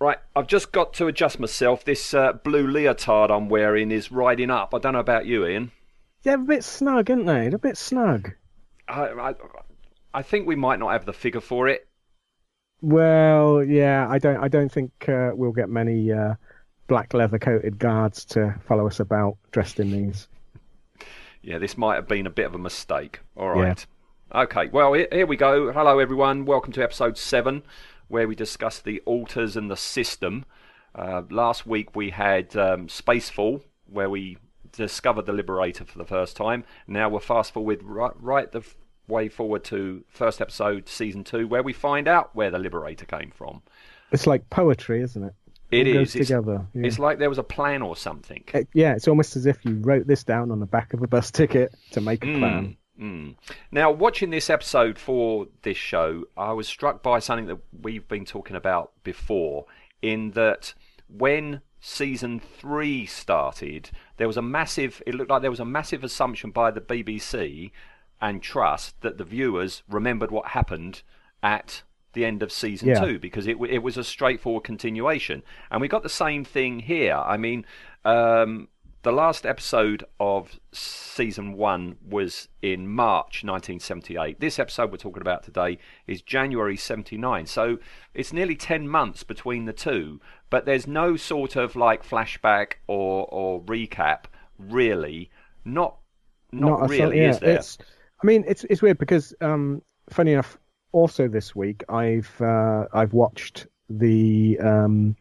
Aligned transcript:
Right, 0.00 0.18
I've 0.36 0.46
just 0.46 0.70
got 0.70 0.94
to 0.94 1.08
adjust 1.08 1.40
myself. 1.40 1.84
This 1.84 2.14
uh, 2.14 2.32
blue 2.32 2.68
leotard 2.68 3.32
I'm 3.32 3.48
wearing 3.48 3.90
is 3.90 4.12
riding 4.12 4.48
up. 4.48 4.72
I 4.72 4.78
don't 4.78 4.92
know 4.92 5.00
about 5.00 5.26
you, 5.26 5.44
Ian. 5.44 5.72
Yeah, 6.22 6.34
a 6.34 6.38
bit 6.38 6.62
snug, 6.62 7.10
aren't 7.10 7.26
they? 7.26 7.48
A 7.48 7.58
bit 7.58 7.76
snug. 7.76 8.30
I, 8.86 9.08
I, 9.08 9.34
I 10.14 10.22
think 10.22 10.46
we 10.46 10.54
might 10.54 10.78
not 10.78 10.92
have 10.92 11.04
the 11.04 11.12
figure 11.12 11.40
for 11.40 11.66
it. 11.66 11.88
Well, 12.80 13.64
yeah, 13.64 14.06
I 14.08 14.18
don't, 14.18 14.36
I 14.36 14.46
don't 14.46 14.70
think 14.70 14.92
uh, 15.08 15.32
we'll 15.34 15.50
get 15.50 15.68
many 15.68 16.12
uh, 16.12 16.34
black 16.86 17.12
leather-coated 17.12 17.80
guards 17.80 18.24
to 18.26 18.54
follow 18.68 18.86
us 18.86 19.00
about 19.00 19.36
dressed 19.50 19.80
in 19.80 19.90
these. 19.90 20.28
Yeah, 21.42 21.58
this 21.58 21.76
might 21.76 21.96
have 21.96 22.06
been 22.06 22.28
a 22.28 22.30
bit 22.30 22.46
of 22.46 22.54
a 22.54 22.58
mistake. 22.58 23.18
All 23.36 23.50
right. 23.50 23.84
Yeah. 24.32 24.42
Okay, 24.42 24.68
well, 24.68 24.92
here 24.92 25.26
we 25.26 25.36
go. 25.36 25.72
Hello, 25.72 25.98
everyone. 25.98 26.44
Welcome 26.44 26.72
to 26.74 26.84
episode 26.84 27.18
seven 27.18 27.64
where 28.08 28.26
we 28.26 28.34
discussed 28.34 28.84
the 28.84 29.02
Altas 29.06 29.56
and 29.56 29.70
the 29.70 29.76
system. 29.76 30.44
Uh, 30.94 31.22
last 31.30 31.66
week 31.66 31.94
we 31.94 32.10
had 32.10 32.56
um, 32.56 32.88
Spacefall, 32.88 33.62
where 33.86 34.10
we 34.10 34.38
discovered 34.72 35.26
the 35.26 35.32
Liberator 35.32 35.84
for 35.84 35.98
the 35.98 36.04
first 36.04 36.36
time. 36.36 36.64
Now 36.86 37.08
we're 37.08 37.20
fast 37.20 37.52
forward 37.52 37.82
right, 37.82 38.12
right 38.20 38.50
the 38.50 38.62
way 39.06 39.28
forward 39.28 39.64
to 39.64 40.04
first 40.08 40.40
episode, 40.40 40.88
season 40.88 41.24
two, 41.24 41.46
where 41.46 41.62
we 41.62 41.72
find 41.72 42.08
out 42.08 42.34
where 42.34 42.50
the 42.50 42.58
Liberator 42.58 43.06
came 43.06 43.30
from. 43.30 43.62
It's 44.12 44.26
like 44.26 44.48
poetry, 44.50 45.02
isn't 45.02 45.22
it? 45.22 45.34
It, 45.70 45.86
it 45.86 45.96
is. 45.96 46.16
It's, 46.16 46.28
together. 46.28 46.66
Yeah. 46.74 46.86
It's 46.86 46.98
like 46.98 47.18
there 47.18 47.28
was 47.28 47.38
a 47.38 47.42
plan 47.42 47.82
or 47.82 47.94
something. 47.94 48.44
It, 48.54 48.68
yeah, 48.72 48.94
it's 48.94 49.06
almost 49.06 49.36
as 49.36 49.44
if 49.44 49.64
you 49.64 49.76
wrote 49.80 50.06
this 50.06 50.24
down 50.24 50.50
on 50.50 50.60
the 50.60 50.66
back 50.66 50.94
of 50.94 51.02
a 51.02 51.06
bus 51.06 51.30
ticket 51.30 51.74
to 51.92 52.00
make 52.00 52.24
a 52.24 52.26
mm. 52.26 52.38
plan. 52.38 52.76
Mm. 52.98 53.36
Now, 53.70 53.90
watching 53.90 54.30
this 54.30 54.50
episode 54.50 54.98
for 54.98 55.46
this 55.62 55.76
show, 55.76 56.24
I 56.36 56.52
was 56.52 56.66
struck 56.66 57.02
by 57.02 57.20
something 57.20 57.46
that 57.46 57.58
we've 57.80 58.06
been 58.08 58.24
talking 58.24 58.56
about 58.56 58.92
before, 59.04 59.66
in 60.02 60.32
that 60.32 60.74
when 61.08 61.60
season 61.80 62.40
three 62.40 63.06
started, 63.06 63.90
there 64.16 64.26
was 64.26 64.36
a 64.36 64.42
massive, 64.42 65.02
it 65.06 65.14
looked 65.14 65.30
like 65.30 65.42
there 65.42 65.50
was 65.50 65.60
a 65.60 65.64
massive 65.64 66.02
assumption 66.02 66.50
by 66.50 66.70
the 66.70 66.80
BBC 66.80 67.70
and 68.20 68.42
Trust 68.42 69.00
that 69.02 69.16
the 69.16 69.24
viewers 69.24 69.82
remembered 69.88 70.30
what 70.30 70.48
happened 70.48 71.02
at 71.42 71.82
the 72.14 72.24
end 72.24 72.42
of 72.42 72.50
season 72.50 72.88
yeah. 72.88 73.00
two 73.00 73.18
because 73.18 73.46
it, 73.46 73.56
it 73.68 73.78
was 73.78 73.96
a 73.96 74.02
straightforward 74.02 74.64
continuation. 74.64 75.42
And 75.70 75.80
we 75.80 75.88
got 75.88 76.02
the 76.02 76.08
same 76.08 76.44
thing 76.44 76.80
here. 76.80 77.14
I 77.14 77.36
mean, 77.36 77.64
um, 78.04 78.68
the 79.02 79.12
last 79.12 79.46
episode 79.46 80.04
of 80.18 80.58
season 80.72 81.52
one 81.52 81.96
was 82.06 82.48
in 82.62 82.88
March 82.88 83.44
1978. 83.44 84.40
This 84.40 84.58
episode 84.58 84.90
we're 84.90 84.96
talking 84.96 85.20
about 85.20 85.44
today 85.44 85.78
is 86.06 86.20
January 86.20 86.76
79. 86.76 87.46
So 87.46 87.78
it's 88.12 88.32
nearly 88.32 88.56
10 88.56 88.88
months 88.88 89.22
between 89.22 89.66
the 89.66 89.72
two, 89.72 90.20
but 90.50 90.66
there's 90.66 90.86
no 90.86 91.16
sort 91.16 91.54
of 91.54 91.76
like 91.76 92.04
flashback 92.04 92.74
or, 92.88 93.26
or 93.30 93.62
recap, 93.62 94.24
really. 94.58 95.30
Not 95.64 95.96
not, 96.50 96.80
not 96.80 96.88
really, 96.88 97.18
yeah, 97.20 97.30
is 97.30 97.38
there? 97.38 97.56
It's, 97.56 97.78
I 98.22 98.26
mean, 98.26 98.44
it's 98.48 98.64
it's 98.64 98.80
weird 98.80 98.98
because, 98.98 99.34
um, 99.42 99.82
funny 100.08 100.32
enough, 100.32 100.58
also 100.92 101.28
this 101.28 101.54
week 101.54 101.84
I've 101.90 102.40
uh, 102.40 102.86
I've 102.92 103.12
watched 103.12 103.66
the 103.90 104.58
um, 104.60 105.14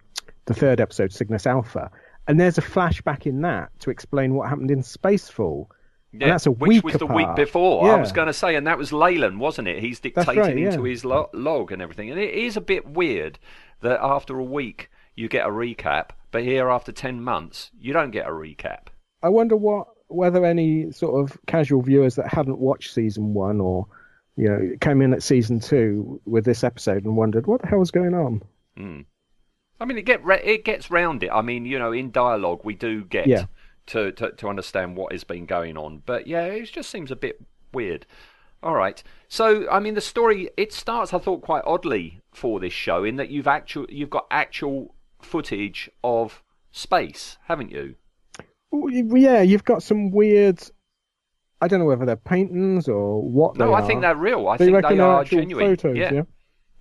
the 0.45 0.53
third 0.53 0.79
episode, 0.79 1.11
Cygnus 1.11 1.45
Alpha 1.45 1.91
and 2.27 2.39
there's 2.39 2.57
a 2.57 2.61
flashback 2.61 3.25
in 3.25 3.41
that 3.41 3.71
to 3.79 3.89
explain 3.89 4.33
what 4.33 4.49
happened 4.49 4.71
in 4.71 4.81
Spacefall. 4.81 5.67
Yeah, 6.11 6.23
and 6.23 6.31
that's 6.31 6.45
a 6.45 6.51
which 6.51 6.83
was 6.83 6.95
the 6.95 7.05
week 7.05 7.35
before. 7.35 7.85
Yeah. 7.85 7.93
I 7.93 7.99
was 7.99 8.11
going 8.11 8.27
to 8.27 8.33
say, 8.33 8.55
and 8.55 8.65
that 8.67 8.77
was 8.77 8.91
Leylan, 8.91 9.37
wasn't 9.37 9.67
it? 9.67 9.79
He's 9.79 9.99
dictating 9.99 10.37
right, 10.37 10.57
yeah. 10.57 10.69
into 10.69 10.83
his 10.83 11.03
lo- 11.03 11.29
log 11.33 11.71
and 11.71 11.81
everything. 11.81 12.09
And 12.11 12.19
it 12.19 12.33
is 12.33 12.55
a 12.55 12.61
bit 12.61 12.87
weird 12.87 13.39
that 13.81 13.99
after 14.01 14.37
a 14.37 14.43
week 14.43 14.89
you 15.15 15.27
get 15.27 15.45
a 15.45 15.49
recap, 15.49 16.11
but 16.31 16.43
here 16.43 16.69
after 16.69 16.91
ten 16.91 17.21
months 17.21 17.71
you 17.79 17.93
don't 17.93 18.11
get 18.11 18.25
a 18.25 18.31
recap. 18.31 18.87
I 19.21 19.29
wonder 19.29 19.55
what 19.55 19.87
whether 20.07 20.45
any 20.45 20.91
sort 20.91 21.21
of 21.21 21.37
casual 21.47 21.81
viewers 21.81 22.15
that 22.15 22.31
hadn't 22.31 22.59
watched 22.59 22.93
season 22.93 23.33
one 23.33 23.59
or 23.59 23.87
you 24.37 24.47
know 24.47 24.75
came 24.79 25.01
in 25.01 25.13
at 25.13 25.21
season 25.23 25.59
two 25.59 26.21
with 26.25 26.45
this 26.45 26.63
episode 26.63 27.03
and 27.03 27.17
wondered 27.17 27.47
what 27.47 27.61
the 27.61 27.67
hell 27.67 27.79
was 27.79 27.91
going 27.91 28.13
on. 28.13 28.41
Mm. 28.77 29.05
I 29.79 29.85
mean, 29.85 29.97
it 29.97 30.05
get 30.05 30.21
it 30.25 30.65
gets 30.65 30.89
round 30.89 31.23
it. 31.23 31.29
I 31.31 31.41
mean, 31.41 31.65
you 31.65 31.77
know, 31.77 31.91
in 31.91 32.11
dialogue 32.11 32.61
we 32.63 32.75
do 32.75 33.03
get 33.05 33.27
yeah. 33.27 33.45
to, 33.87 34.11
to 34.13 34.31
to 34.31 34.47
understand 34.47 34.97
what 34.97 35.11
has 35.11 35.23
been 35.23 35.45
going 35.45 35.77
on, 35.77 36.01
but 36.05 36.27
yeah, 36.27 36.45
it 36.45 36.71
just 36.71 36.89
seems 36.89 37.11
a 37.11 37.15
bit 37.15 37.41
weird. 37.73 38.05
All 38.63 38.73
right, 38.73 39.01
so 39.27 39.69
I 39.69 39.79
mean, 39.79 39.93
the 39.93 40.01
story 40.01 40.49
it 40.57 40.73
starts, 40.73 41.13
I 41.13 41.19
thought, 41.19 41.41
quite 41.41 41.63
oddly 41.65 42.21
for 42.33 42.59
this 42.59 42.73
show 42.73 43.03
in 43.03 43.17
that 43.17 43.29
you've 43.29 43.47
actual 43.47 43.85
you've 43.89 44.09
got 44.09 44.25
actual 44.31 44.95
footage 45.21 45.89
of 46.03 46.41
space, 46.71 47.37
haven't 47.45 47.71
you? 47.71 47.95
Yeah, 48.71 49.41
you've 49.41 49.63
got 49.63 49.83
some 49.83 50.11
weird. 50.11 50.59
I 51.61 51.67
don't 51.67 51.79
know 51.79 51.85
whether 51.85 52.05
they're 52.05 52.15
paintings 52.15 52.87
or 52.87 53.21
what. 53.21 53.57
No, 53.57 53.73
I 53.73 53.81
think 53.85 54.01
they're 54.01 54.15
real. 54.15 54.47
I 54.47 54.57
think 54.57 54.71
they 54.71 54.99
are 54.99 55.23
genuine. 55.23 55.75
Photos, 55.75 55.97
yeah. 55.97 56.13
yeah. 56.13 56.21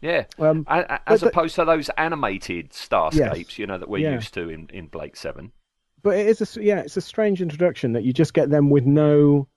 Yeah, 0.06 0.24
um, 0.38 0.64
as 0.68 1.24
opposed 1.24 1.56
to 1.56 1.64
those 1.64 1.88
animated 1.90 2.70
starscapes, 2.70 3.36
yes. 3.36 3.58
you 3.58 3.66
know, 3.66 3.76
that 3.76 3.88
we're 3.88 3.98
yeah. 3.98 4.14
used 4.14 4.34
to 4.34 4.48
in, 4.48 4.70
in 4.72 4.86
Blake 4.86 5.16
Seven. 5.16 5.50
But 6.02 6.16
it 6.16 6.28
is 6.28 6.56
a 6.56 6.62
yeah, 6.62 6.78
it's 6.78 6.96
a 6.96 7.00
strange 7.00 7.42
introduction 7.42 7.94
that 7.94 8.04
you 8.04 8.12
just 8.12 8.32
get 8.32 8.48
them 8.48 8.70
with 8.70 8.86
no 8.86 9.48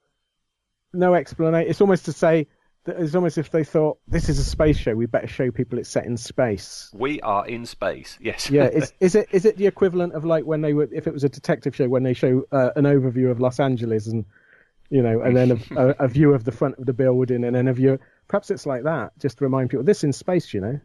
no 0.91 1.13
explanation. 1.13 1.69
It's 1.69 1.81
almost 1.81 2.05
to 2.05 2.13
say 2.13 2.47
that 2.85 2.99
it's 2.99 3.13
almost 3.13 3.37
if 3.37 3.51
they 3.51 3.63
thought 3.63 3.99
this 4.07 4.27
is 4.27 4.39
a 4.39 4.43
space 4.43 4.77
show, 4.77 4.95
we 4.95 5.05
better 5.05 5.27
show 5.27 5.51
people 5.51 5.77
it's 5.77 5.87
set 5.87 6.07
in 6.07 6.17
space. 6.17 6.89
We 6.93 7.21
are 7.21 7.45
in 7.45 7.67
space. 7.67 8.17
Yes. 8.19 8.49
yeah. 8.49 8.69
Is, 8.69 8.91
is 8.99 9.13
it 9.13 9.27
is 9.31 9.45
it 9.45 9.57
the 9.57 9.67
equivalent 9.67 10.13
of 10.13 10.25
like 10.25 10.45
when 10.45 10.61
they 10.61 10.73
were 10.73 10.89
if 10.91 11.05
it 11.05 11.13
was 11.13 11.23
a 11.23 11.29
detective 11.29 11.75
show 11.75 11.87
when 11.87 12.01
they 12.01 12.15
show 12.15 12.43
uh, 12.51 12.71
an 12.75 12.85
overview 12.85 13.29
of 13.29 13.39
Los 13.39 13.59
Angeles 13.59 14.07
and 14.07 14.25
you 14.89 15.03
know 15.03 15.21
and 15.21 15.37
then 15.37 15.51
a, 15.51 15.75
a, 15.89 16.05
a 16.05 16.07
view 16.07 16.33
of 16.33 16.43
the 16.45 16.51
front 16.51 16.79
of 16.79 16.87
the 16.87 16.93
building 16.93 17.43
and 17.43 17.55
then 17.55 17.67
a 17.67 17.73
view 17.73 17.99
perhaps 18.29 18.49
it's 18.49 18.65
like 18.65 18.83
that, 18.83 19.11
just 19.19 19.39
to 19.39 19.43
remind 19.43 19.69
people 19.69 19.83
this 19.83 20.05
in 20.05 20.13
space, 20.13 20.53
you 20.53 20.61
know. 20.61 20.79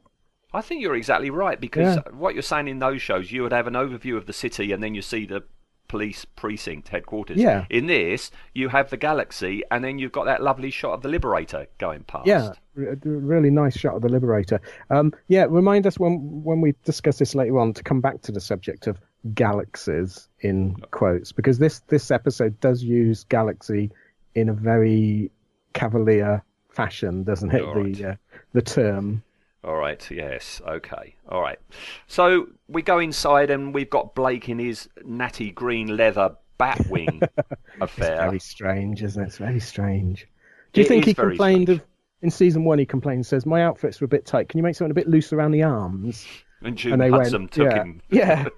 I 0.53 0.61
think 0.61 0.83
you're 0.83 0.97
exactly 0.97 1.31
right 1.31 1.61
because 1.61 1.97
yeah. 1.97 2.13
what 2.13 2.35
you're 2.35 2.43
saying 2.43 2.69
in 2.69 2.81
those 2.81 3.03
shows, 3.03 3.31
you 3.31 3.43
would 3.43 3.53
have 3.53 3.67
an 3.67 3.75
overview 3.75 4.17
of 4.17 4.27
the 4.27 4.33
city 4.33 4.73
and 4.73 4.83
then 4.83 4.95
you 4.95 5.03
see 5.03 5.27
the 5.27 5.43
police 5.89 6.25
precinct 6.25 6.89
headquarters. 6.89 7.37
Yeah. 7.37 7.67
In 7.71 7.87
this, 7.87 8.31
you 8.55 8.69
have 8.69 8.89
the 8.91 8.97
galaxy 8.97 9.63
and 9.71 9.85
then 9.85 9.99
you've 9.99 10.13
got 10.13 10.25
that 10.25 10.43
lovely 10.43 10.71
shot 10.71 10.93
of 10.95 11.03
the 11.03 11.09
Liberator 11.09 11.67
going 11.79 12.05
past. 12.05 12.27
Yeah, 12.27 12.53
really 12.75 13.51
nice 13.51 13.77
shot 13.77 13.97
of 13.97 14.03
the 14.03 14.09
Liberator. 14.09 14.61
Um, 14.91 15.13
yeah, 15.29 15.47
remind 15.49 15.87
us 15.87 15.99
when 15.99 16.43
when 16.45 16.61
we 16.61 16.75
discuss 16.85 17.19
this 17.19 17.35
later 17.35 17.59
on 17.59 17.75
to 17.75 17.83
come 17.83 18.01
back 18.01 18.23
to 18.23 18.33
the 18.33 18.41
subject 18.41 18.87
of 18.87 18.99
galaxies 19.35 20.29
in 20.41 20.77
quotes 20.91 21.33
because 21.33 21.59
this 21.59 21.81
this 21.89 22.11
episode 22.11 22.59
does 22.61 22.83
use 22.83 23.25
galaxy 23.25 23.91
in 24.35 24.49
a 24.49 24.53
very 24.53 25.31
cavalier 25.73 26.43
fashion, 26.75 27.25
doesn't 27.25 27.53
it? 27.53 27.65
Right. 27.65 27.95
The 27.95 28.09
uh, 28.11 28.15
the 28.53 28.63
term. 28.63 29.23
All 29.63 29.77
right. 29.77 30.11
Yes. 30.11 30.61
Okay. 30.67 31.15
All 31.29 31.41
right. 31.41 31.59
So 32.07 32.49
we 32.69 32.83
go 32.83 32.99
inside 32.99 33.51
and 33.51 33.73
we've 33.73 33.89
got 33.89 34.15
Blake 34.15 34.49
in 34.49 34.59
his 34.59 34.89
natty 35.05 35.51
green 35.51 35.97
leather 35.97 36.37
Batwing 36.61 37.23
affair. 37.81 38.13
It's 38.13 38.21
very 38.21 38.39
strange, 38.39 39.03
isn't 39.03 39.23
it? 39.23 39.27
It's 39.27 39.39
very 39.39 39.61
strange. 39.61 40.29
Do 40.73 40.81
you 40.81 40.85
it 40.85 40.89
think 40.89 41.05
he 41.07 41.15
complained 41.15 41.69
strange. 41.69 41.81
of 41.81 41.87
in 42.23 42.31
season 42.31 42.65
one? 42.65 42.79
He 42.79 42.85
complained, 42.87 43.27
says 43.27 43.47
my 43.47 43.63
outfits 43.63 44.01
were 44.01 44.05
a 44.05 44.09
bit 44.09 44.27
tight. 44.27 44.49
Can 44.49 44.59
you 44.59 44.65
make 44.65 44.77
something 44.77 44.91
a 44.91 44.95
bit 44.95 45.09
loose 45.09 45.33
around 45.33 45.53
the 45.53 45.63
arms? 45.63 46.27
And 46.63 46.77
June 46.77 47.01
and 47.01 47.15
Hudson 47.15 47.43
went, 47.43 47.53
took 47.53 47.71
yeah, 47.71 47.77
him. 47.77 48.03
Yeah. 48.11 48.49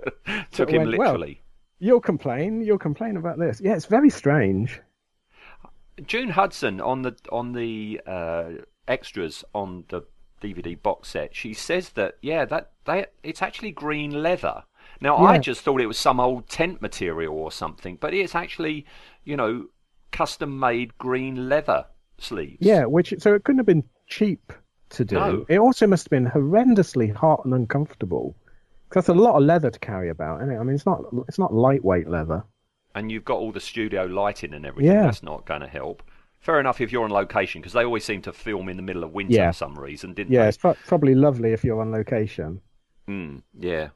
took 0.50 0.70
him 0.70 0.78
went, 0.78 0.90
literally. 0.90 1.40
Well, 1.40 1.78
you'll 1.78 2.00
complain. 2.00 2.62
You'll 2.62 2.78
complain 2.78 3.16
about 3.16 3.38
this. 3.38 3.60
Yeah, 3.60 3.74
it's 3.74 3.86
very 3.86 4.10
strange. 4.10 4.80
June 6.04 6.30
Hudson 6.30 6.80
on 6.80 7.02
the 7.02 7.16
on 7.30 7.52
the 7.52 8.00
uh, 8.06 8.50
extras 8.86 9.44
on 9.54 9.84
the 9.88 10.02
DVD 10.42 10.80
box 10.80 11.08
set, 11.10 11.34
she 11.34 11.54
says 11.54 11.90
that 11.90 12.16
yeah, 12.20 12.44
that 12.44 12.72
they 12.84 13.06
it's 13.22 13.42
actually 13.42 13.72
green 13.72 14.22
leather. 14.22 14.64
Now 15.00 15.18
yeah. 15.18 15.24
I 15.24 15.38
just 15.38 15.62
thought 15.62 15.80
it 15.80 15.86
was 15.86 15.98
some 15.98 16.20
old 16.20 16.48
tent 16.48 16.82
material 16.82 17.34
or 17.34 17.50
something, 17.50 17.96
but 18.00 18.14
it's 18.14 18.34
actually 18.34 18.86
you 19.24 19.36
know 19.36 19.66
custom-made 20.12 20.96
green 20.98 21.48
leather 21.48 21.86
sleeves. 22.18 22.58
Yeah, 22.60 22.84
which 22.84 23.14
so 23.18 23.34
it 23.34 23.44
couldn't 23.44 23.58
have 23.58 23.66
been 23.66 23.84
cheap 24.06 24.52
to 24.90 25.04
do. 25.04 25.16
No. 25.16 25.46
It 25.48 25.58
also 25.58 25.86
must 25.86 26.06
have 26.06 26.10
been 26.10 26.30
horrendously 26.30 27.14
hot 27.14 27.44
and 27.44 27.54
uncomfortable. 27.54 28.34
'Cause 28.88 29.06
that's 29.06 29.18
a 29.18 29.20
lot 29.20 29.34
of 29.34 29.42
leather 29.42 29.70
to 29.70 29.78
carry 29.80 30.10
about, 30.10 30.42
isn't 30.42 30.54
it? 30.54 30.58
I 30.58 30.62
mean, 30.62 30.76
it's 30.76 30.86
not 30.86 31.04
it's 31.26 31.38
not 31.38 31.52
lightweight 31.52 32.08
leather. 32.08 32.44
And 32.96 33.12
you've 33.12 33.24
got 33.24 33.36
all 33.38 33.52
the 33.52 33.60
studio 33.60 34.04
lighting 34.06 34.52
and 34.54 34.66
everything. 34.66 34.90
Yeah. 34.92 35.02
That's 35.02 35.22
not 35.22 35.46
going 35.46 35.60
to 35.60 35.68
help. 35.68 36.02
Fair 36.40 36.58
enough 36.58 36.80
if 36.80 36.90
you're 36.90 37.04
on 37.04 37.10
location 37.10 37.60
because 37.60 37.72
they 37.74 37.84
always 37.84 38.04
seem 38.04 38.22
to 38.22 38.32
film 38.32 38.68
in 38.68 38.76
the 38.76 38.82
middle 38.82 39.04
of 39.04 39.12
winter 39.12 39.34
Yeah. 39.34 39.50
for 39.50 39.56
some 39.56 39.78
reason, 39.78 40.14
didn't 40.14 40.32
Yeah, 40.32 40.42
they? 40.42 40.48
it's 40.48 40.56
pro- 40.58 40.74
probably 40.86 41.14
lovely 41.14 41.52
if 41.52 41.62
you're 41.62 41.80
on 41.80 41.92
location. 41.92 42.60
Mm, 43.08 43.42
yeah. 43.58 43.88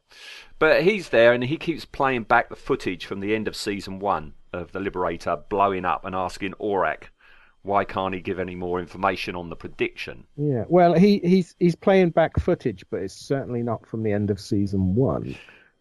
But 0.60 0.82
he's 0.84 1.08
there 1.08 1.32
and 1.32 1.42
he 1.42 1.56
keeps 1.56 1.84
playing 1.84 2.24
back 2.24 2.48
the 2.48 2.56
footage 2.56 3.06
from 3.06 3.20
the 3.20 3.34
end 3.34 3.48
of 3.48 3.56
season 3.56 3.98
one 3.98 4.34
of 4.52 4.70
the 4.72 4.78
Liberator 4.80 5.36
blowing 5.48 5.84
up 5.84 6.04
and 6.04 6.14
asking 6.14 6.52
Orac 6.60 7.04
why 7.62 7.84
can't 7.84 8.14
he 8.14 8.20
give 8.20 8.38
any 8.38 8.54
more 8.54 8.80
information 8.80 9.36
on 9.36 9.50
the 9.50 9.56
prediction. 9.56 10.24
Yeah. 10.36 10.64
Well, 10.68 10.94
he 10.94 11.18
he's 11.18 11.54
he's 11.58 11.74
playing 11.76 12.10
back 12.10 12.38
footage, 12.40 12.84
but 12.90 13.02
it's 13.02 13.12
certainly 13.14 13.62
not 13.62 13.86
from 13.86 14.02
the 14.02 14.12
end 14.12 14.30
of 14.30 14.40
season 14.40 14.94
one. 14.94 15.36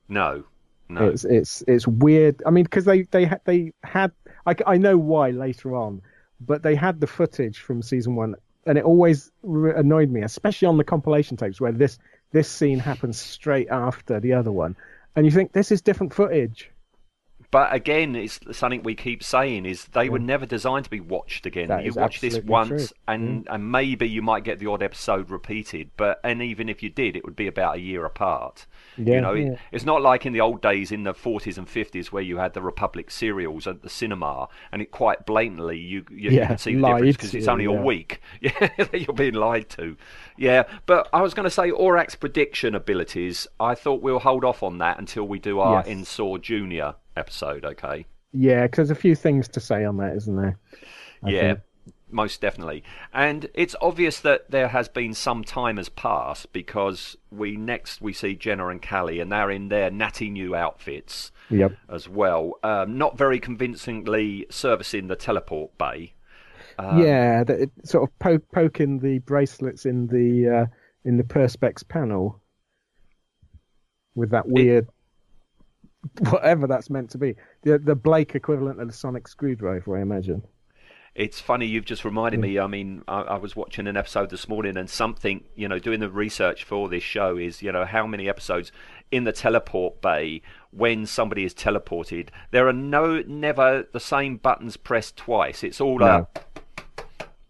No. 0.09 0.43
No. 0.89 1.07
It's 1.09 1.23
it's 1.23 1.63
it's 1.67 1.87
weird. 1.87 2.41
I 2.45 2.49
mean, 2.49 2.63
because 2.63 2.85
they 2.85 3.03
they 3.03 3.31
they 3.45 3.73
had 3.83 4.11
I, 4.45 4.55
I 4.65 4.77
know 4.77 4.97
why 4.97 5.29
later 5.29 5.75
on, 5.75 6.01
but 6.41 6.63
they 6.63 6.75
had 6.75 6.99
the 6.99 7.07
footage 7.07 7.59
from 7.59 7.81
season 7.81 8.15
one, 8.15 8.35
and 8.65 8.77
it 8.77 8.83
always 8.83 9.31
annoyed 9.43 10.09
me, 10.09 10.23
especially 10.23 10.67
on 10.67 10.77
the 10.77 10.83
compilation 10.83 11.37
tapes 11.37 11.61
where 11.61 11.71
this 11.71 11.99
this 12.31 12.49
scene 12.49 12.79
happens 12.79 13.19
straight 13.19 13.69
after 13.69 14.19
the 14.19 14.33
other 14.33 14.51
one, 14.51 14.75
and 15.15 15.25
you 15.25 15.31
think 15.31 15.51
this 15.51 15.71
is 15.71 15.81
different 15.81 16.13
footage. 16.13 16.71
But 17.51 17.73
again, 17.73 18.15
it's 18.15 18.39
something 18.51 18.83
we 18.83 18.93
keep 18.93 19.23
saying 19.23 19.65
is 19.65 19.85
they 19.85 20.07
were 20.07 20.19
never 20.19 20.45
designed 20.45 20.83
to 20.85 20.89
be 20.91 20.99
watched 20.99 21.47
again. 21.47 21.67
That 21.69 21.83
you 21.83 21.93
watch 21.93 22.21
this 22.21 22.37
once, 22.39 22.69
true. 22.69 22.77
Mm. 22.79 22.91
and 23.07 23.47
and 23.49 23.71
maybe 23.71 24.07
you 24.07 24.21
might 24.21 24.43
get 24.43 24.59
the 24.59 24.67
odd 24.67 24.83
episode 24.83 25.31
repeated. 25.31 25.89
But 25.97 26.19
and 26.23 26.43
even 26.43 26.69
if 26.69 26.83
you 26.83 26.89
did, 26.89 27.15
it 27.15 27.25
would 27.25 27.35
be 27.35 27.47
about 27.47 27.77
a 27.77 27.79
year 27.79 28.05
apart. 28.05 28.67
Yeah, 28.97 29.15
you 29.15 29.21
know, 29.21 29.33
it- 29.33 29.57
it's 29.71 29.85
not 29.85 30.01
like 30.03 30.25
in 30.27 30.33
the 30.33 30.41
old 30.41 30.61
days 30.61 30.91
in 30.91 31.03
the 31.03 31.13
40s 31.13 31.57
and 31.57 31.67
50s 31.67 32.11
where 32.11 32.21
you 32.21 32.37
had 32.37 32.53
the 32.53 32.61
Republic 32.61 33.09
serials 33.09 33.65
at 33.65 33.81
the 33.81 33.89
cinema, 33.89 34.47
and 34.71 34.81
it 34.81 34.91
quite 34.91 35.25
blatantly 35.25 35.77
you 35.79 36.05
you, 36.11 36.29
you 36.29 36.37
Yeah, 36.37 36.47
could 36.49 36.59
see 36.59 36.75
the 36.75 36.85
difference 36.85 37.15
because 37.17 37.33
it's 37.33 37.47
only 37.47 37.65
a 37.65 37.71
week. 37.71 38.21
Yeah, 38.41 38.69
you're 38.93 39.13
being 39.13 39.33
lied 39.33 39.69
to. 39.69 39.97
Yeah, 40.37 40.63
but 40.85 41.09
I 41.11 41.21
was 41.21 41.33
going 41.33 41.45
to 41.45 41.49
say 41.49 41.71
Orac's 41.71 42.15
prediction 42.15 42.75
abilities. 42.75 43.47
I 43.59 43.73
thought 43.75 44.01
we'll 44.01 44.19
hold 44.19 44.45
off 44.45 44.61
on 44.63 44.77
that 44.77 44.99
until 44.99 45.27
we 45.27 45.39
do 45.39 45.59
our 45.59 45.83
Yes. 45.85 46.19
Junior 46.41 46.95
episode. 47.19 47.65
Okay. 47.65 48.05
Yeah, 48.31 48.63
because 48.63 48.77
there's 48.89 48.97
a 48.97 49.01
few 49.01 49.15
things 49.15 49.47
to 49.49 49.59
say 49.59 49.83
on 49.85 49.97
that, 49.97 50.15
isn't 50.15 50.35
there? 50.35 50.57
I 51.23 51.29
yeah, 51.29 51.41
think. 51.41 51.59
most 52.11 52.41
definitely. 52.41 52.83
And 53.13 53.49
it's 53.53 53.75
obvious 53.81 54.19
that 54.21 54.51
there 54.51 54.67
has 54.69 54.87
been 54.87 55.13
some 55.13 55.43
time 55.43 55.77
has 55.77 55.89
passed 55.89 56.53
because 56.53 57.17
we 57.31 57.57
next 57.57 58.01
we 58.01 58.13
see 58.13 58.35
Jenna 58.35 58.67
and 58.67 58.81
Cally, 58.81 59.19
and 59.19 59.31
they're 59.31 59.51
in 59.51 59.69
their 59.69 59.89
natty 59.91 60.29
new 60.29 60.55
outfits 60.55 61.31
Yep. 61.49 61.71
as 61.89 62.07
well. 62.07 62.53
Um, 62.63 62.97
not 62.99 63.17
very 63.17 63.39
convincingly 63.39 64.45
servicing 64.51 65.07
the 65.07 65.15
teleport 65.15 65.75
bay. 65.79 66.13
Um, 66.77 66.99
yeah, 66.99 67.43
that 67.43 67.59
it, 67.59 67.71
sort 67.83 68.07
of 68.07 68.19
po- 68.19 68.45
poking 68.53 68.99
the 68.99 69.19
bracelets 69.19 69.85
in 69.85 70.07
the 70.07 70.47
uh, 70.61 70.65
in 71.03 71.17
the 71.17 71.23
perspex 71.23 71.85
panel 71.85 72.39
with 74.15 74.29
that 74.31 74.47
weird 74.47 74.87
whatever 76.29 76.67
that's 76.67 76.89
meant 76.89 77.09
to 77.11 77.17
be. 77.17 77.35
The 77.63 77.77
the 77.79 77.95
Blake 77.95 78.35
equivalent 78.35 78.79
of 78.81 78.87
the 78.87 78.93
sonic 78.93 79.27
screwdriver, 79.27 79.97
I 79.97 80.01
imagine. 80.01 80.43
It's 81.15 81.41
funny 81.41 81.65
you've 81.65 81.85
just 81.85 82.05
reminded 82.05 82.39
me. 82.39 82.59
I 82.59 82.67
mean, 82.67 83.03
I, 83.07 83.21
I 83.21 83.37
was 83.37 83.55
watching 83.55 83.87
an 83.87 83.97
episode 83.97 84.29
this 84.29 84.47
morning, 84.47 84.77
and 84.77 84.89
something 84.89 85.43
you 85.55 85.67
know, 85.67 85.79
doing 85.79 85.99
the 85.99 86.09
research 86.09 86.63
for 86.63 86.87
this 86.87 87.03
show 87.03 87.35
is 87.35 87.61
you 87.61 87.71
know 87.71 87.83
how 87.83 88.05
many 88.07 88.29
episodes 88.29 88.71
in 89.11 89.23
the 89.23 89.31
teleport 89.31 90.01
bay 90.01 90.41
when 90.71 91.05
somebody 91.05 91.43
is 91.43 91.53
teleported. 91.53 92.29
There 92.51 92.67
are 92.67 92.73
no 92.73 93.21
never 93.23 93.85
the 93.91 93.99
same 93.99 94.37
buttons 94.37 94.77
pressed 94.77 95.17
twice. 95.17 95.63
It's 95.63 95.81
all 95.81 95.99
No. 95.99 96.05
uh, 96.05 96.25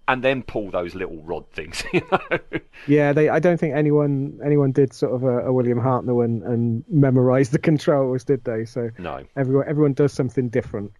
and 0.09 0.23
then 0.23 0.41
pull 0.41 0.71
those 0.71 0.95
little 0.95 1.21
rod 1.21 1.49
things. 1.51 1.83
You 1.93 2.01
know? 2.11 2.39
Yeah, 2.87 3.13
they. 3.13 3.29
I 3.29 3.39
don't 3.39 3.59
think 3.59 3.75
anyone 3.75 4.39
anyone 4.43 4.71
did 4.71 4.93
sort 4.93 5.13
of 5.13 5.23
a, 5.23 5.47
a 5.47 5.53
William 5.53 5.79
Hartnell 5.79 6.25
and, 6.25 6.41
and 6.43 6.83
memorize 6.89 7.49
the 7.49 7.59
controls, 7.69 8.23
did 8.23 8.43
they? 8.43 8.65
So 8.65 8.89
no. 8.97 9.23
everyone 9.35 9.65
everyone 9.67 9.93
does 9.93 10.11
something 10.11 10.49
different. 10.49 10.91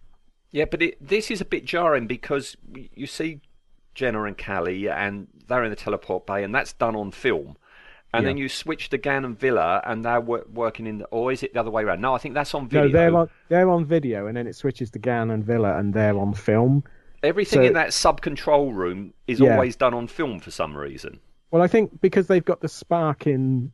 Yeah, 0.52 0.66
but 0.70 0.82
it, 0.82 1.06
this 1.06 1.30
is 1.30 1.40
a 1.40 1.44
bit 1.44 1.64
jarring 1.64 2.06
because 2.06 2.56
you 2.74 3.06
see 3.06 3.40
Jenna 3.94 4.24
and 4.24 4.36
Cally, 4.36 4.88
and 4.88 5.26
they're 5.48 5.64
in 5.64 5.70
the 5.70 5.76
teleport 5.76 6.26
bay, 6.26 6.44
and 6.44 6.54
that's 6.54 6.72
done 6.72 6.94
on 6.94 7.10
film. 7.10 7.56
And 8.12 8.26
then 8.26 8.36
you 8.36 8.48
switch 8.48 8.88
to 8.88 8.98
Gan 8.98 9.24
and 9.24 9.38
Vila, 9.38 9.80
and 9.84 10.04
they're 10.04 10.20
wor- 10.20 10.44
working 10.52 10.88
in 10.88 10.98
the. 10.98 11.04
Or 11.06 11.30
is 11.30 11.44
it 11.44 11.54
the 11.54 11.60
other 11.60 11.70
way 11.70 11.84
around? 11.84 12.00
No, 12.00 12.12
I 12.12 12.18
think 12.18 12.34
that's 12.34 12.52
on 12.54 12.68
video. 12.68 12.88
No, 12.88 12.92
they're 12.92 13.16
on 13.16 13.30
they're 13.48 13.70
on 13.70 13.84
video, 13.84 14.26
and 14.26 14.36
then 14.36 14.48
it 14.48 14.56
switches 14.56 14.90
to 14.90 14.98
Gan 14.98 15.30
and 15.30 15.44
Vila, 15.44 15.78
and 15.78 15.94
they're 15.94 16.18
on 16.18 16.34
film. 16.34 16.82
Everything 17.22 17.60
so- 17.60 17.66
in 17.66 17.72
that 17.74 17.92
sub 17.92 18.20
control 18.20 18.72
room 18.72 19.12
is 19.26 19.40
Yeah. 19.40 19.54
always 19.54 19.76
done 19.76 19.94
on 19.94 20.06
film 20.06 20.40
for 20.40 20.50
some 20.50 20.76
reason. 20.76 21.20
Well, 21.50 21.62
I 21.62 21.66
think 21.66 22.00
because 22.00 22.26
they've 22.28 22.44
got 22.44 22.60
the 22.60 22.68
spark 22.68 23.26
in 23.26 23.72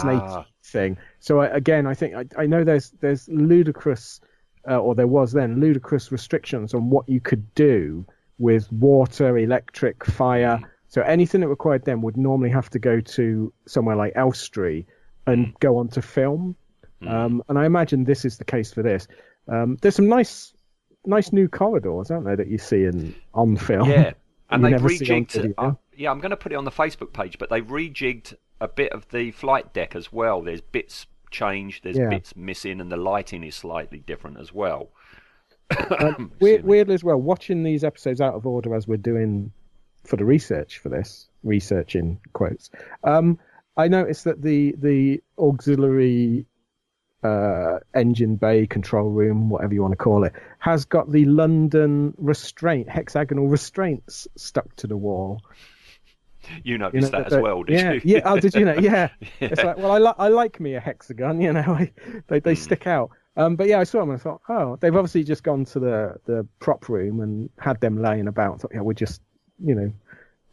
snake 0.00 0.20
Ah. 0.22 0.46
thing. 0.64 0.96
So 1.18 1.40
I, 1.40 1.46
again, 1.48 1.86
I 1.86 1.94
think 1.94 2.14
I, 2.14 2.42
I 2.42 2.46
know 2.46 2.62
there's 2.64 2.90
there's 3.00 3.28
ludicrous, 3.28 4.20
uh, 4.68 4.78
or 4.78 4.94
there 4.94 5.06
was 5.08 5.32
then 5.32 5.60
ludicrous 5.60 6.12
restrictions 6.12 6.74
on 6.74 6.90
what 6.90 7.08
you 7.08 7.20
could 7.20 7.52
do 7.54 8.06
with 8.38 8.70
water, 8.72 9.36
electric, 9.36 10.04
fire. 10.04 10.60
So 10.88 11.02
anything 11.02 11.40
that 11.40 11.48
required 11.48 11.84
them 11.84 12.02
would 12.02 12.16
normally 12.16 12.50
have 12.50 12.70
to 12.70 12.78
go 12.78 13.00
to 13.00 13.52
somewhere 13.66 13.96
like 13.96 14.12
Elstree 14.14 14.86
and 15.26 15.52
go 15.60 15.76
onto 15.78 16.00
film. 16.00 16.54
Um, 17.06 17.42
and 17.48 17.58
I 17.58 17.66
imagine 17.66 18.04
this 18.04 18.24
is 18.24 18.38
the 18.38 18.44
case 18.44 18.72
for 18.72 18.82
this. 18.82 19.06
Um, 19.48 19.76
there's 19.82 19.96
some 19.96 20.08
nice, 20.08 20.53
nice 21.06 21.32
new 21.32 21.48
corridors, 21.48 22.10
aren't 22.10 22.24
there, 22.24 22.36
that 22.36 22.48
you 22.48 22.58
see 22.58 22.84
in 22.84 23.14
on 23.34 23.56
film? 23.56 23.88
Yeah, 23.88 24.12
and 24.50 24.64
they've 24.64 24.72
never 24.72 24.88
see 24.88 25.10
on 25.12 25.26
rejigged. 25.26 25.54
Uh, 25.58 25.72
yeah, 25.96 26.10
I'm 26.10 26.20
going 26.20 26.30
to 26.30 26.36
put 26.36 26.52
it 26.52 26.56
on 26.56 26.64
the 26.64 26.70
Facebook 26.70 27.12
page, 27.12 27.38
but 27.38 27.50
they've 27.50 27.66
rejigged 27.66 28.34
a 28.60 28.68
bit 28.68 28.92
of 28.92 29.08
the 29.10 29.30
flight 29.32 29.72
deck 29.72 29.94
as 29.94 30.12
well. 30.12 30.42
There's 30.42 30.60
bits 30.60 31.06
changed, 31.30 31.84
there's 31.84 31.96
Yeah. 31.96 32.08
bits 32.08 32.34
missing, 32.36 32.80
and 32.80 32.90
the 32.90 32.96
lighting 32.96 33.42
is 33.44 33.54
slightly 33.54 33.98
different 33.98 34.38
as 34.38 34.52
well. 34.52 34.90
Um, 35.98 36.32
weird, 36.40 36.64
weirdly 36.64 36.94
as 36.94 37.04
well, 37.04 37.20
watching 37.20 37.62
these 37.62 37.84
episodes 37.84 38.20
out 38.20 38.34
of 38.34 38.46
order 38.46 38.74
as 38.74 38.86
we're 38.86 38.96
doing 38.96 39.52
for 40.04 40.16
the 40.16 40.24
research 40.24 40.78
for 40.78 40.88
this, 40.88 41.28
research 41.42 41.96
in 41.96 42.20
quotes, 42.32 42.70
um, 43.04 43.38
I 43.76 43.88
noticed 43.88 44.24
that 44.24 44.42
the 44.42 44.74
the 44.78 45.22
auxiliary 45.38 46.46
uh, 47.24 47.78
engine 47.94 48.36
bay 48.36 48.66
control 48.66 49.08
room, 49.10 49.48
whatever 49.48 49.74
you 49.74 49.82
want 49.82 49.92
to 49.92 49.96
call 49.96 50.24
it, 50.24 50.32
has 50.58 50.84
got 50.84 51.10
the 51.10 51.24
London 51.24 52.14
restraint, 52.18 52.88
hexagonal 52.88 53.48
restraints 53.48 54.28
stuck 54.36 54.76
to 54.76 54.86
the 54.86 54.96
wall. 54.96 55.40
You 56.62 56.72
You 56.72 56.78
noticed 56.78 57.12
know, 57.12 57.18
that 57.22 57.32
as 57.32 57.42
well, 57.42 57.62
did 57.62 57.80
yeah, 57.80 57.92
you? 57.92 58.00
Yeah, 58.04 58.20
oh, 58.26 58.38
did 58.38 58.54
you 58.54 58.66
know? 58.66 58.74
Yeah. 58.78 59.08
Yeah. 59.20 59.28
It's 59.40 59.64
like, 59.64 59.78
well, 59.78 59.92
I, 59.92 59.98
li- 59.98 60.14
I 60.18 60.28
like 60.28 60.60
me 60.60 60.74
a 60.74 60.80
hexagon, 60.80 61.40
you 61.40 61.52
know, 61.54 61.60
I, 61.66 61.90
they, 62.28 62.40
they 62.40 62.54
stick 62.54 62.86
out. 62.86 63.10
Um, 63.36 63.56
but 63.56 63.66
yeah, 63.66 63.80
I 63.80 63.84
saw 63.84 64.00
them 64.00 64.10
and 64.10 64.20
I 64.20 64.22
thought, 64.22 64.42
oh, 64.48 64.76
they've 64.76 64.94
obviously 64.94 65.24
just 65.24 65.42
gone 65.42 65.64
to 65.66 65.80
the, 65.80 66.16
the 66.26 66.46
prop 66.60 66.88
room 66.88 67.20
and 67.20 67.48
had 67.58 67.80
them 67.80 68.00
laying 68.00 68.28
about. 68.28 68.54
I 68.54 68.58
thought, 68.58 68.70
yeah, 68.74 68.82
we 68.82 68.94
just, 68.94 69.22
you 69.64 69.74
know, 69.74 69.92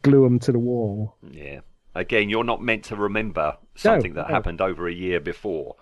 glue 0.00 0.24
them 0.24 0.38
to 0.40 0.52
the 0.52 0.58
wall. 0.58 1.14
Yeah. 1.30 1.60
Again, 1.94 2.30
you're 2.30 2.44
not 2.44 2.62
meant 2.62 2.84
to 2.84 2.96
remember 2.96 3.56
something 3.74 4.14
that 4.14 4.28
no. 4.28 4.34
happened 4.34 4.60
over 4.60 4.88
a 4.88 4.92
year 4.92 5.20
before. 5.20 5.76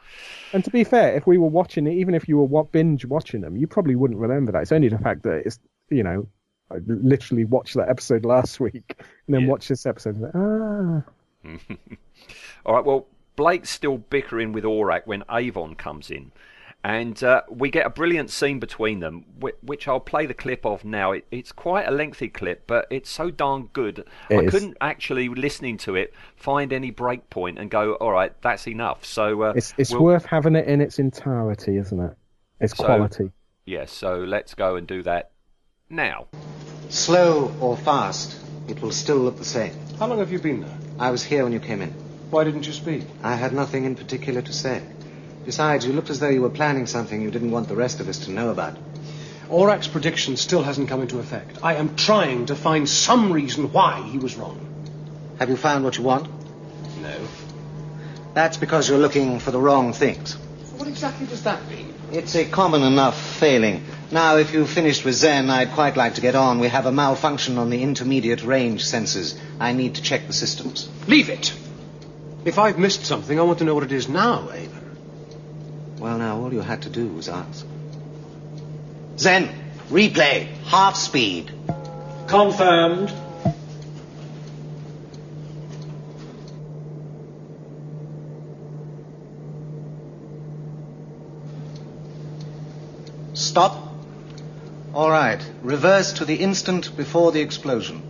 And 0.52 0.64
to 0.64 0.70
be 0.70 0.82
fair, 0.82 1.14
if 1.14 1.26
we 1.26 1.38
were 1.38 1.48
watching 1.48 1.86
it, 1.86 1.92
even 1.94 2.14
if 2.14 2.28
you 2.28 2.38
were 2.38 2.64
binge 2.64 3.04
watching 3.04 3.40
them, 3.42 3.56
you 3.56 3.66
probably 3.68 3.94
wouldn't 3.94 4.18
remember 4.18 4.50
that. 4.52 4.62
It's 4.62 4.72
only 4.72 4.88
the 4.88 4.98
fact 4.98 5.22
that 5.22 5.42
it's, 5.46 5.60
you 5.88 6.02
know, 6.02 6.26
I 6.72 6.78
literally 6.86 7.44
watched 7.44 7.74
that 7.74 7.88
episode 7.88 8.24
last 8.34 8.58
week 8.60 8.94
and 8.98 9.34
then 9.34 9.42
Yeah. 9.42 9.48
watched 9.48 9.68
this 9.68 9.86
episode. 9.86 10.16
And 10.16 10.22
like, 10.24 10.34
ah, 10.34 11.02
All 12.66 12.74
right, 12.74 12.84
well, 12.84 13.06
Blake's 13.36 13.70
still 13.70 13.98
bickering 13.98 14.52
with 14.52 14.64
Orac 14.64 15.06
when 15.06 15.22
Avon 15.30 15.74
comes 15.74 16.10
in. 16.10 16.32
And 16.82 17.22
uh, 17.22 17.42
we 17.50 17.70
get 17.70 17.84
a 17.84 17.90
brilliant 17.90 18.30
scene 18.30 18.58
between 18.58 19.00
them, 19.00 19.26
which 19.60 19.86
I'll 19.86 20.00
play 20.00 20.24
the 20.24 20.32
clip 20.32 20.64
of 20.64 20.82
now. 20.82 21.12
It, 21.12 21.26
it's 21.30 21.52
quite 21.52 21.86
a 21.86 21.90
lengthy 21.90 22.28
clip, 22.28 22.66
but 22.66 22.86
it's 22.90 23.10
so 23.10 23.30
darn 23.30 23.68
good. 23.74 24.06
It 24.30 24.36
I 24.36 24.42
is. 24.44 24.50
couldn't 24.50 24.78
actually, 24.80 25.28
listening 25.28 25.76
to 25.78 25.94
it, 25.96 26.14
find 26.36 26.72
any 26.72 26.90
break 26.90 27.28
point 27.28 27.58
and 27.58 27.70
go, 27.70 27.94
all 27.96 28.12
right, 28.12 28.32
that's 28.40 28.66
enough. 28.66 29.04
So, 29.04 29.42
uh, 29.42 29.52
it's 29.54 29.74
it's 29.76 29.92
we'll- 29.92 30.04
worth 30.04 30.24
having 30.24 30.56
it 30.56 30.66
in 30.66 30.80
its 30.80 30.98
entirety, 30.98 31.76
isn't 31.76 32.00
it? 32.00 32.16
It's 32.60 32.74
So- 32.74 32.84
quality. 32.84 33.30
Yeah, 33.66 33.84
so 33.84 34.20
let's 34.20 34.54
go 34.54 34.76
and 34.76 34.86
do 34.86 35.02
that 35.02 35.32
now. 35.90 36.28
Slow 36.88 37.54
or 37.60 37.76
fast, 37.76 38.40
it 38.68 38.80
will 38.80 38.90
still 38.90 39.18
look 39.18 39.36
the 39.36 39.44
same. 39.44 39.74
How 39.98 40.06
long 40.06 40.18
have 40.18 40.32
you 40.32 40.38
been 40.38 40.62
there? 40.62 40.78
I 40.98 41.10
was 41.10 41.22
here 41.22 41.44
when 41.44 41.52
you 41.52 41.60
came 41.60 41.82
in. 41.82 41.90
Why 42.30 42.42
didn't 42.44 42.66
you 42.66 42.72
speak? 42.72 43.04
I 43.22 43.34
had 43.36 43.52
nothing 43.52 43.84
in 43.84 43.94
particular 43.96 44.40
to 44.42 44.52
say. 44.52 44.80
Besides, 45.44 45.86
you 45.86 45.92
looked 45.92 46.10
as 46.10 46.20
though 46.20 46.28
you 46.28 46.42
were 46.42 46.50
planning 46.50 46.86
something 46.86 47.20
you 47.20 47.30
didn't 47.30 47.50
want 47.50 47.68
the 47.68 47.76
rest 47.76 48.00
of 48.00 48.08
us 48.08 48.18
to 48.26 48.30
know 48.30 48.50
about. 48.50 48.76
Orac's 49.48 49.88
prediction 49.88 50.36
still 50.36 50.62
hasn't 50.62 50.88
come 50.88 51.02
into 51.02 51.18
effect. 51.18 51.58
I 51.62 51.74
am 51.74 51.96
trying 51.96 52.46
to 52.46 52.54
find 52.54 52.88
some 52.88 53.32
reason 53.32 53.72
why 53.72 54.02
he 54.02 54.18
was 54.18 54.36
wrong. 54.36 54.66
Have 55.38 55.48
you 55.48 55.56
found 55.56 55.84
what 55.84 55.98
you 55.98 56.04
want? 56.04 56.28
No. 57.00 57.16
That's 58.34 58.58
because 58.58 58.88
you're 58.88 58.98
looking 58.98 59.40
for 59.40 59.50
the 59.50 59.58
wrong 59.58 59.92
things. 59.92 60.34
What 60.76 60.86
exactly 60.86 61.26
does 61.26 61.42
that 61.42 61.66
mean? 61.68 61.92
It's 62.12 62.36
a 62.36 62.44
common 62.44 62.82
enough 62.82 63.20
failing. 63.20 63.84
Now, 64.12 64.36
if 64.36 64.52
you've 64.52 64.68
finished 64.68 65.04
with 65.04 65.14
Zen, 65.14 65.50
I'd 65.50 65.72
quite 65.72 65.96
like 65.96 66.14
to 66.14 66.20
get 66.20 66.34
on. 66.34 66.58
We 66.58 66.68
have 66.68 66.86
a 66.86 66.92
malfunction 66.92 67.58
on 67.58 67.70
the 67.70 67.82
intermediate 67.82 68.42
range 68.42 68.84
sensors. 68.84 69.38
I 69.58 69.72
need 69.72 69.96
to 69.96 70.02
check 70.02 70.26
the 70.26 70.32
systems. 70.32 70.88
Leave 71.06 71.28
it! 71.28 71.52
If 72.44 72.58
I've 72.58 72.78
missed 72.78 73.04
something, 73.04 73.38
I 73.38 73.42
want 73.42 73.58
to 73.58 73.64
know 73.64 73.74
what 73.74 73.84
it 73.84 73.92
is 73.92 74.08
now, 74.08 74.50
Avon. 74.50 74.79
Well, 76.00 76.16
now, 76.16 76.40
all 76.40 76.50
you 76.50 76.62
had 76.62 76.80
to 76.82 76.88
do 76.88 77.08
was 77.08 77.28
ask. 77.28 77.66
Zen, 79.18 79.50
replay, 79.90 80.46
half 80.64 80.96
speed. 80.96 81.52
Confirmed. 82.26 83.12
Stop. 93.34 93.76
All 94.94 95.10
right. 95.10 95.44
Reverse 95.60 96.14
to 96.14 96.24
the 96.24 96.36
instant 96.36 96.96
before 96.96 97.30
the 97.30 97.42
explosion. 97.42 98.02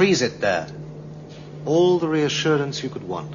Freeze 0.00 0.22
it 0.22 0.40
there. 0.40 0.66
All 1.66 1.98
the 1.98 2.08
reassurance 2.08 2.82
you 2.82 2.88
could 2.88 3.06
want. 3.06 3.32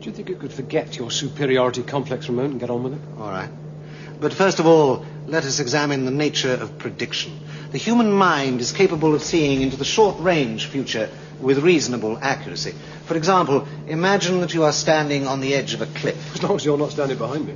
Do 0.00 0.06
you 0.06 0.10
think 0.10 0.30
you 0.30 0.34
could 0.34 0.52
forget 0.52 0.96
your 0.96 1.12
superiority 1.12 1.84
complex 1.84 2.26
for 2.26 2.32
a 2.32 2.34
moment 2.34 2.54
and 2.54 2.60
get 2.60 2.70
on 2.70 2.82
with 2.82 2.94
it? 2.94 3.00
All 3.20 3.30
right. 3.30 3.48
But 4.20 4.34
first 4.34 4.58
of 4.58 4.66
all, 4.66 5.06
let 5.28 5.44
us 5.44 5.60
examine 5.60 6.04
the 6.04 6.10
nature 6.10 6.54
of 6.54 6.76
prediction. 6.76 7.38
The 7.70 7.78
human 7.78 8.10
mind 8.10 8.60
is 8.60 8.72
capable 8.72 9.14
of 9.14 9.22
seeing 9.22 9.62
into 9.62 9.76
the 9.76 9.84
short 9.84 10.18
range 10.18 10.66
future 10.66 11.08
with 11.40 11.58
reasonable 11.60 12.18
accuracy. 12.20 12.74
For 13.04 13.16
example, 13.16 13.68
imagine 13.86 14.40
that 14.40 14.54
you 14.54 14.64
are 14.64 14.72
standing 14.72 15.28
on 15.28 15.40
the 15.40 15.54
edge 15.54 15.72
of 15.72 15.82
a 15.82 15.86
cliff. 15.86 16.34
As 16.34 16.42
long 16.42 16.56
as 16.56 16.64
you're 16.64 16.78
not 16.78 16.90
standing 16.90 17.16
behind 17.16 17.46
me. 17.46 17.54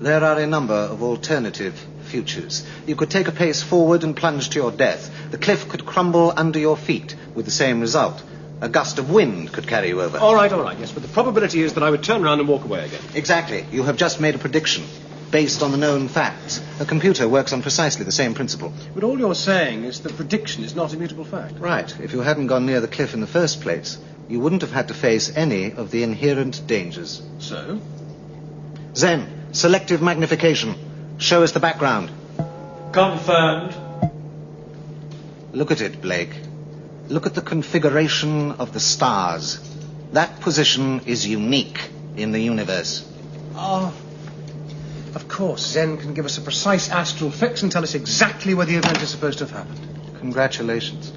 There 0.00 0.22
are 0.22 0.38
a 0.38 0.46
number 0.46 0.74
of 0.74 1.02
alternative 1.02 1.74
futures. 2.02 2.64
You 2.86 2.94
could 2.94 3.10
take 3.10 3.26
a 3.26 3.32
pace 3.32 3.62
forward 3.62 4.04
and 4.04 4.16
plunge 4.16 4.50
to 4.50 4.58
your 4.58 4.70
death. 4.70 5.10
The 5.30 5.38
cliff 5.38 5.68
could 5.68 5.84
crumble 5.84 6.32
under 6.36 6.58
your 6.58 6.76
feet 6.76 7.16
with 7.34 7.44
the 7.44 7.50
same 7.50 7.80
result. 7.80 8.22
A 8.60 8.68
gust 8.68 8.98
of 8.98 9.10
wind 9.10 9.52
could 9.52 9.66
carry 9.66 9.88
you 9.88 10.00
over. 10.00 10.18
All 10.18 10.34
right, 10.34 10.52
all 10.52 10.62
right, 10.62 10.78
yes, 10.78 10.92
but 10.92 11.02
the 11.02 11.08
probability 11.08 11.62
is 11.62 11.74
that 11.74 11.82
I 11.82 11.90
would 11.90 12.02
turn 12.02 12.24
around 12.24 12.40
and 12.40 12.48
walk 12.48 12.64
away 12.64 12.86
again. 12.86 13.00
Exactly. 13.14 13.66
You 13.70 13.82
have 13.84 13.96
just 13.96 14.20
made 14.20 14.34
a 14.34 14.38
prediction 14.38 14.84
based 15.30 15.62
on 15.62 15.72
the 15.72 15.76
known 15.76 16.08
facts. 16.08 16.60
A 16.80 16.84
computer 16.84 17.28
works 17.28 17.52
on 17.52 17.62
precisely 17.62 18.04
the 18.04 18.12
same 18.12 18.34
principle. 18.34 18.72
But 18.94 19.04
all 19.04 19.18
you're 19.18 19.34
saying 19.34 19.84
is 19.84 20.00
that 20.00 20.16
prediction 20.16 20.64
is 20.64 20.74
not 20.74 20.94
a 20.94 20.96
mutable 20.96 21.24
fact. 21.24 21.58
Right. 21.58 21.92
If 22.00 22.12
you 22.12 22.20
hadn't 22.20 22.46
gone 22.46 22.66
near 22.66 22.80
the 22.80 22.88
cliff 22.88 23.14
in 23.14 23.20
the 23.20 23.26
first 23.26 23.60
place, 23.60 23.98
you 24.28 24.40
wouldn't 24.40 24.62
have 24.62 24.72
had 24.72 24.88
to 24.88 24.94
face 24.94 25.34
any 25.36 25.72
of 25.72 25.90
the 25.90 26.02
inherent 26.02 26.66
dangers. 26.66 27.22
So? 27.38 27.80
Zen, 28.94 29.37
selective 29.52 30.02
magnification. 30.02 30.74
Show 31.18 31.42
us 31.42 31.52
the 31.52 31.60
background. 31.60 32.10
Confirmed. 32.92 33.74
Look 35.52 35.70
at 35.70 35.80
it, 35.80 36.00
Blake. 36.00 36.34
Look 37.08 37.26
at 37.26 37.34
the 37.34 37.42
configuration 37.42 38.52
of 38.52 38.72
the 38.72 38.80
stars. 38.80 39.58
That 40.12 40.40
position 40.40 41.00
is 41.06 41.26
unique 41.26 41.80
in 42.16 42.32
the 42.32 42.40
universe. 42.40 43.10
Oh. 43.54 43.94
Of 45.14 45.26
course, 45.26 45.66
Zen 45.66 45.96
can 45.96 46.14
give 46.14 46.26
us 46.26 46.38
a 46.38 46.42
precise 46.42 46.90
astral 46.90 47.30
fix 47.30 47.62
and 47.62 47.72
tell 47.72 47.82
us 47.82 47.94
exactly 47.94 48.54
where 48.54 48.66
the 48.66 48.76
event 48.76 49.02
is 49.02 49.08
supposed 49.08 49.38
to 49.38 49.46
have 49.46 49.56
happened. 49.56 50.18
Congratulations. 50.18 51.12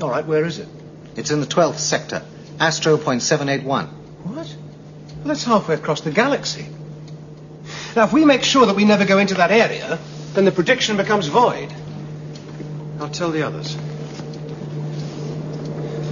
All 0.00 0.10
right, 0.10 0.24
where 0.24 0.44
is 0.44 0.60
it? 0.60 0.68
It's 1.16 1.30
in 1.32 1.40
the 1.40 1.46
12th 1.46 1.78
sector, 1.78 2.22
Astro 2.60 2.96
Point 2.96 3.22
781. 3.22 3.86
What? 3.86 4.34
Well, 4.36 5.24
that's 5.24 5.44
halfway 5.44 5.74
across 5.74 6.00
the 6.02 6.12
galaxy. 6.12 6.66
Now, 7.96 8.04
if 8.04 8.12
we 8.12 8.24
make 8.24 8.42
sure 8.42 8.66
that 8.66 8.76
we 8.76 8.84
never 8.84 9.04
go 9.04 9.18
into 9.18 9.34
that 9.34 9.50
area, 9.50 9.98
then 10.34 10.44
the 10.44 10.52
prediction 10.52 10.96
becomes 10.96 11.26
void. 11.26 11.72
I'll 13.00 13.08
tell 13.08 13.30
the 13.30 13.42
others. 13.42 13.76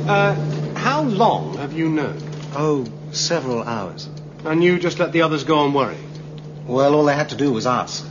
Uh, 0.08 0.34
how 0.74 1.02
long 1.02 1.56
have 1.58 1.72
you 1.72 1.88
known? 1.88 2.18
Oh, 2.54 2.86
several 3.10 3.62
hours. 3.62 4.08
And 4.44 4.62
you 4.62 4.78
just 4.78 4.98
let 4.98 5.12
the 5.12 5.22
others 5.22 5.44
go 5.44 5.64
and 5.64 5.74
worry? 5.74 5.98
Well, 6.66 6.94
all 6.94 7.04
they 7.04 7.14
had 7.14 7.30
to 7.30 7.36
do 7.36 7.52
was 7.52 7.66
ask. 7.66 8.06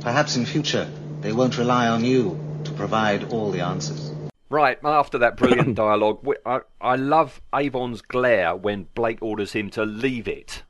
Perhaps 0.00 0.36
in 0.36 0.46
future 0.46 0.90
they 1.20 1.32
won't 1.32 1.58
rely 1.58 1.88
on 1.88 2.04
you 2.04 2.38
to 2.64 2.72
provide 2.72 3.32
all 3.32 3.50
the 3.50 3.60
answers. 3.60 4.12
Right, 4.48 4.78
after 4.84 5.18
that 5.18 5.36
brilliant 5.36 5.74
dialogue, 5.76 6.26
I, 6.44 6.60
I 6.80 6.96
love 6.96 7.40
Avon's 7.54 8.02
glare 8.02 8.56
when 8.56 8.88
Blake 8.94 9.22
orders 9.22 9.52
him 9.52 9.70
to 9.70 9.84
leave 9.84 10.26
it. 10.26 10.64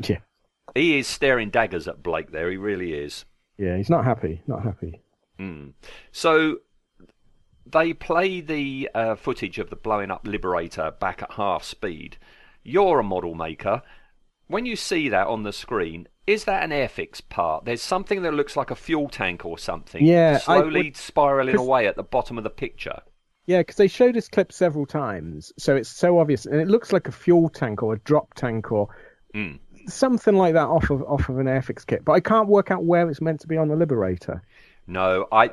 Yeah. 0.00 0.18
He 0.74 0.98
is 0.98 1.06
staring 1.06 1.50
daggers 1.50 1.88
at 1.88 2.02
Blake 2.02 2.30
there, 2.30 2.50
he 2.50 2.56
really 2.56 2.92
is. 2.94 3.24
Yeah, 3.56 3.76
he's 3.76 3.90
not 3.90 4.04
happy. 4.04 4.42
Not 4.46 4.62
happy. 4.62 5.00
So 6.12 6.58
they 7.66 7.92
play 7.92 8.40
the 8.40 8.90
uh, 8.94 9.14
footage 9.14 9.58
of 9.58 9.70
the 9.70 9.76
blowing 9.76 10.10
up 10.10 10.26
Liberator 10.26 10.90
back 11.00 11.22
at 11.22 11.32
half 11.32 11.64
speed. 11.64 12.16
You're 12.62 13.00
a 13.00 13.04
model 13.04 13.34
maker. 13.34 13.82
When 14.46 14.66
you 14.66 14.76
see 14.76 15.08
that 15.10 15.26
on 15.26 15.42
the 15.42 15.52
screen, 15.52 16.08
is 16.26 16.44
that 16.44 16.62
an 16.62 16.70
Airfix 16.70 17.20
part? 17.28 17.64
There's 17.66 17.82
something 17.82 18.22
that 18.22 18.34
looks 18.34 18.56
like 18.56 18.70
a 18.70 18.74
fuel 18.76 19.08
tank 19.08 19.44
or 19.44 19.58
something. 19.58 20.04
Yeah, 20.04 20.38
slowly 20.38 20.84
would- 20.84 20.96
spiraling 20.96 21.56
away 21.56 21.86
at 21.86 21.96
the 21.96 22.02
bottom 22.02 22.38
of 22.38 22.44
the 22.44 22.50
picture. 22.50 23.00
Yeah, 23.46 23.58
because 23.60 23.76
they 23.76 23.88
showed 23.88 24.14
this 24.14 24.28
clip 24.28 24.52
several 24.52 24.84
times, 24.86 25.52
so 25.58 25.74
it's 25.74 25.88
so 25.88 26.18
obvious, 26.18 26.44
and 26.46 26.60
it 26.60 26.68
looks 26.68 26.92
like 26.92 27.08
a 27.08 27.12
fuel 27.12 27.48
tank 27.48 27.82
or 27.82 27.94
a 27.94 27.98
drop 28.00 28.34
tank 28.34 28.70
or 28.72 28.88
Mm. 29.34 29.58
Something 29.88 30.34
like 30.36 30.54
that 30.54 30.66
off 30.68 30.90
of 30.90 31.02
off 31.04 31.28
of 31.28 31.38
an 31.38 31.46
Airfix 31.46 31.86
kit. 31.86 32.04
But 32.04 32.12
I 32.12 32.20
can't 32.20 32.48
work 32.48 32.70
out 32.70 32.84
where 32.84 33.08
it's 33.10 33.20
meant 33.20 33.40
to 33.40 33.46
be 33.48 33.56
on 33.56 33.68
the 33.68 33.76
Liberator. 33.76 34.42
No, 34.86 35.26
I 35.30 35.50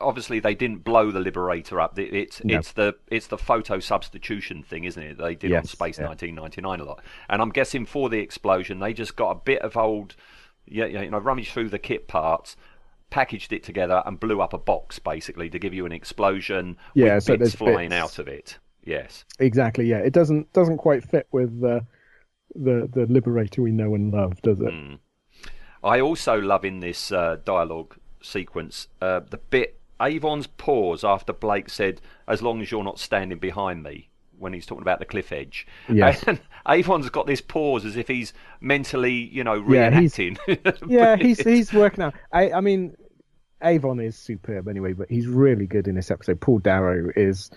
obviously 0.00 0.40
they 0.40 0.54
didn't 0.54 0.84
blow 0.84 1.10
the 1.10 1.20
Liberator 1.20 1.80
up. 1.80 1.98
It- 1.98 2.12
It's 2.14 2.44
No. 2.44 2.58
it's 2.58 2.72
the 2.72 2.94
it's 3.10 3.28
the 3.28 3.38
photo 3.38 3.78
substitution 3.78 4.62
thing, 4.62 4.84
isn't 4.84 5.02
it? 5.02 5.18
They 5.18 5.34
did 5.34 5.52
on 5.54 5.64
Space 5.64 5.98
yeah. 5.98 6.06
1999 6.08 6.80
a 6.80 6.84
lot, 6.84 7.02
and 7.30 7.40
I'm 7.40 7.50
guessing 7.50 7.86
for 7.86 8.08
the 8.10 8.18
explosion 8.18 8.78
they 8.78 8.92
just 8.92 9.16
got 9.16 9.30
a 9.30 9.34
bit 9.36 9.62
of 9.62 9.76
old, 9.76 10.16
yeah, 10.66 10.84
yeah, 10.86 11.02
you 11.02 11.10
know, 11.10 11.18
rummaged 11.18 11.52
through 11.52 11.70
the 11.70 11.78
kit 11.78 12.08
parts, 12.08 12.56
packaged 13.10 13.54
it 13.54 13.62
together, 13.62 14.02
and 14.04 14.20
blew 14.20 14.42
up 14.42 14.52
a 14.52 14.58
box 14.58 14.98
basically 14.98 15.48
to 15.48 15.58
give 15.58 15.72
you 15.72 15.86
an 15.86 15.92
explosion 15.92 16.76
Yeah, 16.92 17.14
with 17.14 17.24
so 17.24 17.36
bits 17.38 17.54
flying 17.54 17.88
bits. 17.88 18.02
out 18.02 18.18
of 18.18 18.28
it. 18.28 18.58
Yes. 18.84 19.24
Exactly. 19.38 19.86
Yeah, 19.86 19.98
it 19.98 20.12
doesn't 20.12 20.52
doesn't 20.52 20.76
quite 20.78 21.02
fit 21.04 21.26
with 21.32 21.60
the 21.62 21.86
the 22.62 22.88
the 22.92 23.06
Liberator 23.06 23.62
we 23.62 23.70
know 23.72 23.94
and 23.94 24.12
love, 24.12 24.40
does 24.42 24.60
it? 24.60 24.66
Mm. 24.72 24.98
I 25.82 26.00
also 26.00 26.40
love 26.40 26.64
in 26.64 26.80
this 26.80 27.12
uh, 27.12 27.36
dialogue 27.44 27.96
sequence 28.20 28.88
uh, 29.00 29.20
the 29.30 29.36
bit 29.38 29.78
Avon's 30.00 30.46
pause 30.46 31.04
after 31.04 31.32
Blake 31.32 31.70
said, 31.70 32.00
"As 32.26 32.42
long 32.42 32.60
as 32.60 32.70
you're 32.70 32.84
not 32.84 32.98
standing 32.98 33.38
behind 33.38 33.82
me," 33.82 34.08
when 34.38 34.52
he's 34.52 34.66
talking 34.66 34.82
about 34.82 34.98
the 34.98 35.04
cliff 35.04 35.32
edge. 35.32 35.66
Yes. 35.88 36.22
And 36.26 36.40
Avon's 36.68 37.08
got 37.10 37.26
this 37.26 37.40
pause 37.40 37.84
as 37.84 37.96
if 37.96 38.06
he's 38.08 38.32
mentally, 38.60 39.12
you 39.12 39.42
know, 39.44 39.54
Yeah, 39.68 39.98
he's- 40.00 40.18
Yeah, 40.86 41.16
he's 41.16 41.40
he's 41.40 41.72
working 41.72 42.04
out. 42.04 42.14
I 42.32 42.52
I 42.52 42.60
mean, 42.60 42.94
Avon 43.62 43.98
is 44.00 44.16
superb 44.16 44.68
anyway, 44.68 44.92
but 44.92 45.08
he's 45.10 45.26
really 45.26 45.66
good 45.66 45.88
in 45.88 45.94
this 45.94 46.10
episode. 46.10 46.40
Paul 46.40 46.58
Darrow 46.60 47.10
is 47.16 47.50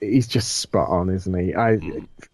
he's 0.00 0.28
just 0.28 0.56
spot 0.58 0.88
on, 0.88 1.08
isn't 1.10 1.34
he? 1.38 1.54
I 1.54 1.78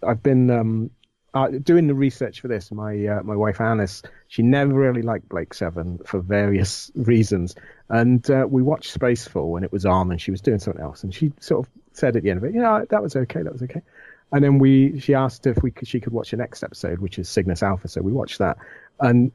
I've 0.07 0.23
been 0.23 0.51
um 0.51 0.91
uh, 1.35 1.49
doing 1.49 1.87
the 1.87 1.95
research 1.95 2.41
for 2.41 2.49
this. 2.49 2.73
My 2.73 3.07
uh, 3.07 3.23
my 3.23 3.37
wife 3.37 3.61
Alice, 3.61 4.03
she 4.29 4.43
never 4.43 4.73
really 4.73 5.03
liked 5.03 5.29
Blake 5.29 5.55
Seven 5.55 5.99
for 6.05 6.21
various 6.21 6.91
reasons, 6.95 7.55
and 7.89 8.29
uh, 8.31 8.47
we 8.49 8.63
watched 8.63 8.99
Spacefall 8.99 9.51
when 9.51 9.65
it 9.65 9.73
was 9.73 9.85
on, 9.85 10.11
and 10.11 10.21
she 10.21 10.31
was 10.31 10.41
doing 10.41 10.59
something 10.59 10.83
else, 10.83 11.03
and 11.03 11.15
she 11.15 11.33
sort 11.41 11.67
of 11.67 11.73
said 11.93 12.17
at 12.17 12.23
the 12.23 12.31
end 12.31 12.39
of 12.39 12.45
it, 12.45 12.55
know, 12.55 12.87
that 12.89 13.03
was 13.03 13.17
okay, 13.17 13.43
that 13.43 13.53
was 13.53 13.63
okay. 13.63 13.83
And 14.31 14.45
then 14.45 14.59
we, 14.59 15.01
she 15.01 15.15
asked 15.15 15.47
if 15.47 15.63
we 15.63 15.71
could, 15.71 15.89
she 15.89 16.01
could 16.01 16.13
watch 16.13 16.31
the 16.31 16.37
next 16.37 16.63
episode, 16.63 16.99
which 16.99 17.19
is 17.19 17.29
Cygnus 17.29 17.63
Alpha. 17.63 17.89
So 17.89 18.03
we 18.03 18.13
watched 18.13 18.39
that, 18.39 18.59
and 19.01 19.33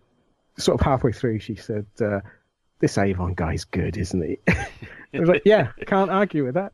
sort 0.57 0.79
of 0.79 0.85
halfway 0.85 1.11
through, 1.11 1.39
she 1.39 1.55
said, 1.55 1.85
uh, 2.01 2.21
"This 2.79 2.97
Avon 2.97 3.33
guy's 3.33 3.65
good, 3.65 3.97
isn't 3.97 4.21
he?" 4.21 4.39
I 4.47 5.19
was 5.19 5.29
like, 5.29 5.43
"Yeah, 5.45 5.71
can't 5.85 6.11
argue 6.11 6.45
with 6.45 6.55
that. 6.55 6.73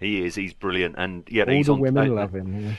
He 0.00 0.24
is. 0.24 0.34
He's 0.34 0.54
brilliant, 0.54 0.94
and 0.98 1.24
yeah, 1.30 1.44
All 1.44 1.52
he's 1.52 1.66
the 1.66 1.72
on. 1.74 1.80
women 1.80 2.10
uh, 2.10 2.14
love 2.14 2.34
him." 2.34 2.60
yeah. 2.64 2.72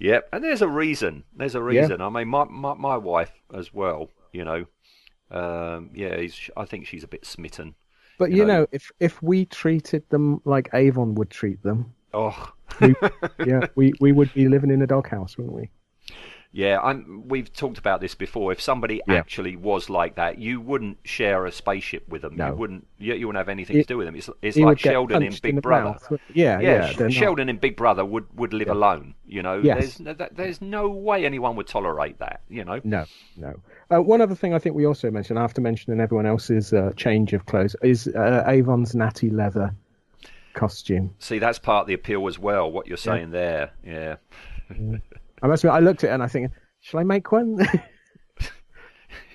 Yep, 0.00 0.28
and 0.32 0.44
there's 0.44 0.62
a 0.62 0.68
reason. 0.68 1.24
There's 1.36 1.54
a 1.54 1.62
reason. 1.62 2.00
I 2.00 2.08
mean, 2.08 2.28
my, 2.28 2.44
my 2.44 2.74
my 2.74 2.96
wife 2.96 3.32
as 3.54 3.72
well. 3.72 4.10
You 4.32 4.44
know, 4.44 4.66
um, 5.30 5.90
yeah, 5.94 6.16
he's, 6.18 6.50
I 6.56 6.64
think 6.64 6.86
she's 6.86 7.04
a 7.04 7.08
bit 7.08 7.24
smitten. 7.24 7.74
But 8.18 8.30
You 8.30 8.38
you 8.38 8.44
know- 8.46 8.60
know, 8.62 8.66
if 8.72 8.90
if 9.00 9.22
we 9.22 9.44
treated 9.46 10.08
them 10.10 10.40
like 10.44 10.68
Avon 10.72 11.14
would 11.16 11.30
treat 11.30 11.62
them, 11.62 11.94
Oh, 12.12 12.52
We, 12.80 12.94
yeah, 13.46 13.66
we, 13.74 13.92
we 14.00 14.12
would 14.12 14.32
be 14.34 14.48
living 14.48 14.70
in 14.70 14.82
a 14.82 14.86
doghouse, 14.86 15.36
wouldn't 15.36 15.54
we? 15.56 15.70
Yeah, 16.56 16.78
I'm, 16.80 17.24
we've 17.26 17.52
talked 17.52 17.78
about 17.78 18.00
this 18.00 18.14
before. 18.14 18.52
If 18.52 18.60
somebody 18.60 19.00
Yeah. 19.08 19.14
actually 19.14 19.56
was 19.56 19.90
like 19.90 20.14
that, 20.14 20.38
you 20.38 20.60
wouldn't 20.60 20.98
share 21.02 21.46
a 21.46 21.50
spaceship 21.50 22.08
with 22.08 22.22
them. 22.22 22.36
No. 22.36 22.50
You 22.50 22.54
wouldn't. 22.54 22.86
You, 22.96 23.14
you 23.14 23.26
wouldn't 23.26 23.40
have 23.40 23.48
anything 23.48 23.74
He- 23.74 23.82
to 23.82 23.88
do 23.88 23.98
with 23.98 24.06
them. 24.06 24.14
It's, 24.14 24.30
it's 24.40 24.56
like 24.56 24.78
Sheldon 24.78 25.24
in 25.24 25.34
Big 25.42 25.56
the 25.56 25.60
Brother. 25.60 25.84
mouth. 26.10 26.12
Yeah, 26.32 26.60
yeah, 26.60 26.92
yeah. 26.96 27.08
Sh- 27.08 27.14
Sheldon 27.14 27.48
in 27.48 27.56
Big 27.56 27.76
Brother 27.76 28.04
would, 28.04 28.26
would 28.38 28.52
live 28.52 28.68
alone. 28.68 29.14
You 29.26 29.42
know, 29.42 29.58
Yes. 29.64 29.96
there's 29.98 30.16
there's 30.32 30.60
no 30.62 30.88
way 30.90 31.26
anyone 31.26 31.56
would 31.56 31.66
tolerate 31.66 32.20
that. 32.20 32.42
You 32.48 32.64
know, 32.64 32.80
No, 32.84 33.04
no. 33.36 33.54
Uh, 33.92 34.00
one 34.00 34.20
other 34.20 34.36
thing 34.36 34.54
I 34.54 34.60
think 34.60 34.76
we 34.76 34.86
also 34.86 35.10
mentioned 35.10 35.40
after 35.40 35.60
mentioning 35.60 35.98
everyone 36.00 36.24
else's 36.26 36.72
uh, 36.72 36.92
change 36.96 37.32
of 37.32 37.46
clothes 37.46 37.74
is 37.82 38.06
uh, 38.06 38.44
Avon's 38.46 38.94
natty 38.94 39.28
leather 39.28 39.74
costume. 40.52 41.12
see 41.18 41.40
that's 41.40 41.58
part 41.58 41.82
of 41.82 41.86
the 41.88 41.94
appeal 41.94 42.28
as 42.28 42.38
well. 42.38 42.70
What 42.70 42.86
you're 42.86 42.96
saying 42.96 43.32
there, 43.32 43.72
yeah. 43.84 44.16
I 45.42 45.46
must 45.46 45.64
admit, 45.64 45.74
I 45.74 45.80
looked 45.80 46.04
at 46.04 46.10
it 46.10 46.12
and 46.14 46.22
I 46.22 46.26
think, 46.28 46.50
shall 46.80 47.00
I 47.00 47.02
make 47.04 47.30
one? 47.32 47.58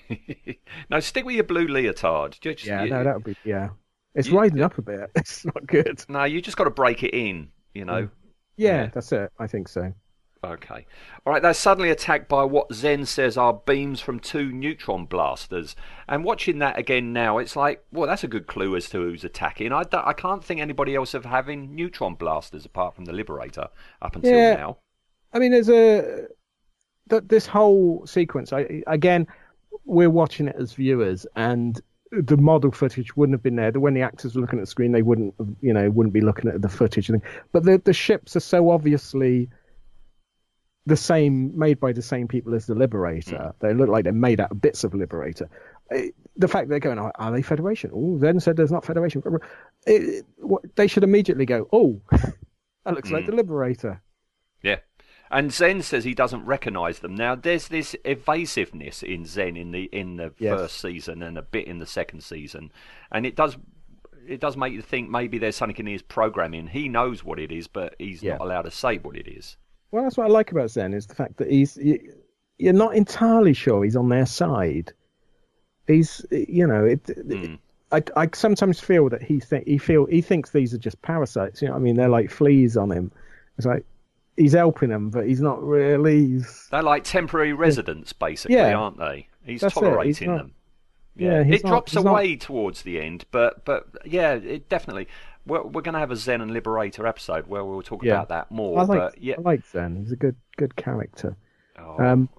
no, 0.90 1.00
stick 1.00 1.26
with 1.26 1.36
your 1.36 1.44
blue 1.44 1.68
leotard. 1.68 2.38
Just, 2.42 2.66
yeah, 2.66 2.84
you- 2.84 2.90
no, 2.90 3.04
that 3.04 3.16
would 3.16 3.24
be 3.24 3.36
yeah. 3.44 3.70
It's 4.16 4.28
You- 4.28 4.38
riding 4.40 4.62
up 4.62 4.78
a 4.78 4.82
bit. 4.82 5.12
It's 5.16 5.46
not 5.46 5.66
good. 5.68 6.04
no, 6.10 6.24
you 6.24 6.42
just 6.42 6.58
got 6.58 6.64
to 6.66 6.72
break 6.72 7.04
it 7.04 7.14
in. 7.14 7.50
You 7.74 7.86
know. 7.86 8.04
Mm. 8.04 8.10
Yeah, 8.58 8.82
Yeah. 8.84 8.90
that's 8.94 9.12
it. 9.12 9.32
I 9.40 9.48
think 9.48 9.68
so. 9.68 9.94
Okay. 10.42 10.86
All 11.26 11.34
right, 11.34 11.42
they're 11.42 11.54
suddenly 11.54 11.90
attacked 11.90 12.30
by 12.30 12.44
what 12.46 12.74
Zen 12.74 13.06
says 13.06 13.36
are 13.38 13.54
beams 13.66 14.00
from 14.00 14.22
two 14.22 14.52
neutron 14.54 15.06
blasters. 15.06 15.76
And 16.08 16.24
watching 16.24 16.60
that 16.60 16.80
again 16.80 17.12
now, 17.12 17.40
it's 17.40 17.58
like, 17.58 17.84
well, 17.92 18.08
that's 18.08 18.24
a 18.24 18.28
good 18.30 18.48
clue 18.48 18.76
as 18.78 18.90
to 18.92 19.00
who's 19.00 19.26
attacking. 19.26 19.74
I, 19.74 19.84
I 19.92 20.14
can't 20.14 20.44
think 20.44 20.62
anybody 20.62 20.96
else 20.96 21.14
of 21.14 21.26
having 21.26 21.76
neutron 21.76 22.16
blasters 22.16 22.66
apart 22.66 22.96
from 22.96 23.04
the 23.04 23.12
Liberator 23.12 23.68
up 24.02 24.16
until 24.16 24.32
Yeah. 24.34 24.56
now. 24.56 24.78
I 25.34 25.40
mean, 25.40 25.52
there's 25.52 25.70
a 25.70 26.28
th- 27.10 27.24
this 27.28 27.46
whole 27.46 28.06
sequence. 28.06 28.54
I 28.54 28.84
again, 28.88 29.28
we're 29.86 30.10
watching 30.10 30.48
it 30.48 30.56
as 30.60 30.74
viewers, 30.74 31.26
and 31.36 31.80
the 32.12 32.38
model 32.38 32.72
footage 32.72 33.16
wouldn't 33.16 33.36
have 33.36 33.44
been 33.44 33.56
there. 33.56 33.72
When 33.72 33.94
the 33.94 34.02
actors 34.02 34.36
were 34.36 34.42
looking 34.42 34.60
at 34.60 34.64
the 34.64 34.72
screen, 34.72 34.92
they 34.92 35.04
wouldn't, 35.04 35.34
you 35.62 35.74
know, 35.74 35.90
wouldn't 35.90 36.14
be 36.14 36.22
looking 36.22 36.50
at 36.50 36.62
the 36.62 36.70
footage. 36.70 37.10
And. 37.10 37.22
But 37.52 37.64
the 37.64 37.82
the 37.84 37.94
ships 37.94 38.36
are 38.36 38.42
so 38.42 38.70
obviously 38.70 39.50
the 40.90 40.98
same, 40.98 41.58
made 41.58 41.80
by 41.80 41.94
the 41.94 42.02
same 42.02 42.28
people 42.28 42.54
as 42.54 42.66
the 42.66 42.76
Liberator. 42.76 43.38
Mm. 43.38 43.54
They 43.60 43.74
look 43.74 43.90
like 43.90 44.04
they're 44.04 44.14
made 44.14 44.40
out 44.40 44.52
of 44.52 44.62
bits 44.62 44.84
of 44.84 44.94
Liberator. 44.94 45.50
The 46.36 46.48
fact 46.48 46.70
they're 46.70 46.80
going, 46.80 47.00
are, 47.00 47.12
are 47.16 47.32
they 47.32 47.42
Federation? 47.42 47.92
Oh, 47.94 48.18
then 48.18 48.40
said 48.40 48.58
there's 48.58 48.72
not 48.72 48.86
Federation. 48.86 49.24
It, 49.86 50.26
what, 50.38 50.64
they 50.76 50.88
should 50.88 51.04
immediately 51.04 51.46
go, 51.46 51.68
oh, 51.72 52.02
that 52.12 52.96
looks 52.96 53.12
like 53.12 53.24
mm. 53.24 53.28
the 53.28 53.36
Liberator. 53.36 54.02
Yeah. 54.62 54.78
And 55.32 55.54
Zen 55.54 55.84
says 55.84 56.04
he 56.04 56.16
doesn't 56.16 56.46
recognise 56.46 57.00
them. 57.00 57.14
Now, 57.16 57.36
there's 57.36 57.68
this 57.68 57.96
evasiveness 58.04 59.04
in 59.04 59.26
Zen 59.26 59.58
in 59.58 59.72
the 59.72 59.84
in 59.92 60.18
the 60.18 60.34
Yes. 60.40 60.58
first 60.58 60.82
season 60.82 61.22
and 61.22 61.38
a 61.38 61.42
bit 61.44 61.68
in 61.68 61.80
the 61.80 61.86
second 61.86 62.22
season, 62.24 62.72
and 63.12 63.26
it 63.26 63.36
does 63.36 63.58
it 64.28 64.40
does 64.40 64.56
make 64.58 64.74
you 64.74 64.82
think 64.82 65.10
maybe 65.10 65.38
there's 65.40 65.56
something 65.56 65.78
in 65.78 65.88
his 65.88 66.02
programming. 66.04 66.68
He 66.68 66.88
knows 66.88 67.24
what 67.24 67.40
it 67.40 67.52
is, 67.52 67.68
but 67.68 67.96
he's 68.00 68.22
Yeah. 68.22 68.34
not 68.34 68.42
allowed 68.42 68.62
to 68.64 68.72
say 68.72 68.98
what 68.98 69.16
it 69.16 69.28
is. 69.28 69.58
Well, 69.92 70.04
that's 70.04 70.18
what 70.18 70.26
I 70.26 70.30
like 70.30 70.52
about 70.52 70.70
Zen 70.70 70.94
is 70.94 71.08
the 71.08 71.16
fact 71.16 71.38
that 71.38 71.50
he's 71.50 71.78
you- 71.78 72.14
you're 72.58 72.74
not 72.74 72.96
entirely 72.96 73.54
sure 73.54 73.84
he's 73.84 73.96
on 73.96 74.10
their 74.10 74.26
side. 74.26 74.94
He's 75.88 76.26
you 76.32 76.68
know 76.68 76.86
it. 76.86 77.08
Hmm. 77.08 77.56
I, 77.92 78.04
I 78.16 78.30
sometimes 78.34 78.80
feel 78.80 79.10
that 79.10 79.24
he 79.24 79.40
think 79.40 79.66
he 79.68 79.78
feel 79.80 80.06
he 80.06 80.22
thinks 80.22 80.52
these 80.52 80.74
are 80.74 80.78
just 80.80 81.02
parasites. 81.02 81.62
You 81.62 81.70
know, 81.70 81.76
I 81.76 81.80
mean, 81.80 81.96
they're 81.96 82.10
like 82.10 82.30
fleas 82.30 82.78
on 82.78 82.92
him. 82.92 83.12
It's 83.58 83.66
like 83.66 83.84
he's 84.40 84.54
helping 84.54 84.90
them, 84.90 85.10
but 85.10 85.28
he's 85.28 85.42
not 85.42 85.62
really. 85.62 86.26
He's, 86.28 86.68
They're 86.72 86.82
like 86.82 87.04
temporary 87.04 87.54
residents, 87.54 88.14
basically, 88.14 88.56
Yeah. 88.56 88.74
aren't 88.74 88.98
they? 88.98 89.28
He's 89.46 89.62
That's 89.62 89.74
tolerating 89.76 90.08
he's 90.14 90.22
not- 90.28 90.38
them. 90.38 90.52
yeah, 91.16 91.44
he's 91.44 91.56
it 91.60 91.64
not- 91.64 91.70
drops 91.70 91.92
he's 91.94 92.04
not- 92.04 92.12
away 92.12 92.36
towards 92.36 92.82
the 92.84 93.00
end, 93.02 93.26
but 93.32 93.66
but 93.66 93.88
yeah, 94.06 94.34
it 94.34 94.70
definitely. 94.70 95.08
We're, 95.46 95.64
we're 95.64 95.82
going 95.82 95.94
to 95.94 96.00
have 96.00 96.12
a 96.12 96.16
Zen 96.16 96.42
and 96.42 96.52
Liberator 96.52 97.08
episode 97.08 97.48
where 97.48 97.64
we'll 97.64 97.82
talk 97.82 98.04
Yeah. 98.04 98.14
about 98.16 98.30
that 98.30 98.52
more. 98.52 98.80
I 98.80 98.84
like 98.84 99.00
but 99.00 99.22
yeah, 99.24 99.36
I 99.38 99.42
like 99.42 99.66
Zen. 99.66 99.96
He's 99.98 100.12
a 100.12 100.16
good 100.16 100.36
good 100.58 100.76
character. 100.76 101.36
Oh, 101.80 101.96
Um, 102.04 102.30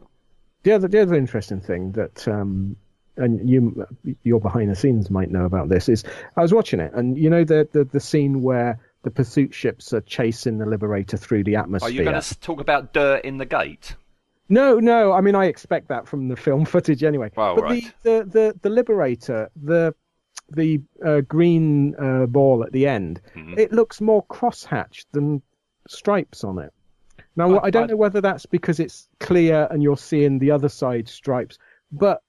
the 0.62 0.72
other 0.72 0.86
the 0.88 1.00
other 1.00 1.14
interesting 1.14 1.60
thing 1.60 1.92
that 1.92 2.28
um, 2.28 2.76
and 3.16 3.48
you 3.48 3.86
you're 4.22 4.38
behind 4.40 4.70
the 4.70 4.76
scenes 4.76 5.10
might 5.10 5.30
know 5.30 5.44
about 5.44 5.68
this 5.70 5.88
is 5.88 6.04
I 6.36 6.42
was 6.42 6.52
watching 6.54 6.78
it 6.80 6.92
and 6.94 7.18
you 7.18 7.28
know 7.30 7.42
the 7.44 7.66
the, 7.72 7.84
the 7.84 8.00
scene 8.00 8.42
where 8.42 8.78
the 9.02 9.10
pursuit 9.10 9.54
ships 9.54 9.92
are 9.92 10.00
chasing 10.02 10.58
the 10.58 10.66
Liberator 10.66 11.16
through 11.16 11.44
the 11.44 11.56
atmosphere. 11.56 11.88
are 11.88 11.92
you 11.92 12.04
going 12.04 12.20
to 12.20 12.40
talk 12.40 12.60
about 12.60 12.92
dirt 12.92 13.24
in 13.24 13.38
the 13.38 13.46
gate? 13.46 13.94
No, 14.48 14.78
no. 14.80 15.12
I 15.12 15.20
mean, 15.20 15.34
I 15.34 15.46
expect 15.46 15.88
that 15.88 16.06
from 16.08 16.28
the 16.28 16.36
film 16.46 16.64
footage 16.64 17.02
anyway. 17.02 17.30
Well, 17.36 17.54
but 17.56 17.64
right. 17.64 17.92
the, 18.02 18.10
the, 18.10 18.24
the, 18.30 18.58
the 18.62 18.70
Liberator, 18.70 19.50
the 19.56 19.94
the 20.52 20.80
uh, 21.06 21.20
green 21.20 21.94
uh, 21.94 22.26
ball 22.26 22.64
at 22.64 22.72
the 22.72 22.86
end, 22.88 23.20
Mm-hmm. 23.36 23.56
it 23.56 23.72
looks 23.72 24.00
more 24.00 24.24
crosshatched 24.26 25.04
than 25.12 25.42
stripes 25.88 26.42
on 26.42 26.58
it. 26.58 26.72
Now, 27.36 27.56
I- 27.58 27.66
I, 27.66 27.70
don't 27.70 27.84
I- 27.84 27.86
know 27.86 27.96
whether 27.96 28.20
that's 28.20 28.46
because 28.46 28.80
it's 28.80 29.08
clear 29.20 29.68
and 29.70 29.80
you're 29.80 29.96
seeing 29.96 30.40
the 30.40 30.50
other 30.50 30.68
side 30.68 31.08
stripes, 31.08 31.56
but 31.92 32.22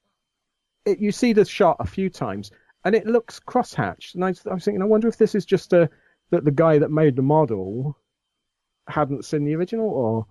it, 0.86 1.00
you 1.00 1.12
see 1.12 1.34
the 1.34 1.46
shot 1.46 1.78
a 1.80 1.86
few 1.88 2.10
times 2.12 2.52
and 2.86 2.94
it 2.94 3.08
looks 3.08 3.40
crosshatched. 3.40 4.14
And 4.14 4.24
I, 4.24 4.34
I 4.50 4.54
was 4.54 4.64
thinking, 4.66 4.84
I 4.84 4.86
wonder 4.86 5.08
if 5.08 5.18
this 5.18 5.34
is 5.34 5.44
just 5.46 5.74
a 5.74 5.90
that 6.32 6.44
the 6.44 6.52
guy 6.52 6.80
that 6.80 6.92
made 6.92 7.16
the 7.16 7.22
model 7.22 7.98
hadn't 8.88 9.26
seen 9.26 9.46
the 9.46 9.56
original, 9.56 9.90
or 9.90 10.26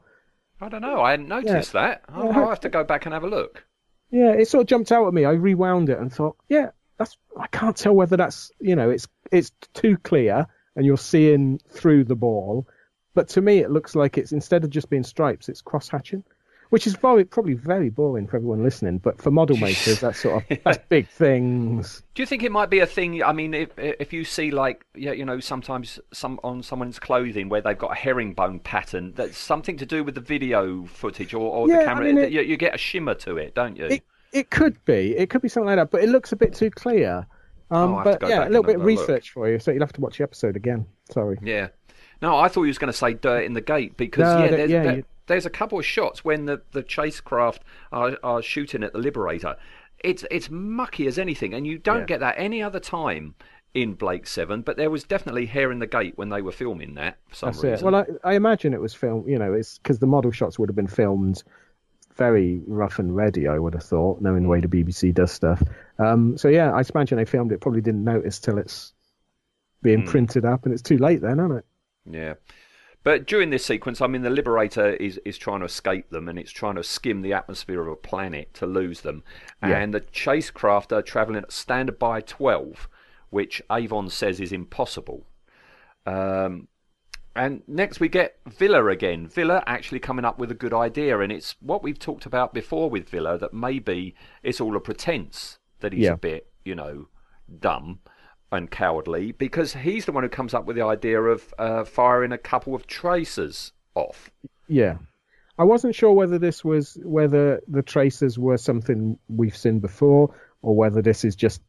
I 0.60 0.68
don't 0.68 0.82
know. 0.82 1.00
I 1.00 1.12
hadn't 1.12 1.28
noticed 1.28 1.72
that. 1.72 2.02
I'll, 2.08 2.32
I'll 2.32 2.48
have 2.48 2.60
to 2.60 2.68
go 2.68 2.84
back 2.84 3.06
and 3.06 3.14
have 3.14 3.24
a 3.24 3.28
look. 3.28 3.64
Yeah, 4.10 4.32
it 4.32 4.48
sort 4.48 4.62
of 4.62 4.68
jumped 4.68 4.90
out 4.90 5.06
at 5.06 5.14
me. 5.14 5.24
I 5.24 5.32
rewound 5.32 5.88
it 5.88 5.98
and 5.98 6.12
thought, 6.12 6.36
yeah, 6.48 6.70
that's. 6.98 7.16
I 7.38 7.46
can't 7.46 7.76
tell 7.76 7.94
whether 7.94 8.16
that's 8.16 8.50
you 8.60 8.74
know 8.76 8.90
it's 8.90 9.06
it's 9.30 9.52
too 9.72 9.96
clear 9.96 10.46
and 10.74 10.84
you're 10.84 10.98
seeing 10.98 11.60
through 11.68 12.04
the 12.04 12.16
ball, 12.16 12.66
but 13.14 13.28
to 13.30 13.40
me 13.40 13.58
it 13.58 13.70
looks 13.70 13.94
like 13.94 14.18
it's 14.18 14.32
instead 14.32 14.64
of 14.64 14.70
just 14.70 14.90
being 14.90 15.04
stripes, 15.04 15.48
it's 15.48 15.62
cross 15.62 15.88
hatching, 15.88 16.24
which 16.70 16.87
is 16.87 16.96
probably 16.96 17.24
probably 17.24 17.54
very 17.54 17.90
boring 17.90 18.26
for 18.26 18.37
everyone 18.37 18.62
listening. 18.64 18.98
But 18.98 19.20
for 19.20 19.30
model 19.30 19.56
makers, 19.66 20.00
that's 20.00 20.18
sort 20.20 20.42
of 20.50 20.59
that's 20.64 20.78
big 20.88 21.06
things. 21.09 22.02
Do 22.14 22.22
you 22.22 22.26
think 22.26 22.42
it 22.42 22.50
might 22.52 22.70
be 22.70 22.78
a 22.80 22.87
thing? 22.87 23.22
I 23.22 23.33
mean, 23.33 23.54
if 23.54 23.70
if 23.78 24.12
you 24.12 24.24
see 24.24 24.50
like 24.50 24.85
yeah, 24.94 25.12
you 25.12 25.24
know, 25.24 25.40
sometimes 25.40 26.00
some 26.12 26.40
on 26.42 26.62
someone's 26.62 26.98
clothing 26.98 27.48
where 27.48 27.61
they've 27.61 27.76
got 27.78 27.92
a 27.92 27.94
herringbone 27.96 28.61
pattern, 28.61 29.12
that's 29.14 29.37
something 29.38 29.76
to 29.76 29.87
do 29.87 30.02
with 30.02 30.14
the 30.14 30.20
video 30.20 30.85
footage 30.87 31.35
or, 31.35 31.40
or 31.40 31.68
Yeah, 31.68 31.76
the 31.76 31.83
I 31.83 31.85
camera. 31.85 32.04
mean, 32.06 32.18
it- 32.18 32.33
you, 32.33 32.40
you 32.42 32.56
get 32.56 32.74
a 32.74 32.78
shimmer 32.78 33.14
to 33.14 33.37
it, 33.37 33.54
don't 33.54 33.76
you? 33.76 33.87
It 33.87 34.02
it 34.33 34.50
could 34.50 34.83
be 34.85 35.16
it 35.16 35.28
could 35.30 35.42
be 35.42 35.48
something 35.48 35.66
like 35.66 35.76
that, 35.76 35.90
but 35.90 36.02
it 36.02 36.09
looks 36.09 36.33
a 36.33 36.37
bit 36.37 36.54
too 36.54 36.70
clear. 36.70 37.26
Um, 37.72 37.94
Oh, 37.94 37.96
have 37.98 38.04
to 38.04 38.11
but 38.11 38.20
go 38.20 38.28
yeah, 38.28 38.38
back 38.38 38.46
a 38.48 38.50
little 38.50 38.64
bit 38.64 38.74
of 38.76 38.83
a 38.83 38.85
look. 38.85 39.00
research 39.00 39.30
for 39.30 39.48
you, 39.48 39.59
so 39.61 39.70
you'll 39.70 39.80
have 39.83 39.92
to 39.92 40.00
watch 40.00 40.18
the 40.18 40.24
episode 40.24 40.56
again. 40.56 40.87
Sorry. 41.11 41.38
Yeah. 41.42 41.68
No, 42.20 42.37
I 42.37 42.48
thought 42.48 42.62
you 42.64 42.68
was 42.68 42.78
going 42.78 42.92
to 42.92 42.96
say 42.98 43.14
dirt 43.14 43.44
in 43.44 43.52
the 43.54 43.61
gate 43.61 43.96
because 43.96 44.22
No, 44.22 44.44
yeah, 44.44 44.50
that- 44.50 44.56
there's, 44.56 44.70
yeah, 44.70 45.00
there's 45.31 45.47
a 45.47 45.51
couple 45.51 45.79
of 45.79 45.87
shots 45.87 46.25
when 46.25 46.45
the 46.45 46.61
the 46.73 46.83
chase 46.83 47.21
craft 47.21 47.62
are, 47.93 48.19
are 48.23 48.43
shooting 48.43 48.83
at 48.85 48.93
the 48.93 48.99
Liberator. 48.99 49.57
It's 50.03 50.25
it's 50.31 50.51
mucky 50.51 51.07
as 51.07 51.19
anything, 51.19 51.55
and 51.55 51.66
you 51.66 51.79
don't 51.79 52.01
Yeah. 52.01 52.07
get 52.07 52.21
that 52.21 52.35
any 52.38 52.62
other 52.62 52.81
time 52.81 53.35
in 53.73 53.95
Blake 53.95 54.27
Seven. 54.27 54.62
But 54.62 54.77
there 54.77 54.90
was 54.90 55.05
definitely 55.05 55.47
hair 55.47 55.71
in 55.71 55.79
the 55.79 55.87
gate 55.87 56.14
when 56.16 56.29
they 56.31 56.43
were 56.43 56.53
filming 56.53 56.95
that 56.95 57.19
for 57.29 57.35
some 57.37 57.47
That's 57.53 57.62
reason. 57.64 57.87
it. 57.88 57.90
Well, 57.90 58.07
I, 58.25 58.33
I 58.33 58.35
imagine 58.35 58.75
it 58.75 58.81
was 58.81 58.93
filmed. 58.95 59.29
You 59.29 59.38
know, 59.38 59.53
it's 59.53 59.79
because 59.79 59.99
the 59.99 60.07
model 60.07 60.31
shots 60.33 60.59
would 60.59 60.69
have 60.69 60.77
been 60.77 60.87
filmed 60.88 61.43
very 62.16 62.61
rough 62.66 62.99
and 62.99 63.14
ready. 63.14 63.47
I 63.49 63.59
would 63.59 63.73
have 63.75 63.85
thought, 63.85 64.21
knowing 64.21 64.43
the 64.43 64.49
way 64.49 64.61
the 64.61 64.69
BBC 64.69 65.14
does 65.14 65.31
stuff. 65.33 65.62
Um, 65.99 66.37
so 66.37 66.49
yeah, 66.49 66.73
I 66.73 66.83
imagine 66.95 67.16
they 67.19 67.25
filmed 67.25 67.53
it. 67.53 67.61
Probably 67.61 67.81
didn't 67.81 68.05
notice 68.05 68.38
till 68.40 68.59
it's 68.59 68.93
being 69.83 70.07
printed 70.07 70.45
up, 70.45 70.64
and 70.64 70.73
it's 70.75 70.83
too 70.83 70.99
late 70.99 71.21
then, 71.23 71.38
isn't 71.40 71.53
it? 71.59 71.64
Yeah. 72.11 72.35
But 73.02 73.26
during 73.26 73.50
this 73.50 73.64
sequence, 73.64 74.00
I 74.00 74.06
mean, 74.06 74.22
the 74.22 74.30
Liberator 74.30 74.90
is, 74.94 75.18
is 75.24 75.38
trying 75.38 75.60
to 75.60 75.66
escape 75.66 76.10
them 76.10 76.28
and 76.28 76.38
it's 76.38 76.52
trying 76.52 76.74
to 76.76 76.84
skim 76.84 77.22
the 77.22 77.32
atmosphere 77.32 77.80
of 77.80 77.88
a 77.88 77.96
planet 77.96 78.52
to 78.54 78.66
lose 78.66 79.00
them. 79.00 79.24
Yeah. 79.62 79.78
And 79.78 79.94
the 79.94 80.00
chase 80.00 80.50
craft 80.50 80.92
are 80.92 81.00
travelling 81.00 81.42
at 81.42 81.50
standby 81.52 82.20
12, 82.22 82.88
which 83.30 83.62
Avon 83.72 84.10
says 84.10 84.38
is 84.38 84.52
impossible. 84.52 85.26
Um, 86.04 86.68
and 87.34 87.62
next 87.66 88.00
we 88.00 88.08
get 88.08 88.36
Vila 88.46 88.86
again. 88.88 89.26
Vila 89.28 89.62
actually 89.66 90.00
coming 90.00 90.24
up 90.26 90.38
with 90.38 90.50
a 90.50 90.54
good 90.54 90.74
idea, 90.74 91.20
and 91.20 91.32
it's 91.32 91.54
what 91.60 91.82
we've 91.82 91.98
talked 91.98 92.26
about 92.26 92.52
before 92.52 92.90
with 92.90 93.08
Vila 93.08 93.38
that 93.38 93.54
maybe 93.54 94.14
it's 94.42 94.60
all 94.60 94.76
a 94.76 94.80
pretense 94.80 95.58
that 95.78 95.92
he's 95.92 96.04
Yeah. 96.04 96.12
a 96.12 96.16
bit, 96.18 96.48
you 96.64 96.74
know, 96.74 97.08
dumb 97.60 98.00
and 98.52 98.70
cowardly 98.70 99.32
because 99.32 99.74
he's 99.74 100.04
the 100.06 100.12
one 100.12 100.22
who 100.22 100.28
comes 100.28 100.54
up 100.54 100.64
with 100.64 100.76
the 100.76 100.84
idea 100.84 101.20
of 101.20 101.54
uh, 101.58 101.84
firing 101.84 102.32
a 102.32 102.38
couple 102.38 102.74
of 102.74 102.86
tracers 102.86 103.72
off. 103.94 104.30
Yeah. 104.68 104.96
I 105.58 105.64
wasn't 105.64 105.94
sure 105.94 106.12
whether 106.12 106.38
this 106.38 106.64
was 106.64 106.98
whether 107.02 107.60
the 107.68 107.82
tracers 107.82 108.38
were 108.38 108.56
something 108.56 109.18
we've 109.28 109.56
seen 109.56 109.78
before, 109.78 110.34
or 110.62 110.74
whether 110.74 111.02
this 111.02 111.22
is 111.22 111.36
just 111.36 111.60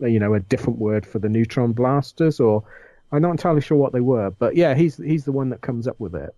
you 0.00 0.18
know 0.18 0.32
a 0.32 0.40
different 0.40 0.78
word 0.78 1.04
for 1.04 1.18
the 1.18 1.28
neutron 1.28 1.72
blasters, 1.72 2.40
or 2.40 2.64
I'm 3.12 3.20
not 3.20 3.32
entirely 3.32 3.60
sure 3.60 3.76
what 3.76 3.92
they 3.92 4.00
were, 4.00 4.30
but 4.30 4.56
yeah, 4.56 4.74
he's 4.74 4.96
he's 4.96 5.26
the 5.26 5.32
one 5.32 5.50
that 5.50 5.60
comes 5.60 5.86
up 5.86 6.00
with 6.00 6.14
it. 6.14 6.34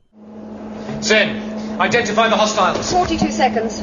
Zen, 1.02 1.80
identify 1.80 2.28
the 2.28 2.36
hostiles. 2.36 2.90
42 2.90 3.30
seconds. 3.30 3.76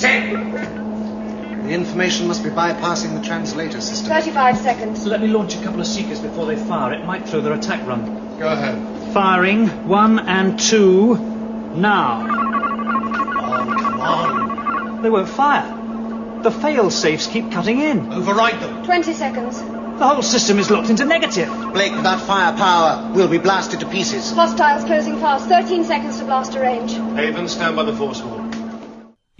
Zen! 0.00 0.79
The 1.62 1.70
information 1.74 2.26
must 2.26 2.42
be 2.42 2.50
bypassing 2.50 3.20
the 3.20 3.26
translator 3.26 3.80
system. 3.80 4.08
35 4.08 4.58
seconds. 4.58 5.06
Let 5.06 5.20
me 5.20 5.28
launch 5.28 5.54
a 5.56 5.62
couple 5.62 5.80
of 5.80 5.86
seekers 5.86 6.20
before 6.20 6.46
they 6.46 6.56
fire. 6.56 6.92
It 6.94 7.04
might 7.04 7.28
throw 7.28 7.40
their 7.40 7.52
attack 7.52 7.86
run. 7.86 8.38
Go 8.38 8.48
ahead. 8.48 9.12
Firing. 9.12 9.68
One 9.86 10.18
and 10.18 10.58
two. 10.58 11.16
Now. 11.74 12.26
Oh, 12.26 13.74
come 13.78 14.00
on. 14.00 15.02
They 15.02 15.10
won't 15.10 15.28
fire. 15.28 16.42
The 16.42 16.50
fail 16.50 16.90
safes 16.90 17.26
keep 17.26 17.52
cutting 17.52 17.80
in. 17.80 18.12
Override 18.12 18.60
them. 18.60 18.84
20 18.84 19.12
seconds. 19.12 19.60
The 19.60 20.08
whole 20.08 20.22
system 20.22 20.58
is 20.58 20.70
locked 20.70 20.88
into 20.88 21.04
negative. 21.04 21.48
Blake, 21.74 21.94
without 21.94 22.22
firepower, 22.22 23.12
we'll 23.12 23.28
be 23.28 23.36
blasted 23.36 23.80
to 23.80 23.86
pieces. 23.86 24.32
Hostiles 24.32 24.84
closing 24.84 25.20
fast. 25.20 25.46
13 25.46 25.84
seconds 25.84 26.18
to 26.18 26.24
blaster 26.24 26.60
range. 26.60 26.92
Avon, 27.18 27.46
stand 27.46 27.76
by 27.76 27.82
the 27.82 27.94
force 27.94 28.22
wall. 28.22 28.49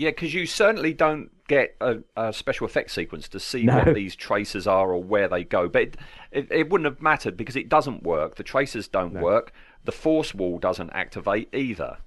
Yeah, 0.00 0.10
because 0.10 0.32
you 0.32 0.46
certainly 0.46 0.94
don't 0.94 1.30
get 1.46 1.76
a, 1.80 1.98
a 2.16 2.32
special 2.32 2.66
effects 2.66 2.94
sequence 2.94 3.28
to 3.28 3.38
see 3.38 3.64
No. 3.64 3.76
what 3.78 3.94
these 3.94 4.16
traces 4.16 4.66
are 4.66 4.92
or 4.94 5.02
where 5.02 5.28
they 5.28 5.44
go. 5.44 5.68
But 5.68 5.82
it, 5.82 5.96
it, 6.32 6.48
it 6.50 6.70
wouldn't 6.70 6.86
have 6.86 7.02
mattered 7.02 7.36
because 7.36 7.54
it 7.54 7.68
doesn't 7.68 8.02
work. 8.02 8.36
The 8.36 8.42
traces 8.42 8.88
don't 8.88 9.12
work. 9.12 9.52
The 9.84 9.92
force 9.92 10.34
wall 10.34 10.58
doesn't 10.58 10.88
activate 10.94 11.54
either. 11.54 11.98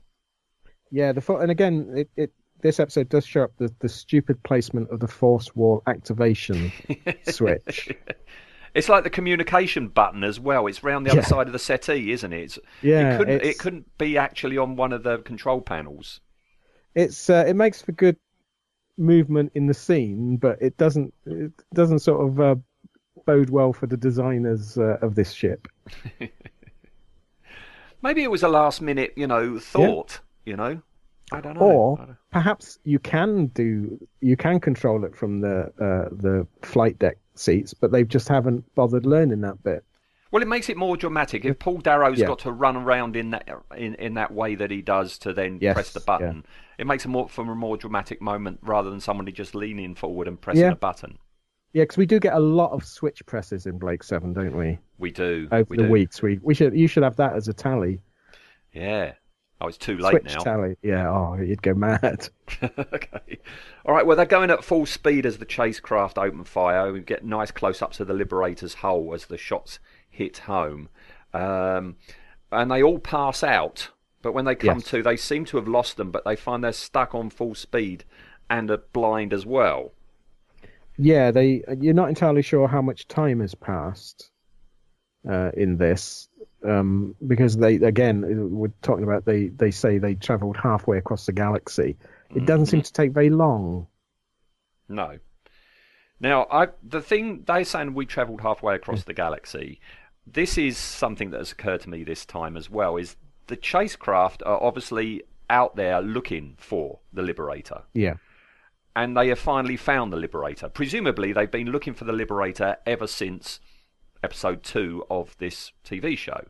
Yeah, 0.89 1.12
the 1.12 1.21
fo- 1.21 1.38
and 1.38 1.51
again, 1.51 1.91
it, 1.95 2.10
it 2.15 2.32
this 2.62 2.79
episode 2.79 3.10
does 3.10 3.27
show 3.27 3.43
up 3.43 3.51
the, 3.58 3.71
the 3.79 3.89
stupid 3.89 4.41
placement 4.41 4.89
of 4.89 4.99
the 4.99 5.08
force 5.08 5.56
wall 5.56 5.84
activation 5.86 6.71
switch. 7.27 7.95
It's 8.73 8.89
like 8.89 9.03
the 9.03 9.12
communication 9.12 9.88
button 9.89 10.23
as 10.23 10.39
well. 10.39 10.65
It's 10.65 10.84
round 10.84 11.06
the 11.06 11.12
other 11.12 11.21
side 11.21 11.45
of 11.45 11.53
the 11.53 11.60
settee, 11.60 12.12
isn't 12.12 12.34
it? 12.34 12.41
It's, 12.41 12.60
Yeah, 12.82 13.13
it 13.13 13.17
couldn't. 13.19 13.43
It 13.43 13.60
couldn't 13.60 13.97
be 13.99 14.17
actually 14.17 14.58
on 14.58 14.75
one 14.77 14.93
of 14.93 15.03
the 15.03 15.19
control 15.19 15.62
panels. 15.62 16.21
It's 16.95 17.29
uh, 17.29 17.45
it 17.47 17.56
makes 17.56 17.82
for 17.82 17.91
good 17.91 18.17
movement 18.97 19.51
in 19.56 19.67
the 19.67 19.73
scene, 19.73 20.38
but 20.38 20.62
it 20.62 20.77
doesn't 20.77 21.13
it 21.25 21.51
doesn't 21.73 21.99
sort 21.99 22.27
of 22.27 22.39
uh, 22.39 22.56
bode 23.25 23.49
well 23.49 23.73
for 23.73 23.88
the 23.88 23.97
designers 23.97 24.77
uh, 24.77 24.97
of 25.01 25.15
this 25.15 25.32
ship. 25.32 25.67
Maybe 28.01 28.21
it 28.23 28.32
was 28.32 28.43
a 28.43 28.49
last 28.49 28.82
minute, 28.82 29.13
you 29.15 29.27
know, 29.27 29.60
thought. 29.60 30.19
You 30.45 30.58
know, 30.58 30.82
I 31.32 31.39
don't 31.39 31.56
know. 31.56 31.62
Or 31.62 31.97
don't- 31.97 32.17
perhaps 32.32 32.77
you 32.84 32.99
can 32.99 33.47
do 33.47 33.97
you 34.19 34.36
can 34.36 34.60
control 34.60 35.06
it 35.06 35.15
from 35.15 35.39
the 35.41 35.71
uh, 35.79 36.10
the 36.12 36.45
flight 36.62 36.99
deck 36.99 37.17
seats, 37.36 37.73
but 37.73 37.91
they 37.91 38.03
just 38.03 38.27
haven't 38.27 38.63
bothered 38.75 39.06
learning 39.06 39.41
that 39.41 39.63
bit. 39.63 39.84
Well, 40.34 40.41
it 40.41 40.48
makes 40.48 40.67
it 40.67 40.78
more 40.78 40.98
dramatic. 40.98 41.46
If 41.46 41.60
Paul 41.60 41.78
Darrow's 41.78 42.17
Yeah. 42.17 42.26
got 42.26 42.39
to 42.39 42.52
run 42.52 42.76
around 42.76 43.15
in 43.15 43.30
that 43.30 43.48
in, 43.78 43.93
in 43.96 44.15
that 44.15 44.34
way 44.34 44.56
that 44.56 44.72
he 44.72 44.82
does 44.82 45.19
to 45.19 45.32
then 45.32 45.60
Yes, 45.62 45.76
press 45.76 45.93
the 45.93 46.00
yeah. 46.00 46.06
button, 46.08 46.46
it 46.80 46.88
makes 46.88 47.06
it 47.06 47.10
more 47.10 47.30
for 47.30 47.43
a 47.43 47.56
more 47.56 47.78
dramatic 47.78 48.19
moment 48.19 48.58
rather 48.63 48.89
than 48.89 49.00
somebody 49.00 49.32
just 49.32 49.54
leaning 49.54 49.93
forward 49.93 50.28
and 50.28 50.41
pressing 50.41 50.63
Yeah. 50.63 50.72
a 50.72 50.76
button. 50.76 51.19
Yeah, 51.74 51.84
because 51.84 51.98
we 51.98 52.08
do 52.08 52.19
get 52.19 52.34
a 52.34 52.39
lot 52.39 52.72
of 52.72 52.84
switch 52.84 53.24
presses 53.28 53.67
in 53.67 53.78
Blake 53.78 54.02
Seven, 54.02 54.34
don't 54.34 54.58
we? 54.58 54.80
We 54.98 55.12
do. 55.12 55.48
Over 55.52 55.67
we 55.69 55.78
the 55.78 55.84
do. 55.84 55.89
weeks, 55.89 56.24
we 56.24 56.39
we 56.41 56.56
should 56.56 56.76
you 56.76 56.88
should 56.88 57.04
have 57.04 57.17
that 57.17 57.34
as 57.34 57.48
a 57.48 57.54
tally. 57.54 58.02
Yeah. 58.74 59.13
Oh, 59.62 59.67
it's 59.67 59.78
too 59.78 59.98
late 60.00 60.22
switch 60.22 60.34
now. 60.34 60.39
tally. 60.43 60.76
Yeah. 60.82 61.10
Oh, 61.12 61.36
you'd 61.36 61.62
go 61.62 61.76
mad. 61.76 62.28
okay. 62.63 63.38
All 63.86 63.93
right. 63.93 64.06
Well, 64.06 64.17
they're 64.17 64.26
going 64.26 64.50
at 64.50 64.63
full 64.63 64.88
speed 64.88 65.28
as 65.28 65.38
the 65.38 65.46
chase 65.46 65.80
craft 65.80 66.17
open 66.17 66.43
fire. 66.43 66.91
We 66.91 67.02
get 67.02 67.24
nice 67.24 67.52
close-ups 67.52 68.00
of 68.00 68.08
the 68.08 68.13
Liberator's 68.15 68.74
hull 68.74 69.13
as 69.13 69.28
the 69.28 69.38
shots 69.38 69.78
hit 70.13 70.38
home, 70.39 70.89
um, 71.34 71.95
and 72.52 72.71
they 72.71 72.82
all 72.84 72.99
pass 72.99 73.43
out. 73.43 73.89
But 74.21 74.34
when 74.34 74.45
they 74.45 74.56
come 74.56 74.78
Yes. 74.78 74.88
to, 74.91 75.04
they 75.04 75.17
seem 75.17 75.43
to 75.45 75.58
have 75.58 75.67
lost 75.67 75.97
them, 75.97 76.12
but 76.12 76.23
they 76.23 76.38
find 76.38 76.63
they're 76.63 76.71
stuck 76.71 77.13
on 77.13 77.30
full 77.30 77.56
speed 77.56 78.06
and 78.49 78.71
are 78.71 78.78
blind 78.78 79.34
as 79.34 79.45
well. 79.45 79.91
Yeah, 80.97 81.32
they. 81.32 81.63
You're 81.80 81.93
not 81.93 82.10
entirely 82.10 82.43
sure 82.43 82.67
how 82.67 82.82
much 82.82 83.08
time 83.08 83.39
has 83.41 83.56
passed 83.56 84.30
uh, 85.28 85.52
in 85.56 85.78
this, 85.78 86.30
um, 86.63 87.15
because 87.26 87.58
they 87.58 87.76
again 87.76 88.23
we're 88.52 88.71
talking 88.84 89.04
about 89.04 89.26
they 89.26 89.47
they 89.47 89.71
say 89.71 89.97
they 89.97 90.15
travelled 90.15 90.56
halfway 90.56 90.97
across 90.99 91.26
the 91.26 91.34
galaxy. 91.34 91.97
It 92.36 92.45
doesn't 92.45 92.67
seem 92.67 92.82
to 92.82 92.93
take 92.93 93.12
very 93.12 93.30
long. 93.30 93.88
No. 94.88 95.17
Now, 96.19 96.47
I 96.49 96.67
the 96.84 97.02
thing 97.02 97.43
they're 97.45 97.65
saying 97.65 97.93
we 97.93 98.06
travelled 98.06 98.41
halfway 98.41 98.76
across 98.76 99.04
the 99.04 99.13
galaxy. 99.13 99.82
This 100.26 100.58
is 100.58 100.78
something 100.78 101.32
that 101.32 101.40
has 101.40 101.52
occurred 101.52 101.82
to 101.82 101.90
me 101.90 102.04
this 102.04 102.26
time 102.26 102.56
as 102.58 102.70
well. 102.70 102.98
Is 102.98 103.16
the 103.48 103.56
chase 103.56 103.96
craft 103.96 104.42
are 104.46 104.62
obviously 104.62 105.24
out 105.50 105.76
there 105.76 106.02
looking 106.02 106.56
for 106.58 107.00
the 107.12 107.22
Liberator, 107.22 107.84
Yeah. 107.94 108.16
and 108.96 109.16
they 109.18 109.28
have 109.28 109.40
finally 109.40 109.76
found 109.78 110.12
the 110.14 110.18
Liberator. 110.18 110.70
Presumably, 110.70 111.34
they've 111.34 111.52
been 111.52 111.72
looking 111.72 111.94
for 111.94 112.06
the 112.06 112.14
Liberator 112.14 112.78
ever 112.86 113.06
since 113.06 113.60
episode 114.24 114.64
two 114.64 115.06
of 115.10 115.38
this 115.38 115.74
TV 115.84 116.18
show, 116.18 116.48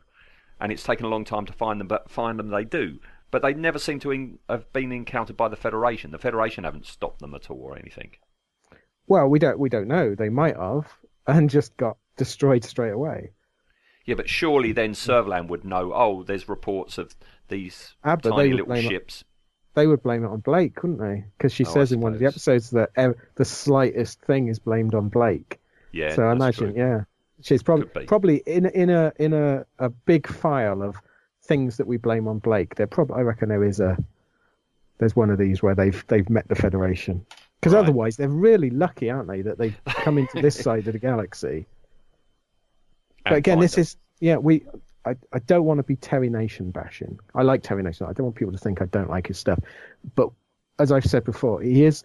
and 0.60 0.70
it's 0.70 0.84
taken 0.84 1.04
a 1.04 1.08
long 1.08 1.24
time 1.24 1.44
to 1.46 1.52
find 1.52 1.80
them. 1.80 1.88
But 1.88 2.08
find 2.08 2.38
them, 2.38 2.48
they 2.48 2.64
do. 2.64 3.00
But 3.32 3.42
they 3.42 3.52
never 3.52 3.80
seem 3.80 3.98
to 4.00 4.12
in, 4.12 4.38
have 4.48 4.72
been 4.72 4.92
encountered 4.92 5.36
by 5.36 5.48
the 5.48 5.56
Federation. 5.56 6.12
The 6.12 6.18
Federation 6.18 6.62
haven't 6.62 6.86
stopped 6.86 7.18
them 7.18 7.34
at 7.34 7.50
all 7.50 7.58
or 7.60 7.76
anything. 7.76 8.12
Well, 9.08 9.28
we 9.28 9.40
don't 9.40 9.58
we 9.58 9.68
don't 9.68 9.88
know. 9.88 10.14
They 10.14 10.28
might 10.28 10.56
have 10.56 10.86
and 11.26 11.50
just 11.50 11.76
got 11.76 11.96
destroyed 12.16 12.62
straight 12.64 12.92
away. 12.92 13.32
Yeah, 14.04 14.14
but 14.16 14.28
surely 14.28 14.72
then 14.72 14.92
Servalan 14.92 15.48
would 15.48 15.64
know. 15.64 15.92
Oh, 15.94 16.22
there's 16.22 16.48
reports 16.48 16.98
of 16.98 17.14
these 17.48 17.94
Ah, 18.04 18.16
tiny 18.16 18.50
little 18.50 18.66
blame 18.66 18.84
it- 18.86 18.88
ships. 18.88 19.24
They 19.74 19.88
would 19.88 20.02
blame 20.04 20.22
it 20.24 20.28
on 20.28 20.38
Blake, 20.38 20.76
couldn't 20.76 20.98
they? 20.98 21.24
Because 21.36 21.52
she 21.52 21.64
Oh, 21.64 21.68
says 21.68 21.90
in 21.90 22.00
one 22.00 22.12
of 22.12 22.20
the 22.20 22.26
episodes 22.26 22.70
that 22.70 22.90
ev- 22.94 23.16
the 23.34 23.44
slightest 23.44 24.20
thing 24.22 24.46
is 24.46 24.60
blamed 24.60 24.94
on 24.94 25.08
Blake. 25.08 25.58
Yeah, 25.90 26.14
so 26.14 26.22
I 26.22 26.32
imagine, 26.32 26.74
true. 26.74 26.80
yeah, 26.80 27.04
she's 27.40 27.62
probably 27.64 28.06
probably 28.06 28.36
in 28.46 28.66
in 28.66 28.88
a 28.90 29.12
in 29.18 29.32
a, 29.32 29.66
a 29.80 29.88
big 29.88 30.28
file 30.28 30.80
of 30.80 30.94
things 31.42 31.76
that 31.78 31.88
we 31.88 31.96
blame 31.96 32.28
on 32.28 32.38
Blake. 32.38 32.76
There 32.76 32.86
probably 32.86 33.16
I 33.16 33.20
reckon 33.22 33.48
there 33.48 33.64
is 33.64 33.80
a 33.80 33.96
there's 34.98 35.16
one 35.16 35.30
of 35.30 35.38
these 35.38 35.60
where 35.60 35.74
they've 35.74 36.04
they've 36.06 36.30
met 36.30 36.46
the 36.46 36.54
Federation. 36.54 37.26
Because 37.60 37.74
Right. 37.74 37.80
otherwise 37.82 38.16
they're 38.16 38.28
really 38.28 38.70
lucky, 38.70 39.10
aren't 39.10 39.26
they, 39.28 39.42
that 39.42 39.58
they've 39.58 39.76
come 39.86 40.18
into 40.18 40.40
this 40.40 40.54
side 40.56 40.86
of 40.86 40.92
the 40.92 40.98
galaxy. 41.00 41.66
But 43.24 43.34
again, 43.34 43.60
this 43.60 43.74
them. 43.74 43.82
is 43.82 43.96
yeah. 44.20 44.36
We 44.36 44.64
I, 45.04 45.16
I 45.32 45.38
don't 45.40 45.64
want 45.64 45.78
to 45.78 45.84
be 45.84 45.96
Terry 45.96 46.30
Nation 46.30 46.70
bashing. 46.70 47.18
I 47.34 47.42
like 47.42 47.62
Terry 47.62 47.82
Nation. 47.82 48.06
I 48.08 48.12
don't 48.12 48.24
want 48.26 48.36
people 48.36 48.52
to 48.52 48.58
think 48.58 48.80
I 48.80 48.86
don't 48.86 49.10
like 49.10 49.26
his 49.26 49.38
stuff. 49.38 49.58
But 50.14 50.30
as 50.78 50.92
I've 50.92 51.04
said 51.04 51.24
before, 51.24 51.60
he 51.60 51.84
is 51.84 52.04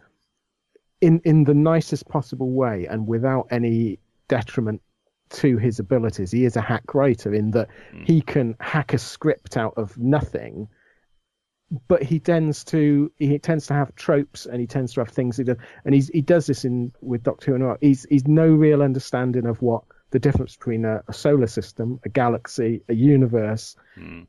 in 1.02 1.22
in 1.24 1.44
the 1.44 1.54
nicest 1.54 2.08
possible 2.08 2.52
way 2.52 2.88
and 2.90 3.08
without 3.08 3.48
any 3.52 4.00
detriment 4.28 4.82
to 5.30 5.58
his 5.58 5.80
abilities. 5.80 6.32
He 6.32 6.46
is 6.46 6.56
a 6.56 6.62
hack 6.62 6.94
writer 6.94 7.34
in 7.34 7.52
that 7.52 7.70
hmm. 7.92 8.04
he 8.04 8.22
can 8.22 8.56
hack 8.60 8.94
a 8.94 8.98
script 8.98 9.58
out 9.58 9.76
of 9.78 9.98
nothing. 9.98 10.68
But 11.88 12.02
he 12.02 12.20
tends 12.20 12.64
to 12.66 13.12
he 13.18 13.38
tends 13.38 13.68
to 13.68 13.76
have 13.76 13.94
tropes 13.96 14.48
and 14.48 14.60
he 14.60 14.66
tends 14.66 14.94
to 14.94 15.02
have 15.02 15.10
things 15.10 15.38
he 15.38 15.44
does 15.44 15.58
and 15.86 15.94
he's 15.94 16.08
he 16.08 16.22
does 16.22 16.48
this 16.48 16.66
in 16.66 16.92
with 17.00 17.22
Doctor 17.22 17.52
Who 17.52 17.56
and 17.56 17.64
all. 17.64 17.78
He's 17.80 18.08
he's 18.10 18.28
no 18.28 18.48
real 18.48 18.82
understanding 18.82 19.46
of 19.46 19.62
what 19.62 19.84
the 20.12 20.20
difference 20.20 20.56
between 20.56 20.86
a, 20.86 21.04
a 21.08 21.14
solar 21.14 21.48
system, 21.48 22.00
a 22.04 22.10
galaxy, 22.10 22.82
a 22.90 22.94
universe. 22.94 23.76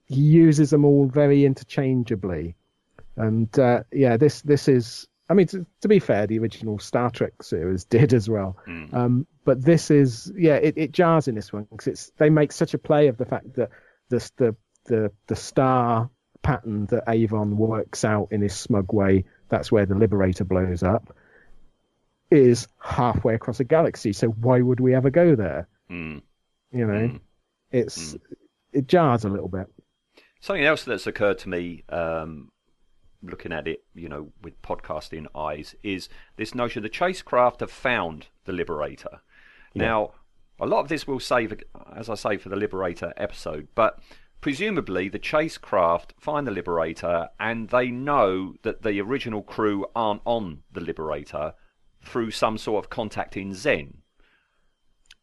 He 0.07 0.21
uses 0.21 0.71
them 0.71 0.85
all 0.85 1.07
very 1.07 1.45
interchangeably, 1.45 2.57
and 3.17 3.57
uh, 3.59 3.83
yeah, 3.93 4.17
this 4.17 4.43
this 4.43 4.69
is. 4.69 5.07
I 5.29 5.35
mean, 5.35 5.47
to, 5.49 5.65
to 5.83 5.89
be 5.89 6.01
fair, 6.01 6.27
the 6.27 6.41
original 6.41 6.81
Star 6.81 7.09
Trek 7.09 7.43
series 7.43 7.85
did 7.85 8.13
as 8.13 8.29
well, 8.29 8.57
um, 8.93 9.27
but 9.45 9.63
this 9.63 9.91
is 9.91 10.33
yeah, 10.37 10.57
it, 10.57 10.75
it 10.77 10.93
jars 10.93 11.29
in 11.29 11.35
this 11.35 11.53
one 11.53 11.67
because 11.71 11.87
it's 11.87 12.13
they 12.19 12.31
make 12.31 12.53
such 12.53 12.75
a 12.75 12.79
play 12.79 13.09
of 13.09 13.17
the 13.17 13.27
fact 13.27 13.55
that 13.55 13.71
the 14.09 14.31
the 14.37 14.57
the 14.87 15.13
the 15.29 15.37
star 15.37 16.11
pattern 16.43 16.87
that 16.87 17.05
Avon 17.07 17.57
works 17.57 18.05
out 18.05 18.29
in 18.33 18.41
his 18.41 18.55
smug 18.55 18.93
way. 18.93 19.25
That's 19.49 19.71
where 19.71 19.87
the 19.87 19.95
Liberator 19.95 20.45
blows 20.45 20.83
up 20.83 21.15
is 22.31 22.69
halfway 22.83 23.35
across 23.35 23.61
a 23.61 23.65
galaxy. 23.65 24.13
So 24.13 24.29
why 24.29 24.61
would 24.61 24.81
we 24.81 24.95
ever 24.95 25.11
go 25.11 25.35
there? 25.35 25.69
Mm. 25.91 26.23
You 26.73 26.87
know, 26.87 27.19
it's 27.71 28.17
it 28.73 28.87
jars 28.87 29.25
a 29.25 29.29
little 29.29 29.49
bit. 29.49 29.67
Something 30.41 30.65
else 30.65 30.85
that's 30.85 31.07
occurred 31.07 31.39
to 31.41 31.49
me, 31.49 31.85
um, 31.89 32.51
looking 33.23 33.53
at 33.53 33.69
it, 33.69 33.85
you 33.95 34.09
know, 34.09 34.33
with 34.43 34.61
podcasting 34.63 35.27
eyes, 35.35 35.75
is 35.83 36.09
this 36.37 36.55
notion 36.55 36.83
the 36.83 36.89
chasecraft 36.89 37.61
have 37.61 37.71
found 37.71 38.29
the 38.45 38.53
Liberator. 38.53 39.21
Now, 39.75 40.13
a 40.59 40.67
lot 40.67 40.81
of 40.81 40.89
this 40.89 41.07
will 41.07 41.21
save, 41.21 41.55
as 41.95 42.09
I 42.09 42.15
say, 42.15 42.37
for 42.37 42.49
the 42.49 42.57
Liberator 42.57 43.13
episode, 43.17 43.69
but 43.75 44.01
presumably 44.41 45.09
the 45.09 45.19
chase 45.19 45.59
craft 45.59 46.15
find 46.19 46.47
the 46.47 46.51
Liberator 46.51 47.29
and 47.39 47.69
they 47.69 47.91
know 47.91 48.55
that 48.63 48.83
the 48.83 49.01
original 49.01 49.43
crew 49.43 49.87
aren't 49.95 50.23
on 50.25 50.63
the 50.73 50.81
Liberator 50.81 51.55
through 52.03 52.31
some 52.31 52.59
sort 52.59 52.85
of 52.85 52.91
contact 52.91 53.37
in 53.37 53.53
Zen. 53.55 53.99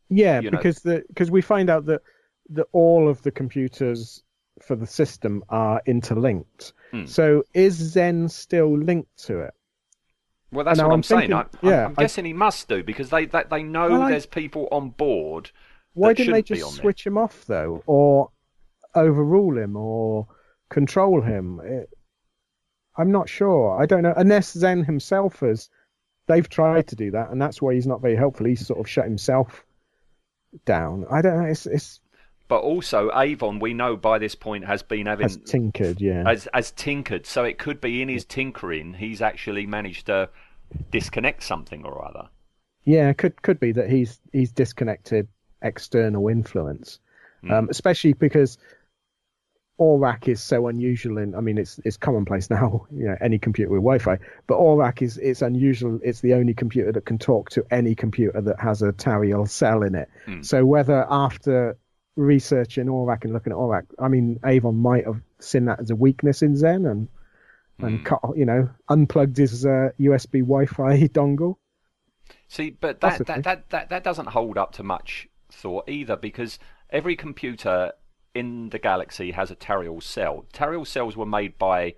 Yeah, 0.09 0.39
you 0.39 0.51
know. 0.51 0.57
because 0.57 0.79
the 0.81 1.03
because 1.09 1.29
we 1.31 1.41
find 1.41 1.69
out 1.69 1.85
that 1.87 2.01
that 2.51 2.67
all 2.71 3.09
of 3.09 3.21
the 3.23 3.31
computers 3.31 4.23
for 4.61 4.75
the 4.75 4.87
system 4.87 5.43
are 5.49 5.81
interlinked. 5.85 6.73
Hmm. 6.91 7.05
So 7.05 7.43
is 7.53 7.73
Zen 7.75 8.29
still 8.29 8.77
linked 8.77 9.17
to 9.25 9.39
it? 9.41 9.53
Well, 10.51 10.63
that's 10.63 10.77
Now, 10.77 10.85
what 10.85 10.93
I'm, 10.93 10.99
I'm 10.99 11.03
saying. 11.03 11.19
thinking- 11.29 11.35
I, 11.35 11.39
I'm- 11.39 11.49
yeah, 11.61 11.85
I'm 11.87 11.95
I- 11.97 12.01
guessing 12.03 12.23
he 12.25 12.33
must 12.33 12.69
do 12.69 12.83
because 12.83 13.09
they 13.09 13.25
they, 13.25 13.43
they 13.49 13.63
know 13.63 13.89
Well, 13.89 14.03
I- 14.03 14.11
there's 14.11 14.25
people 14.25 14.67
on 14.71 14.89
board. 14.91 15.51
Why 15.93 16.13
didn't 16.13 16.33
they 16.33 16.43
just 16.43 16.75
switch 16.75 17.05
him 17.05 17.17
off 17.17 17.45
though, 17.45 17.81
or 17.87 18.29
overrule 18.95 19.57
him, 19.57 19.75
or 19.75 20.27
control 20.69 21.21
him? 21.21 21.59
It, 21.63 21.89
I'm 22.97 23.11
not 23.11 23.27
sure. 23.29 23.77
I 23.81 23.85
don't 23.87 24.03
know. 24.03 24.13
Unless 24.15 24.53
Zen 24.53 24.83
himself 24.83 25.39
has, 25.41 25.69
they've 26.27 26.47
tried 26.47 26.87
to 26.87 26.95
do 26.95 27.11
that, 27.11 27.29
and 27.31 27.41
that's 27.41 27.61
why 27.61 27.73
he's 27.73 27.87
not 27.87 28.01
very 28.01 28.15
helpful. 28.15 28.45
He's 28.45 28.65
sort 28.65 28.79
of 28.79 28.89
shut 28.89 29.05
himself 29.05 29.65
down. 30.65 31.05
I 31.11 31.21
don't 31.21 31.41
know. 31.41 31.47
It's 31.49 31.65
it's 31.65 31.99
But 32.47 32.61
also, 32.61 33.11
Avon, 33.13 33.59
we 33.59 33.73
know 33.73 33.97
by 33.97 34.19
this 34.19 34.35
point 34.35 34.65
has 34.65 34.83
been 34.83 35.07
having 35.07 35.23
has 35.23 35.37
tinkered, 35.37 35.99
yeah. 35.99 36.23
as 36.29 36.47
as 36.53 36.71
tinkered. 36.71 37.25
So 37.25 37.43
it 37.43 37.57
could 37.57 37.81
be 37.81 38.01
in 38.01 38.09
his 38.09 38.25
tinkering, 38.25 38.93
he's 38.93 39.21
actually 39.21 39.65
managed 39.65 40.05
to 40.05 40.29
disconnect 40.91 41.43
something 41.43 41.85
or 41.85 42.05
other. 42.05 42.29
Yeah, 42.85 43.11
could 43.13 43.41
could 43.41 43.59
be 43.59 43.71
that 43.73 43.89
he's 43.89 44.19
he's 44.31 44.51
disconnected 44.51 45.27
external 45.61 46.27
influence, 46.27 46.99
um, 47.49 47.67
especially 47.69 48.13
because 48.13 48.57
ORAC 49.79 50.27
is 50.27 50.41
so 50.41 50.67
unusual. 50.67 51.17
In 51.17 51.35
I 51.35 51.41
mean, 51.41 51.57
it's 51.57 51.79
it's 51.85 51.97
commonplace 51.97 52.49
now. 52.51 52.87
You 52.91 53.07
know, 53.07 53.17
any 53.21 53.39
computer 53.39 53.71
with 53.71 53.79
Wi-Fi, 53.79 54.17
but 54.47 54.57
ORAC 54.57 55.01
is 55.01 55.17
it's 55.17 55.41
unusual. 55.41 55.99
It's 56.03 56.21
the 56.21 56.33
only 56.33 56.53
computer 56.53 56.91
that 56.91 57.05
can 57.05 57.17
talk 57.17 57.49
to 57.51 57.65
any 57.71 57.95
computer 57.95 58.41
that 58.41 58.59
has 58.59 58.81
a 58.81 58.91
Tariel 58.91 59.47
cell 59.47 59.83
in 59.83 59.95
it. 59.95 60.09
So 60.41 60.65
whether 60.65 61.05
after 61.09 61.77
researching 62.15 62.87
ORAC 62.87 63.23
and 63.23 63.33
looking 63.33 63.53
at 63.53 63.57
ORAC, 63.57 63.85
I 63.99 64.07
mean, 64.07 64.39
Avon 64.45 64.75
might 64.75 65.05
have 65.05 65.21
seen 65.39 65.65
that 65.65 65.79
as 65.79 65.91
a 65.91 65.95
weakness 65.95 66.41
in 66.41 66.55
Zen 66.55 66.85
and 66.85 67.07
and 67.79 68.03
cut, 68.03 68.21
you 68.35 68.45
know 68.45 68.69
unplugged 68.89 69.37
his 69.37 69.65
uh, 69.65 69.89
USB 69.99 70.41
Wi-Fi 70.41 71.07
dongle. 71.09 71.57
See, 72.47 72.71
but 72.71 73.01
that, 73.01 73.25
that, 73.27 73.43
that, 73.43 73.69
that, 73.69 73.89
that 73.89 74.03
doesn't 74.03 74.27
hold 74.27 74.57
up 74.57 74.73
to 74.73 74.83
much 74.83 75.27
thought 75.51 75.87
either 75.87 76.15
because 76.15 76.59
every 76.89 77.15
computer 77.15 77.93
in 78.37 78.69
the 78.69 78.79
galaxy 78.79 79.31
has 79.31 79.49
a 79.51 79.55
Tariel 79.55 80.01
cell. 80.01 80.45
Tariel 80.53 80.85
cells 80.85 81.15
were 81.17 81.25
made 81.39 81.57
by 81.57 81.95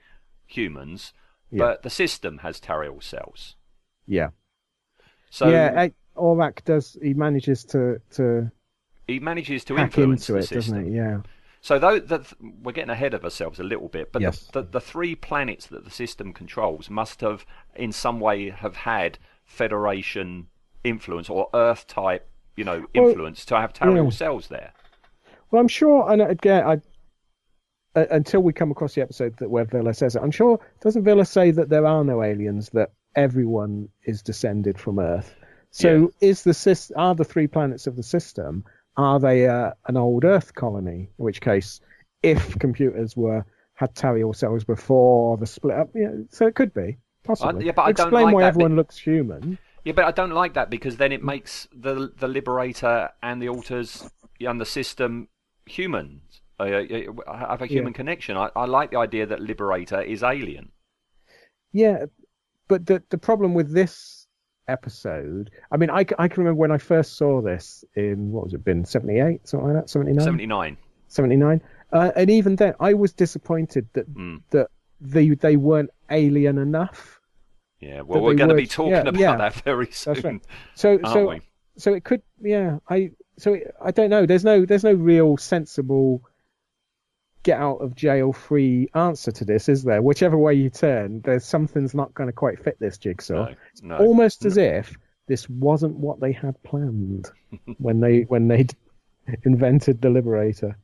humans, 0.48 1.14
Yeah. 1.52 1.60
but 1.64 1.84
the 1.84 1.90
system 1.90 2.40
has 2.40 2.60
Tariel 2.60 3.02
cells. 3.04 3.56
Yeah. 4.06 4.30
So 5.30 5.50
yeah, 5.50 5.74
I, 5.78 5.94
Orac 6.16 6.64
does. 6.66 6.98
He 7.02 7.14
manages 7.14 7.64
to 7.66 8.02
to 8.18 8.52
he 9.08 9.20
manages 9.20 9.64
to 9.66 9.78
influence 9.78 10.22
into 10.30 10.34
the 10.34 10.40
it, 10.40 10.48
system. 10.48 10.76
doesn't 10.76 10.92
he? 10.92 10.98
Yeah. 10.98 11.22
So 11.62 11.78
though 11.78 12.00
that 12.00 12.32
we're 12.64 12.72
getting 12.72 12.90
ahead 12.90 13.14
of 13.14 13.24
ourselves 13.24 13.60
a 13.60 13.64
little 13.64 13.90
bit, 13.90 14.12
but 14.14 14.22
Yes. 14.22 14.46
the, 14.54 14.62
the 14.62 14.70
the 14.80 14.82
three 14.82 15.16
planets 15.16 15.68
that 15.68 15.84
the 15.84 15.92
system 15.92 16.34
controls 16.34 16.90
must 16.90 17.22
have 17.22 17.46
in 17.76 17.92
some 17.92 18.20
way 18.20 18.50
have 18.50 18.76
had 18.78 19.20
Federation 19.46 20.48
influence 20.84 21.30
or 21.30 21.50
Earth 21.54 21.86
type, 21.86 22.28
you 22.56 22.64
know, 22.64 22.86
Well, 22.96 23.10
influence 23.10 23.46
to 23.46 23.56
have 23.60 23.74
Tariel 23.74 24.06
yeah. 24.06 24.10
cells 24.10 24.48
there. 24.48 24.72
Well, 25.52 25.62
I'm 25.62 25.68
sure, 25.68 26.12
and 26.12 26.22
again, 26.22 26.64
I 26.66 26.82
uh, 27.96 28.06
until 28.12 28.42
we 28.42 28.54
come 28.54 28.72
across 28.72 28.94
the 28.94 29.02
episode 29.02 29.36
that 29.38 29.50
where 29.50 29.66
Vila 29.66 29.94
says 29.94 30.16
it, 30.16 30.22
I'm 30.22 30.32
sure 30.32 30.60
doesn't 30.82 31.04
Vila 31.04 31.26
say 31.26 31.52
that 31.52 31.70
there 31.70 31.86
are 31.86 32.04
no 32.04 32.22
aliens, 32.22 32.70
that 32.74 32.92
everyone 33.16 33.90
is 34.04 34.22
descended 34.22 34.80
from 34.80 35.00
Earth. 35.00 35.36
So 35.72 36.12
is 36.22 36.44
the 36.44 36.92
are 36.96 37.16
the 37.16 37.24
three 37.24 37.48
planets 37.48 37.88
of 37.88 37.96
the 37.96 38.04
system 38.04 38.64
are 38.98 39.20
they 39.20 39.48
uh, 39.48 39.72
an 39.88 39.98
old 39.98 40.26
Earth 40.26 40.54
colony? 40.54 41.10
In 41.18 41.26
which 41.26 41.42
case, 41.42 41.80
if 42.22 42.58
computers 42.60 43.16
were 43.16 43.46
had 43.76 43.96
Tariel 43.96 44.36
cells 44.36 44.66
before 44.66 45.38
the 45.38 45.46
split 45.46 45.78
up, 45.78 45.90
yeah, 45.96 46.12
so 46.30 46.48
it 46.48 46.56
could 46.56 46.74
be 46.74 46.98
possibly. 47.24 47.66
yeah, 47.66 47.72
but 47.72 47.84
I 47.84 47.92
don't 47.94 48.08
Explain 48.08 48.26
like 48.26 48.36
why 48.36 48.42
that 48.42 48.48
everyone 48.50 48.72
bit. 48.72 48.78
looks 48.78 48.98
human. 48.98 49.58
Yeah, 49.86 49.94
but 49.94 50.06
I 50.06 50.12
don't 50.12 50.32
like 50.32 50.56
that 50.56 50.70
because 50.70 50.98
then 50.98 51.12
it 51.12 51.24
makes 51.24 51.68
the 51.74 52.12
the 52.18 52.28
Liberator 52.28 53.10
and 53.24 53.42
the 53.42 53.48
Altas 53.48 54.10
and 54.42 54.60
the 54.60 54.66
system 54.66 55.30
humans. 55.70 56.42
Uh, 56.60 56.64
uh, 56.64 57.48
have 57.48 57.62
a 57.62 57.68
human 57.68 57.94
connection. 57.94 58.36
I, 58.36 58.50
I 58.56 58.66
like 58.66 58.92
the 58.92 58.98
idea 58.98 59.26
that 59.26 59.40
Liberator 59.40 60.02
is 60.02 60.24
alien. 60.24 60.72
Yeah, 61.72 62.06
but 62.68 62.86
the 62.86 63.02
the 63.10 63.18
problem 63.18 63.54
with 63.54 63.72
this 63.72 64.28
episode, 64.68 65.52
I 65.72 65.78
mean, 65.78 65.90
I, 65.90 66.00
I 66.18 66.28
can 66.28 66.44
remember 66.44 66.56
when 66.56 66.72
I 66.72 66.78
first 66.78 67.16
saw 67.16 67.42
this 67.42 67.86
in 67.96 68.32
what 68.32 68.44
was 68.44 68.54
it 68.54 68.64
been 68.66 68.84
seventy 68.84 69.20
eight 69.20 69.48
something 69.48 69.74
like 69.74 69.84
that, 69.84 69.90
seventy 69.90 70.12
nine, 70.14 70.26
79. 70.26 70.78
79. 71.08 71.62
Uh, 71.92 72.12
and 72.16 72.30
even 72.30 72.56
then, 72.58 72.74
I 72.80 72.94
was 72.94 73.14
disappointed 73.14 73.88
that 73.94 74.14
Mm. 74.14 74.42
that 74.52 74.68
they 75.00 75.30
they 75.30 75.56
weren't 75.56 75.92
alien 76.12 76.58
enough. 76.58 77.20
Yeah, 77.80 78.02
well, 78.02 78.22
we're 78.22 78.34
going 78.34 78.50
to 78.50 78.56
be 78.56 78.68
talking 78.68 78.92
yeah, 78.92 79.02
about 79.02 79.16
yeah. 79.16 79.36
that 79.38 79.54
very 79.64 79.90
soon. 79.92 80.22
Right. 80.22 80.42
So 80.76 81.00
so 81.06 81.30
we? 81.30 81.42
So 81.80 81.94
it 81.94 82.04
could 82.04 82.22
yeah 82.42 82.78
I 82.90 83.12
so 83.38 83.54
it, 83.54 83.74
I 83.82 83.92
don't 83.92 84.10
know. 84.10 84.26
There's 84.26 84.44
no 84.46 84.66
there's 84.66 84.84
no 84.84 84.94
real 84.94 85.38
sensible 85.38 86.22
get 87.44 87.60
out 87.60 87.78
of 87.78 87.96
jail 87.96 88.34
free 88.34 88.90
answer 88.94 89.32
to 89.32 89.46
this, 89.46 89.70
is 89.70 89.84
there? 89.84 90.02
Whichever 90.02 90.38
way 90.38 90.54
you 90.54 90.70
turn, 90.70 91.22
there's 91.22 91.46
something's 91.46 91.96
not 91.96 92.14
going 92.14 92.28
to 92.28 92.34
quite 92.34 92.62
fit 92.62 92.78
this 92.80 92.98
jigsaw. 92.98 93.46
No, 93.46 93.56
no. 93.82 93.98
Almost 93.98 94.44
as 94.46 94.58
if 94.58 94.96
this 95.28 95.48
wasn't 95.50 95.96
what 95.96 96.20
they 96.20 96.34
had 96.34 96.62
planned 96.64 97.32
when 97.78 98.02
they 98.02 98.22
when 98.22 98.48
they 98.48 98.68
invented 99.44 100.02
the 100.02 100.10
Liberator. 100.10 100.78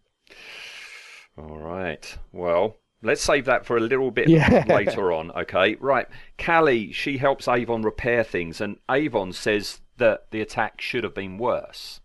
All 1.38 1.58
right. 1.58 2.18
Well, 2.32 2.78
let's 3.02 3.22
save 3.22 3.46
that 3.46 3.66
for 3.66 3.76
a 3.76 3.82
little 3.82 4.12
bit 4.12 4.30
Yeah. 4.30 4.64
later 4.70 5.12
on. 5.12 5.32
Okay. 5.32 5.76
Right. 5.76 6.08
Cally, 6.38 6.94
she 6.94 7.18
helps 7.18 7.48
Avon 7.50 7.82
repair 7.82 8.24
things, 8.24 8.62
and 8.62 8.78
Avon 8.90 9.34
says 9.34 9.82
that 9.98 10.32
the 10.32 10.42
attack 10.42 10.82
should 10.82 11.04
have 11.04 11.14
been 11.14 11.38
worse. 11.38 12.02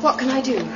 What 0.00 0.18
can 0.18 0.30
I 0.30 0.40
do? 0.40 0.66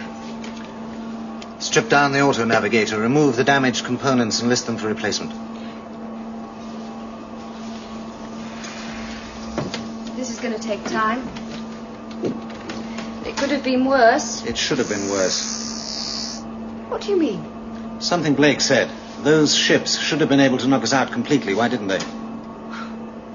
Strip 1.59 1.89
down 1.89 2.13
the 2.13 2.21
auto 2.21 2.45
navigator, 2.45 3.01
remove 3.01 3.37
the 3.37 3.45
damaged 3.45 3.85
components, 3.85 4.41
and 4.41 4.49
list 4.49 4.67
them 4.67 4.77
for 4.77 4.89
replacement. 4.89 5.33
This 10.17 10.31
is 10.31 10.39
going 10.39 10.55
to 10.55 10.61
take 10.61 10.85
time. 10.85 11.27
It 13.27 13.37
could 13.37 13.51
have 13.51 13.65
been 13.65 13.85
worse. 13.85 14.45
It 14.45 14.57
should 14.57 14.79
have 14.79 14.89
been 14.89 15.09
worse. 15.09 16.43
What 16.89 17.01
do 17.01 17.11
you 17.11 17.19
mean? 17.19 18.01
Something 18.01 18.35
Blake 18.35 18.61
said. 18.61 18.91
Those 19.23 19.55
ships 19.55 19.99
should 19.99 20.21
have 20.21 20.29
been 20.29 20.41
able 20.41 20.59
to 20.59 20.69
knock 20.69 20.83
us 20.83 20.93
out 20.93 21.11
completely. 21.11 21.55
Why 21.55 21.69
didn't 21.69 21.89
they? 21.89 21.99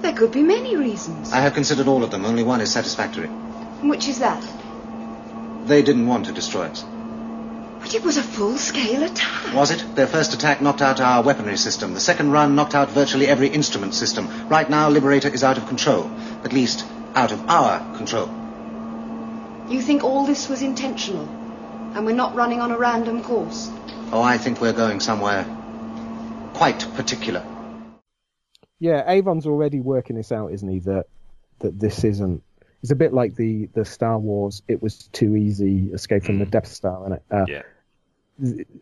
There 0.02 0.14
could 0.14 0.32
be 0.32 0.42
many 0.42 0.76
reasons. 0.76 1.32
I 1.32 1.42
have 1.42 1.54
considered 1.54 1.88
all 1.88 2.04
of 2.04 2.10
them. 2.10 2.26
Only 2.26 2.44
one 2.44 2.60
is 2.60 2.72
satisfactory. 2.72 3.28
Which 3.28 4.08
is 4.08 4.20
that? 4.20 4.44
They 5.68 5.84
didn't 5.84 6.08
want 6.08 6.26
to 6.26 6.32
destroy 6.32 6.64
us. 6.64 6.84
But 7.80 7.94
it 7.94 8.04
was 8.04 8.18
a 8.18 8.24
full-scale 8.24 9.04
attack. 9.04 9.54
Was 9.54 9.72
it? 9.72 9.96
Their 9.96 10.08
first 10.08 10.34
attack 10.34 10.62
knocked 10.62 10.82
out 10.82 11.00
our 11.00 11.24
weaponry 11.24 11.58
system. 11.58 11.94
The 11.94 12.00
second 12.00 12.32
run 12.32 12.56
knocked 12.56 12.76
out 12.76 12.90
virtually 12.90 13.28
every 13.28 13.50
instrument 13.50 13.94
system. 13.94 14.28
Right 14.48 14.70
now, 14.70 14.90
Liberator 14.90 15.30
is 15.30 15.44
out 15.44 15.58
of 15.58 15.68
control. 15.68 16.10
At 16.44 16.54
least, 16.54 16.86
out 17.16 17.32
of 17.32 17.48
our 17.50 17.80
control. 17.98 18.30
You 19.68 19.82
think 19.82 20.04
all 20.04 20.26
this 20.26 20.50
was 20.50 20.62
intentional? 20.62 21.28
And 21.96 22.06
we're 22.06 22.16
not 22.16 22.36
running 22.36 22.60
on 22.60 22.72
a 22.72 22.78
random 22.78 23.24
course? 23.24 23.70
Oh, 24.12 24.22
I 24.22 24.38
think 24.38 24.62
we're 24.62 24.74
going 24.74 25.00
somewhere 25.00 25.46
quite 26.54 26.88
particular. 26.96 27.46
Yeah, 28.82 29.04
Avon's 29.06 29.46
already 29.46 29.80
working 29.80 30.16
this 30.16 30.32
out, 30.32 30.52
isn't 30.54 30.68
he? 30.68 30.80
That 30.80 31.06
that 31.60 31.80
this 31.80 32.04
isn't. 32.04 32.42
It's 32.82 32.90
a 32.90 32.96
bit 32.96 33.14
like 33.14 33.36
the 33.36 33.68
the 33.76 33.86
Star 33.86 34.18
Wars. 34.18 34.64
It 34.68 34.82
was 34.82 35.08
too 35.10 35.36
easy. 35.36 35.92
Escape 35.94 36.24
from 36.24 36.40
the 36.40 36.48
Death 36.48 36.66
Star, 36.66 37.06
and 37.06 37.20
uh, 37.30 37.46
Yeah. 37.48 37.62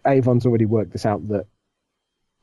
Avon's 0.05 0.45
already 0.45 0.65
worked 0.65 0.93
this 0.93 1.05
out 1.05 1.27
that 1.27 1.47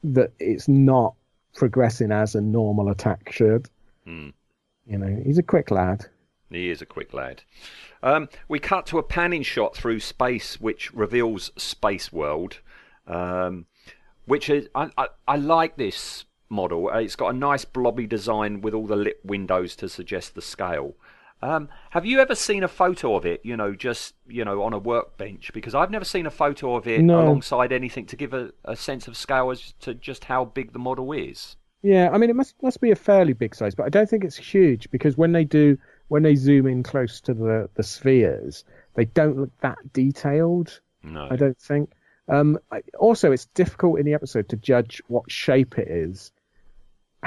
that 0.05 0.33
it's 0.38 0.69
not 0.69 1.14
progressing 1.55 2.12
as 2.12 2.35
a 2.35 2.42
normal 2.42 2.90
attack 2.90 3.33
should. 3.33 3.71
Hmm. 4.05 4.29
You 4.87 4.99
know, 4.99 5.23
he's 5.25 5.38
a 5.38 5.42
quick 5.42 5.71
lad. 5.71 6.05
He 6.51 6.69
is 6.69 6.83
a 6.83 6.87
quick 6.87 7.14
lad. 7.14 7.42
Um, 8.03 8.29
we 8.49 8.59
cut 8.59 8.85
to 8.88 8.99
a 8.99 9.03
panning 9.03 9.42
shot 9.42 9.75
through 9.75 10.01
space, 10.01 10.61
which 10.61 10.92
reveals 10.92 11.53
Space 11.57 12.12
World, 12.12 12.61
um, 13.07 13.64
which 14.27 14.51
is 14.51 14.69
I, 14.75 14.90
I, 14.99 15.09
I 15.27 15.37
like 15.37 15.79
this 15.79 16.26
model. 16.49 16.89
Uh, 16.89 16.99
It's 16.99 17.17
got 17.17 17.35
a 17.35 17.39
nice 17.39 17.65
blobby 17.65 18.07
design 18.07 18.61
with 18.61 18.75
all 18.75 18.87
the 18.87 18.97
lit 18.97 19.21
windows 19.25 19.77
to 19.77 19.89
suggest 19.89 20.35
the 20.35 20.43
scale. 20.43 20.95
Um, 21.43 21.69
have 21.91 22.07
you 22.07 22.19
ever 22.21 22.35
seen 22.35 22.63
a 22.65 22.69
photo 22.69 23.15
of 23.15 23.27
it? 23.27 23.41
You 23.45 23.57
know, 23.57 23.75
just 23.75 24.15
you 24.27 24.45
know, 24.45 24.63
on 24.63 24.73
a 24.73 24.79
workbench? 24.79 25.53
Because 25.53 25.75
I've 25.75 25.91
never 25.91 26.05
seen 26.05 26.27
a 26.27 26.31
photo 26.31 26.75
of 26.77 26.87
it 26.89 27.03
No. 27.03 27.21
alongside 27.23 27.73
anything 27.73 28.07
to 28.07 28.17
give 28.17 28.33
a, 28.33 28.53
a 28.65 28.75
sense 28.75 29.07
of 29.07 29.17
scale 29.17 29.51
as 29.51 29.73
to 29.81 29.95
just 29.95 30.25
how 30.25 30.47
big 30.47 30.73
the 30.73 30.79
model 30.79 31.13
is. 31.13 31.57
Yeah, 31.83 32.09
I 32.13 32.19
mean 32.19 32.31
it 32.31 32.37
must 32.37 32.61
must 32.63 32.81
be 32.81 32.91
a 32.91 32.97
fairly 32.97 33.35
big 33.35 33.55
size, 33.55 33.75
but 33.75 33.85
I 33.85 33.91
don't 33.91 34.09
think 34.09 34.25
it's 34.25 34.37
huge 34.37 34.91
because 34.91 35.17
when 35.19 35.33
they 35.33 35.45
do 35.45 35.77
when 36.09 36.23
they 36.23 36.35
zoom 36.37 36.67
in 36.67 36.83
close 36.83 37.21
to 37.23 37.35
the 37.35 37.69
the 37.75 37.83
spheres, 37.83 38.65
They 38.95 39.05
don't 39.05 39.37
look 39.37 39.51
that 39.61 39.79
detailed. 39.93 40.81
No. 41.03 41.29
I 41.31 41.37
don't 41.37 41.59
think. 41.59 41.91
Um, 42.29 42.59
I, 42.73 42.83
also, 42.99 43.31
it's 43.31 43.45
difficult 43.47 44.01
in 44.01 44.07
the 44.07 44.15
episode 44.15 44.49
to 44.49 44.57
judge 44.57 45.01
what 45.09 45.31
shape 45.31 45.79
it 45.79 45.87
is, 45.89 46.33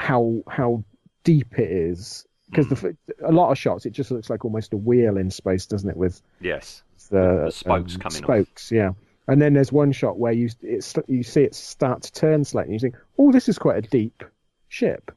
how 0.00 0.42
how 0.48 0.82
deep 1.24 1.58
it 1.58 1.70
is, 1.70 2.26
because 2.50 2.68
the 2.68 2.96
a 3.24 3.30
lot 3.32 3.50
of 3.50 3.58
shots 3.58 3.86
it 3.86 3.90
just 3.90 4.10
looks 4.10 4.30
like 4.30 4.44
almost 4.44 4.72
a 4.72 4.76
wheel 4.76 5.16
in 5.16 5.30
space, 5.30 5.66
doesn't 5.66 5.88
it? 5.90 5.96
With 5.96 6.20
Yes. 6.40 6.82
the, 7.10 7.44
the 7.46 7.50
spokes 7.50 7.94
um, 7.94 8.00
coming 8.00 8.18
off. 8.22 8.26
spokes, 8.26 8.72
yeah. 8.72 8.90
And 9.28 9.40
then 9.40 9.54
there's 9.54 9.70
one 9.72 9.92
shot 9.92 10.18
where 10.18 10.32
you 10.32 10.48
it's, 10.62 10.94
you 11.06 11.22
see 11.22 11.42
it 11.42 11.54
start 11.54 12.02
to 12.02 12.12
turn 12.12 12.44
slightly, 12.44 12.72
and 12.74 12.82
you 12.82 12.90
think, 12.90 12.96
oh, 13.18 13.30
this 13.30 13.48
is 13.48 13.58
quite 13.58 13.76
a 13.84 13.88
deep 13.88 14.24
ship. 14.68 15.14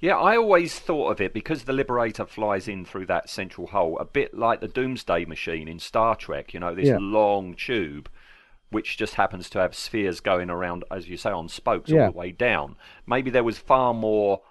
Yeah, 0.00 0.16
I 0.18 0.36
always 0.36 0.78
thought 0.78 1.10
of 1.12 1.20
it 1.20 1.32
because 1.32 1.64
the 1.64 1.72
Liberator 1.72 2.26
flies 2.26 2.68
in 2.68 2.84
through 2.84 3.06
that 3.06 3.30
central 3.30 3.68
hole, 3.68 3.98
a 3.98 4.04
bit 4.04 4.34
like 4.36 4.60
the 4.60 4.68
Doomsday 4.68 5.24
machine 5.24 5.66
in 5.66 5.78
Star 5.78 6.14
Trek. 6.14 6.52
You 6.52 6.60
know, 6.60 6.74
this 6.74 6.88
Yeah. 6.88 6.98
long 7.00 7.54
tube, 7.54 8.08
which 8.74 8.98
just 8.98 9.14
happens 9.14 9.48
to 9.50 9.58
have 9.58 9.74
spheres 9.74 10.20
going 10.20 10.50
around, 10.50 10.84
as 10.90 11.08
you 11.08 11.16
say, 11.16 11.30
on 11.30 11.48
spokes 11.48 11.90
Yeah. 11.90 12.06
all 12.06 12.12
the 12.12 12.18
way 12.18 12.32
down. 12.32 12.76
Maybe 13.06 13.30
there 13.30 13.44
was 13.44 13.56
far 13.58 13.94
more 13.94 14.42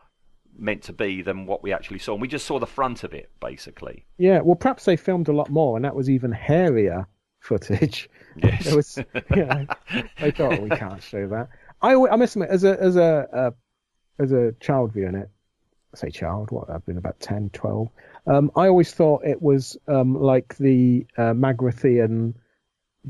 meant 0.58 0.82
to 0.84 0.94
be 0.94 1.22
than 1.22 1.46
what 1.46 1.62
we 1.64 1.72
actually 1.74 2.00
saw, 2.00 2.14
and 2.14 2.22
we 2.22 2.28
just 2.28 2.46
saw 2.48 2.60
the 2.60 2.66
front 2.68 3.04
of 3.04 3.14
it, 3.14 3.30
basically. 3.40 4.06
Yeah, 4.18 4.40
well, 4.42 4.56
perhaps 4.56 4.86
they 4.86 4.96
filmed 4.96 5.28
a 5.28 5.34
lot 5.34 5.50
more, 5.50 5.76
and 5.78 5.86
that 5.86 5.96
was 5.96 6.10
even 6.10 6.32
hairier 6.32 7.08
footage. 7.40 8.10
Yes. 8.38 8.64
There 8.66 8.76
was, 8.76 8.98
you 9.36 9.46
know, 9.46 9.66
they 10.20 10.32
thought 10.32 10.60
we 10.62 10.70
can't 10.84 11.04
show 11.04 11.28
that. 11.28 11.50
I, 11.82 11.94
I 11.96 12.16
must 12.16 12.36
admit, 12.36 12.50
as 12.50 12.64
a 12.64 12.80
as 12.82 12.96
a 12.96 13.28
uh, 13.34 13.52
as 14.20 14.32
a 14.32 14.54
child 14.60 14.94
viewing 14.94 15.16
it, 15.16 15.30
I 15.94 15.98
say 15.98 16.10
child, 16.12 16.50
what 16.52 16.70
I've 16.70 16.86
been 16.86 16.98
about 16.98 17.20
10, 17.20 17.50
12, 17.52 17.90
Um, 18.28 18.52
I 18.56 18.68
always 18.68 18.94
thought 18.94 19.26
it 19.26 19.42
was 19.42 19.76
um, 19.88 20.16
like 20.20 20.56
the 20.58 21.06
uh, 21.18 21.34
Magrathean 21.34 22.36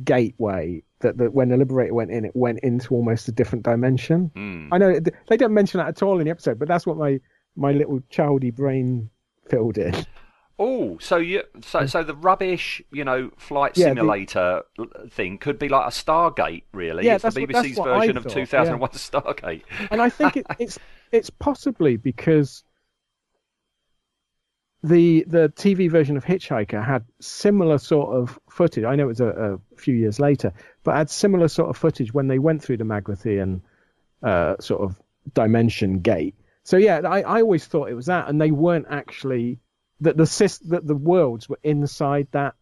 gateway 0.04 0.82
that, 1.04 1.18
that 1.20 1.34
when 1.34 1.50
the 1.50 1.58
Liberator 1.58 1.94
went 1.94 2.10
in, 2.12 2.26
it 2.26 2.36
went 2.36 2.60
into 2.60 2.94
almost 2.96 3.28
a 3.28 3.32
different 3.32 3.64
dimension. 3.64 4.32
Mm. 4.36 4.70
I 4.72 4.78
know 4.80 5.00
they 5.30 5.38
don't 5.38 5.54
mention 5.54 5.78
that 5.78 5.88
at 5.88 6.02
all 6.04 6.18
in 6.20 6.26
the 6.26 6.32
episode, 6.32 6.58
but 6.60 6.68
that's 6.68 6.86
what 6.88 6.98
my 6.98 7.20
my 7.56 7.72
little 7.72 8.00
childy 8.12 8.54
brain 8.54 9.10
filled 9.48 9.78
in. 9.78 9.94
Oh, 10.60 10.98
so 11.00 11.18
you 11.18 11.44
so 11.62 11.86
so 11.88 12.04
the 12.04 12.16
rubbish, 12.16 12.82
you 12.92 13.04
know, 13.04 13.32
flight 13.38 13.76
Yeah, 13.78 13.90
the- 13.90 13.96
simulator 13.96 14.62
l- 14.80 14.86
thing 15.10 15.38
could 15.40 15.58
be 15.60 15.68
like 15.68 15.86
a 15.88 15.90
Stargate, 15.90 16.64
really. 16.74 17.06
Yeah, 17.06 17.16
it's 17.16 17.24
that's 17.24 17.36
the 17.36 17.42
what- 17.42 17.52
that's 17.54 17.68
BBC's 17.68 17.78
what 17.78 17.86
version 18.00 18.18
of 18.18 18.24
thought, 18.24 18.34
2001 18.34 18.90
Stargate. 18.92 19.64
and 19.92 20.02
I 20.02 20.10
think 20.10 20.38
it, 20.38 20.46
it's 20.60 20.78
it's 21.12 21.30
possibly 21.30 21.98
because 21.98 22.64
the 24.84 25.24
the 25.28 25.50
TV 25.56 25.90
version 25.90 26.18
of 26.18 26.26
Hitchhiker 26.26 26.84
had 26.86 27.06
similar 27.22 27.78
sort 27.78 28.16
of 28.16 28.38
footage. 28.50 28.84
I 28.84 28.96
know 28.96 29.06
it 29.06 29.08
was 29.08 29.22
a, 29.22 29.28
a 29.28 29.60
few 29.78 29.96
years 29.96 30.20
later, 30.20 30.52
but 30.84 30.96
had 30.96 31.10
similar 31.10 31.48
sort 31.48 31.70
of 31.70 31.78
footage 31.78 32.14
when 32.14 32.28
they 32.28 32.38
went 32.40 32.62
through 32.62 32.78
the 32.78 32.84
Magrathean 32.84 33.62
uh, 34.22 34.56
sort 34.60 34.82
of 34.82 35.02
dimension 35.34 36.00
gate. 36.00 36.36
So 36.64 36.78
yeah, 36.78 37.00
I, 37.06 37.22
I 37.22 37.42
always 37.42 37.66
thought 37.66 37.90
it 37.90 37.94
was 37.94 38.08
that, 38.08 38.28
and 38.28 38.40
they 38.42 38.52
weren't 38.52 38.88
actually 38.90 39.60
that 40.02 40.18
the 40.18 40.60
that 40.66 40.86
the 40.86 40.96
worlds 40.96 41.48
were 41.48 41.60
inside 41.64 42.28
that, 42.32 42.56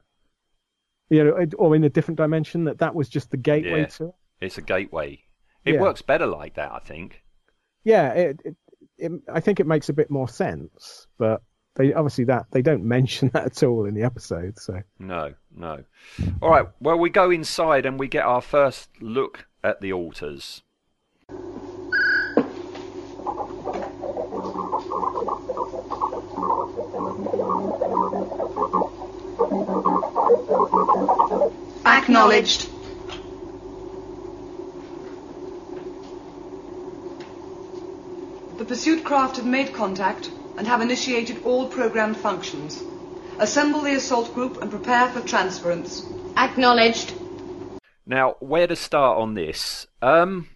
you 1.10 1.24
know, 1.24 1.46
or 1.58 1.76
in 1.76 1.84
a 1.84 1.90
different 1.90 2.18
dimension. 2.18 2.66
That 2.66 2.80
that 2.80 2.94
was 2.96 3.10
just 3.10 3.32
the 3.32 3.38
gateway 3.38 3.82
Yeah. 3.82 3.86
to 3.88 4.06
it. 4.06 4.14
It's 4.42 4.58
a 4.58 4.62
gateway. 4.62 5.24
It 5.66 5.76
Yeah. 5.76 5.82
works 5.82 6.02
better 6.02 6.26
like 6.28 6.56
that, 6.56 6.72
I 6.72 6.80
think. 6.80 7.24
yeah, 7.84 8.10
it, 8.14 8.42
it, 8.46 8.56
it, 8.98 9.12
I 9.32 9.40
think 9.40 9.60
it 9.60 9.66
makes 9.68 9.90
a 9.90 9.94
bit 9.94 10.10
more 10.12 10.28
sense, 10.28 11.08
but 11.18 11.42
they 11.76 11.94
obviously 11.94 12.26
that 12.26 12.48
they 12.52 12.62
don't 12.62 12.84
mention 12.84 13.30
that 13.34 13.46
at 13.46 13.64
all 13.64 13.86
in 13.86 13.94
the 13.94 14.04
episode. 14.04 14.60
So 14.60 14.82
No, 15.00 15.34
no. 15.56 15.84
All 16.42 16.50
right. 16.50 16.68
Well, 16.80 16.98
we 16.98 17.10
go 17.10 17.32
inside 17.32 17.86
and 17.86 18.00
we 18.00 18.08
get 18.08 18.26
our 18.26 18.42
first 18.42 18.90
look 19.02 19.48
at 19.64 19.82
the 19.82 19.92
Altas. 19.92 20.62
Acknowledged. 31.86 32.70
The 38.58 38.66
pursuit 38.66 39.04
craft 39.04 39.38
have 39.38 39.46
made 39.46 39.74
contact 39.74 40.30
and 40.62 40.68
have 40.68 40.80
initiated 40.80 41.42
all 41.44 41.68
programmed 41.68 42.16
functions. 42.16 42.84
Assemble 43.40 43.82
the 43.82 43.96
assault 43.96 44.32
group 44.36 44.62
and 44.62 44.70
prepare 44.70 45.10
for 45.10 45.20
transference. 45.22 46.06
Acknowledged. 46.38 47.16
Now, 48.06 48.36
where 48.42 48.68
to 48.68 48.76
start 48.76 49.18
on 49.18 49.34
this? 49.34 49.88
Um, 50.04 50.48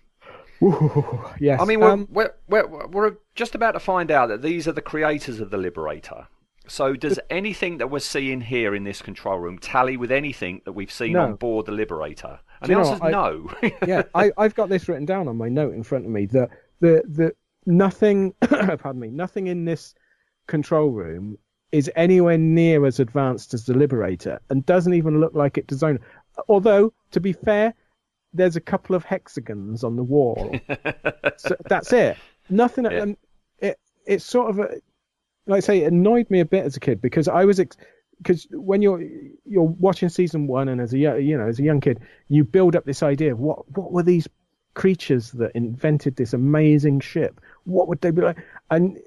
yes, 1.39 1.60
I 1.60 1.65
mean, 1.65 1.80
we're, 1.80 1.89
um, 1.89 2.08
we're, 2.12 2.36
we're, 2.48 2.86
we're 2.86 3.15
just 3.34 3.56
about 3.56 3.72
to 3.72 3.80
find 3.80 4.12
out 4.12 4.28
that 4.28 4.44
these 4.44 4.68
are 4.68 4.74
the 4.74 4.82
creators 4.84 5.39
of 5.39 5.50
the 5.50 5.58
Liberator. 5.58 6.28
So, 6.68 6.94
does 6.94 7.20
anything 7.32 7.80
that 7.80 7.89
we're 7.89 7.98
seeing 7.98 8.41
here 8.41 8.76
in 8.76 8.84
this 8.84 9.02
control 9.02 9.39
room 9.39 9.58
tally 9.58 9.98
with 9.98 10.12
anything 10.12 10.62
that 10.65 10.74
we've 10.74 10.91
seen 10.91 11.13
No. 11.13 11.22
on 11.22 11.34
board 11.34 11.65
the 11.65 11.72
Liberator? 11.72 12.39
And 12.62 12.70
the 12.70 12.78
answer 12.78 13.00
know 13.00 13.32
answer's 13.32 13.60
what? 13.60 13.65
I- 13.65 13.72
no. 13.72 13.78
yeah, 13.88 14.04
I, 14.13 14.32
I've 14.38 14.54
got 14.54 14.70
this 14.70 14.88
written 14.88 15.06
down 15.06 15.28
on 15.28 15.36
my 15.36 15.50
note 15.50 15.74
in 15.74 15.82
front 15.82 16.06
of 16.06 16.12
me. 16.12 16.28
that 16.28 16.52
the 16.80 17.02
the 17.08 17.36
nothing, 17.65 18.34
pardon 18.41 18.99
me, 18.99 19.10
nothing 19.10 19.47
in 19.47 19.65
this 19.65 19.93
control 20.47 20.89
room 20.89 21.38
is 21.71 21.91
anywhere 21.95 22.38
near 22.38 22.86
as 22.86 22.99
advanced 22.99 23.54
as 23.54 23.65
the 23.65 23.73
Liberator, 23.73 24.39
and 24.49 24.65
doesn't 24.65 24.93
even 24.93 25.19
look 25.19 25.34
like 25.34 25.58
it 25.58 25.67
designed. 25.67 25.99
Although, 26.47 26.93
to 27.12 27.19
be 27.19 27.34
fair, 27.34 27.73
there's 28.34 28.56
a 28.56 28.62
couple 28.62 28.95
of 28.95 29.04
hexagons 29.04 29.84
on 29.84 29.95
the 29.95 30.04
wall. 30.04 30.56
so 31.38 31.56
that's 31.67 31.91
it. 31.91 32.17
Nothing. 32.49 32.86
Yeah. 32.86 33.01
And 33.01 33.17
it 33.60 33.80
it's 34.06 34.25
sort 34.25 34.49
of 34.49 34.60
a, 34.60 34.69
like 35.47 35.58
I 35.58 35.60
say, 35.60 35.82
it 35.84 35.91
annoyed 35.91 36.30
me 36.30 36.39
a 36.39 36.45
bit 36.45 36.65
as 36.65 36.78
a 36.78 36.80
kid 36.80 37.01
because 37.01 37.28
I 37.28 37.45
was. 37.45 37.60
Ex- 37.60 37.78
because 38.19 38.47
when 38.51 38.82
you're 38.82 39.04
you're 39.43 39.63
watching 39.63 40.08
season 40.08 40.47
one 40.47 40.69
and 40.69 40.80
as 40.80 40.93
a 40.93 40.97
you 40.97 41.38
know 41.38 41.47
as 41.47 41.60
a 41.60 41.63
young 41.63 41.82
kid 41.82 41.99
you 42.30 42.45
build 42.45 42.73
up 42.73 42.86
this 42.86 43.04
idea 43.04 43.34
of 43.34 43.39
what 43.39 43.69
what 43.78 43.91
were 43.91 44.04
these 44.04 44.25
creatures 44.73 45.32
that 45.32 45.51
invented 45.54 46.15
this 46.15 46.34
amazing 46.34 47.01
ship 47.01 47.41
what 47.65 47.88
would 47.88 47.99
they 48.01 48.12
be 48.12 48.21
like 48.21 48.38
and 48.71 48.97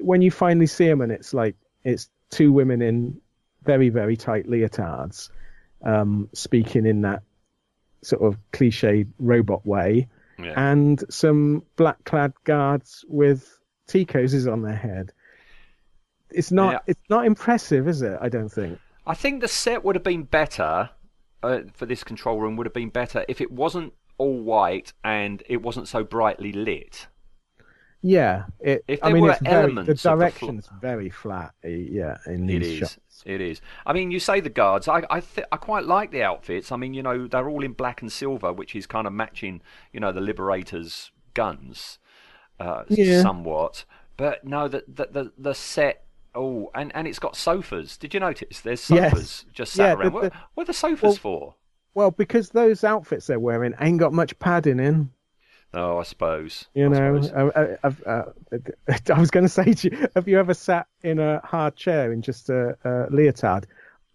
when 0.00 0.22
you 0.22 0.30
finally 0.30 0.66
see 0.66 0.86
them 0.86 1.00
and 1.00 1.10
it's 1.12 1.34
like 1.34 1.56
it's 1.84 2.08
two 2.30 2.52
women 2.52 2.80
in 2.80 3.20
very 3.64 3.88
very 3.88 4.16
tight 4.16 4.46
leotards 4.48 5.30
um 5.84 6.28
speaking 6.32 6.86
in 6.86 7.00
that 7.02 7.22
sort 8.02 8.22
of 8.22 8.36
cliched 8.52 9.06
robot 9.18 9.64
way 9.66 10.08
Yeah. 10.38 10.54
and 10.56 11.02
some 11.10 11.62
black 11.76 12.02
clad 12.04 12.32
guards 12.44 13.04
with 13.08 13.58
tea 13.86 14.04
cozies 14.06 14.50
on 14.50 14.62
their 14.62 14.76
head 14.76 15.12
it's 16.30 16.50
not 16.52 16.72
Yeah. 16.72 16.78
it's 16.86 17.08
not 17.10 17.26
impressive 17.26 17.88
is 17.88 18.02
it 18.02 18.18
i 18.20 18.28
don't 18.28 18.48
think 18.50 18.78
I 19.04 19.14
think 19.14 19.40
the 19.40 19.48
set 19.48 19.82
would 19.82 19.96
have 19.96 20.04
been 20.04 20.22
better 20.22 20.90
uh, 21.42 21.62
for 21.74 21.86
this 21.86 22.04
control 22.04 22.38
room 22.40 22.54
would 22.54 22.66
have 22.66 22.72
been 22.72 22.88
better 22.90 23.24
if 23.26 23.40
it 23.40 23.50
wasn't 23.50 23.92
all 24.16 24.38
white 24.40 24.92
and 25.02 25.42
it 25.48 25.60
wasn't 25.60 25.88
so 25.88 26.04
brightly 26.04 26.52
lit. 26.52 27.08
Yeah, 28.04 28.44
it. 28.58 28.84
If 28.88 28.98
I 29.02 29.12
mean, 29.12 29.22
were 29.22 29.30
it's 29.30 29.40
very, 29.42 29.72
the 29.74 29.80
of 29.80 29.86
the 29.86 29.94
fl- 29.96 30.08
direction's 30.08 30.68
very 30.80 31.08
flat. 31.08 31.52
uh, 31.64 31.68
Yeah, 31.68 32.18
in 32.26 32.48
It 32.50 32.58
these 32.60 32.66
is. 32.72 32.78
shots. 32.78 32.98
It 33.24 33.40
is. 33.40 33.60
I 33.86 33.92
mean, 33.92 34.10
you 34.10 34.18
say 34.18 34.40
the 34.40 34.50
guards. 34.50 34.88
I 34.88 35.04
I, 35.08 35.20
th- 35.20 35.46
I 35.52 35.56
quite 35.56 35.84
like 35.84 36.10
the 36.10 36.22
outfits. 36.24 36.72
I 36.72 36.76
mean, 36.76 36.94
you 36.94 37.02
know, 37.04 37.28
they're 37.28 37.48
all 37.48 37.62
in 37.62 37.72
black 37.74 38.02
and 38.02 38.10
silver, 38.10 38.52
which 38.52 38.74
is 38.74 38.86
kind 38.86 39.06
of 39.06 39.12
matching, 39.12 39.60
you 39.92 40.00
know, 40.00 40.10
the 40.10 40.20
Liberators' 40.20 41.12
guns, 41.34 41.98
uh, 42.58 42.82
Yeah. 42.88 43.22
somewhat. 43.22 43.84
But 44.16 44.44
no, 44.44 44.66
the 44.68 44.84
the 44.88 45.06
the, 45.10 45.32
the 45.38 45.54
set. 45.54 46.04
Oh, 46.34 46.70
and, 46.74 46.90
and 46.96 47.06
it's 47.06 47.18
got 47.18 47.36
sofas. 47.36 47.98
Did 47.98 48.14
you 48.14 48.20
notice? 48.20 48.60
There's 48.60 48.88
Yes. 48.90 49.10
sofas 49.12 49.44
just 49.52 49.74
sat 49.74 49.84
Yeah, 49.84 49.92
around. 49.94 50.04
the- 50.06 50.10
what, 50.10 50.22
the- 50.32 50.38
what 50.54 50.62
are 50.64 50.66
the 50.66 50.72
sofas 50.72 51.02
well- 51.02 51.14
for? 51.14 51.54
Well, 51.94 52.10
because 52.10 52.48
those 52.48 52.84
outfits 52.84 53.26
they're 53.26 53.38
wearing 53.38 53.74
ain't 53.78 53.98
got 53.98 54.14
much 54.14 54.36
padding 54.38 54.80
in. 54.80 55.10
Oh, 55.74 55.98
I 55.98 56.02
suppose. 56.02 56.66
You 56.74 56.86
I 56.86 56.88
know, 56.88 57.22
suppose. 57.22 57.52
I, 57.56 57.88
I, 57.88 58.10
uh, 58.10 58.32
I 59.14 59.18
was 59.18 59.30
going 59.30 59.44
to 59.44 59.48
say 59.48 59.72
to 59.74 59.90
you, 59.90 60.08
have 60.14 60.28
you 60.28 60.38
ever 60.38 60.54
sat 60.54 60.86
in 61.02 61.18
a 61.18 61.40
hard 61.44 61.76
chair 61.76 62.12
in 62.12 62.22
just 62.22 62.50
a, 62.50 62.76
a 62.84 63.10
leotard? 63.10 63.66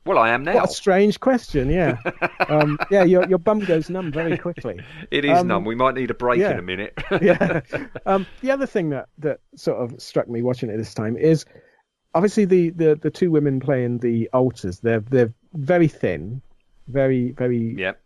Well, 0.06 0.18
I 0.20 0.30
am 0.30 0.44
now. 0.44 0.54
What 0.56 0.70
a 0.70 0.74
strange 0.74 1.20
question. 1.20 1.70
Yeah, 1.70 1.98
um, 2.48 2.78
yeah. 2.90 3.04
Your 3.04 3.28
your 3.28 3.40
bum 3.40 3.60
goes 3.60 3.90
numb 3.90 4.10
very 4.10 4.38
quickly. 4.38 4.80
It 5.12 5.26
is 5.26 5.40
Um, 5.40 5.48
numb. 5.48 5.66
We 5.66 5.76
might 5.76 5.96
need 5.96 6.12
a 6.12 6.14
break 6.14 6.40
yeah. 6.40 6.52
in 6.52 6.60
a 6.60 6.62
minute. 6.62 6.94
yeah. 7.22 7.60
Um, 8.06 8.26
the 8.40 8.52
other 8.52 8.66
thing 8.66 8.92
that, 8.92 9.10
that 9.18 9.42
sort 9.56 9.80
of 9.84 10.02
struck 10.02 10.30
me 10.30 10.42
watching 10.42 10.70
it 10.70 10.78
this 10.78 10.94
time 10.94 11.18
is 11.18 11.44
obviously 12.16 12.46
the, 12.46 12.70
the, 12.70 12.96
the 12.96 13.10
two 13.12 13.32
women 13.32 13.60
playing 13.60 13.98
the 13.98 14.30
Altas. 14.34 14.80
They're 14.80 15.02
they're 15.02 15.34
very 15.54 15.90
thin, 15.90 16.42
very 16.88 17.32
very 17.32 17.76
yep. 17.78 18.02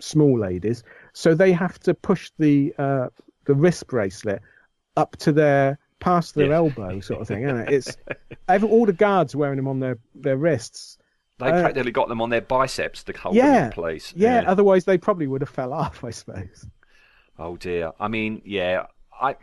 Small 0.00 0.38
ladies. 0.38 0.82
So 1.12 1.34
they 1.34 1.52
have 1.52 1.78
to 1.80 1.94
push 1.94 2.30
the 2.38 2.74
uh, 2.78 3.08
the 3.44 3.54
wrist 3.54 3.86
bracelet 3.86 4.42
up 4.96 5.16
to 5.18 5.32
their 5.32 5.78
past 6.00 6.34
their 6.34 6.48
Yeah. 6.48 6.56
elbow, 6.56 7.00
sort 7.00 7.20
of 7.20 7.28
thing. 7.28 7.44
Isn't 7.44 7.58
it? 7.60 7.72
It's 7.72 7.96
every, 8.48 8.68
all 8.68 8.86
the 8.86 8.92
guards 8.92 9.36
wearing 9.36 9.56
them 9.56 9.68
on 9.68 9.80
their 9.80 9.98
their 10.14 10.36
wrists. 10.36 10.98
They 11.38 11.46
Uh, 11.50 11.62
practically 11.62 11.92
got 11.92 12.08
them 12.08 12.20
on 12.20 12.28
their 12.30 12.42
biceps 12.42 13.02
to 13.04 13.12
hold 13.16 13.34
yeah, 13.34 13.52
them 13.52 13.64
in 13.66 13.72
place. 13.72 14.12
Yeah, 14.16 14.44
otherwise 14.46 14.84
they 14.84 14.98
probably 14.98 15.26
would 15.26 15.40
have 15.40 15.48
fell 15.48 15.72
off, 15.84 16.04
I 16.04 16.10
suppose. 16.10 16.66
Oh 17.38 17.56
dear. 17.56 17.92
I 17.98 18.08
mean, 18.08 18.42
yeah. 18.44 18.86
I 19.20 19.36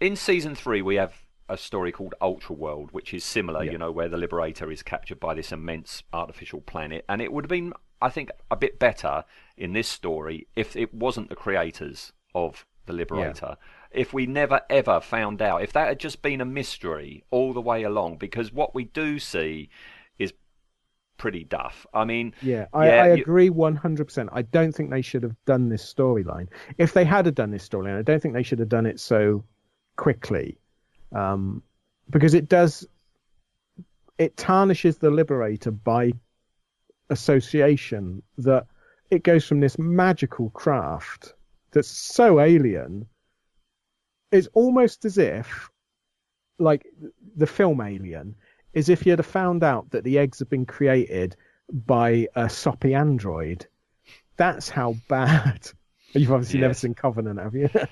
in 0.00 0.16
season 0.16 0.54
three 0.54 0.82
we 0.82 0.96
have 0.96 1.14
a 1.48 1.56
story 1.56 1.90
called 1.92 2.14
Ultra 2.20 2.54
World, 2.54 2.90
which 2.92 3.14
is 3.14 3.24
similar. 3.24 3.64
Yeah. 3.64 3.72
You 3.72 3.78
know, 3.78 3.90
where 3.90 4.08
the 4.08 4.18
Liberator 4.18 4.70
is 4.70 4.82
captured 4.82 5.18
by 5.18 5.34
this 5.34 5.50
immense 5.50 6.02
artificial 6.12 6.60
planet, 6.60 7.04
and 7.08 7.22
it 7.22 7.32
would 7.32 7.44
have 7.44 7.48
been, 7.48 7.72
I 8.00 8.08
think, 8.10 8.30
a 8.50 8.56
bit 8.56 8.78
better 8.78 9.24
in 9.56 9.72
this 9.72 9.88
story 9.88 10.46
if 10.56 10.76
it 10.76 10.94
wasn't 10.94 11.28
the 11.28 11.36
creators 11.36 12.12
of 12.34 12.64
the 12.86 12.92
Liberator. 12.92 13.56
If 13.90 14.12
we 14.12 14.26
never 14.26 14.60
ever 14.70 15.00
found 15.00 15.40
out, 15.42 15.62
if 15.62 15.72
that 15.72 15.88
had 15.88 15.98
just 15.98 16.22
been 16.22 16.40
a 16.40 16.44
mystery 16.44 17.24
all 17.30 17.52
the 17.52 17.60
way 17.60 17.82
along, 17.82 18.18
because 18.18 18.52
what 18.52 18.74
we 18.74 18.84
do 18.84 19.18
see 19.18 19.70
is 20.18 20.32
pretty 21.16 21.44
duff. 21.44 21.86
I 21.92 22.04
mean, 22.04 22.34
Yeah, 22.42 22.66
I, 22.72 22.86
yeah, 22.86 23.02
I 23.02 23.06
you- 23.14 23.22
agree 23.22 23.50
100%. 23.50 24.28
I 24.32 24.42
don't 24.42 24.72
think 24.72 24.90
they 24.90 25.02
should 25.02 25.22
have 25.22 25.34
done 25.46 25.68
this 25.68 25.92
storyline. 25.92 26.48
If 26.76 26.92
they 26.92 27.04
had 27.04 27.34
done 27.34 27.50
this 27.50 27.68
storyline, 27.68 27.98
I 27.98 28.02
don't 28.02 28.20
think 28.22 28.34
they 28.34 28.42
should 28.42 28.58
have 28.60 28.68
done 28.68 28.86
it 28.86 29.00
so 29.00 29.42
quickly. 29.96 30.58
Um, 31.12 31.62
because 32.10 32.34
it 32.34 32.48
does, 32.48 32.86
it 34.18 34.36
tarnishes 34.36 34.98
the 34.98 35.10
Liberator 35.10 35.70
by 35.70 36.12
association 37.10 38.22
that 38.38 38.66
it 39.10 39.22
goes 39.22 39.46
from 39.46 39.60
this 39.60 39.78
magical 39.78 40.50
craft 40.50 41.34
that's 41.72 41.88
so 41.88 42.40
alien. 42.40 43.06
It's 44.32 44.48
almost 44.52 45.04
as 45.04 45.16
if, 45.18 45.70
like 46.58 46.86
the 47.36 47.46
film 47.46 47.80
Alien, 47.80 48.34
is 48.74 48.88
if 48.88 49.06
you'd 49.06 49.18
have 49.18 49.26
found 49.26 49.64
out 49.64 49.90
that 49.90 50.04
the 50.04 50.18
eggs 50.18 50.38
have 50.40 50.50
been 50.50 50.66
created 50.66 51.34
by 51.72 52.28
a 52.34 52.48
soppy 52.48 52.94
android. 52.94 53.66
That's 54.36 54.68
how 54.68 54.94
bad. 55.08 55.70
You've 56.12 56.32
obviously 56.32 56.60
never 56.60 56.74
seen 56.74 56.94
Covenant, 56.94 57.38
have 57.38 57.54
you? 57.54 57.68
Uh, 57.74 57.86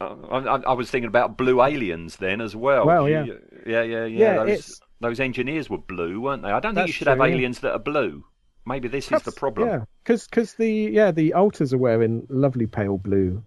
I, 0.30 0.38
I, 0.38 0.56
I 0.60 0.72
was 0.72 0.90
thinking 0.90 1.08
about 1.08 1.36
blue 1.36 1.62
aliens 1.62 2.16
then 2.16 2.40
as 2.40 2.54
well. 2.56 2.86
Well, 2.86 3.08
yeah. 3.08 3.24
you- 3.24 3.40
yeah, 3.66 3.82
yeah, 3.82 4.04
yeah. 4.04 4.18
Yeah, 4.18 4.36
those, 4.44 4.48
it's- 4.50 4.80
those 5.00 5.20
engineers 5.20 5.68
were 5.70 5.78
blue, 5.78 6.20
weren't 6.20 6.42
they? 6.42 6.50
I 6.50 6.60
don't 6.60 6.74
think 6.74 6.86
you 6.88 6.92
That's 6.92 6.98
should 6.98 7.06
have 7.08 7.18
true, 7.18 7.26
yeah. 7.28 7.34
aliens 7.34 7.60
that 7.60 7.72
are 7.72 7.78
blue. 7.78 8.24
Maybe 8.66 8.88
this 8.88 9.10
is 9.10 9.22
the 9.22 9.32
problem. 9.32 9.68
Yeah, 9.68 9.84
because 10.04 10.54
the 10.54 10.70
yeah 10.70 11.10
the 11.10 11.32
Altas 11.36 11.72
are 11.72 11.78
wearing 11.78 12.26
lovely 12.28 12.66
pale 12.66 12.98
blue 12.98 13.42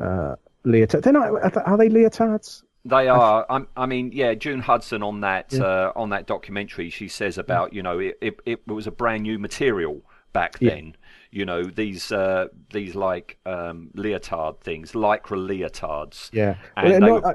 uh, 0.00 0.36
leotard. 0.64 1.02
They're 1.02 1.12
not. 1.12 1.56
Are 1.66 1.76
they- 1.76 1.88
leotards? 1.88 2.62
They 2.86 3.08
are. 3.08 3.44
I'm, 3.50 3.68
I 3.76 3.84
mean, 3.84 4.10
yeah. 4.14 4.32
June 4.32 4.60
Hudson 4.60 5.02
on 5.02 5.20
that 5.20 5.52
Yeah. 5.52 5.64
uh, 5.64 5.92
on 5.96 6.08
that 6.10 6.26
documentary, 6.26 6.88
she 6.88 7.08
says 7.08 7.36
about 7.36 7.74
you 7.74 7.82
know 7.82 7.98
it, 7.98 8.16
it, 8.22 8.40
it 8.46 8.66
was 8.66 8.86
a 8.86 8.90
brand 8.90 9.22
new 9.24 9.38
material 9.38 10.00
back 10.32 10.56
Yeah. 10.60 10.70
then. 10.70 10.96
You 11.30 11.44
know 11.44 11.62
these 11.62 12.10
uh, 12.10 12.46
these 12.72 12.94
like 12.94 13.38
um, 13.44 13.90
leotard 13.94 14.60
things, 14.60 14.92
lycra 14.92 15.36
leotards. 15.38 16.30
Yeah. 16.32 16.56
And 16.76 16.88
Well, 16.90 17.00
they 17.00 17.06
no, 17.06 17.14
were- 17.14 17.26
I- 17.26 17.30
I- 17.32 17.34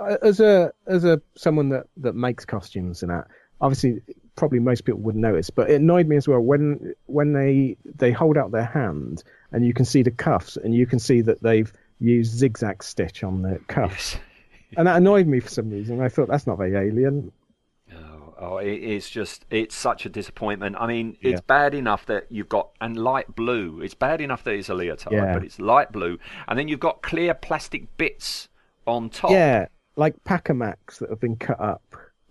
Uh, 0.00 0.16
as 0.22 0.40
a 0.40 0.72
as 0.86 1.04
a 1.04 1.20
someone 1.36 1.68
that 1.68 1.86
that 1.98 2.14
makes 2.14 2.44
costumes 2.44 3.02
and 3.02 3.10
that, 3.10 3.26
obviously 3.60 4.00
probably 4.36 4.58
most 4.58 4.86
people 4.86 5.00
wouldn't 5.00 5.20
notice, 5.22 5.50
but 5.50 5.68
it 5.70 5.74
annoyed 5.80 6.08
me 6.08 6.16
as 6.16 6.26
well 6.26 6.40
when 6.40 6.94
when 7.06 7.32
they 7.34 7.76
they 7.84 8.10
hold 8.10 8.38
out 8.38 8.50
their 8.50 8.64
hand 8.64 9.22
and 9.52 9.66
you 9.66 9.74
can 9.74 9.84
see 9.84 10.02
the 10.02 10.10
cuffs 10.10 10.56
and 10.56 10.74
you 10.74 10.86
can 10.86 10.98
see 10.98 11.20
that 11.20 11.42
they've 11.42 11.70
used 11.98 12.32
zigzag 12.34 12.82
stitch 12.82 13.22
on 13.22 13.42
the 13.42 13.60
cuffs, 13.68 14.16
and 14.78 14.86
that 14.86 14.96
annoyed 14.96 15.26
me 15.26 15.38
for 15.40 15.50
some 15.50 15.68
reason. 15.68 16.00
I 16.00 16.08
thought 16.08 16.28
that's 16.28 16.46
not 16.46 16.56
very 16.56 16.74
alien. 16.76 17.30
Oh, 17.94 18.34
oh 18.40 18.56
it's 18.56 19.10
just 19.10 19.44
it's 19.50 19.74
such 19.74 20.06
a 20.06 20.08
disappointment. 20.08 20.76
I 20.78 20.86
mean, 20.86 21.18
it's 21.20 21.40
Yeah. 21.40 21.46
bad 21.46 21.74
enough 21.74 22.06
that 22.06 22.26
you've 22.30 22.48
got 22.48 22.70
and 22.80 22.96
light 22.96 23.34
blue. 23.34 23.82
It's 23.82 23.92
bad 23.94 24.22
enough 24.22 24.44
that 24.44 24.52
it's 24.54 24.70
a 24.70 24.74
leotard, 24.74 25.12
Yeah. 25.12 25.34
but 25.34 25.44
it's 25.44 25.58
light 25.58 25.92
blue, 25.92 26.18
and 26.48 26.58
then 26.58 26.68
you've 26.68 26.80
got 26.80 27.02
clear 27.02 27.34
plastic 27.34 27.98
bits 27.98 28.48
on 28.86 29.10
top. 29.10 29.32
Yeah, 29.32 29.66
like 29.96 30.14
Pakamacs 30.24 30.98
that 30.98 31.10
have 31.10 31.20
been 31.20 31.36
cut 31.36 31.60
up 31.60 31.82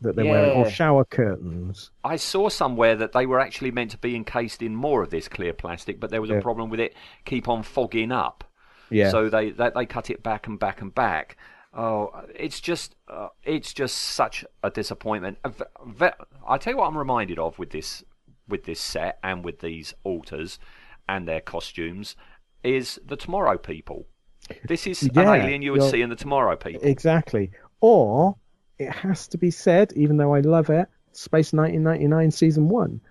that 0.02 0.16
they're 0.16 0.26
wearing, 0.26 0.52
or 0.58 0.70
shower 0.70 1.04
curtains. 1.06 1.92
I 2.04 2.16
saw 2.16 2.48
somewhere 2.50 2.96
that 2.96 3.12
they 3.12 3.26
were 3.26 3.40
actually 3.40 3.72
meant 3.72 3.92
to 3.92 3.98
be 3.98 4.16
encased 4.16 4.62
in 4.62 4.74
more 4.76 5.04
of 5.04 5.10
this 5.10 5.28
clear 5.28 5.54
plastic, 5.54 6.00
but 6.00 6.10
there 6.10 6.22
was 6.22 6.30
Yeah. 6.30 6.38
a 6.38 6.42
problem 6.42 6.70
with 6.70 6.80
it 6.80 6.94
keep 7.26 7.48
on 7.50 7.64
fogging 7.64 8.12
up. 8.12 8.44
Yeah. 8.90 9.10
So 9.12 9.30
they, 9.30 9.52
they 9.52 9.70
they 9.76 9.86
cut 9.86 10.10
it 10.10 10.24
back 10.24 10.48
and 10.48 10.58
back 10.58 10.82
and 10.82 10.94
back. 10.96 11.38
Oh, 11.74 12.12
it's 12.34 12.60
just 12.60 12.96
uh, 13.08 13.28
it's 13.44 13.74
just 13.74 13.96
such 13.98 14.44
a 14.64 14.72
disappointment. 14.72 15.38
A 15.44 15.50
ve- 15.50 15.66
ve- 15.86 16.26
I 16.48 16.58
tell 16.58 16.74
you 16.74 16.78
what, 16.78 16.88
I'm 16.88 16.98
reminded 16.98 17.38
of 17.38 17.60
with 17.60 17.70
this 17.72 18.04
with 18.48 18.64
this 18.64 18.80
set 18.80 19.20
and 19.22 19.44
with 19.46 19.60
these 19.60 19.94
Altas 20.06 20.58
and 21.08 21.28
their 21.28 21.42
costumes 21.42 22.16
is 22.64 23.00
the 23.06 23.16
Tomorrow 23.16 23.58
People. 23.58 24.08
This 24.68 24.88
is 24.88 25.04
an 25.04 25.18
alien 25.18 25.62
you 25.62 25.72
would 25.72 25.84
see 25.84 26.02
in 26.02 26.10
the 26.10 26.16
Tomorrow 26.16 26.56
People. 26.56 26.88
Exactly. 26.88 27.52
Or 27.82 28.36
it 28.78 28.90
has 28.90 29.28
to 29.30 29.38
be 29.38 29.52
said, 29.52 29.94
even 29.96 30.18
though 30.18 30.34
I 30.34 30.42
love 30.42 30.70
it, 30.70 30.88
Space 31.12 31.54
1999 31.54 32.32
season 32.32 32.70
one. 32.70 33.02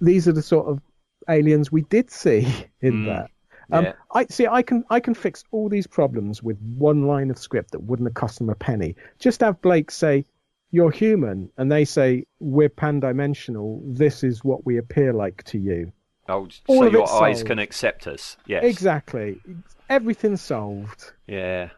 These 0.00 0.28
are 0.28 0.32
the 0.32 0.42
sort 0.42 0.68
of 0.68 0.80
aliens 1.28 1.72
we 1.72 1.82
did 1.82 2.10
see 2.10 2.46
in 2.80 3.04
Mm, 3.04 3.06
that. 3.06 3.30
Um, 3.70 3.84
yeah. 3.84 3.92
I 4.14 4.24
see. 4.26 4.46
I 4.46 4.62
can 4.62 4.84
I 4.88 4.98
can 5.00 5.12
fix 5.14 5.44
all 5.50 5.68
these 5.68 5.86
problems 5.86 6.42
with 6.42 6.58
one 6.78 7.06
line 7.06 7.30
of 7.30 7.36
script 7.38 7.72
that 7.72 7.80
wouldn't 7.82 8.08
have 8.08 8.14
cost 8.14 8.38
them 8.38 8.48
a 8.48 8.54
penny. 8.54 8.96
Just 9.18 9.40
have 9.42 9.60
Blake 9.60 9.90
say, 9.90 10.24
"You're 10.70 10.90
human," 10.90 11.50
and 11.58 11.70
they 11.70 11.84
say, 11.84 12.24
"We're 12.40 12.70
pan-dimensional. 12.70 13.82
This 13.84 14.24
is 14.24 14.42
what 14.42 14.64
we 14.64 14.78
appear 14.78 15.12
like 15.12 15.42
to 15.44 15.58
you." 15.58 15.92
Oh, 16.28 16.48
all 16.66 16.82
so 16.82 16.90
your 16.90 17.10
eyes 17.22 17.38
solved. 17.38 17.46
can 17.46 17.58
accept 17.58 18.06
us. 18.06 18.36
Yes. 18.46 18.64
Exactly. 18.64 19.40
Everything's 19.88 20.42
solved. 20.42 21.12
Yeah. 21.26 21.70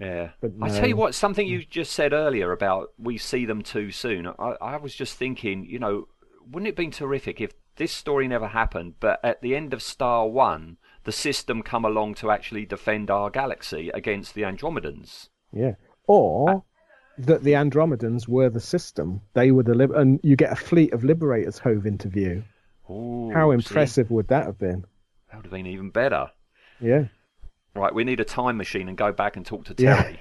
Yeah. 0.00 0.30
But 0.40 0.56
no. 0.56 0.66
I 0.66 0.70
tell 0.70 0.88
you 0.88 0.96
what, 0.96 1.14
something 1.14 1.46
you 1.46 1.60
mm. 1.60 1.68
just 1.68 1.92
said 1.92 2.12
earlier 2.12 2.52
about 2.52 2.92
we 2.98 3.18
see 3.18 3.44
them 3.44 3.62
too 3.62 3.90
soon. 3.90 4.26
I, 4.26 4.56
I 4.60 4.76
was 4.76 4.94
just 4.94 5.16
thinking, 5.16 5.66
you 5.66 5.78
know, 5.78 6.08
wouldn't 6.50 6.68
it 6.68 6.70
have 6.70 6.76
been 6.76 6.90
terrific 6.90 7.40
if 7.40 7.52
this 7.76 7.92
story 7.92 8.28
never 8.28 8.48
happened, 8.48 8.94
but 9.00 9.20
at 9.22 9.42
the 9.42 9.54
end 9.54 9.72
of 9.72 9.82
Star 9.82 10.26
One, 10.26 10.78
the 11.04 11.12
system 11.12 11.62
come 11.62 11.84
along 11.84 12.14
to 12.14 12.30
actually 12.30 12.66
defend 12.66 13.10
our 13.10 13.30
galaxy 13.30 13.90
against 13.90 14.34
the 14.34 14.42
Andromedans? 14.42 15.28
Yeah. 15.52 15.74
Or 16.06 16.50
uh, 16.50 16.60
that 17.18 17.44
the 17.44 17.52
Andromedans 17.52 18.26
were 18.26 18.50
the 18.50 18.60
system. 18.60 19.20
They 19.34 19.50
were 19.50 19.62
the 19.62 19.74
lib- 19.74 19.92
and 19.92 20.18
you 20.22 20.36
get 20.36 20.52
a 20.52 20.56
fleet 20.56 20.92
of 20.92 21.04
liberators 21.04 21.58
hove 21.58 21.86
into 21.86 22.08
view. 22.08 22.42
Ooh, 22.90 23.30
How 23.32 23.50
see, 23.50 23.54
impressive 23.54 24.10
would 24.10 24.28
that 24.28 24.46
have 24.46 24.58
been? 24.58 24.84
that 25.30 25.36
would 25.36 25.46
have 25.46 25.52
been 25.52 25.66
even 25.66 25.90
better. 25.90 26.30
Yeah. 26.80 27.04
Right, 27.74 27.94
we 27.94 28.04
need 28.04 28.20
a 28.20 28.24
time 28.24 28.56
machine 28.58 28.88
and 28.88 28.98
go 28.98 29.12
back 29.12 29.36
and 29.36 29.46
talk 29.46 29.64
to 29.66 29.74
Terry. 29.74 30.20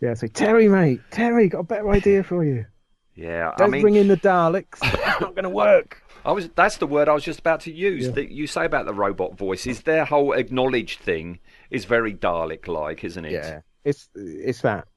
Yeah. 0.00 0.14
So 0.14 0.26
Terry, 0.26 0.68
mate, 0.68 1.00
Terry, 1.10 1.48
got 1.48 1.60
a 1.60 1.64
better 1.64 1.88
idea 1.90 2.22
for 2.24 2.44
you. 2.44 2.66
Yeah, 3.14 3.52
I 3.54 3.56
Don't 3.56 3.70
mean, 3.70 3.82
bring 3.82 3.94
in 3.94 4.08
the 4.08 4.16
Daleks. 4.16 4.78
it's 4.82 5.20
not 5.20 5.34
going 5.36 5.44
to 5.44 5.48
work. 5.50 6.02
I 6.24 6.32
was 6.32 6.48
that's 6.56 6.78
the 6.78 6.86
word 6.86 7.08
I 7.08 7.12
was 7.14 7.22
just 7.22 7.38
about 7.38 7.60
to 7.60 7.72
use. 7.72 8.06
Yeah. 8.06 8.10
That 8.12 8.32
you 8.32 8.46
say 8.48 8.64
about 8.64 8.86
the 8.86 8.94
robot 8.94 9.38
voices, 9.38 9.82
their 9.82 10.04
whole 10.04 10.32
acknowledged 10.32 11.00
thing 11.00 11.38
is 11.70 11.84
very 11.84 12.12
Dalek 12.14 12.66
like, 12.66 13.04
isn't 13.04 13.24
it? 13.24 13.32
Yeah. 13.32 13.60
It's 13.84 14.08
it's 14.14 14.62
that 14.62 14.88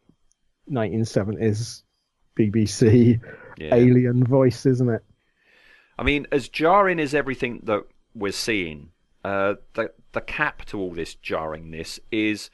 1970s 0.71 1.83
BBC 2.37 3.19
Yeah. 3.57 3.75
alien 3.75 4.23
voice, 4.23 4.65
isn't 4.65 4.89
it? 4.89 5.03
I 5.97 6.03
mean, 6.03 6.27
as 6.31 6.47
jarring 6.49 6.99
as 6.99 7.13
everything 7.15 7.61
that 7.63 7.83
we're 8.13 8.31
seeing, 8.31 8.89
uh, 9.23 9.55
the 9.73 9.91
the 10.13 10.21
cap 10.21 10.65
to 10.65 10.79
all 10.79 10.91
this 10.91 11.15
jarringness 11.15 11.99
is 12.11 12.49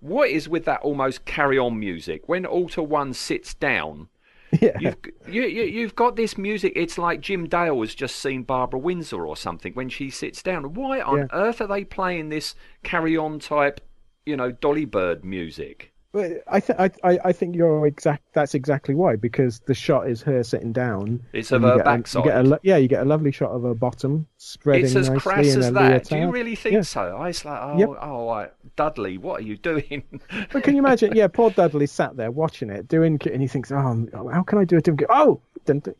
what 0.00 0.28
is 0.30 0.48
with 0.48 0.64
that 0.66 0.80
almost 0.82 1.24
carry 1.24 1.58
on 1.58 1.78
music 1.78 2.28
when 2.28 2.44
Alta 2.46 2.82
One 2.82 3.12
sits 3.14 3.54
down. 3.54 4.08
Yeah. 4.60 4.78
You've 4.78 4.96
you, 5.26 5.42
you, 5.42 5.62
you've 5.64 5.96
got 5.96 6.14
this 6.14 6.38
music. 6.38 6.74
It's 6.76 6.96
like 6.96 7.20
Jim 7.20 7.48
Dale 7.48 7.80
has 7.80 7.92
just 7.92 8.14
seen 8.14 8.44
Barbara 8.44 8.78
Windsor 8.78 9.26
or 9.26 9.36
something 9.36 9.72
when 9.72 9.88
she 9.88 10.10
sits 10.10 10.44
down. 10.44 10.74
Why 10.74 11.00
on 11.00 11.18
Yeah. 11.18 11.26
earth 11.32 11.60
are 11.60 11.66
they 11.66 11.82
playing 11.82 12.28
this 12.28 12.54
carry 12.84 13.16
on 13.16 13.40
type, 13.40 13.80
you 14.24 14.36
know, 14.36 14.52
Dolly 14.52 14.84
Bird 14.84 15.24
music? 15.24 15.92
Well, 16.14 16.38
I, 16.46 16.60
th- 16.60 16.78
I, 16.78 16.90
I 17.02 17.18
I 17.24 17.32
think 17.32 17.56
you're 17.56 17.86
exact. 17.88 18.22
That's 18.34 18.54
exactly 18.54 18.94
why, 18.94 19.16
because 19.16 19.58
the 19.66 19.74
shot 19.74 20.08
is 20.08 20.22
her 20.22 20.44
sitting 20.44 20.72
down. 20.72 21.20
It's 21.32 21.50
of 21.50 21.62
her 21.62 21.76
get 21.78 21.86
a- 21.86 21.90
you 21.90 21.96
backside. 21.96 22.26
a 22.28 22.42
lo- 22.44 22.58
yeah, 22.62 22.76
you 22.76 22.86
get 22.86 23.02
a 23.02 23.04
lovely 23.04 23.32
shot 23.32 23.50
of 23.50 23.64
her 23.64 23.74
bottom 23.74 24.28
spreading 24.36 24.84
It's 24.84 24.94
as 24.94 25.08
nicely 25.10 25.20
crass 25.20 25.46
as 25.56 25.68
a 25.68 25.72
that. 25.72 26.04
Do 26.04 26.16
you 26.16 26.30
really 26.30 26.54
think 26.54 26.74
Yeah. 26.74 26.82
so? 26.82 27.02
I 27.16 27.26
was 27.26 27.44
like, 27.44 27.60
oh, 27.60 27.78
Yep. 27.78 27.88
oh, 28.00 28.28
I- 28.28 28.50
Dudley, 28.76 29.18
what 29.18 29.40
are 29.40 29.44
you 29.44 29.56
doing? 29.56 30.04
But 30.52 30.62
can 30.62 30.74
you 30.76 30.82
imagine? 30.82 31.16
Yeah, 31.16 31.26
poor 31.26 31.50
Dudley 31.50 31.86
sat 31.88 32.16
there 32.16 32.30
watching 32.30 32.70
it, 32.70 32.86
doing, 32.86 33.18
and 33.32 33.42
he 33.42 33.48
thinks, 33.48 33.72
"Oh, 33.72 34.06
how 34.32 34.42
can 34.44 34.58
I 34.58 34.64
do 34.64 34.76
it?" 34.76 34.84
different- 34.84 35.10
Oh, 35.10 35.40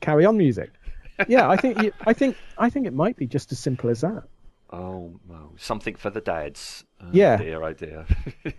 carry 0.00 0.24
on 0.24 0.38
music. 0.38 0.70
Yeah, 1.28 1.48
I 1.48 1.56
think, 1.56 1.82
you, 1.82 1.92
I 2.06 2.12
think, 2.12 2.36
I 2.56 2.70
think 2.70 2.86
it 2.86 2.92
might 2.92 3.16
be 3.16 3.26
just 3.26 3.50
as 3.50 3.58
simple 3.58 3.90
as 3.90 4.00
that. 4.02 4.22
oh, 4.70 5.12
well, 5.28 5.52
something 5.56 5.94
for 5.96 6.10
the 6.10 6.20
dads. 6.20 6.84
Oh, 7.00 7.06
Yeah. 7.12 7.36
Dear, 7.36 7.62
oh 7.64 7.72
dear. 7.72 8.06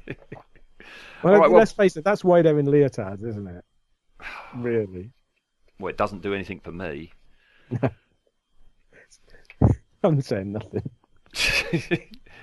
Well, 1.24 1.34
right, 1.40 1.50
well- 1.50 1.60
let's 1.60 1.72
face 1.72 1.98
it, 1.98 2.04
that's 2.04 2.24
why 2.24 2.42
they're 2.42 2.60
in 2.60 2.68
leotards, 2.68 3.26
isn't 3.28 3.48
it? 3.48 3.64
Really? 4.56 5.12
Well, 5.80 5.90
it 5.90 5.98
doesn't 5.98 6.22
do 6.22 6.34
anything 6.34 6.62
for 6.62 6.72
me. 6.72 7.12
I'm 10.04 10.22
saying 10.22 10.54
nothing. 10.54 10.90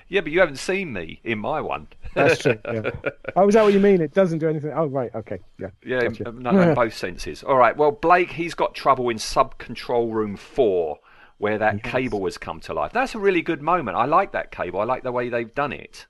yeah, 0.07 0.21
but 0.21 0.31
you 0.31 0.39
haven't 0.39 0.57
seen 0.57 0.93
me 0.93 1.19
in 1.23 1.39
my 1.39 1.61
one. 1.61 1.87
That's 2.13 2.41
true. 2.41 2.59
Yeah. 2.65 2.91
oh, 3.35 3.47
is 3.47 3.55
that 3.55 3.63
what 3.63 3.73
you 3.73 3.79
mean? 3.79 4.01
It 4.01 4.13
doesn't 4.13 4.39
do 4.39 4.49
anything. 4.49 4.71
Oh, 4.75 4.85
right. 4.85 5.09
Okay. 5.15 5.39
Yeah. 5.59 5.69
Yeah, 5.83 6.01
Gotcha. 6.03 6.31
no, 6.31 6.51
no, 6.51 6.61
in 6.61 6.75
both 6.75 6.93
senses. 6.95 7.43
All 7.43 7.57
right. 7.57 7.75
Well, 7.75 7.91
Blake, 7.91 8.31
he's 8.31 8.53
got 8.53 8.75
trouble 8.75 9.09
in 9.09 9.17
sub 9.17 9.57
control 9.57 10.11
room 10.11 10.35
four, 10.35 10.99
where 11.37 11.57
that 11.57 11.83
cable 11.83 12.25
has 12.25 12.37
come 12.37 12.59
to 12.61 12.73
life. 12.73 12.91
That's 12.93 13.15
a 13.15 13.19
really 13.19 13.41
good 13.41 13.61
moment. 13.61 13.97
I 13.97 14.05
like 14.05 14.33
that 14.33 14.51
cable. 14.51 14.79
I 14.79 14.83
like 14.83 15.03
the 15.03 15.11
way 15.11 15.29
they've 15.29 15.53
done 15.55 15.71
it. 15.73 16.05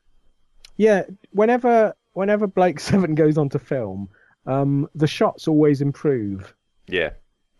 Yeah. 0.76 1.04
Whenever 1.32 1.94
whenever 2.14 2.48
Blake 2.48 2.80
Seven 2.90 3.16
goes 3.16 3.38
on 3.38 3.50
to 3.50 3.60
film, 3.60 4.10
um, 4.46 4.88
the 4.96 5.08
shots 5.08 5.48
always 5.48 5.82
improve, 5.82 6.54
Yeah. 6.88 7.12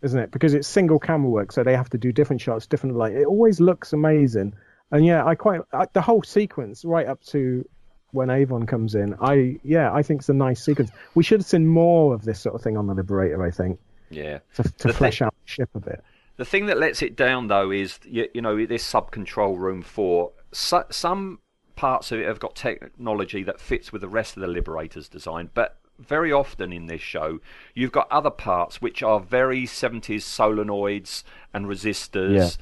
isn't 0.02 0.18
it? 0.18 0.30
Because 0.30 0.54
it's 0.54 0.68
single 0.68 0.98
camera 0.98 1.30
work, 1.30 1.52
so 1.52 1.62
they 1.62 1.76
have 1.76 1.90
to 1.90 1.98
do 1.98 2.12
different 2.12 2.42
shots, 2.42 2.66
different 2.66 2.96
light. 2.96 3.12
It 3.14 3.26
always 3.26 3.60
looks 3.60 3.92
amazing. 3.92 4.54
And 4.90 5.04
yeah, 5.06 5.24
I 5.24 5.34
quite 5.34 5.60
I, 5.72 5.86
the 5.92 6.02
whole 6.02 6.22
sequence 6.22 6.84
right 6.84 7.06
up 7.06 7.22
to 7.26 7.66
when 8.12 8.30
Avon 8.30 8.64
comes 8.66 8.94
in. 8.94 9.14
I 9.20 9.58
yeah, 9.64 9.92
I 9.92 10.02
think 10.02 10.20
it's 10.20 10.28
a 10.28 10.34
nice 10.34 10.62
sequence. 10.62 10.90
We 11.14 11.24
should 11.24 11.40
have 11.40 11.46
seen 11.46 11.66
more 11.66 12.14
of 12.14 12.24
this 12.24 12.38
sort 12.40 12.54
of 12.54 12.62
thing 12.62 12.76
on 12.76 12.86
the 12.86 12.94
Liberator. 12.94 13.42
I 13.42 13.50
think 13.50 13.80
Yeah. 14.10 14.38
to, 14.56 14.62
to 14.62 14.92
flesh 14.92 15.18
thing- 15.18 15.26
out 15.26 15.34
the 15.44 15.50
ship 15.50 15.70
a 15.74 15.80
bit. 15.80 16.04
The 16.36 16.44
thing 16.44 16.66
that 16.66 16.78
lets 16.78 17.00
it 17.02 17.16
down, 17.16 17.46
though, 17.46 17.70
is 17.70 17.98
you, 18.04 18.28
you 18.34 18.42
know 18.42 18.66
this 18.66 18.84
sub 18.84 19.10
control 19.10 19.56
room 19.56 19.82
four. 19.82 20.32
So, 20.52 20.84
some 20.90 21.38
parts 21.76 22.12
of 22.12 22.20
it 22.20 22.26
have 22.26 22.40
got 22.40 22.54
technology 22.54 23.42
that 23.42 23.60
fits 23.60 23.92
with 23.92 24.00
the 24.02 24.08
rest 24.08 24.36
of 24.36 24.40
the 24.40 24.48
Liberator's 24.48 25.08
design, 25.08 25.50
but 25.54 25.76
very 25.98 26.32
often 26.32 26.72
in 26.72 26.86
this 26.86 27.00
show, 27.00 27.38
you've 27.74 27.92
got 27.92 28.10
other 28.10 28.30
parts 28.30 28.82
which 28.82 29.02
are 29.02 29.20
very 29.20 29.64
70s 29.64 30.22
solenoids 30.22 31.22
and 31.52 31.66
resistors 31.66 32.58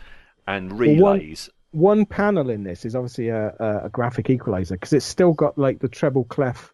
and 0.46 0.78
Well, 0.78 0.96
one- 0.96 1.18
relays. 1.18 1.48
one 1.70 2.04
panel 2.04 2.50
in 2.50 2.64
this 2.64 2.84
is 2.84 2.94
obviously 2.94 3.28
a, 3.28 3.54
a, 3.84 3.88
graphic 3.88 4.28
equalizer 4.28 4.74
because 4.74 4.92
it's 4.92 5.06
still 5.06 5.32
got 5.32 5.56
like 5.56 5.78
the 5.78 5.88
treble 5.88 6.24
clef 6.24 6.72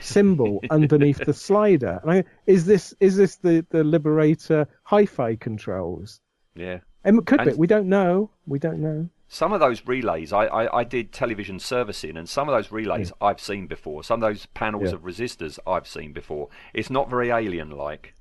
symbol 0.00 0.60
underneath 0.70 1.18
the 1.24 1.34
slider. 1.34 2.00
And 2.02 2.10
I, 2.10 2.24
is 2.46 2.66
this 2.66 2.94
is 3.00 3.16
this 3.16 3.36
the 3.36 3.64
the 3.70 3.84
Liberator 3.84 4.66
hi-fi 4.84 5.36
controls? 5.36 6.20
yeah. 6.54 6.78
It 7.02 7.14
could 7.24 7.44
be. 7.44 7.52
We 7.54 7.66
don't 7.66 7.88
know. 7.88 8.30
We 8.46 8.58
don't 8.58 8.80
know. 8.80 9.08
Some 9.32 9.52
of 9.52 9.60
those 9.60 9.86
relays, 9.86 10.32
I, 10.32 10.46
I, 10.46 10.80
I 10.80 10.84
did 10.84 11.12
television 11.12 11.60
servicing, 11.60 12.16
and 12.16 12.28
some 12.28 12.48
of 12.48 12.52
those 12.52 12.72
relays 12.72 13.10
hmm. 13.10 13.24
I've 13.24 13.40
seen 13.40 13.68
before. 13.68 14.02
Some 14.02 14.20
of 14.20 14.28
those 14.28 14.46
panels 14.46 14.88
Yeah. 14.88 14.94
of 14.94 15.02
resistors 15.02 15.56
I've 15.64 15.86
seen 15.86 16.12
before. 16.12 16.48
It's 16.74 16.90
not 16.90 17.08
very 17.08 17.30
alien 17.30 17.70
like. 17.70 18.14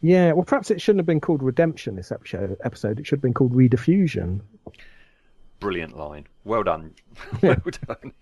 Yeah. 0.00 0.32
Well, 0.32 0.44
perhaps 0.44 0.72
it 0.72 0.80
shouldn't 0.80 0.98
have 0.98 1.06
been 1.06 1.20
called 1.20 1.40
Redemption. 1.40 1.94
This 1.94 2.10
episode. 2.10 2.98
It 2.98 3.06
should 3.06 3.18
have 3.18 3.22
been 3.22 3.32
called 3.32 3.52
Rediffusion. 3.52 4.40
Brilliant 5.60 5.96
line. 5.96 6.26
Well 6.42 6.64
done. 6.64 6.94
well 7.40 7.62
done. 7.86 8.12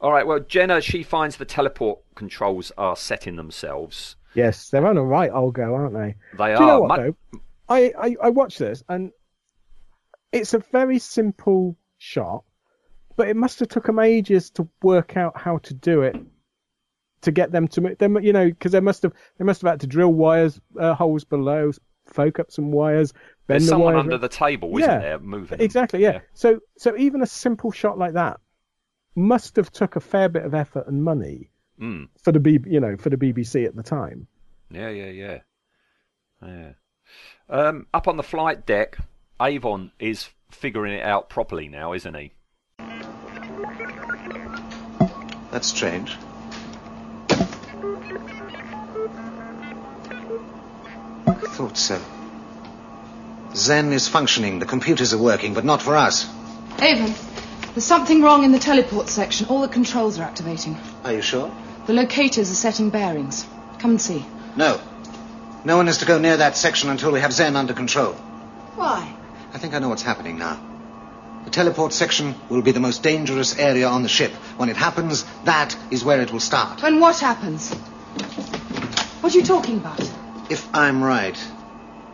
All 0.00 0.10
right. 0.10 0.26
Well, 0.26 0.40
Jenna, 0.40 0.80
she 0.80 1.02
finds 1.02 1.36
the 1.36 1.44
teleport 1.44 1.98
controls 2.14 2.72
are 2.78 2.96
setting 2.96 3.36
themselves. 3.36 4.16
Yes, 4.32 4.70
they're 4.70 4.86
on 4.86 4.96
a 4.96 5.04
right 5.04 5.30
old 5.30 5.52
go, 5.52 5.74
aren't 5.74 5.92
they? 5.92 6.14
They 6.38 6.54
Do 6.54 6.62
you 6.62 6.66
know 6.66 6.80
what 6.80 6.98
mu- 6.98 7.12
though? 7.32 7.40
I, 7.68 7.92
I 7.98 8.16
I 8.22 8.30
watched 8.30 8.58
this 8.58 8.82
and 8.88 9.12
it's 10.34 10.54
a 10.54 10.58
very 10.58 10.98
simple 10.98 11.76
shot, 11.98 12.44
but 13.16 13.28
it 13.28 13.36
must 13.36 13.60
have 13.60 13.68
took 13.68 13.86
them 13.86 13.98
ages 13.98 14.50
to 14.50 14.68
work 14.82 15.16
out 15.16 15.36
how 15.38 15.58
to 15.58 15.74
do 15.74 16.02
it 16.02 16.16
to 17.22 17.32
get 17.32 17.52
them 17.52 17.68
to 17.68 17.80
them. 17.98 18.20
You 18.22 18.32
know, 18.32 18.48
because 18.48 18.72
they 18.72 18.80
must 18.80 19.02
have 19.02 19.12
they 19.38 19.44
must 19.44 19.62
have 19.62 19.70
had 19.70 19.80
to 19.80 19.86
drill 19.86 20.12
wires 20.12 20.60
uh, 20.78 20.94
holes 20.94 21.24
below, 21.24 21.72
folk 22.06 22.38
up 22.38 22.50
some 22.50 22.70
wires, 22.72 23.12
bend 23.46 23.60
There's 23.60 23.64
the 23.64 23.68
someone 23.70 23.94
wires. 23.94 24.04
under 24.04 24.18
the 24.18 24.28
table, 24.28 24.76
isn't 24.78 24.90
Yeah, 24.90 24.98
there, 24.98 25.18
moving? 25.20 25.60
Exactly. 25.60 26.02
Yeah. 26.02 26.20
So 26.34 26.60
so 26.76 26.96
even 26.96 27.22
a 27.22 27.26
simple 27.26 27.70
shot 27.70 27.96
like 27.98 28.14
that 28.14 28.40
must 29.16 29.56
have 29.56 29.70
took 29.70 29.94
a 29.96 30.00
fair 30.00 30.28
bit 30.28 30.44
of 30.44 30.54
effort 30.54 30.86
and 30.88 31.02
money 31.04 31.50
Mm. 31.80 32.08
for 32.22 32.30
the 32.30 32.38
B, 32.38 32.60
you 32.66 32.78
know, 32.78 32.96
for 32.96 33.10
the 33.10 33.16
BBC 33.16 33.64
at 33.66 33.74
the 33.74 33.82
time. 33.82 34.28
Yeah, 34.70 34.90
yeah, 34.90 35.10
yeah. 35.10 35.38
Yeah. 36.40 36.72
Um, 37.48 37.86
up 37.92 38.06
on 38.06 38.16
the 38.16 38.22
flight 38.22 38.64
deck, 38.64 38.96
Avon 39.40 39.90
is 39.98 40.28
figuring 40.50 40.94
it 40.94 41.02
out 41.02 41.28
properly 41.28 41.68
now, 41.68 41.92
isn't 41.92 42.14
he? 42.14 42.32
That's 45.50 45.66
strange. 45.66 46.16
I 51.26 51.34
thought 51.56 51.76
so. 51.76 52.00
Zen 53.54 53.92
is 53.92 54.08
functioning, 54.08 54.60
the 54.60 54.66
computers 54.66 55.12
are 55.12 55.18
working, 55.18 55.54
but 55.54 55.64
not 55.64 55.82
for 55.82 55.96
us. 55.96 56.28
Avon, 56.80 57.12
there's 57.74 57.84
something 57.84 58.22
wrong 58.22 58.44
in 58.44 58.52
the 58.52 58.58
teleport 58.58 59.08
section. 59.08 59.46
All 59.48 59.60
the 59.62 59.68
controls 59.68 60.18
are 60.18 60.22
activating. 60.22 60.76
Are 61.04 61.12
you 61.12 61.22
sure? 61.22 61.52
The 61.86 61.92
locators 61.92 62.50
are 62.50 62.54
setting 62.54 62.90
bearings. 62.90 63.46
Come 63.78 63.92
and 63.92 64.00
see. 64.00 64.24
No. 64.56 64.80
No 65.64 65.76
one 65.76 65.88
is 65.88 65.98
to 65.98 66.06
go 66.06 66.18
near 66.18 66.36
that 66.36 66.56
section 66.56 66.88
until 66.90 67.10
we 67.10 67.20
have 67.20 67.32
Zen 67.32 67.56
under 67.56 67.74
control. 67.74 68.12
Why? 68.76 69.14
I 69.54 69.58
think 69.58 69.72
I 69.72 69.78
know 69.78 69.88
what's 69.88 70.02
happening 70.02 70.36
now. 70.36 70.60
The 71.44 71.50
teleport 71.50 71.92
section 71.92 72.34
will 72.48 72.62
be 72.62 72.72
the 72.72 72.80
most 72.80 73.04
dangerous 73.04 73.56
area 73.56 73.86
on 73.86 74.02
the 74.02 74.08
ship. 74.08 74.32
When 74.56 74.68
it 74.68 74.76
happens, 74.76 75.24
that 75.44 75.76
is 75.92 76.04
where 76.04 76.20
it 76.20 76.32
will 76.32 76.40
start. 76.40 76.82
When 76.82 76.98
what 76.98 77.20
happens? 77.20 77.72
What 79.22 79.32
are 79.32 79.38
you 79.38 79.44
talking 79.44 79.76
about? 79.76 80.00
If 80.50 80.66
I'm 80.74 81.04
right, 81.04 81.38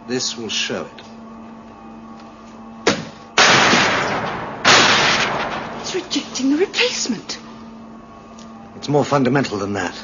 this 0.07 0.36
will 0.36 0.51
show 0.51 0.82
it. 0.84 1.03
It's 5.80 5.95
rejecting 5.95 6.51
the 6.51 6.59
replacement. 6.59 7.38
It's 8.76 8.88
more 8.88 9.05
fundamental 9.05 9.59
than 9.59 9.72
that. 9.72 9.99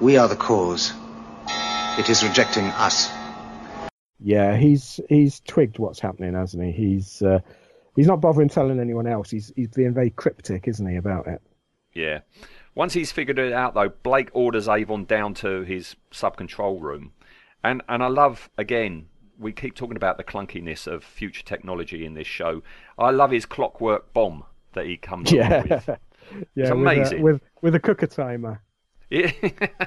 We 0.00 0.18
are 0.18 0.28
the 0.28 0.36
cause. 0.36 0.92
It 1.98 2.10
is 2.10 2.22
rejecting 2.22 2.66
us. 2.66 3.10
Yeah, 4.20 4.56
he's 4.56 4.98
he's 5.08 5.40
twigged 5.40 5.78
what's 5.78 6.00
happening, 6.00 6.34
hasn't 6.34 6.62
he? 6.64 6.72
He's 6.72 7.20
uh, 7.22 7.40
he's 7.94 8.06
not 8.06 8.20
bothering 8.20 8.48
telling 8.48 8.80
anyone 8.80 9.06
else. 9.06 9.30
He's 9.30 9.52
he's 9.56 9.68
being 9.68 9.92
very 9.94 10.10
cryptic, 10.10 10.66
isn't 10.68 10.88
he, 10.88 10.96
about 10.96 11.26
it? 11.26 11.42
Yeah. 11.94 12.20
Once 12.74 12.92
he's 12.92 13.10
figured 13.10 13.38
it 13.38 13.52
out, 13.54 13.72
though, 13.74 13.88
Blake 13.88 14.28
orders 14.34 14.68
Avon 14.68 15.06
down 15.06 15.32
to 15.34 15.62
his 15.62 15.96
sub 16.10 16.36
control 16.36 16.78
room. 16.78 17.12
And, 17.64 17.80
and 17.88 18.02
I 18.02 18.08
love, 18.08 18.50
again, 18.58 19.06
we 19.38 19.50
keep 19.52 19.74
talking 19.74 19.96
about 19.96 20.18
the 20.18 20.24
clunkiness 20.24 20.86
of 20.86 21.02
future 21.02 21.42
technology 21.42 22.04
in 22.04 22.12
this 22.12 22.26
show. 22.26 22.62
I 22.98 23.10
love 23.12 23.30
his 23.30 23.46
clockwork 23.46 24.12
bomb 24.12 24.44
that 24.74 24.84
he 24.84 24.98
comes 24.98 25.32
Yeah, 25.32 25.56
up 25.56 25.70
with. 25.70 25.88
yeah, 25.88 25.96
It's 26.36 26.44
with 26.54 26.68
a- 26.70 26.72
amazing. 26.74 27.22
With, 27.22 27.40
with 27.62 27.74
a 27.74 27.80
cooker 27.80 28.06
timer. 28.06 28.60
Yeah. 29.08 29.32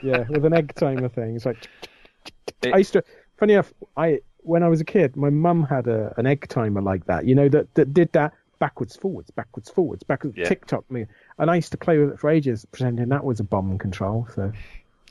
Yeah, 0.01 0.25
with 0.27 0.43
an 0.45 0.53
egg 0.53 0.73
timer 0.73 1.09
thing. 1.09 1.36
It's 1.36 1.45
like 1.45 1.69
It- 2.63 2.73
I 2.73 2.77
used 2.80 2.93
to. 2.93 3.03
Funny 3.39 3.53
enough, 3.53 3.73
I 3.97 4.19
when 4.41 4.63
I 4.63 4.67
was 4.67 4.81
a 4.81 4.85
kid, 4.85 5.15
my 5.15 5.29
mum 5.29 5.63
had 5.63 5.87
a 5.87 6.13
an 6.17 6.25
egg 6.25 6.47
timer 6.49 6.81
like 6.81 7.05
that. 7.05 7.25
You 7.25 7.35
know 7.35 7.49
that 7.49 7.73
that 7.75 7.93
did 7.93 8.11
that 8.13 8.33
backwards, 8.59 8.95
forwards, 8.97 9.31
backwards, 9.31 9.69
forwards, 9.69 10.03
backwards. 10.03 10.35
Yeah. 10.37 10.45
Tick 10.49 10.65
tock 10.65 10.83
me, 10.91 11.05
and 11.37 11.49
I 11.49 11.55
used 11.55 11.71
to 11.71 11.77
play 11.77 11.97
with 11.97 12.11
it 12.11 12.19
for 12.19 12.29
ages, 12.29 12.65
pretending 12.71 13.07
that 13.09 13.23
was 13.23 13.39
a 13.39 13.43
bomb 13.43 13.77
control. 13.77 14.27
So 14.35 14.51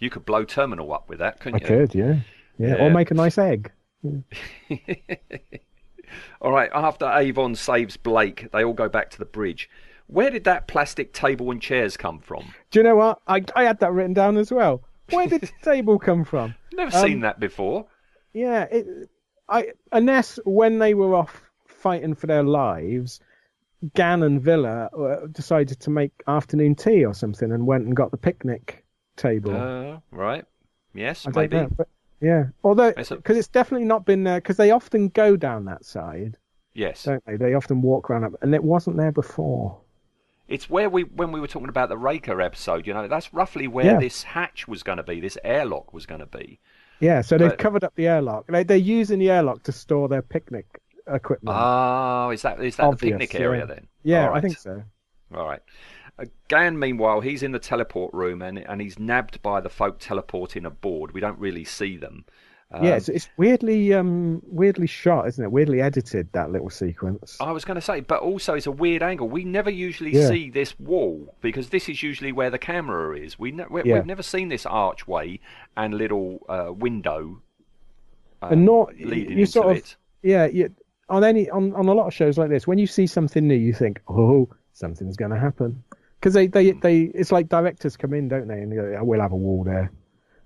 you 0.00 0.10
could 0.10 0.24
blow 0.26 0.44
terminal 0.44 0.92
up 0.92 1.08
with 1.08 1.18
that, 1.20 1.40
couldn't 1.40 1.60
you? 1.62 1.66
I 1.66 1.68
could, 1.68 1.94
yeah, 1.94 2.16
yeah, 2.58 2.74
or 2.74 2.90
make 2.90 3.10
a 3.10 3.14
nice 3.14 3.38
egg. 3.38 3.72
All 6.40 6.52
right, 6.52 6.70
after 6.72 7.06
Avon 7.10 7.54
saves 7.54 7.96
Blake, 7.96 8.48
they 8.52 8.64
all 8.64 8.72
go 8.72 8.88
back 8.88 9.10
to 9.10 9.18
the 9.18 9.24
bridge. 9.24 9.68
Where 10.06 10.30
did 10.30 10.44
that 10.44 10.66
plastic 10.68 11.12
table 11.12 11.50
and 11.50 11.60
chairs 11.60 11.96
come 11.96 12.18
from? 12.20 12.54
Do 12.70 12.78
you 12.78 12.82
know 12.82 12.96
what? 12.96 13.20
I 13.26 13.44
I 13.54 13.64
had 13.64 13.80
that 13.80 13.92
written 13.92 14.14
down 14.14 14.36
as 14.38 14.50
well. 14.50 14.82
Where 15.10 15.26
did 15.26 15.42
the 15.42 15.50
table 15.62 15.98
come 15.98 16.24
from? 16.24 16.54
Never 16.72 16.96
Um, 16.96 17.02
seen 17.02 17.20
that 17.20 17.40
before. 17.40 17.86
Yeah, 18.32 18.64
it, 18.64 18.86
I 19.48 19.72
unless 19.92 20.38
when 20.44 20.78
they 20.78 20.94
were 20.94 21.14
off 21.14 21.42
fighting 21.66 22.14
for 22.14 22.26
their 22.26 22.42
lives, 22.42 23.20
Gan 23.94 24.22
and 24.22 24.40
Vila 24.40 24.86
uh, 24.86 25.26
decided 25.28 25.80
to 25.80 25.90
make 25.90 26.12
afternoon 26.26 26.74
tea 26.74 27.04
or 27.04 27.14
something 27.14 27.52
and 27.52 27.66
went 27.66 27.86
and 27.86 27.96
got 27.96 28.10
the 28.10 28.16
picnic 28.16 28.84
table. 29.16 29.54
Uh, 29.56 29.98
right. 30.10 30.44
Yes, 30.94 31.26
I 31.26 31.30
maybe. 31.30 31.56
know, 31.56 31.70
yeah. 32.20 32.44
Although 32.64 32.92
because 32.92 33.36
it's 33.36 33.48
definitely 33.48 33.86
not 33.86 34.04
been 34.04 34.24
there 34.24 34.40
because 34.40 34.56
they 34.56 34.70
often 34.72 35.08
go 35.08 35.36
down 35.36 35.64
that 35.66 35.84
side, 35.84 36.36
Yes. 36.74 37.04
don't 37.04 37.24
they? 37.24 37.36
They 37.36 37.54
often 37.54 37.80
walk 37.82 38.10
around 38.10 38.24
up, 38.24 38.32
and 38.42 38.54
it 38.54 38.64
wasn't 38.64 38.96
there 38.96 39.12
before. 39.12 39.78
It's 40.48 40.68
where 40.70 40.88
we 40.88 41.02
when 41.02 41.30
we 41.30 41.40
were 41.40 41.46
talking 41.46 41.68
about 41.68 41.88
the 41.90 41.98
Raker 41.98 42.40
episode, 42.40 42.86
you 42.86 42.94
know, 42.94 43.06
that's 43.06 43.32
roughly 43.34 43.68
where 43.68 43.84
Yeah. 43.84 44.00
this 44.00 44.22
hatch 44.24 44.66
was 44.66 44.82
going 44.82 44.96
to 44.96 45.02
be, 45.04 45.20
this 45.20 45.38
airlock 45.44 45.92
was 45.92 46.06
going 46.06 46.20
to 46.20 46.26
be. 46.26 46.58
Yeah, 47.00 47.20
so 47.20 47.38
they've 47.38 47.50
But- 47.50 47.58
covered 47.58 47.84
up 47.84 47.94
the 47.94 48.06
airlock. 48.08 48.46
They, 48.48 48.64
they're 48.64 48.76
using 48.76 49.18
the 49.18 49.30
airlock 49.30 49.62
to 49.64 49.72
store 49.72 50.08
their 50.08 50.22
picnic 50.22 50.66
equipment. 51.06 51.56
Oh, 51.58 52.30
is 52.30 52.42
that 52.42 52.60
is 52.62 52.76
that 52.76 52.84
Obvious, 52.84 53.12
the 53.12 53.18
picnic 53.18 53.40
area 53.40 53.60
yeah. 53.60 53.66
then? 53.66 53.86
yeah, 54.02 54.28
All 54.28 54.34
I 54.34 54.40
think 54.40 54.58
so. 54.58 54.82
All 55.34 55.46
right. 55.46 55.60
Uh, 56.18 56.24
Gan, 56.48 56.78
meanwhile, 56.78 57.20
he's 57.20 57.42
in 57.42 57.52
the 57.52 57.58
teleport 57.58 58.12
room 58.12 58.42
and 58.42 58.58
and 58.58 58.80
he's 58.80 58.98
nabbed 58.98 59.40
by 59.42 59.60
the 59.60 59.68
folk 59.68 59.98
teleporting 60.00 60.66
aboard. 60.66 61.12
We 61.12 61.20
don't 61.20 61.38
really 61.38 61.64
see 61.64 61.96
them. 61.96 62.24
Um, 62.70 62.84
yeah, 62.84 62.96
it's, 62.96 63.08
it's 63.08 63.28
weirdly 63.38 63.94
um 63.94 64.42
weirdly 64.46 64.86
shot, 64.86 65.26
isn't 65.28 65.42
it? 65.42 65.50
Weirdly 65.50 65.80
edited 65.80 66.30
that 66.32 66.50
little 66.52 66.68
sequence. 66.68 67.38
I 67.40 67.50
was 67.52 67.64
going 67.64 67.76
to 67.76 67.80
say, 67.80 68.00
but 68.00 68.20
also 68.20 68.52
it's 68.54 68.66
a 68.66 68.70
weird 68.70 69.02
angle. 69.02 69.26
We 69.28 69.44
never 69.44 69.70
usually 69.70 70.10
Yeah. 70.12 70.28
see 70.28 70.50
this 70.50 70.78
wall 70.78 71.34
because 71.40 71.70
this 71.70 71.88
is 71.88 72.02
usually 72.02 72.30
where 72.30 72.50
the 72.50 72.58
camera 72.58 73.16
is. 73.18 73.38
We, 73.38 73.52
ne- 73.52 73.64
we 73.70 73.84
Yeah. 73.84 73.94
we've 73.94 74.06
never 74.06 74.22
seen 74.22 74.48
this 74.50 74.66
archway 74.66 75.40
and 75.78 75.94
little 75.94 76.44
uh, 76.48 76.70
window. 76.72 77.40
Uh, 78.42 78.48
and 78.52 78.66
not 78.66 78.94
leading 79.00 79.32
you 79.32 79.38
into 79.40 79.46
sort 79.52 79.70
of 79.70 79.76
it. 79.78 79.96
yeah 80.22 80.44
you, 80.46 80.70
on 81.08 81.24
any 81.24 81.48
on, 81.50 81.74
on 81.74 81.88
a 81.88 81.92
lot 81.94 82.06
of 82.06 82.12
shows 82.14 82.36
like 82.38 82.50
this 82.50 82.66
when 82.68 82.76
you 82.78 82.86
see 82.86 83.06
something 83.06 83.48
new 83.48 83.54
you 83.56 83.72
think 83.72 84.00
oh 84.08 84.48
something's 84.74 85.16
going 85.16 85.30
to 85.32 85.38
happen 85.38 85.82
because 86.20 86.34
they, 86.34 86.46
they 86.46 86.70
Hmm. 86.70 86.80
they 86.80 87.00
it's 87.00 87.32
like 87.32 87.48
directors 87.48 87.96
come 87.96 88.12
in 88.14 88.28
don't 88.28 88.46
they 88.46 88.60
and 88.60 88.70
they 88.70 88.76
go 88.76 88.94
oh, 89.00 89.04
we'll 89.04 89.20
have 89.20 89.32
a 89.32 89.36
wall 89.36 89.64
there 89.64 89.90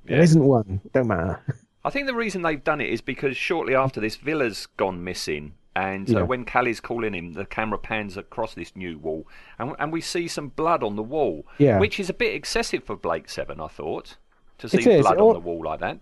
there 0.06 0.16
Yeah. 0.18 0.22
isn't 0.22 0.42
one 0.42 0.80
don't 0.94 1.08
matter 1.08 1.42
I 1.84 1.90
think 1.90 2.06
the 2.06 2.14
reason 2.14 2.42
they've 2.42 2.62
done 2.62 2.80
it 2.80 2.90
is 2.90 3.00
because 3.00 3.36
shortly 3.36 3.74
after 3.74 4.00
this, 4.00 4.16
Vila's 4.16 4.66
gone 4.76 5.02
missing. 5.02 5.54
And 5.74 6.08
Yeah. 6.08 6.20
uh, 6.20 6.24
when 6.26 6.44
Cally's 6.44 6.80
calling 6.80 7.14
him, 7.14 7.32
the 7.32 7.46
camera 7.46 7.78
pans 7.78 8.16
across 8.18 8.54
this 8.54 8.76
new 8.76 8.98
wall, 8.98 9.26
and, 9.58 9.74
and 9.78 9.90
we 9.90 10.00
see 10.02 10.28
some 10.28 10.48
blood 10.48 10.82
on 10.82 10.96
the 10.96 11.02
wall, 11.02 11.46
Yeah. 11.58 11.78
which 11.78 11.98
is 11.98 12.10
a 12.10 12.14
bit 12.14 12.34
excessive 12.34 12.84
for 12.84 12.94
Blake 12.94 13.28
Seven, 13.30 13.58
I 13.58 13.68
thought, 13.68 14.16
to 14.58 14.68
see 14.68 14.84
blood 15.00 15.18
on 15.18 15.32
the 15.32 15.40
wall 15.40 15.64
like 15.64 15.80
that. 15.80 15.98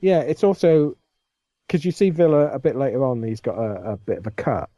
yeah 0.00 0.20
it's 0.20 0.44
also 0.44 0.96
because 1.66 1.84
you 1.84 1.90
see 1.90 2.10
Vila 2.10 2.48
a 2.52 2.58
bit 2.58 2.76
later 2.76 3.02
on 3.04 3.22
he's 3.22 3.40
got 3.40 3.56
a, 3.56 3.92
a 3.92 3.96
bit 3.96 4.18
of 4.18 4.26
a 4.26 4.30
cut 4.32 4.68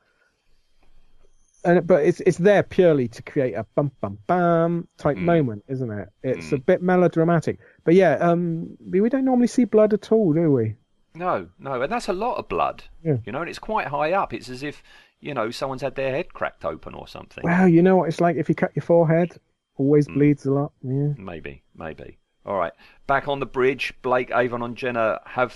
and 1.64 1.86
but 1.86 2.04
it's 2.04 2.20
it's 2.20 2.38
there 2.38 2.62
purely 2.62 3.08
to 3.08 3.22
create 3.22 3.54
a 3.54 3.64
bum 3.74 3.90
bum 4.00 4.18
bam 4.26 4.86
type 4.98 5.16
Hmm. 5.16 5.24
moment 5.24 5.64
isn't 5.68 5.90
it 5.90 6.08
it's 6.22 6.52
a 6.52 6.58
bit 6.58 6.80
melodramatic 6.82 7.58
but 7.86 7.94
yeah 7.94 8.14
um 8.16 8.76
we 8.90 9.00
we 9.00 9.08
don't 9.08 9.24
normally 9.24 9.46
see 9.46 9.64
blood 9.64 9.94
at 9.94 10.12
all 10.12 10.32
do 10.34 10.52
we 10.52 10.74
No, 11.14 11.48
no, 11.58 11.80
and 11.80 11.90
that's 11.90 12.08
a 12.08 12.12
lot 12.12 12.36
of 12.36 12.46
blood. 12.48 12.84
Yeah. 13.02 13.16
You 13.24 13.32
know, 13.32 13.40
and 13.40 13.48
it's 13.48 13.58
quite 13.58 13.86
high 13.86 14.12
up. 14.12 14.34
It's 14.34 14.50
as 14.50 14.62
if 14.62 14.82
you 15.18 15.32
know 15.32 15.50
someone's 15.50 15.80
had 15.80 15.94
their 15.94 16.10
head 16.12 16.34
cracked 16.34 16.62
open 16.66 16.92
or 16.92 17.08
something. 17.08 17.42
Well, 17.42 17.66
you 17.68 17.80
know 17.82 17.96
what 17.96 18.08
it's 18.10 18.20
like 18.20 18.36
if 18.36 18.50
you 18.50 18.54
cut 18.54 18.72
your 18.76 18.82
forehead, 18.82 19.30
always 19.78 20.06
Hmm. 20.06 20.14
bleeds 20.14 20.44
a 20.44 20.52
lot. 20.52 20.72
Yeah. 20.82 21.14
Maybe, 21.16 21.62
maybe. 21.74 22.18
All 22.44 22.58
right, 22.58 22.74
back 23.06 23.28
on 23.28 23.40
the 23.40 23.46
bridge. 23.46 23.94
Blake, 24.02 24.30
Avon, 24.30 24.62
and 24.62 24.76
Jenna 24.76 25.20
have 25.24 25.52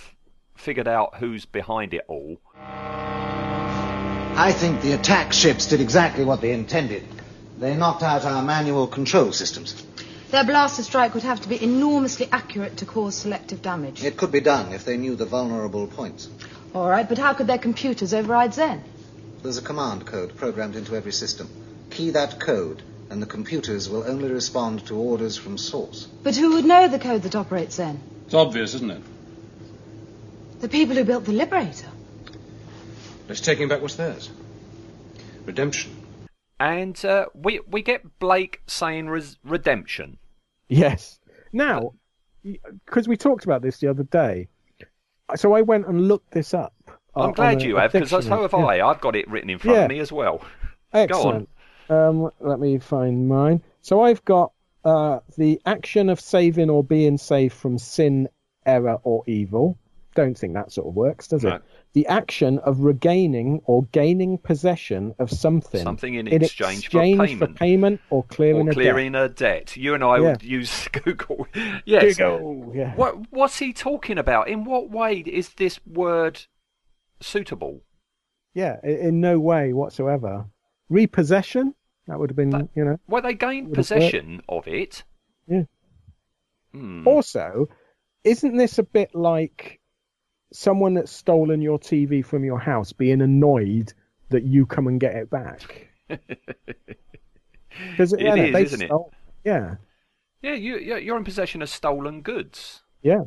figured 0.57 0.89
out 0.89 1.17
who's 1.21 1.45
behind 1.45 1.93
it 1.93 2.05
all. 2.09 2.41
I 4.49 4.53
think 4.53 4.81
the 4.81 4.93
attack 4.93 5.33
ships 5.35 5.67
did 5.67 5.81
exactly 5.83 6.25
what 6.25 6.41
they 6.41 6.53
intended. 6.53 7.05
They 7.59 7.77
knocked 7.77 8.03
out 8.03 8.25
our 8.25 8.43
manual 8.43 8.87
control 8.87 9.33
systems. 9.33 9.85
Their 10.31 10.45
blaster 10.45 10.85
strike 10.85 11.15
would 11.15 11.25
have 11.25 11.41
to 11.41 11.49
be 11.49 11.61
enormously 11.63 12.29
accurate 12.31 12.77
to 12.79 12.87
cause 12.87 13.17
selective 13.17 13.63
damage. 13.63 14.05
It 14.05 14.17
could 14.17 14.31
be 14.31 14.41
done 14.41 14.73
if 14.73 14.85
they 14.85 14.97
knew 14.97 15.17
the 15.17 15.27
vulnerable 15.27 15.89
points. 15.89 16.29
All 16.73 16.89
right, 16.89 17.09
but 17.09 17.19
how 17.19 17.35
could 17.35 17.49
their 17.49 17.59
computers 17.59 18.15
override 18.15 18.55
Zen? 18.55 18.85
There's 19.43 19.59
a 19.59 19.63
command 19.63 20.07
code 20.07 20.37
programmed 20.37 20.77
into 20.77 20.95
every 20.95 21.13
system. 21.13 21.49
Key 21.91 22.11
that 22.11 22.39
code, 22.39 22.81
and 23.11 23.21
the 23.21 23.27
computers 23.27 23.89
will 23.89 24.05
only 24.05 24.31
respond 24.31 24.87
to 24.87 24.95
orders 24.95 25.37
from 25.37 25.59
source. 25.59 26.07
But 26.23 26.37
who 26.37 26.55
would 26.55 26.65
know 26.65 26.87
the 26.87 27.01
code 27.01 27.23
that 27.23 27.35
operates 27.35 27.75
Zen? 27.77 28.01
It's 28.27 28.35
obvious, 28.35 28.75
isn't 28.75 28.91
it? 28.91 29.03
The 30.61 30.69
people 30.69 30.95
who 30.95 31.05
built 31.05 31.25
the 31.25 31.33
Liberator. 31.33 31.89
Let's 33.29 33.41
take 33.41 33.59
him 33.59 33.69
back 33.69 33.83
what's 33.83 33.97
theirs. 33.97 34.31
Redemption. 35.45 36.00
And 36.61 37.03
uh, 37.05 37.27
we 37.35 37.61
we 37.67 37.83
get 37.83 38.19
Blake 38.21 38.61
saying 38.67 39.09
res- 39.09 39.39
redemption. 39.45 40.19
Yes. 40.69 41.19
Now, 41.53 41.95
because 42.45 43.09
we 43.09 43.17
talked 43.17 43.45
about 43.45 43.63
this 43.63 43.79
the 43.79 43.89
other 43.89 44.05
day, 44.05 44.49
so 45.35 45.55
I 45.55 45.63
went 45.63 45.87
and 45.87 46.07
looked 46.07 46.31
this 46.33 46.53
up. 46.55 46.75
uh, 47.17 47.23
I'm 47.23 47.33
glad 47.33 47.63
a- 47.63 47.67
you 47.67 47.77
have, 47.77 47.93
because 47.93 48.11
so 48.11 48.19
dictionary. 48.19 48.43
have 48.43 48.53
Yeah. 48.53 48.85
I. 48.85 48.91
I've 48.91 49.01
got 49.01 49.17
it 49.17 49.29
written 49.29 49.51
in 49.51 49.59
front 49.59 49.77
Yeah. 49.79 49.83
of 49.85 49.89
me 49.89 49.99
as 50.01 50.13
well. 50.13 50.43
Excellent. 50.93 51.49
Um, 51.89 52.31
let 52.41 52.61
me 52.61 52.79
find 52.79 53.27
mine. 53.27 53.63
So 53.81 54.03
I've 54.03 54.25
got 54.25 54.53
uh, 54.85 55.21
the 55.37 55.61
action 55.67 56.09
of 56.11 56.21
saving 56.21 56.71
or 56.71 56.85
being 56.85 57.17
saved 57.19 57.55
from 57.55 57.79
sin, 57.79 58.29
error, 58.67 58.99
or 59.03 59.25
evil. 59.27 59.77
Don't 60.17 60.37
think 60.37 60.55
that 60.55 60.73
sort 60.73 60.89
of 60.89 60.95
works, 60.95 61.29
does 61.29 61.45
No. 61.45 61.55
it? 61.57 61.63
The 61.93 62.07
action 62.07 62.59
of 62.61 62.81
regaining 62.81 63.61
or 63.65 63.85
gaining 63.93 64.39
possession 64.39 65.15
of 65.21 65.31
something, 65.31 65.83
Something 65.83 66.15
in 66.15 66.27
exchange 66.27 66.89
for 66.89 66.99
exchange 67.01 67.19
payment. 67.39 67.57
payment 67.57 68.01
or 68.11 68.25
clearing 68.25 68.69
Or 68.69 68.71
a 68.71 68.75
clearing 68.75 69.15
a 69.15 69.29
debt. 69.29 69.77
You 69.77 69.95
and 69.95 70.03
I 70.03 70.17
Yeah. 70.19 70.31
would 70.33 70.43
use 70.43 70.89
Google. 70.93 71.47
yes. 71.85 72.17
Google, 72.17 72.73
yeah. 72.75 72.95
What 72.97 73.31
what's 73.33 73.59
he 73.59 73.73
talking 73.73 74.19
about? 74.19 74.49
In 74.49 74.65
what 74.65 74.91
way 74.91 75.19
is 75.19 75.51
this 75.51 75.79
word 75.87 76.45
suitable? 77.21 77.83
Yeah, 78.55 78.77
in 78.85 79.21
no 79.21 79.39
way 79.39 79.73
whatsoever. 79.73 80.47
Repossession. 80.89 81.75
That 82.09 82.19
would 82.19 82.31
have 82.31 82.37
been, 82.37 82.69
you 82.75 82.85
know. 82.85 82.99
Well, 83.07 83.23
they 83.23 83.35
gained 83.35 83.73
possession 83.73 84.43
of 84.49 84.67
it. 84.67 85.05
Yeah. 85.47 85.63
Hmm. 86.73 87.07
Also, 87.07 87.69
isn't 88.25 88.57
this 88.57 88.79
a 88.79 88.83
bit 88.83 89.15
like 89.15 89.80
someone 90.53 90.95
that's 90.95 91.13
stolen 91.13 91.61
your 91.63 91.79
TV 91.79 92.25
from 92.25 92.45
your 92.45 92.59
house 92.59 92.93
being 92.93 93.21
annoyed 93.21 93.93
that 94.31 94.45
you 94.45 94.67
come 94.67 94.87
and 94.87 95.01
get 95.01 95.15
it 95.15 95.31
back? 95.31 95.89
Because 97.91 98.13
It 98.13 98.23
is, 98.23 98.73
isn't 98.73 98.83
it? 98.83 98.91
Yeah, 99.45 99.77
Yeah, 100.43 100.55
you 100.55 100.77
you're 100.79 100.99
you're 100.99 101.17
in 101.17 101.25
possession 101.25 101.63
of 101.63 101.69
stolen 101.69 102.21
goods. 102.23 102.83
yeah. 103.03 103.23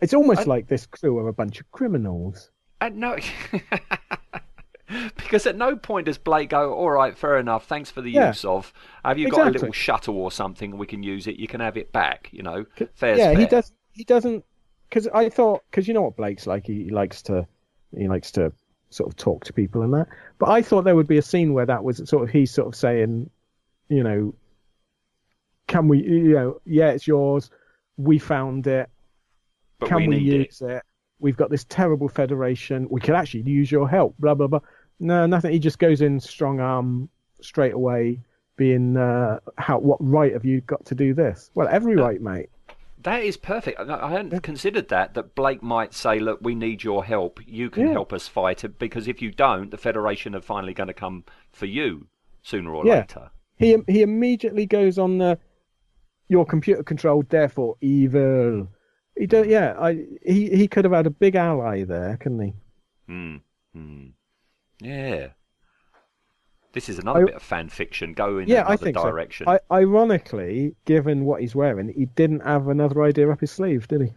It's 0.00 0.12
almost 0.12 0.40
I- 0.40 0.44
like 0.44 0.66
this 0.68 0.86
crew 0.86 1.16
are 1.18 1.28
a 1.28 1.32
bunch 1.32 1.60
of 1.60 1.70
criminals. 1.70 2.50
And 2.82 2.96
no, 2.98 3.16
because 5.16 5.46
at 5.46 5.56
no 5.56 5.76
point 5.76 6.04
does 6.06 6.18
Blake 6.18 6.50
go, 6.50 6.74
"All 6.74 6.90
right, 6.90 7.16
fair 7.16 7.38
enough. 7.38 7.66
Thanks 7.66 7.90
for 7.90 8.02
the 8.02 8.10
Yeah. 8.10 8.26
use 8.28 8.44
of. 8.44 8.72
Have 9.04 9.18
you 9.18 9.30
got 9.30 9.46
a 9.46 9.50
little 9.50 9.72
shuttle 9.72 10.18
or 10.18 10.30
something? 10.30 10.76
We 10.76 10.86
can 10.86 11.02
use 11.02 11.26
it. 11.26 11.36
You 11.36 11.48
can 11.48 11.60
have 11.60 11.78
it 11.78 11.92
back. 11.92 12.28
You 12.32 12.42
know, 12.42 12.66
fair's 12.94 13.18
yeah, 13.18 13.30
fair. 13.32 13.38
he 13.38 13.46
does. 13.46 13.72
He 13.92 14.04
doesn't. 14.04 14.44
Because 14.88 15.08
I 15.08 15.28
thought, 15.28 15.62
because 15.70 15.88
you 15.88 15.94
know 15.94 16.02
what 16.02 16.16
Blake's 16.16 16.46
like. 16.46 16.66
He, 16.66 16.84
he 16.84 16.90
likes 16.90 17.22
to, 17.22 17.46
he 17.96 18.08
likes 18.08 18.30
to 18.32 18.52
sort 18.90 19.10
of 19.10 19.16
talk 19.16 19.44
to 19.44 19.52
people 19.52 19.82
and 19.82 19.92
that. 19.94 20.06
But 20.38 20.50
I 20.50 20.62
thought 20.62 20.84
there 20.84 20.96
would 20.96 21.08
be 21.08 21.18
a 21.18 21.22
scene 21.22 21.52
where 21.52 21.66
that 21.66 21.84
was 21.84 22.00
sort 22.08 22.24
of 22.24 22.30
he's 22.30 22.50
sort 22.50 22.68
of 22.68 22.74
saying, 22.74 23.30
you 23.88 24.02
know, 24.02 24.34
can 25.66 25.88
we, 25.88 26.02
you 26.02 26.34
know, 26.34 26.60
yeah, 26.64 26.90
it's 26.90 27.06
yours. 27.06 27.50
We 27.96 28.18
found 28.18 28.66
it. 28.66 28.88
But 29.78 29.88
can 29.88 29.96
we 29.98 30.08
we, 30.08 30.16
need 30.16 30.32
it. 30.32 30.46
use 30.46 30.62
it? 30.62 30.82
We've 31.18 31.36
got 31.36 31.50
this 31.50 31.64
terrible 31.64 32.08
federation. 32.08 32.88
We 32.90 33.00
could 33.00 33.14
actually 33.14 33.42
use 33.42 33.70
your 33.70 33.88
help. 33.88 34.16
Blah 34.18 34.34
blah 34.34 34.46
blah. 34.46 34.60
No, 35.00 35.26
nothing. 35.26 35.52
He 35.52 35.58
just 35.58 35.78
goes 35.78 36.00
in 36.00 36.20
strong 36.20 36.60
arm 36.60 37.08
straight 37.40 37.74
away, 37.74 38.20
being 38.56 38.96
uh, 38.96 39.40
how 39.58 39.78
what 39.78 39.98
right 40.00 40.32
have 40.32 40.44
you 40.44 40.60
got 40.62 40.84
to 40.86 40.94
do 40.94 41.14
this? 41.14 41.50
Well, 41.54 41.68
every 41.70 41.96
right, 41.96 42.20
mate. 42.20 42.50
That 43.06 43.22
is 43.22 43.36
perfect. 43.36 43.78
I 43.78 44.10
hadn't 44.10 44.40
considered 44.42 44.88
that. 44.88 45.14
That 45.14 45.36
Blake 45.36 45.62
might 45.62 45.94
say, 45.94 46.18
"Look, 46.18 46.40
we 46.42 46.56
need 46.56 46.82
your 46.82 47.04
help. 47.04 47.38
You 47.46 47.70
can 47.70 47.86
Yeah. 47.86 47.92
help 47.92 48.12
us 48.12 48.26
fight 48.26 48.64
it 48.64 48.80
because 48.80 49.06
if 49.06 49.22
you 49.22 49.30
don't, 49.30 49.70
the 49.70 49.76
Federation 49.78 50.34
are 50.34 50.40
finally 50.40 50.74
going 50.74 50.88
to 50.88 50.92
come 51.04 51.22
for 51.52 51.66
you 51.66 52.08
sooner 52.42 52.74
or 52.74 52.84
Yeah. 52.84 52.94
later." 53.02 53.30
He 53.54 53.76
he 53.86 54.02
immediately 54.02 54.66
goes 54.66 54.98
on 54.98 55.18
the 55.18 55.38
your 56.28 56.44
computer 56.44 56.82
controlled, 56.82 57.28
therefore 57.28 57.76
evil. 57.80 58.68
He 59.16 59.26
don't. 59.28 59.48
yeah. 59.48 59.76
I 59.78 60.04
he 60.26 60.50
he 60.56 60.66
could 60.66 60.84
have 60.84 60.92
had 60.92 61.06
a 61.06 61.10
big 61.10 61.36
ally 61.36 61.84
there, 61.84 62.16
couldn't 62.16 62.40
he? 62.40 62.54
Hmm. 63.06 63.36
Hmm. 63.72 64.06
Yeah. 64.80 65.28
This 66.76 66.90
is 66.90 66.98
another 66.98 67.22
I- 67.22 67.24
bit 67.24 67.34
of 67.36 67.42
fan 67.42 67.70
fiction. 67.70 68.12
Go 68.12 68.36
in 68.36 68.48
yeah, 68.48 68.56
another 68.60 68.72
I 68.74 68.76
think 68.76 68.96
direction. 68.98 69.46
so. 69.46 69.58
I, 69.70 69.78
ironically, 69.80 70.76
given 70.84 71.24
what 71.24 71.40
he's 71.40 71.54
wearing, 71.54 71.88
he 71.88 72.04
didn't 72.04 72.40
have 72.40 72.68
another 72.68 73.02
idea 73.02 73.30
up 73.30 73.40
his 73.40 73.50
sleeve, 73.50 73.88
did 73.88 74.12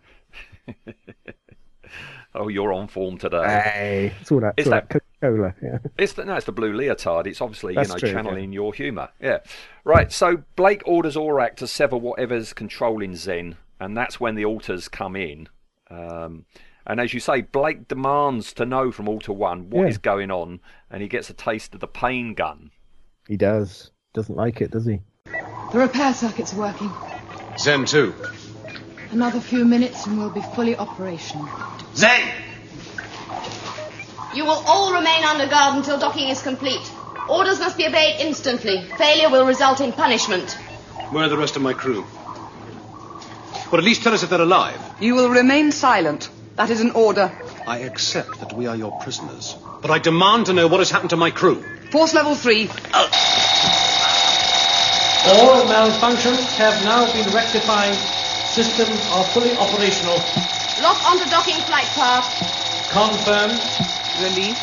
he? 0.67 0.75
Oh, 2.35 2.47
you're 2.47 2.71
on 2.73 2.87
form 2.87 3.17
today. 3.17 3.43
Hey, 3.43 4.13
it's 4.21 4.31
all 4.31 4.39
that. 4.41 4.53
It's 4.55 4.67
all 4.67 4.71
that 4.71 4.89
that- 4.89 5.01
Coca-Cola. 5.21 5.55
Yeah. 5.63 5.79
It's 5.97 6.13
the, 6.13 6.25
no, 6.25 6.35
it's 6.35 6.45
the 6.45 6.51
blue 6.51 6.73
leotard. 6.73 7.25
It's 7.25 7.41
obviously 7.41 7.73
That's 7.73 7.89
you 7.89 7.93
know 7.95 7.99
true, 7.99 8.09
yeah. 8.09 8.15
channeling 8.15 8.53
your 8.53 8.71
humour. 8.71 9.09
Yeah, 9.19 9.39
right. 9.83 10.11
So 10.11 10.43
Blake 10.55 10.83
orders 10.85 11.15
Orac 11.15 11.55
to 11.55 11.65
sever 11.67 11.97
whatever's 11.97 12.53
controlling 12.53 13.15
Zen, 13.15 13.55
and 13.79 13.97
that's 13.97 14.19
when 14.19 14.35
the 14.35 14.43
Altas 14.43 14.91
come 14.91 15.15
in. 15.15 15.49
Um, 15.89 16.45
and 16.89 16.99
as 16.99 17.13
you 17.13 17.19
say, 17.19 17.41
Blake 17.41 17.87
demands 17.87 18.51
to 18.53 18.65
know 18.65 18.91
from 18.91 19.07
Alta 19.07 19.31
One 19.31 19.69
what 19.69 19.87
is 19.87 19.95
Yeah. 19.97 20.01
going 20.01 20.31
on, 20.31 20.59
and 20.89 21.03
he 21.03 21.07
gets 21.07 21.29
a 21.29 21.33
taste 21.33 21.75
of 21.75 21.81
the 21.81 21.87
pain 21.87 22.33
gun. 22.33 22.71
He 23.27 23.37
does. 23.37 23.91
Doesn't 24.15 24.35
like 24.35 24.59
it, 24.59 24.71
does 24.71 24.87
he? 24.87 25.01
The 25.71 25.77
repair 25.77 26.15
circuits 26.15 26.51
are 26.55 26.57
working. 26.57 26.89
Zen 27.59 27.85
2. 27.85 28.11
Another 29.11 29.39
few 29.39 29.65
minutes 29.65 30.07
and 30.07 30.17
we'll 30.17 30.31
be 30.31 30.41
fully 30.55 30.75
operational. 30.75 31.47
Zen! 31.95 32.27
You 34.33 34.45
will 34.45 34.63
all 34.65 34.91
remain 34.91 35.23
under 35.23 35.45
guard 35.47 35.75
until 35.77 35.99
docking 35.99 36.29
is 36.29 36.41
complete. 36.41 36.91
Orders 37.29 37.59
must 37.59 37.77
be 37.77 37.85
obeyed 37.85 38.19
instantly. 38.19 38.83
Failure 38.97 39.29
will 39.29 39.45
result 39.45 39.79
in 39.79 39.91
punishment. 39.91 40.53
Where 41.11 41.25
are 41.25 41.29
the 41.29 41.37
rest 41.37 41.55
of 41.55 41.61
my 41.61 41.73
crew? 41.73 42.03
Well, 43.71 43.77
at 43.77 43.83
least 43.83 44.01
tell 44.01 44.13
us 44.15 44.23
if 44.23 44.31
they're 44.31 44.41
alive. 44.41 44.79
You 44.99 45.13
will 45.13 45.29
remain 45.29 45.71
silent 45.71 46.29
That 46.59 46.71
is 46.71 46.81
an 46.81 46.91
order. 46.91 47.31
I 47.65 47.77
accept 47.87 48.41
that 48.41 48.51
we 48.51 48.67
are 48.67 48.75
your 48.75 48.91
prisoners, 48.99 49.55
but 49.81 49.91
I 49.91 49.97
demand 49.97 50.47
to 50.47 50.53
know 50.53 50.67
what 50.67 50.81
has 50.81 50.91
happened 50.91 51.11
to 51.11 51.15
my 51.15 51.31
crew. 51.31 51.63
Force 51.89 52.13
level 52.13 52.35
three. 52.35 52.67
All 52.93 53.15
malfunctions 55.71 56.57
have 56.57 56.83
now 56.83 57.05
been 57.13 57.33
rectified. 57.33 57.95
Systems 57.95 58.99
are 59.13 59.23
fully 59.31 59.55
operational. 59.55 60.17
Lock 60.83 61.01
onto 61.09 61.29
docking 61.29 61.55
flight 61.63 61.87
path. 61.95 62.27
Confirmed. 62.91 63.61
Release. 64.19 64.59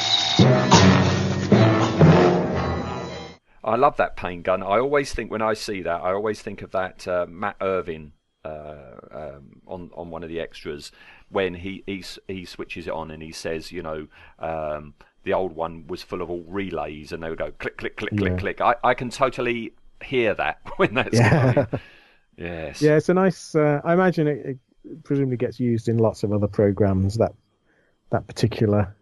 I 3.65 3.77
love 3.77 3.97
that 3.97 4.17
pain 4.17 4.43
gun. 4.43 4.63
I 4.63 4.81
always 4.81 5.15
think 5.15 5.31
when 5.31 5.41
I 5.41 5.55
see 5.55 5.81
that, 5.81 6.03
I 6.03 6.13
always 6.13 6.43
think 6.43 6.61
of 6.61 6.73
that 6.73 7.09
uh, 7.09 7.25
Mat 7.27 7.57
Irvine 7.63 8.13
uh, 8.45 8.77
um, 9.11 9.63
on 9.67 9.91
on 9.95 10.11
one 10.11 10.23
of 10.23 10.29
the 10.29 10.41
extras 10.41 10.93
when 11.29 11.55
he, 11.55 11.83
he 11.87 12.05
he 12.29 12.45
switches 12.45 12.87
it 12.87 12.93
on 12.93 13.11
and 13.11 13.23
he 13.23 13.33
says, 13.33 13.73
you 13.73 13.83
know, 13.83 14.07
um, 14.39 14.95
the 15.25 15.33
old 15.35 15.55
one 15.57 15.87
was 15.89 16.03
full 16.03 16.23
of 16.23 16.31
all 16.31 16.45
relays 16.47 17.11
and 17.13 17.23
they 17.23 17.29
would 17.29 17.39
go 17.39 17.51
click 17.53 17.77
click 17.79 17.97
click 17.97 18.17
click 18.17 18.33
Yeah. 18.33 18.39
click. 18.39 18.61
I, 18.61 18.75
I 18.85 18.95
can 18.95 19.11
totally 19.11 19.73
hear 20.05 20.35
that 20.35 20.61
when 20.77 20.95
that's 20.95 21.17
Yeah. 21.19 21.53
going. 21.55 21.67
Yes. 22.39 22.83
Yeah, 22.83 22.97
it's 22.97 23.09
a 23.09 23.15
nice. 23.15 23.55
Uh, 23.55 23.81
I 23.83 23.95
imagine 23.95 24.27
it, 24.29 24.59
it 24.85 25.05
presumably 25.05 25.39
gets 25.39 25.59
used 25.59 25.89
in 25.89 25.97
lots 25.97 26.23
of 26.23 26.35
other 26.35 26.47
programs. 26.47 27.15
That 27.17 27.33
that 28.11 28.27
particular 28.27 28.95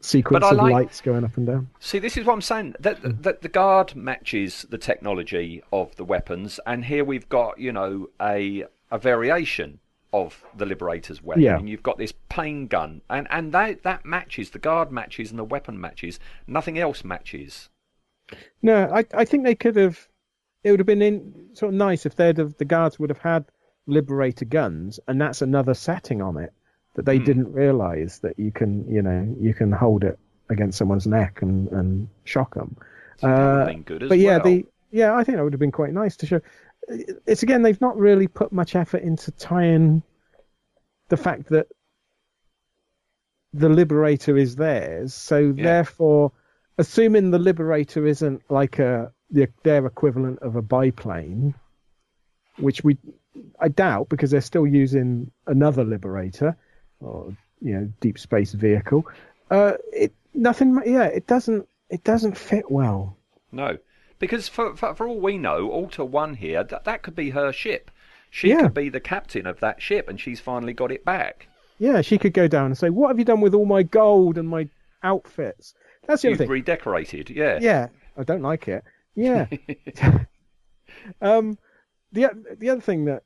sequence 0.00 0.42
But 0.42 0.44
I 0.44 0.50
of 0.50 0.56
like- 0.58 0.72
lights 0.72 1.00
going 1.00 1.24
up 1.24 1.36
and 1.36 1.46
down. 1.46 1.68
See, 1.80 1.98
this 1.98 2.16
is 2.16 2.24
what 2.24 2.32
I'm 2.34 2.40
saying. 2.40 2.74
That, 2.80 3.22
that 3.22 3.42
the 3.42 3.48
guard 3.48 3.94
matches 3.96 4.66
the 4.70 4.78
technology 4.78 5.62
of 5.72 5.94
the 5.96 6.04
weapons, 6.04 6.58
and 6.66 6.84
here 6.84 7.04
we've 7.04 7.28
got, 7.28 7.58
you 7.58 7.72
know, 7.72 8.08
a 8.20 8.64
a 8.90 8.98
variation 8.98 9.80
of 10.12 10.44
the 10.56 10.66
Liberator's 10.66 11.22
weapon. 11.22 11.42
Yeah. 11.42 11.56
And 11.56 11.68
you've 11.68 11.82
got 11.82 11.98
this 11.98 12.12
plain 12.12 12.66
gun, 12.66 13.02
and 13.08 13.26
and 13.30 13.52
that 13.52 13.82
that 13.82 14.04
matches 14.04 14.50
the 14.50 14.58
guard 14.58 14.92
matches 14.92 15.30
and 15.30 15.38
the 15.38 15.44
weapon 15.44 15.80
matches. 15.80 16.20
Nothing 16.46 16.78
else 16.78 17.04
matches. 17.04 17.68
No, 18.62 18.90
I 18.92 19.04
I 19.14 19.24
think 19.24 19.44
they 19.44 19.54
could 19.54 19.76
have. 19.76 20.08
It 20.64 20.70
would 20.70 20.80
have 20.80 20.86
been 20.86 21.02
in, 21.02 21.48
sort 21.54 21.74
of 21.74 21.78
nice 21.78 22.06
if 22.06 22.14
they'd 22.14 22.38
have 22.38 22.56
the 22.56 22.64
guards 22.64 22.98
would 22.98 23.10
have 23.10 23.18
had 23.18 23.46
Liberator 23.86 24.44
guns, 24.44 25.00
and 25.08 25.20
that's 25.20 25.42
another 25.42 25.74
setting 25.74 26.22
on 26.22 26.36
it 26.36 26.52
that 26.94 27.04
they 27.04 27.18
hmm. 27.18 27.24
didn't 27.24 27.52
realise 27.52 28.18
that 28.18 28.38
you 28.38 28.52
can, 28.52 28.86
you 28.88 29.02
know, 29.02 29.34
you 29.40 29.54
can 29.54 29.72
hold 29.72 30.04
it 30.04 30.18
against 30.50 30.78
someone's 30.78 31.06
neck 31.06 31.42
and 31.42 31.68
and 31.68 32.08
shock 32.24 32.54
them. 32.54 32.76
that 33.20 33.28
would 33.28 33.36
have 33.36 33.62
uh, 33.62 33.66
been 33.66 33.82
good 33.82 34.02
as 34.04 34.08
but 34.08 34.18
yeah, 34.18 34.36
well. 34.36 34.44
the 34.44 34.66
yeah, 34.92 35.14
I 35.14 35.24
think 35.24 35.38
that 35.38 35.44
would 35.44 35.54
have 35.54 35.60
been 35.60 35.72
quite 35.72 35.92
nice 35.92 36.16
to 36.18 36.26
show. 36.26 36.40
It's 36.88 37.42
again, 37.42 37.62
they've 37.62 37.80
not 37.80 37.96
really 37.96 38.28
put 38.28 38.52
much 38.52 38.74
effort 38.74 39.02
into 39.02 39.30
tying 39.32 40.02
the 41.08 41.16
fact 41.16 41.48
that 41.50 41.68
the 43.52 43.68
Liberator 43.68 44.36
is 44.36 44.56
theirs, 44.56 45.12
so 45.12 45.52
therefore, 45.52 46.32
assuming 46.78 47.30
the 47.30 47.38
Liberator 47.38 48.06
isn't 48.06 48.42
like 48.50 48.78
a 48.78 49.12
their 49.62 49.86
equivalent 49.86 50.38
of 50.40 50.56
a 50.56 50.62
biplane, 50.62 51.54
which 52.58 52.82
we 52.82 52.96
I 53.60 53.68
doubt 53.68 54.08
because 54.08 54.30
they're 54.30 54.40
still 54.40 54.66
using 54.66 55.30
another 55.46 55.84
Liberator 55.84 56.56
or 57.00 57.36
you 57.60 57.74
know 57.74 57.92
deep 58.00 58.18
space 58.18 58.52
vehicle. 58.52 59.06
Uh, 59.50 59.74
it 59.92 60.12
nothing. 60.34 60.80
Yeah, 60.84 61.04
it 61.04 61.26
doesn't. 61.26 61.68
It 61.90 62.04
doesn't 62.04 62.36
fit 62.36 62.70
well. 62.70 63.16
No, 63.52 63.76
because 64.22 64.48
for 64.48 64.74
for, 64.76 64.94
for 64.94 65.06
all 65.06 65.20
we 65.20 65.36
know, 65.36 65.70
Alta 65.70 66.04
One 66.04 66.34
here, 66.34 66.64
that 66.64 66.84
that 66.84 67.02
could 67.02 67.14
be 67.16 67.30
her 67.30 67.52
ship. 67.52 67.90
She 68.30 68.48
Yeah. 68.48 68.62
could 68.62 68.74
be 68.74 68.88
the 68.88 69.00
captain 69.00 69.46
of 69.46 69.60
that 69.60 69.82
ship, 69.82 70.08
and 70.08 70.18
she's 70.18 70.40
finally 70.40 70.72
got 70.72 70.90
it 70.90 71.04
back. 71.04 71.48
Yeah, 71.78 72.00
she 72.00 72.16
could 72.16 72.32
go 72.32 72.46
down 72.48 72.66
and 72.66 72.78
say, 72.78 72.88
"What 72.88 73.08
have 73.08 73.18
you 73.18 73.24
done 73.26 73.40
with 73.42 73.52
all 73.54 73.66
my 73.66 73.82
gold 73.82 74.38
and 74.38 74.48
my 74.48 74.68
outfits?" 75.02 75.74
That's 76.06 76.22
the 76.22 76.28
You've 76.28 76.36
other 76.36 76.44
thing. 76.44 76.50
redecorated, 76.52 77.28
yeah. 77.30 77.58
Yeah, 77.60 77.88
I 78.16 78.22
don't 78.24 78.42
like 78.42 78.68
it. 78.68 78.84
Yeah. 79.14 79.46
um, 81.20 81.58
the 82.12 82.28
the 82.58 82.70
other 82.70 82.80
thing 82.80 83.04
that 83.06 83.24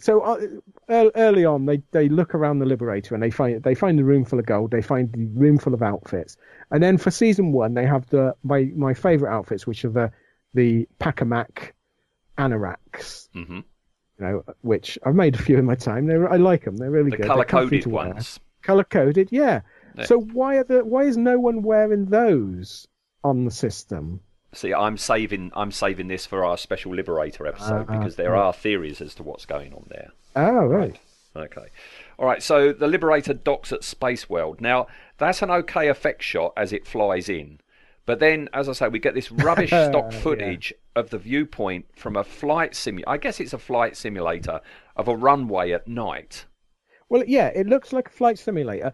so 0.00 0.22
uh, 0.22 1.10
early 1.14 1.44
on 1.44 1.66
they, 1.66 1.82
they 1.92 2.08
look 2.08 2.34
around 2.34 2.58
the 2.58 2.66
Liberator 2.66 3.14
and 3.14 3.22
they 3.22 3.30
find 3.30 3.62
they 3.62 3.74
find 3.74 3.98
the 3.98 4.04
room 4.04 4.24
full 4.24 4.38
of 4.38 4.46
gold. 4.46 4.70
They 4.70 4.82
find 4.82 5.12
the 5.12 5.26
room 5.26 5.58
full 5.58 5.74
of 5.74 5.82
outfits, 5.82 6.36
and 6.70 6.82
then 6.82 6.98
for 6.98 7.10
season 7.10 7.52
one 7.52 7.74
they 7.74 7.86
have 7.86 8.08
the 8.10 8.34
my 8.42 8.70
my 8.74 8.94
favorite 8.94 9.32
outfits, 9.32 9.66
which 9.66 9.84
are 9.84 9.90
the 9.90 10.12
the 10.54 10.88
Pakamac 10.98 11.72
anoraks. 12.38 13.28
hmm 13.32 13.56
You 13.58 13.64
know, 14.18 14.44
which 14.62 14.98
I've 15.04 15.14
made 15.14 15.34
a 15.34 15.38
few 15.38 15.58
in 15.58 15.64
my 15.64 15.74
time. 15.76 16.06
They 16.06 16.14
I 16.14 16.36
like 16.36 16.64
them. 16.64 16.76
They're 16.76 16.90
really 16.90 17.10
The 17.10 17.16
good. 17.18 17.24
They're 17.24 17.28
color-coded 17.28 17.86
ones. 17.86 18.40
Color 18.62 18.84
coded, 18.84 19.28
yeah. 19.30 19.60
Yeah. 19.96 20.04
So 20.04 20.20
why 20.20 20.56
are 20.56 20.64
the 20.64 20.84
why 20.84 21.04
is 21.04 21.16
no 21.16 21.38
one 21.38 21.62
wearing 21.62 22.06
those 22.06 22.86
on 23.24 23.44
the 23.44 23.50
system? 23.50 24.20
See, 24.52 24.74
I'm 24.74 24.96
saving 24.96 25.52
I'm 25.54 25.70
saving 25.72 26.08
this 26.08 26.26
for 26.26 26.44
our 26.44 26.56
special 26.56 26.94
Liberator 26.94 27.46
episode 27.46 27.86
Ah, 27.88 27.98
because 27.98 28.16
there 28.16 28.34
are 28.36 28.52
theories 28.52 29.00
as 29.00 29.14
to 29.16 29.22
what's 29.22 29.46
going 29.46 29.72
on 29.72 29.84
there. 29.88 30.10
Oh 30.36 30.66
right. 30.66 30.98
Okay. 31.36 31.66
All 32.18 32.26
right, 32.26 32.42
so 32.42 32.72
the 32.72 32.88
Liberator 32.88 33.32
docks 33.34 33.70
at 33.72 33.84
Space 33.84 34.28
World. 34.28 34.60
Now, 34.60 34.88
that's 35.18 35.42
an 35.42 35.50
okay 35.50 35.86
effect 35.88 36.22
shot 36.22 36.52
as 36.56 36.72
it 36.72 36.86
flies 36.86 37.28
in. 37.28 37.60
But 38.04 38.18
then, 38.18 38.48
as 38.52 38.68
I 38.68 38.72
say, 38.72 38.88
we 38.88 38.98
get 38.98 39.14
this 39.14 39.30
rubbish 39.46 39.70
stock 39.70 40.12
Yeah. 40.12 40.18
footage 40.20 40.74
of 40.96 41.10
the 41.10 41.18
viewpoint 41.18 41.86
from 41.94 42.16
a 42.16 42.24
flight 42.24 42.72
simu 42.72 43.02
I 43.06 43.16
guess 43.18 43.38
it's 43.38 43.52
a 43.52 43.58
flight 43.58 43.96
simulator 43.96 44.60
of 44.96 45.06
a 45.06 45.14
runway 45.16 45.70
at 45.70 45.86
night. 45.86 46.46
Well, 47.08 47.22
yeah, 47.26 47.46
it 47.48 47.66
looks 47.68 47.92
like 47.92 48.08
a 48.08 48.12
flight 48.12 48.38
simulator 48.38 48.92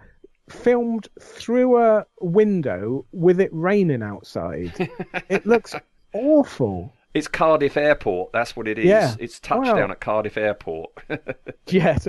filmed 0.49 1.09
through 1.21 1.79
a 1.83 2.07
window 2.21 3.05
with 3.13 3.41
it 3.41 3.51
raining 3.53 4.03
outside. 4.03 4.73
it 5.29 5.47
looks 5.47 5.75
awful. 6.13 6.93
It's 7.15 7.29
Cardiff 7.29 7.79
Airport, 7.79 8.33
that's 8.33 8.55
what 8.55 8.69
it 8.69 8.79
is. 8.79 8.85
Yeah. 8.85 9.15
It's 9.19 9.41
touchdown 9.41 9.89
Wow. 9.89 9.91
at 9.93 10.01
Cardiff 10.01 10.37
Airport. 10.37 10.91
Yes, 11.69 12.07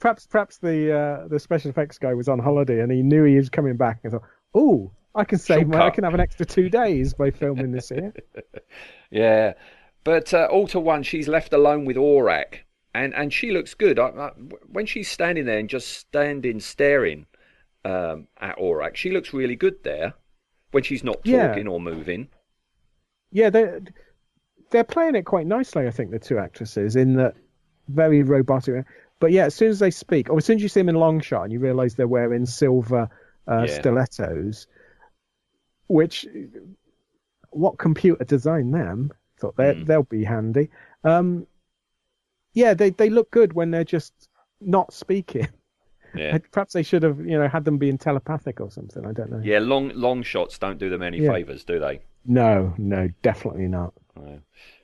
perhaps 0.00 0.26
perhaps 0.26 0.56
the 0.58 0.92
uh, 0.92 1.28
the 1.28 1.38
special 1.38 1.70
effects 1.70 1.96
guy 1.96 2.12
was 2.12 2.28
on 2.28 2.40
holiday 2.40 2.80
and 2.80 2.90
he 2.90 3.02
knew 3.04 3.22
he 3.22 3.36
was 3.36 3.48
coming 3.48 3.76
back 3.76 4.00
and 4.02 4.10
thought, 4.10 4.24
"Oh, 4.52 4.90
I 5.14 5.22
can 5.22 5.38
save 5.38 5.68
my, 5.68 5.82
I 5.86 5.90
can 5.90 6.02
have 6.02 6.12
an 6.12 6.18
extra 6.18 6.44
two 6.44 6.68
days 6.68 7.14
by 7.14 7.30
filming 7.30 7.70
this 7.70 7.90
here." 7.90 8.12
Yeah, 9.12 9.52
but 10.02 10.34
uh, 10.34 10.48
to 10.66 10.80
One, 10.80 11.04
she's 11.04 11.28
left 11.28 11.52
alone 11.52 11.84
with 11.84 11.96
Orac, 11.96 12.58
and 12.92 13.14
and 13.14 13.32
she 13.32 13.52
looks 13.52 13.74
good. 13.74 14.00
I, 14.00 14.06
I, 14.08 14.30
when 14.72 14.86
she's 14.86 15.08
standing 15.08 15.44
there 15.44 15.58
and 15.60 15.68
just 15.68 15.86
standing 15.96 16.58
staring 16.58 17.26
um, 17.84 18.26
at 18.38 18.56
Orac, 18.58 18.96
she 18.96 19.10
looks 19.10 19.32
really 19.32 19.56
good 19.56 19.82
there. 19.82 20.14
When 20.72 20.82
she's 20.84 21.02
not 21.02 21.20
Yeah. 21.24 21.48
talking 21.48 21.66
or 21.66 21.80
moving. 21.80 22.28
Yeah, 23.32 23.50
they 23.50 23.80
they're 24.70 24.84
playing 24.84 25.16
it 25.16 25.24
quite 25.24 25.46
nicely. 25.46 25.86
I 25.86 25.90
think 25.90 26.10
the 26.12 26.18
two 26.18 26.38
actresses 26.38 26.94
in 26.94 27.14
that 27.14 27.34
very 27.88 28.22
robotic. 28.22 28.84
But 29.18 29.32
yeah, 29.32 29.46
as 29.46 29.54
soon 29.54 29.70
as 29.70 29.80
they 29.80 29.90
speak, 29.90 30.30
or 30.30 30.38
as 30.38 30.44
soon 30.44 30.56
as 30.56 30.62
you 30.62 30.68
see 30.68 30.80
them 30.80 30.88
in 30.88 30.94
long 30.94 31.20
shot, 31.20 31.42
and 31.44 31.52
you 31.52 31.58
realise 31.58 31.94
they're 31.94 32.06
wearing 32.08 32.46
silver 32.46 33.08
uh, 33.48 33.64
Yeah. 33.66 33.80
stilettos, 33.80 34.66
which 35.88 36.26
what 37.50 37.78
computer 37.78 38.24
designed 38.24 38.72
them? 38.72 39.12
Thought 39.38 39.56
they 39.56 39.72
Hmm. 39.74 39.84
they'll 39.84 40.02
be 40.04 40.22
handy. 40.24 40.70
Um, 41.02 41.46
yeah, 42.54 42.74
they 42.74 42.90
they 42.90 43.10
look 43.10 43.30
good 43.30 43.54
when 43.54 43.70
they're 43.72 43.84
just 43.84 44.28
not 44.60 44.92
speaking. 44.92 45.48
Yeah, 46.14 46.38
Perhaps 46.52 46.72
they 46.72 46.82
should 46.82 47.02
have, 47.02 47.18
you 47.20 47.38
know, 47.38 47.48
had 47.48 47.64
them 47.64 47.78
being 47.78 47.98
telepathic 47.98 48.60
or 48.60 48.70
something. 48.70 49.04
I 49.06 49.12
don't 49.12 49.30
know. 49.30 49.40
yeah. 49.42 49.58
Long 49.60 49.90
long 49.94 50.22
shots 50.22 50.58
don't 50.58 50.78
do 50.78 50.90
them 50.90 51.02
any 51.02 51.18
Yeah. 51.18 51.32
favors, 51.32 51.64
do 51.64 51.78
they? 51.78 52.00
No, 52.24 52.74
no, 52.78 53.08
definitely 53.22 53.68
not. 53.68 53.94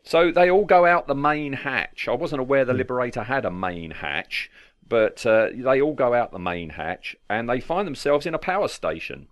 So 0.02 0.30
they 0.30 0.50
all 0.50 0.64
go 0.64 0.86
out 0.86 1.06
the 1.08 1.14
main 1.14 1.52
hatch. 1.52 2.06
I 2.08 2.12
wasn't 2.14 2.40
aware 2.40 2.64
the 2.64 2.72
Liberator 2.72 3.24
had 3.24 3.44
a 3.44 3.50
main 3.50 3.90
hatch, 3.90 4.50
but 4.88 5.26
uh, 5.26 5.48
they 5.54 5.80
all 5.82 5.94
go 5.94 6.14
out 6.14 6.30
the 6.32 6.38
main 6.38 6.70
hatch 6.70 7.16
and 7.28 7.48
they 7.48 7.60
find 7.60 7.86
themselves 7.86 8.24
in 8.24 8.32
a 8.34 8.38
power 8.38 8.68
station. 8.68 9.26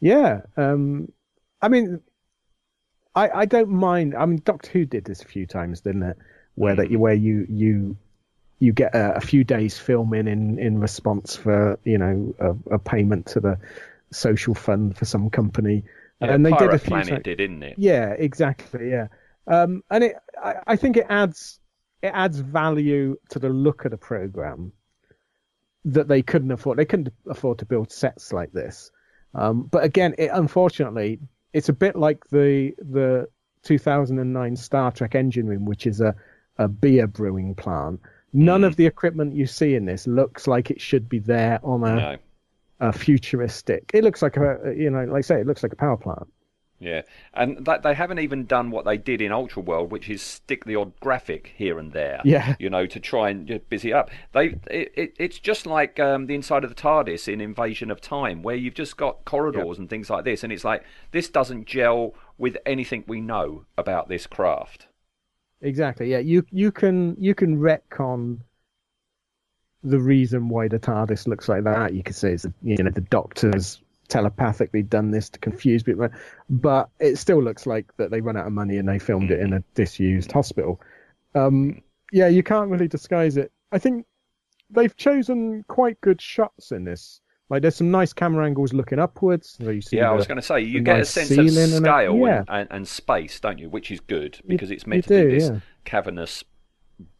Yeah, 0.00 0.42
um, 0.56 1.10
I 1.60 1.68
mean, 1.68 2.00
I 3.14 3.28
I 3.30 3.44
don't 3.46 3.68
mind. 3.70 4.14
I 4.14 4.24
mean, 4.26 4.40
Doctor 4.44 4.70
Who 4.70 4.84
did 4.86 5.04
this 5.04 5.22
a 5.22 5.26
few 5.26 5.46
times, 5.46 5.80
didn't 5.80 6.04
it? 6.04 6.16
Where 6.54 6.76
that 6.76 6.90
you 6.90 6.98
where 6.98 7.14
you 7.14 7.46
you 7.50 7.96
you 8.58 8.72
get 8.72 8.94
a, 8.94 9.16
a 9.16 9.20
few 9.20 9.44
days 9.44 9.78
filming 9.78 10.26
in 10.26 10.58
in 10.58 10.78
response 10.78 11.36
for 11.36 11.78
you 11.84 11.98
know 11.98 12.34
a, 12.38 12.74
a 12.74 12.78
payment 12.78 13.26
to 13.26 13.40
the 13.40 13.58
social 14.12 14.54
fund 14.54 14.96
for 14.96 15.04
some 15.04 15.30
company, 15.30 15.84
Yeah, 16.20 16.34
and 16.34 16.46
they 16.46 16.50
Pirate 16.50 16.70
did 16.70 16.74
a 16.74 16.78
few 16.78 16.88
Planet 16.88 17.22
did, 17.22 17.38
didn't 17.38 17.62
it? 17.62 17.74
Yeah, 17.78 18.10
exactly. 18.12 18.90
Yeah, 18.90 19.08
um, 19.46 19.82
and 19.90 20.04
it 20.04 20.16
I, 20.42 20.54
I 20.66 20.76
think 20.76 20.96
it 20.96 21.06
adds 21.08 21.60
it 22.02 22.12
adds 22.14 22.38
value 22.38 23.16
to 23.30 23.38
the 23.38 23.48
look 23.48 23.84
of 23.84 23.90
the 23.90 23.98
program 23.98 24.72
that 25.84 26.08
they 26.08 26.22
couldn't 26.22 26.50
afford. 26.50 26.78
They 26.78 26.84
couldn't 26.84 27.12
afford 27.28 27.58
to 27.58 27.66
build 27.66 27.92
sets 27.92 28.32
like 28.32 28.52
this. 28.52 28.90
Um, 29.34 29.64
but 29.64 29.84
again, 29.84 30.14
it, 30.18 30.30
unfortunately, 30.32 31.20
it's 31.52 31.68
a 31.68 31.74
bit 31.74 31.96
like 31.96 32.24
the 32.30 32.72
the 32.78 33.28
2009 33.64 34.56
Star 34.56 34.92
Trek 34.92 35.14
engine 35.14 35.46
room, 35.46 35.64
which 35.64 35.86
is 35.86 36.00
a 36.00 36.14
a 36.58 36.68
beer 36.68 37.06
brewing 37.06 37.54
plant. 37.54 38.00
None 38.36 38.64
of 38.64 38.76
the 38.76 38.86
equipment 38.86 39.34
you 39.34 39.46
see 39.46 39.74
in 39.74 39.86
this 39.86 40.06
looks 40.06 40.46
like 40.46 40.70
it 40.70 40.80
should 40.80 41.08
be 41.08 41.18
there 41.18 41.58
on 41.62 41.82
a, 41.84 41.96
No. 41.96 42.16
a 42.80 42.92
futuristic. 42.92 43.90
It 43.94 44.04
looks 44.04 44.20
like 44.20 44.36
a, 44.36 44.74
you 44.76 44.90
know, 44.90 45.04
like 45.04 45.18
I 45.18 45.20
say, 45.22 45.40
it 45.40 45.46
looks 45.46 45.62
like 45.62 45.72
a 45.72 45.76
power 45.76 45.96
plant. 45.96 46.28
Yeah, 46.78 47.02
and 47.32 47.64
that 47.64 47.82
they 47.82 47.94
haven't 47.94 48.18
even 48.18 48.44
done 48.44 48.70
what 48.70 48.84
they 48.84 48.98
did 48.98 49.22
in 49.22 49.32
Ultra 49.32 49.62
World, 49.62 49.90
which 49.90 50.10
is 50.10 50.20
stick 50.20 50.66
the 50.66 50.76
odd 50.76 50.92
graphic 51.00 51.54
here 51.56 51.78
and 51.78 51.94
there. 51.94 52.20
Yeah. 52.22 52.54
you 52.58 52.68
know, 52.68 52.84
to 52.84 53.00
try 53.00 53.30
and 53.30 53.60
busy 53.70 53.94
up. 53.94 54.10
They, 54.32 54.58
it, 54.70 54.92
it, 54.94 55.14
it's 55.18 55.38
just 55.38 55.64
like 55.64 55.98
um, 55.98 56.26
the 56.26 56.34
inside 56.34 56.64
of 56.64 56.68
the 56.68 56.76
TARDIS 56.76 57.32
in 57.32 57.40
Invasion 57.40 57.90
of 57.90 58.02
Time, 58.02 58.42
where 58.42 58.56
you've 58.56 58.74
just 58.74 58.98
got 58.98 59.24
corridors 59.24 59.78
and 59.78 59.88
things 59.88 60.10
like 60.10 60.24
this, 60.24 60.44
and 60.44 60.52
it's 60.52 60.64
like 60.64 60.84
this 61.12 61.30
doesn't 61.30 61.64
gel 61.64 62.12
with 62.36 62.58
anything 62.66 63.04
we 63.06 63.22
know 63.22 63.64
about 63.78 64.10
this 64.10 64.26
craft. 64.26 64.86
Exactly. 65.62 66.10
Yeah, 66.10 66.18
you 66.18 66.44
you 66.50 66.70
can 66.70 67.16
you 67.18 67.34
can 67.34 67.58
retcon 67.58 68.38
the 69.82 69.98
reason 70.00 70.48
why 70.48 70.68
the 70.68 70.78
TARDIS 70.78 71.26
looks 71.26 71.48
like 71.48 71.64
that. 71.64 71.94
You 71.94 72.02
could 72.02 72.16
say 72.16 72.32
it's 72.32 72.46
you 72.62 72.82
know 72.82 72.90
the 72.90 73.00
Doctor's 73.00 73.82
telepathically 74.08 74.82
done 74.82 75.10
this 75.10 75.28
to 75.30 75.38
confuse 75.38 75.82
people, 75.82 76.08
but 76.48 76.88
it 77.00 77.16
still 77.16 77.42
looks 77.42 77.66
like 77.66 77.96
that 77.96 78.10
they 78.10 78.20
run 78.20 78.36
out 78.36 78.46
of 78.46 78.52
money 78.52 78.76
and 78.76 78.88
they 78.88 78.98
filmed 78.98 79.30
it 79.30 79.40
in 79.40 79.52
a 79.52 79.60
disused 79.74 80.30
hospital. 80.30 80.80
Um, 81.34 81.82
yeah, 82.12 82.28
you 82.28 82.42
can't 82.42 82.70
really 82.70 82.88
disguise 82.88 83.36
it. 83.36 83.50
I 83.72 83.78
think 83.78 84.06
they've 84.70 84.96
chosen 84.96 85.64
quite 85.68 86.00
good 86.00 86.20
shots 86.20 86.70
in 86.70 86.84
this. 86.84 87.20
Like 87.48 87.62
there's 87.62 87.76
some 87.76 87.90
nice 87.92 88.12
camera 88.12 88.44
angles 88.44 88.72
looking 88.72 88.98
upwards. 88.98 89.56
So 89.62 89.70
you 89.70 89.80
see 89.80 89.98
Yeah, 89.98 90.10
I 90.10 90.14
was 90.14 90.26
going 90.26 90.36
to 90.36 90.42
say 90.42 90.60
you 90.60 90.80
the 90.80 90.84
get 90.84 91.00
a 91.00 91.04
sense 91.04 91.30
of 91.30 91.36
ceiling 91.36 91.72
and 91.74 91.84
scale 91.84 92.16
yeah. 92.18 92.42
and, 92.48 92.66
and, 92.72 92.88
space, 92.88 93.38
don't 93.38 93.58
you? 93.58 93.68
Which 93.70 93.90
is 93.92 94.00
good 94.00 94.40
because 94.48 94.70
it's 94.72 94.84
you 94.84 94.90
meant 94.90 95.04
to 95.06 95.22
do, 95.22 95.28
be 95.28 95.34
this 95.38 95.48
yeah. 95.50 95.60
cavernous 95.84 96.42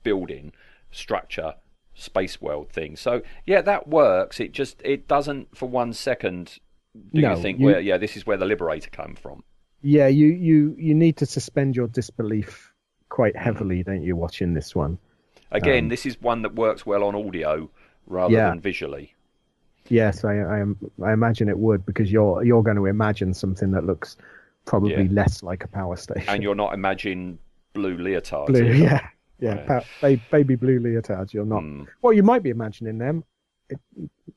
building 0.03 0.53
structure, 0.91 1.55
space 1.95 2.41
world 2.41 2.70
thing. 2.72 2.97
So 2.97 3.22
yeah, 3.47 3.62
that 3.62 3.89
works. 3.89 4.41
It 4.41 4.53
just 4.53 4.81
it 4.85 5.07
doesn't 5.09 5.57
for 5.57 5.68
one 5.68 5.93
second. 5.93 6.59
Do 7.12 7.20
No, 7.20 7.35
you 7.37 7.43
think? 7.43 7.61
you- 7.61 7.66
Well, 7.66 7.81
yeah, 7.81 7.99
this 7.99 8.16
is 8.16 8.27
where 8.27 8.37
the 8.37 8.47
Liberator 8.47 8.91
came 8.91 9.14
from. 9.16 9.45
yeah, 9.83 10.09
you 10.09 10.27
you 10.29 10.74
you 10.79 10.95
need 10.95 11.16
to 11.18 11.27
suspend 11.27 11.77
your 11.77 11.87
disbelief 11.89 12.72
quite 13.11 13.37
heavily, 13.37 13.83
don't 13.85 14.03
you? 14.03 14.16
Watching 14.16 14.55
this 14.55 14.74
one. 14.74 14.99
Again, 15.53 15.85
Um, 15.85 15.89
this 15.91 16.05
is 16.07 16.20
one 16.20 16.43
that 16.43 16.55
works 16.57 16.85
well 16.85 17.05
on 17.05 17.14
audio 17.14 17.70
rather 18.07 18.33
Yeah. 18.35 18.49
than 18.49 18.61
visually. 18.61 19.14
Yes, 19.89 20.24
I, 20.24 20.34
I 20.39 20.59
am. 20.59 20.76
I 21.05 21.12
imagine 21.12 21.49
it 21.49 21.59
would 21.59 21.84
because 21.87 22.11
you're 22.12 22.45
you're 22.45 22.62
going 22.62 22.76
to 22.76 22.87
imagine 22.87 23.32
something 23.34 23.70
that 23.72 23.84
looks 23.84 24.16
probably 24.64 24.93
Yeah. 25.05 25.09
less 25.11 25.43
like 25.43 25.64
a 25.64 25.68
power 25.68 25.97
station. 25.97 26.28
And 26.28 26.43
you're 26.43 26.55
not 26.55 26.74
imagining 26.74 27.39
blue 27.72 27.97
leotards. 27.97 28.47
blue, 28.47 28.64
either. 28.64 28.74
yeah, 28.74 29.07
yeah, 29.39 29.64
Right. 29.72 29.87
pa- 30.01 30.26
baby 30.30 30.57
blue 30.57 30.80
leotards. 30.80 31.32
You're 31.32 31.45
not. 31.47 31.62
Mm. 31.62 31.87
Well, 32.03 32.12
you 32.12 32.22
might 32.22 32.43
be 32.43 32.51
imagining 32.51 32.99
them. 32.99 33.22
It, 33.68 33.78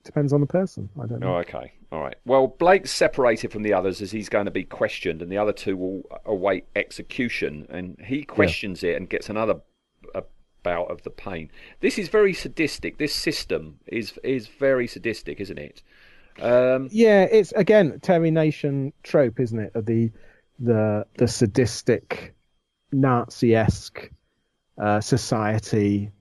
depends 0.04 0.34
on 0.34 0.42
the 0.42 0.48
person. 0.48 0.90
I 1.02 1.06
don't 1.06 1.20
know. 1.20 1.36
Oh, 1.36 1.40
okay. 1.40 1.72
All 1.92 2.02
right. 2.02 2.16
Well, 2.26 2.48
Blake's 2.48 2.92
separated 2.92 3.52
from 3.52 3.64
the 3.64 3.74
others 3.74 4.02
as 4.02 4.12
he's 4.12 4.30
going 4.30 4.46
to 4.46 4.52
be 4.52 4.64
questioned, 4.64 5.22
and 5.22 5.32
the 5.32 5.38
other 5.38 5.54
two 5.54 5.76
will 5.78 6.04
await 6.26 6.66
execution. 6.76 7.66
And 7.70 7.98
he 8.04 8.24
questions 8.24 8.84
it 8.84 8.96
and 8.96 9.10
gets 9.10 9.30
another 9.30 9.56
bout 10.64 10.90
of 10.92 11.04
the 11.04 11.10
pain. 11.10 11.52
This 11.80 11.98
is 11.98 12.10
very 12.10 12.34
sadistic. 12.34 12.98
This 12.98 13.14
system 13.14 13.80
is 13.88 14.18
is 14.24 14.48
very 14.48 14.88
sadistic, 14.88 15.40
isn't 15.40 15.58
it? 15.58 15.82
Um, 16.42 16.90
Yeah, 16.92 17.24
it's 17.24 17.52
again 17.54 18.00
Terry 18.02 18.32
Nation 18.32 18.94
trope, 19.04 19.40
isn't 19.40 19.60
it? 19.60 19.76
Of 19.76 19.86
the 19.86 20.12
the 20.60 21.06
the 21.18 21.28
sadistic 21.28 22.34
Nazi-esque 22.92 24.10
uh, 24.78 25.02
society 25.02 26.12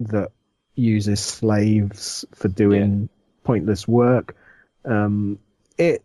that 0.00 0.30
uses 0.74 1.20
slaves 1.20 2.24
for 2.34 2.48
doing 2.48 3.08
pointless 3.44 3.86
work. 3.86 4.36
Um, 4.84 5.38
it 5.78 6.02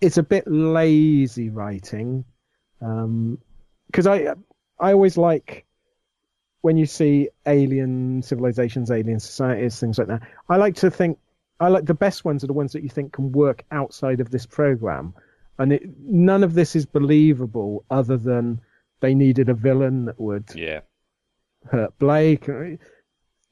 it's 0.00 0.18
a 0.18 0.22
bit 0.22 0.44
lazy 0.46 1.50
writing 1.50 2.24
because 2.78 4.06
I 4.06 4.34
I 4.78 4.92
always 4.92 5.16
like 5.16 5.64
when 6.62 6.76
you 6.76 6.86
see 6.86 7.28
alien 7.46 8.22
civilizations, 8.22 8.90
alien 8.90 9.20
societies, 9.20 9.80
things 9.80 9.98
like 9.98 10.08
that. 10.08 10.22
I 10.48 10.56
like 10.56 10.76
to 10.76 10.90
think 10.90 11.18
I 11.60 11.68
like 11.68 11.84
the 11.84 11.94
best 11.94 12.24
ones 12.24 12.42
are 12.42 12.46
the 12.46 12.52
ones 12.54 12.72
that 12.72 12.82
you 12.82 12.88
think 12.88 13.12
can 13.12 13.32
work 13.32 13.64
outside 13.70 14.20
of 14.20 14.30
this 14.30 14.46
program, 14.46 15.14
and 15.58 15.72
it, 15.72 15.82
none 15.98 16.42
of 16.42 16.54
this 16.54 16.74
is 16.74 16.86
believable 16.86 17.84
other 17.90 18.16
than 18.16 18.60
they 19.00 19.14
needed 19.14 19.48
a 19.48 19.54
villain 19.54 20.06
that 20.06 20.20
would 20.20 20.48
yeah. 20.54 20.80
hurt 21.70 21.98
Blake. 21.98 22.48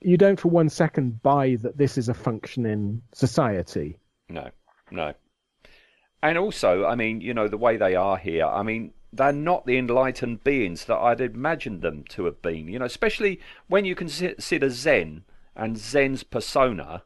You 0.00 0.16
don't 0.16 0.38
for 0.38 0.48
one 0.48 0.68
second 0.68 1.22
buy 1.22 1.56
that 1.56 1.76
this 1.76 1.98
is 1.98 2.08
a 2.08 2.14
functioning 2.14 3.02
society. 3.12 3.98
No. 4.28 4.50
No. 4.90 5.14
And 6.22 6.38
also, 6.38 6.84
I 6.84 6.94
mean, 6.94 7.20
you 7.20 7.34
know, 7.34 7.48
the 7.48 7.58
way 7.58 7.76
they 7.76 7.94
are 7.94 8.16
here. 8.16 8.46
I 8.46 8.62
mean, 8.62 8.92
they're 9.12 9.32
not 9.32 9.66
the 9.66 9.78
enlightened 9.78 10.44
beings 10.44 10.84
that 10.86 10.98
I'd 10.98 11.20
imagined 11.20 11.82
them 11.82 12.04
to 12.10 12.24
have 12.26 12.42
been. 12.42 12.68
You 12.68 12.78
know, 12.78 12.84
especially 12.84 13.40
when 13.68 13.84
you 13.84 13.94
consider 13.94 14.70
Zen 14.70 15.24
and 15.56 15.76
Zen's 15.78 16.22
persona. 16.22 17.02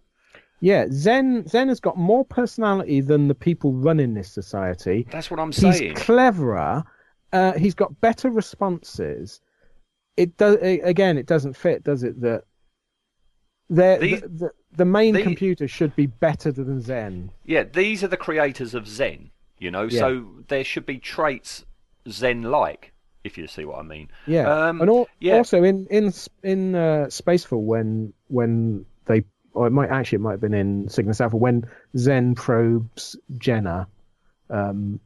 Yeah, 0.60 0.86
Zen 0.92 1.46
Zen 1.48 1.68
has 1.68 1.80
got 1.80 1.96
more 1.96 2.24
personality 2.24 3.00
than 3.00 3.28
the 3.28 3.34
people 3.34 3.72
running 3.72 4.14
this 4.14 4.30
society. 4.30 5.06
That's 5.10 5.30
what 5.30 5.40
I'm 5.40 5.52
saying. 5.52 5.94
He's 5.96 6.02
cleverer. 6.04 6.84
Uh, 7.32 7.52
he's 7.52 7.74
got 7.74 8.00
better 8.00 8.30
responses. 8.30 9.40
It 10.16 10.36
does 10.36 10.56
again. 10.60 11.18
It 11.18 11.26
doesn't 11.26 11.56
fit, 11.56 11.82
does 11.82 12.02
it? 12.04 12.20
That 12.20 12.44
These- 14.00 14.20
the, 14.20 14.28
the 14.28 14.50
the 14.74 14.84
main 14.84 15.14
the- 15.14 15.22
computer 15.22 15.66
should 15.68 15.94
be 15.96 16.06
better 16.06 16.50
than 16.52 16.80
Zen. 16.80 17.30
Yeah, 17.44 17.64
these 17.64 18.02
are 18.04 18.08
the 18.08 18.16
creators 18.16 18.74
of 18.74 18.86
Zen, 18.88 19.30
you 19.58 19.70
know, 19.70 19.82
Yeah. 19.84 20.00
so 20.00 20.26
there 20.48 20.64
should 20.64 20.86
be 20.86 20.98
traits 20.98 21.64
Zen 22.08 22.42
like, 22.42 22.92
if 23.24 23.38
you 23.38 23.46
see 23.46 23.64
what 23.64 23.78
I 23.78 23.82
mean. 23.82 24.08
Yeah, 24.26 24.68
Um, 24.68 24.80
and 24.80 24.90
al- 24.90 25.08
yeah. 25.20 25.36
also 25.36 25.62
in 25.62 25.86
in 25.90 26.12
in 26.42 26.74
uh, 26.74 27.06
Spacefall 27.08 27.62
when 27.62 28.12
when 28.28 28.84
they 29.06 29.24
or 29.54 29.66
it 29.66 29.70
might 29.70 29.90
actually 29.90 30.16
it 30.16 30.20
might 30.22 30.30
have 30.32 30.40
been 30.40 30.54
in 30.54 30.88
Cygnus 30.88 31.20
Alpha 31.20 31.36
when 31.36 31.64
Zen 31.96 32.34
probes 32.34 33.16
Jenna, 33.38 33.86
um, 34.50 34.98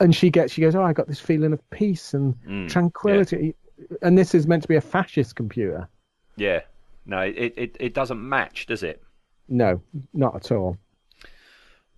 and 0.00 0.14
she 0.14 0.30
gets 0.30 0.52
she 0.52 0.60
goes, 0.60 0.74
oh, 0.74 0.82
I 0.82 0.92
got 0.92 1.06
this 1.08 1.20
feeling 1.20 1.52
of 1.52 1.70
peace 1.70 2.14
and 2.14 2.34
Mm, 2.46 2.68
tranquility, 2.68 3.54
and 4.02 4.16
this 4.18 4.34
is 4.34 4.46
meant 4.46 4.62
to 4.62 4.68
be 4.68 4.76
a 4.76 4.80
fascist 4.80 5.36
computer. 5.36 5.88
Yeah. 6.36 6.62
No, 7.06 7.18
it, 7.20 7.52
it, 7.56 7.76
it 7.80 7.94
doesn't 7.94 8.26
match, 8.26 8.64
does 8.66 8.82
it? 8.82 9.02
No, 9.48 9.82
not 10.14 10.34
at 10.36 10.50
all. 10.52 10.78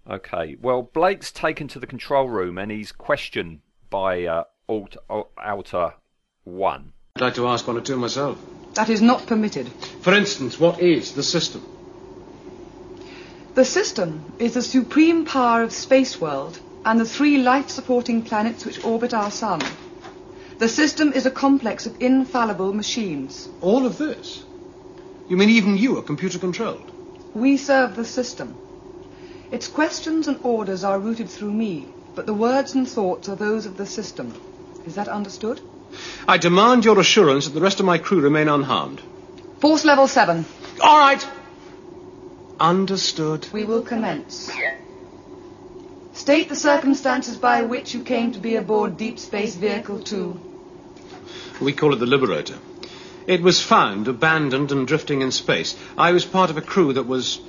Okay. 0.09 0.57
Well, 0.61 0.83
Blake's 0.83 1.33
taken 1.33 1.69
to 1.69 1.81
the 1.81 1.87
control 1.87 2.29
room 2.29 2.59
and 2.59 2.71
he's 2.71 2.93
questioned 2.93 3.61
by 3.91 4.25
uh, 4.25 4.45
Alt, 4.69 4.97
Al- 5.11 5.31
Alta 5.37 5.95
1. 6.45 6.93
I'd 7.17 7.23
like 7.23 7.35
to 7.35 7.49
ask 7.49 7.67
one 7.67 7.77
or 7.77 7.81
two 7.81 7.97
myself. 7.97 8.39
That 8.75 8.91
is 8.91 9.01
not 9.01 9.27
permitted. 9.27 9.69
For 10.03 10.15
instance, 10.15 10.61
what 10.61 10.81
is 10.81 11.15
the 11.15 11.23
system? 11.23 11.67
The 13.55 13.65
system 13.65 14.33
is 14.39 14.55
the 14.55 14.63
supreme 14.63 15.25
power 15.25 15.63
of 15.63 15.73
space 15.73 16.21
world 16.21 16.61
and 16.85 17.01
the 17.01 17.07
three 17.07 17.39
life-supporting 17.39 18.23
planets 18.23 18.65
which 18.67 18.85
orbit 18.85 19.15
our 19.15 19.31
sun. 19.31 19.61
The 20.59 20.69
system 20.69 21.13
is 21.13 21.27
a 21.27 21.31
complex 21.31 21.87
of 21.87 22.01
infallible 22.01 22.73
machines. 22.73 23.49
All 23.61 23.87
of 23.87 23.99
this? 23.99 24.45
You 25.29 25.37
mean 25.37 25.49
even 25.51 25.77
you 25.77 25.99
are 25.99 26.03
computer 26.03 26.39
controlled? 26.39 26.93
We 27.35 27.57
serve 27.57 27.97
the 27.97 28.05
system. 28.05 28.57
Its 29.51 29.69
questions 29.69 30.27
and 30.29 30.39
orders 30.43 30.83
are 30.83 30.99
routed 30.99 31.29
through 31.29 31.53
me, 31.53 31.87
but 32.15 32.27
the 32.27 32.35
words 32.35 32.75
and 32.75 32.89
thoughts 32.89 33.29
are 33.29 33.37
those 33.37 33.67
of 33.67 33.77
the 33.77 33.87
system. 33.87 34.35
Is 34.87 34.97
that 34.97 35.09
understood? 35.09 35.61
I 36.27 36.39
demand 36.39 36.85
your 36.85 36.99
assurance 36.99 37.47
that 37.47 37.55
the 37.55 37.61
rest 37.61 37.81
of 37.81 37.87
my 37.87 37.99
crew 37.99 38.21
remain 38.21 38.49
unharmed. 38.49 39.01
Force 39.61 39.85
level 39.85 40.09
7. 40.09 40.45
All 40.81 40.99
right. 40.99 41.27
Understood. 42.59 43.49
We 43.53 43.65
will 43.65 43.83
commence. 43.83 44.51
State 46.13 46.49
the 46.49 46.57
circumstances 46.57 47.37
by 47.37 47.63
which 47.63 47.95
you 47.95 48.03
came 48.03 48.33
to 48.33 48.39
be 48.39 48.57
aboard 48.57 48.97
Deep 48.97 49.19
Space 49.19 49.55
Vehicle 49.55 50.01
2. 50.01 50.41
We 51.61 51.73
call 51.73 51.93
it 51.93 51.97
the 51.97 52.07
Liberator. 52.07 52.59
It 53.27 53.43
was 53.43 53.61
found, 53.61 54.09
abandoned, 54.09 54.73
and 54.73 54.87
drifting 54.87 55.21
in 55.21 55.31
space. 55.31 55.77
I 55.99 56.13
was 56.13 56.25
part 56.25 56.51
of 56.51 56.57
a 56.57 56.63
crew 56.63 56.93
that 56.95 57.07
was 57.07 57.41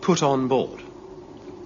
put 0.00 0.22
on 0.22 0.48
board. 0.48 0.83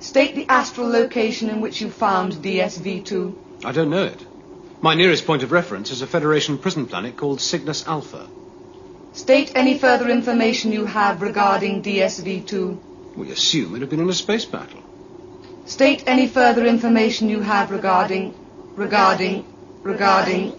State 0.00 0.34
the 0.36 0.46
astral 0.48 0.88
location 0.88 1.50
in 1.50 1.60
which 1.60 1.80
you 1.80 1.90
found 1.90 2.34
DSV-2. 2.34 3.64
I 3.64 3.72
don't 3.72 3.90
know 3.90 4.04
it. 4.04 4.24
My 4.80 4.94
nearest 4.94 5.26
point 5.26 5.42
of 5.42 5.50
reference 5.50 5.90
is 5.90 6.02
a 6.02 6.06
Federation 6.06 6.56
prison 6.56 6.86
planet 6.86 7.16
called 7.16 7.40
Cygnus 7.40 7.84
Alpha. 7.86 8.28
State 9.12 9.50
any 9.56 9.76
further 9.76 10.08
information 10.08 10.70
you 10.70 10.84
have 10.84 11.20
regarding 11.20 11.82
DSV-2. 11.82 13.16
We 13.16 13.32
assume 13.32 13.74
it 13.74 13.80
had 13.80 13.90
been 13.90 13.98
in 13.98 14.08
a 14.08 14.14
space 14.14 14.44
battle. 14.44 14.80
State 15.66 16.04
any 16.06 16.28
further 16.28 16.64
information 16.64 17.28
you 17.28 17.40
have 17.40 17.72
regarding, 17.72 18.32
regarding, 18.76 19.44
regarding. 19.82 20.52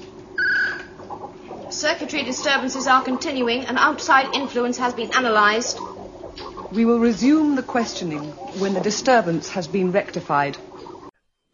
Circuitry 1.69 2.23
disturbances 2.23 2.87
are 2.87 3.01
continuing. 3.01 3.63
An 3.65 3.77
outside 3.77 4.35
influence 4.35 4.77
has 4.77 4.93
been 4.93 5.11
analysed. 5.13 5.79
We 6.71 6.85
will 6.85 6.99
resume 6.99 7.55
the 7.55 7.63
questioning 7.63 8.29
when 8.59 8.75
the 8.75 8.79
disturbance 8.79 9.49
has 9.49 9.67
been 9.67 9.91
rectified. 9.91 10.57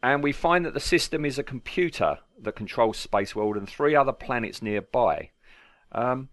And 0.03 0.21
we 0.21 0.33
find 0.33 0.65
that 0.65 0.73
the 0.73 0.79
system 0.79 1.25
is 1.25 1.39
a 1.39 1.43
computer 1.43 2.19
that 2.41 2.55
controls 2.55 2.97
Space 2.97 3.33
World 3.33 3.55
and 3.55 3.67
three 3.67 3.95
other 3.95 4.11
planets 4.11 4.61
nearby. 4.61 5.31
Um, 5.93 6.29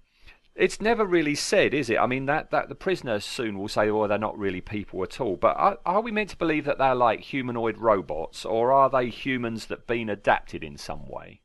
it's 0.55 0.81
never 0.81 1.05
really 1.05 1.37
said, 1.37 1.73
is 1.73 1.89
it? 1.89 1.99
I 1.99 2.07
mean, 2.07 2.27
that, 2.27 2.51
that 2.51 2.69
the 2.69 2.75
prisoners 2.75 3.25
soon 3.25 3.57
will 3.57 3.69
say, 3.69 3.89
"Oh, 3.89 4.07
they're 4.07 4.19
not 4.19 4.37
really 4.37 4.61
people 4.61 5.03
at 5.03 5.21
all." 5.21 5.37
But 5.37 5.57
are, 5.57 5.79
are 5.87 6.03
we 6.03 6.11
meant 6.11 6.31
to 6.31 6.37
believe 6.37 6.65
that 6.67 6.79
they're 6.79 6.95
like 6.95 7.21
humanoid 7.21 7.79
robots, 7.79 8.45
or 8.45 8.73
are 8.73 8.91
they 8.91 9.09
humans 9.09 9.67
that 9.67 9.79
have 9.79 9.87
been 9.87 10.11
adapted 10.11 10.63
in 10.63 10.77
some 10.77 11.09
way? 11.09 11.41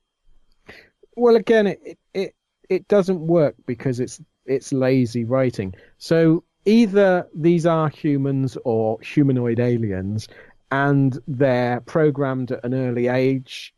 Well, 1.15 1.35
again, 1.35 1.67
it 1.67 1.97
it 2.13 2.35
it 2.67 2.87
doesn't 2.87 3.25
work 3.25 3.55
because 3.65 3.99
it's 3.99 4.19
it's 4.45 4.73
lazy 4.73 5.23
writing. 5.23 5.73
So 5.97 6.43
either 6.67 7.27
these 7.33 7.65
are 7.65 7.89
humans 7.89 8.57
or 8.65 8.99
humanoid 9.01 9.59
aliens, 9.59 10.27
and 10.69 11.17
they're 11.27 11.79
programmed 11.81 12.51
at 12.51 12.63
an 12.63 12.73
early 12.73 13.07
age 13.07 13.73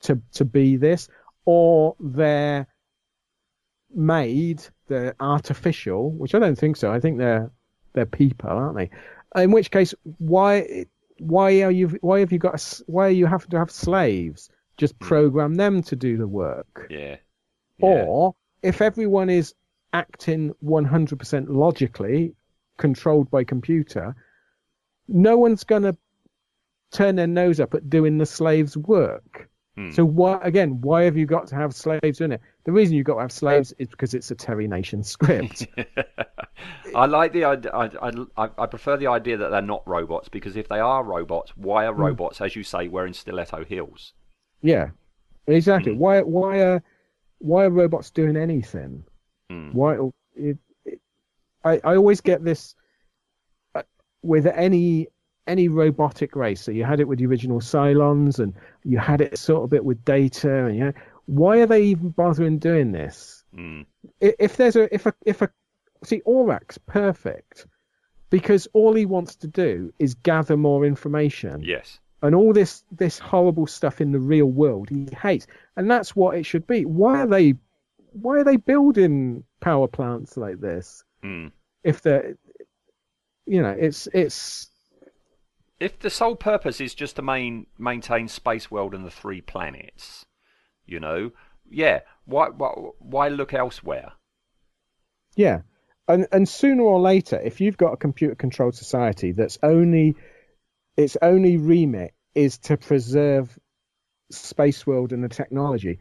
to 0.00 0.20
to 0.32 0.44
be 0.44 0.76
this, 0.76 1.08
or 1.44 1.96
they're 2.00 2.66
made, 3.94 4.62
they're 4.86 5.14
artificial, 5.20 6.12
which 6.12 6.34
I 6.34 6.38
don't 6.38 6.58
think 6.58 6.76
so. 6.76 6.92
I 6.92 7.00
think 7.00 7.18
they're 7.18 7.50
they're 7.92 8.06
people, 8.06 8.50
aren't 8.50 8.76
they? 8.76 8.90
In 9.42 9.50
which 9.50 9.70
case, 9.70 9.92
why 10.18 10.86
why 11.18 11.62
are 11.62 11.70
you 11.70 11.98
why 12.00 12.20
have 12.20 12.32
you 12.32 12.38
got 12.38 12.60
a, 12.60 12.84
why 12.86 13.08
you 13.08 13.26
have 13.26 13.48
to 13.48 13.58
have 13.58 13.70
slaves? 13.70 14.50
Just 14.76 14.94
hmm. 15.00 15.06
program 15.06 15.54
them 15.56 15.82
to 15.82 15.96
do 15.96 16.16
the 16.16 16.28
work. 16.28 16.86
Yeah. 16.90 17.16
Or 17.80 18.36
if 18.62 18.80
everyone 18.80 19.30
is 19.30 19.52
acting 19.94 20.52
100% 20.62 21.46
logically, 21.48 22.34
controlled 22.76 23.30
by 23.30 23.44
computer, 23.44 24.14
no 25.08 25.38
one's 25.38 25.64
going 25.64 25.82
to 25.84 25.96
turn 26.92 27.16
their 27.16 27.26
nose 27.26 27.60
up 27.60 27.72
at 27.74 27.88
doing 27.88 28.18
the 28.18 28.26
slaves' 28.26 28.76
work. 28.76 29.48
Hmm. 29.76 29.90
So 29.90 30.04
why 30.04 30.38
again? 30.42 30.80
Why 30.82 31.02
have 31.04 31.16
you 31.16 31.26
got 31.26 31.48
to 31.48 31.56
have 31.56 31.74
slaves 31.74 32.20
in 32.20 32.30
it? 32.32 32.40
The 32.64 32.70
reason 32.72 32.94
you've 32.94 33.06
got 33.06 33.14
to 33.16 33.20
have 33.22 33.32
slaves 33.32 33.72
is 33.78 33.88
because 33.88 34.14
it's 34.14 34.30
a 34.30 34.34
Terry 34.36 34.68
Nation 34.68 35.02
script. 35.02 35.66
I 36.94 37.06
like 37.06 37.32
the 37.32 37.44
idea. 37.44 37.72
I, 37.72 37.90
I, 38.36 38.48
I 38.56 38.66
prefer 38.66 38.96
the 38.96 39.08
idea 39.08 39.36
that 39.36 39.50
they're 39.50 39.60
not 39.62 39.82
robots 39.86 40.28
because 40.28 40.54
if 40.56 40.68
they 40.68 40.78
are 40.78 41.02
robots, 41.02 41.56
why 41.56 41.86
are 41.86 41.92
Hmm. 41.94 42.02
robots, 42.02 42.40
as 42.40 42.54
you 42.54 42.62
say, 42.62 42.86
wearing 42.88 43.12
stiletto 43.14 43.64
heels? 43.64 44.12
yeah, 44.62 44.90
exactly. 45.48 45.92
Hmm. 45.92 45.98
Why 45.98 46.20
why 46.22 46.60
are 46.62 46.82
why 47.38 47.64
are 47.64 47.70
robots 47.70 48.10
doing 48.10 48.36
anything? 48.36 49.04
Hmm. 49.50 49.70
Why? 49.72 49.96
It, 50.34 50.58
it, 50.84 51.00
I 51.64 51.80
I 51.84 51.96
always 51.96 52.20
get 52.20 52.44
this 52.44 52.74
uh, 53.74 53.82
with 54.22 54.46
any 54.46 55.08
any 55.46 55.68
robotic 55.68 56.36
race. 56.36 56.62
So 56.62 56.70
you 56.72 56.84
had 56.84 57.00
it 57.00 57.08
with 57.08 57.18
the 57.18 57.26
original 57.26 57.60
Cylons, 57.60 58.38
and 58.38 58.54
you 58.84 58.98
had 58.98 59.20
it 59.20 59.38
sort 59.38 59.64
of 59.64 59.70
bit 59.70 59.84
with 59.84 60.04
Data, 60.04 60.66
and 60.66 60.76
you 60.76 60.84
know, 60.84 60.92
why 61.26 61.58
are 61.58 61.66
they 61.66 61.82
even 61.84 62.10
bothering 62.10 62.58
doing 62.58 62.92
this? 62.92 63.44
Mm. 63.54 63.86
If 64.20 64.56
there's 64.56 64.76
a 64.76 64.92
if 64.94 65.06
a 65.06 65.14
if 65.24 65.42
a 65.42 65.50
see 66.02 66.20
Orac's 66.26 66.78
perfect 66.78 67.66
because 68.30 68.66
all 68.72 68.94
he 68.94 69.06
wants 69.06 69.36
to 69.36 69.46
do 69.46 69.92
is 69.98 70.14
gather 70.14 70.56
more 70.56 70.84
information 70.84 71.62
Yes. 71.62 71.98
and 72.20 72.34
all 72.34 72.52
this 72.52 72.84
this 72.90 73.18
horrible 73.18 73.66
stuff 73.66 74.00
in 74.00 74.12
the 74.12 74.18
real 74.18 74.46
world 74.46 74.90
he 74.90 75.06
hates 75.22 75.46
and 75.76 75.90
that's 75.90 76.14
what 76.14 76.36
it 76.36 76.44
should 76.44 76.66
be 76.66 76.84
why 76.84 77.20
are 77.20 77.26
they 77.26 77.54
why 78.14 78.38
are 78.38 78.44
they 78.44 78.56
building 78.56 79.44
power 79.60 79.88
plants 79.88 80.36
like 80.36 80.60
this 80.60 81.04
Mm. 81.22 81.52
if 81.82 82.02
they're 82.02 82.36
you 83.46 83.62
know 83.62 83.74
it's 83.78 84.06
it's 84.08 84.70
If 85.80 85.98
the 85.98 86.10
sole 86.10 86.36
purpose 86.36 86.80
is 86.80 86.94
just 86.94 87.16
to 87.16 87.22
main, 87.22 87.66
maintain 87.78 88.28
Space 88.28 88.70
World 88.70 88.94
and 88.94 89.04
the 89.04 89.10
three 89.10 89.40
planets, 89.40 90.24
you 90.86 91.00
know, 91.00 91.32
yeah, 91.68 92.00
why, 92.26 92.48
why, 92.48 92.68
why 92.98 93.28
look 93.28 93.52
elsewhere? 93.54 94.12
yeah 95.36 95.62
and 96.06 96.28
and 96.30 96.48
sooner 96.48 96.82
or 96.82 97.00
later 97.00 97.40
if 97.40 97.60
you've 97.60 97.76
got 97.76 97.92
a 97.92 97.96
computer 97.96 98.34
controlled 98.36 98.74
society 98.76 99.32
that's 99.32 99.58
only 99.62 100.14
its 100.96 101.16
only 101.22 101.56
remit 101.56 102.12
is 102.34 102.58
to 102.58 102.76
preserve 102.76 103.58
space 104.30 104.86
world 104.86 105.12
and 105.12 105.24
the 105.24 105.28
technology 105.28 105.98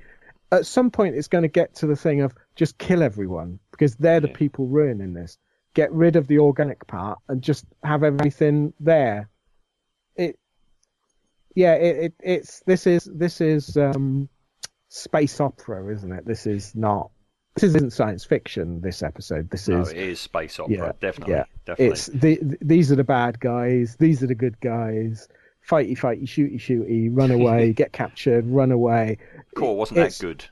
at 0.53 0.65
some 0.65 0.91
point 0.91 1.15
it's 1.15 1.27
going 1.27 1.41
to 1.41 1.47
get 1.47 1.75
to 1.75 1.87
the 1.87 1.95
thing 1.95 2.21
of 2.21 2.33
just 2.55 2.77
kill 2.77 3.01
everyone 3.03 3.59
because 3.71 3.95
they're 3.95 4.19
the 4.19 4.27
Yeah. 4.27 4.35
people 4.35 4.67
ruining 4.67 5.13
this 5.13 5.37
get 5.73 5.91
rid 5.91 6.15
of 6.15 6.27
the 6.27 6.39
organic 6.39 6.85
part 6.87 7.17
and 7.27 7.41
just 7.41 7.65
have 7.83 8.03
everything 8.03 8.73
there 8.79 9.29
it 10.15 10.37
yeah 11.55 11.73
it, 11.73 11.95
it 12.05 12.13
it's 12.19 12.61
this 12.65 12.85
is 12.87 13.09
this 13.13 13.41
is 13.41 13.75
um 13.77 14.29
space 14.89 15.39
opera 15.41 15.91
isn't 15.93 16.11
it 16.11 16.25
this 16.25 16.45
is 16.45 16.75
not 16.75 17.09
this 17.55 17.63
isn't 17.63 17.93
science 17.93 18.23
fiction 18.23 18.81
this 18.81 19.01
episode 19.03 19.49
this 19.49 19.67
No, 19.67 19.81
is 19.81 19.89
it 19.91 19.97
is 19.97 20.19
space 20.19 20.59
opera, 20.59 20.75
yeah, 20.75 20.91
definitely, 20.99 21.33
yeah. 21.35 21.45
definitely. 21.65 21.93
it's 21.93 22.05
the, 22.07 22.35
th 22.37 22.57
these 22.61 22.91
are 22.91 22.95
the 22.95 23.03
bad 23.03 23.39
guys 23.39 23.95
these 23.99 24.21
are 24.23 24.27
the 24.27 24.35
good 24.35 24.59
guys 24.59 25.27
fighty 25.69 25.97
fighty 25.97 26.23
shooty 26.23 26.55
shooty 26.59 27.09
run 27.11 27.31
away 27.31 27.73
get 27.81 27.91
captured 27.93 28.45
run 28.47 28.71
away 28.71 29.17
Core 29.55 29.75
wasn't 29.77 29.95
that 29.95 30.01
it's- 30.07 30.19
good? 30.21 30.45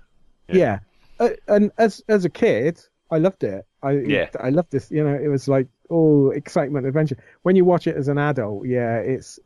yeah, 0.48 0.80
Uh, 1.20 1.30
and 1.48 1.72
as 1.78 2.04
as 2.08 2.26
a 2.26 2.30
kid 2.30 2.80
i 3.10 3.18
loved 3.18 3.44
it 3.44 3.66
i 3.84 3.92
Yeah. 3.92 4.30
i 4.40 4.50
loved 4.50 4.72
this 4.72 4.90
you 4.92 5.04
know 5.04 5.14
it 5.16 5.28
was 5.28 5.48
like 5.48 5.68
oh 5.90 6.32
excitement 6.32 6.86
adventure 6.86 7.18
when 7.44 7.56
you 7.56 7.66
watch 7.66 7.88
it 7.88 7.96
as 7.96 8.08
an 8.08 8.18
adult 8.18 8.66
yeah 8.68 8.98
it's 8.98 9.40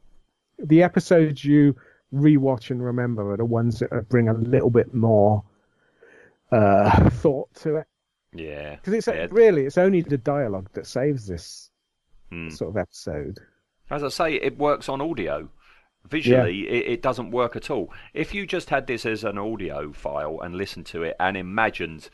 the 0.59 0.84
episodes 0.84 1.43
you 1.43 1.76
rewatch 2.13 2.70
and 2.72 2.84
remember 2.84 3.32
are 3.34 3.38
the 3.38 3.45
ones 3.45 3.80
that 3.80 4.07
bring 4.09 4.30
a 4.30 4.34
little 4.34 4.70
bit 4.70 4.93
more 4.93 5.43
uh 6.51 7.09
thought 7.09 7.53
to 7.55 7.78
it 7.78 7.88
Yeah. 8.34 8.76
because 8.76 8.93
it's 8.93 9.07
yeah. 9.07 9.28
really 9.32 9.66
it's 9.66 9.78
only 9.78 10.01
the 10.01 10.18
dialogue 10.18 10.70
that 10.74 10.86
saves 10.88 11.28
this 11.28 11.70
Hmm. 12.32 12.49
sort 12.49 12.72
of 12.72 12.78
episode 12.78 13.38
As 13.90 14.04
I 14.04 14.10
say, 14.10 14.34
it 14.36 14.58
works 14.58 14.90
on 14.90 15.02
audio. 15.02 15.50
Visually, 16.08 16.68
it, 16.70 16.88
it 16.94 17.02
doesn't 17.02 17.32
work 17.32 17.56
at 17.56 17.72
all. 17.72 17.92
If 18.14 18.34
you 18.36 18.46
just 18.46 18.70
had 18.70 18.86
this 18.86 19.06
as 19.06 19.24
an 19.24 19.38
audio 19.40 19.92
file 19.92 20.40
and 20.42 20.56
listened 20.56 20.86
to 20.88 21.02
it 21.04 21.16
and 21.20 21.36
imagined 21.36 22.10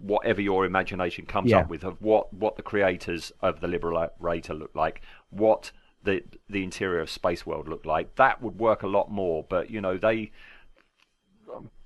whatever 0.00 0.40
your 0.40 0.64
imagination 0.64 1.24
comes 1.24 1.50
Yeah. 1.52 1.60
up 1.60 1.68
with 1.68 1.84
of 1.84 2.02
what, 2.02 2.32
what 2.34 2.56
the 2.56 2.62
creators 2.62 3.30
of 3.40 3.60
the 3.60 3.68
Liberator 3.68 4.54
look 4.54 4.74
like, 4.74 5.00
what 5.30 5.70
the 6.02 6.22
the 6.50 6.64
interior 6.64 7.00
of 7.00 7.08
Space 7.08 7.46
World 7.46 7.68
looked 7.68 7.86
like, 7.86 8.16
that 8.16 8.42
would 8.42 8.58
work 8.58 8.82
a 8.82 8.88
lot 8.88 9.10
more. 9.10 9.44
But 9.48 9.70
you 9.70 9.80
know, 9.80 9.96
they 9.96 10.32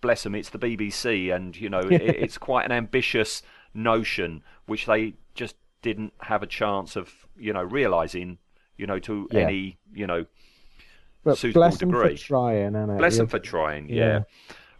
bless 0.00 0.22
them, 0.22 0.34
it's 0.34 0.48
the 0.50 0.58
BBC, 0.58 1.34
and 1.34 1.54
you 1.56 1.68
know, 1.68 1.80
it, 1.80 2.02
it's 2.02 2.38
quite 2.38 2.64
an 2.64 2.72
ambitious 2.72 3.42
notion 3.74 4.42
which 4.66 4.86
they 4.86 5.14
just 5.34 5.56
didn't 5.82 6.12
have 6.22 6.42
a 6.42 6.46
chance 6.46 6.96
of 6.96 7.26
you 7.38 7.52
know 7.52 7.62
realizing 7.62 8.38
you 8.78 8.86
know 8.86 8.98
to 9.00 9.28
Yeah. 9.30 9.40
any 9.40 9.78
you 9.92 10.06
know 10.06 10.24
but 11.24 11.36
suitable 11.36 11.60
bless 11.62 11.78
them 11.78 11.90
degree. 11.90 12.16
for 12.16 12.22
trying 12.22 12.74
and 12.74 12.96
Bless 12.98 13.16
them 13.18 13.26
for 13.26 13.38
trying. 13.38 13.88
Yeah. 13.90 13.94
Yeah. 13.96 14.22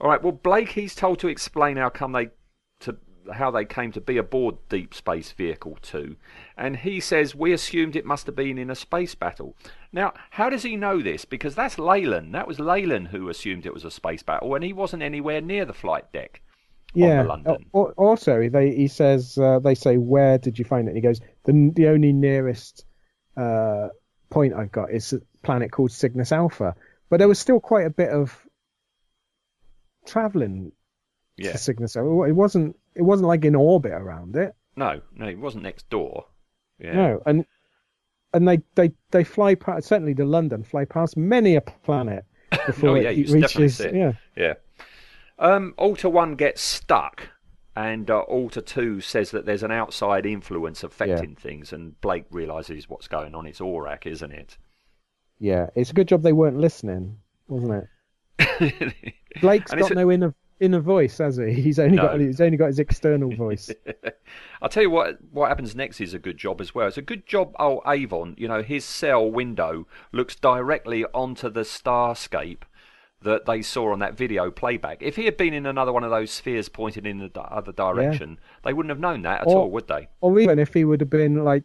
All 0.01 0.09
right. 0.09 0.23
Well, 0.23 0.33
Blake, 0.33 0.71
he's 0.71 0.95
told 0.95 1.19
to 1.19 1.29
explain 1.29 1.77
how 1.77 1.89
come 1.91 2.13
they 2.13 2.29
to 2.81 2.97
how 3.33 3.51
they 3.51 3.65
came 3.65 3.91
to 3.93 4.01
be 4.01 4.17
aboard 4.17 4.57
Deep 4.69 4.95
Space 4.95 5.33
Vehicle 5.33 5.77
Two, 5.83 6.17
and 6.57 6.77
he 6.77 7.01
says 7.01 7.35
we 7.35 7.53
assumed 7.53 7.97
it 7.97 8.07
must 8.07 8.27
have 8.27 8.37
been 8.37 8.57
in 8.57 8.71
a 8.71 8.75
space 8.77 9.15
battle. 9.17 9.57
Now, 9.93 10.15
how 10.31 10.49
does 10.49 10.63
he 10.63 10.77
know 10.77 11.03
this? 11.03 11.25
Because 11.25 11.55
that's 11.57 11.77
Leylan. 11.77 12.33
That 12.33 12.47
was 12.47 12.59
Leylan 12.59 13.09
who 13.09 13.29
assumed 13.29 13.67
it 13.67 13.75
was 13.75 13.85
a 13.85 13.91
space 13.91 14.23
battle, 14.23 14.55
and 14.55 14.63
he 14.65 14.73
wasn't 14.73 15.03
anywhere 15.03 15.41
near 15.41 15.65
the 15.65 15.75
flight 15.75 16.11
deck. 16.13 16.41
yeah 16.95 17.23
the 17.25 17.29
London. 17.29 17.67
Al- 17.75 17.81
al- 17.89 17.95
also 17.99 18.49
they 18.49 18.71
he 18.75 18.87
says 18.89 19.37
uh, 19.39 19.59
they 19.59 19.75
say 19.75 19.97
where 19.99 20.39
did 20.39 20.59
you 20.59 20.65
find 20.65 20.87
it 20.87 20.93
and 20.93 20.97
he 20.97 21.03
goes 21.03 21.21
the 21.45 21.71
the 21.75 21.89
only 21.89 22.13
nearest 22.13 22.87
uh 23.39 23.89
point 24.31 24.53
i've 24.55 24.73
got 24.73 24.91
is 24.93 25.13
a 25.13 25.21
planet 25.43 25.71
called 25.71 25.91
cygnus 25.93 26.33
alpha 26.33 26.75
but 27.09 27.19
there 27.19 27.29
was 27.29 27.39
still 27.39 27.61
quite 27.61 27.87
a 27.87 27.91
bit 27.91 28.11
of 28.11 28.37
traveling 30.07 30.73
Yeah. 31.37 31.53
to 31.53 31.59
cygnus 31.59 31.97
alpha 31.97 32.23
it 32.25 32.33
wasn't 32.33 32.77
it 32.95 33.03
wasn't 33.03 33.29
like 33.29 33.45
in 33.45 33.55
orbit 33.55 33.93
around 33.93 34.37
it 34.37 34.55
No, 34.77 35.01
no, 35.15 35.29
he 35.29 35.35
wasn't 35.37 35.63
next 35.65 35.89
door. 35.91 36.27
Yeah. 36.79 36.93
no 36.95 37.23
and 37.27 37.45
and 38.33 38.47
they 38.47 38.59
they 38.75 38.93
they 39.11 39.25
fly 39.25 39.55
past 39.55 39.87
certainly 39.89 40.15
to 40.15 40.25
london 40.25 40.63
fly 40.65 40.85
past 40.85 41.17
many 41.17 41.57
a 41.57 41.61
planet 41.61 42.25
before 42.67 42.91
Oh, 42.91 42.95
yeah, 42.95 43.11
it 43.11 43.25
definitely 43.27 43.41
reaches 43.43 43.81
it. 43.81 43.95
yeah 43.95 44.13
Yeah. 44.37 44.55
Um, 45.41 45.75
Alta 45.79 46.09
1 46.11 46.35
gets 46.35 46.61
stuck, 46.61 47.29
and 47.79 48.11
uh, 48.11 48.19
Alta 48.21 48.61
2 48.61 49.01
says 49.01 49.31
that 49.31 49.47
there's 49.47 49.63
an 49.63 49.71
outside 49.71 50.27
influence 50.27 50.83
affecting 50.83 51.37
things, 51.37 51.73
and 51.73 51.99
Blake 52.01 52.25
realises 52.31 52.89
what's 52.89 53.07
going 53.09 53.35
on. 53.35 53.47
It's 53.47 53.61
Orac, 53.61 54.07
isn't 54.07 54.33
it? 54.33 54.59
yeah 55.41 55.69
it's 55.77 55.91
a 55.91 55.95
good 55.95 56.09
job 56.09 56.23
they 56.23 56.33
weren't 56.33 56.59
listening 56.59 57.17
wasn't 57.47 57.87
it 58.41 58.95
Blake's 59.41 59.71
got 59.73 59.93
a- 59.93 59.95
no 59.95 60.11
inner 60.11 60.35
inner 60.61 60.81
voice, 60.81 61.19
has 61.19 61.37
he? 61.37 61.53
He's 61.63 61.79
only 61.79 61.97
No. 61.97 62.03
got 62.09 62.19
he's 62.21 62.41
only 62.41 62.57
got 62.57 62.67
his 62.67 62.81
external 62.81 63.31
voice. 63.37 63.71
I'll 64.63 64.69
tell 64.69 64.83
you 64.83 64.91
what. 64.91 65.19
What 65.31 65.49
happens 65.49 65.77
next 65.77 66.01
is 66.01 66.15
a 66.15 66.19
good 66.19 66.37
job 66.37 66.61
as 66.61 66.75
well. 66.75 66.89
It's 66.89 66.97
a 66.99 67.03
good 67.03 67.25
job. 67.27 67.55
Oh, 67.61 67.81
Avon, 67.87 68.35
you 68.37 68.49
know, 68.49 68.63
his 68.63 68.85
cell 68.85 69.31
window 69.31 69.87
looks 70.13 70.35
directly 70.35 71.05
onto 71.15 71.49
the 71.49 71.61
starscape 71.61 72.63
that 73.23 73.47
they 73.47 73.63
saw 73.63 73.93
on 73.93 73.99
that 73.99 74.17
video 74.17 74.51
playback. 74.51 75.03
If 75.03 75.17
he 75.17 75.25
had 75.25 75.37
been 75.37 75.53
in 75.53 75.67
another 75.67 75.93
one 75.93 76.05
of 76.05 76.11
those 76.11 76.31
spheres 76.31 76.69
pointed 76.69 77.07
in 77.07 77.19
the 77.19 77.41
other 77.41 77.73
direction, 77.73 78.39
they 78.63 78.73
wouldn't 78.73 78.91
have 78.91 79.01
known 79.01 79.23
that 79.23 79.41
at 79.43 79.47
Or- 79.49 79.63
all, 79.63 79.71
would 79.73 79.89
they? 79.89 80.09
or 80.21 80.39
even 80.39 80.59
if 80.59 80.73
he 80.73 80.85
would 80.85 81.01
have 81.01 81.11
been 81.11 81.45
like 81.45 81.65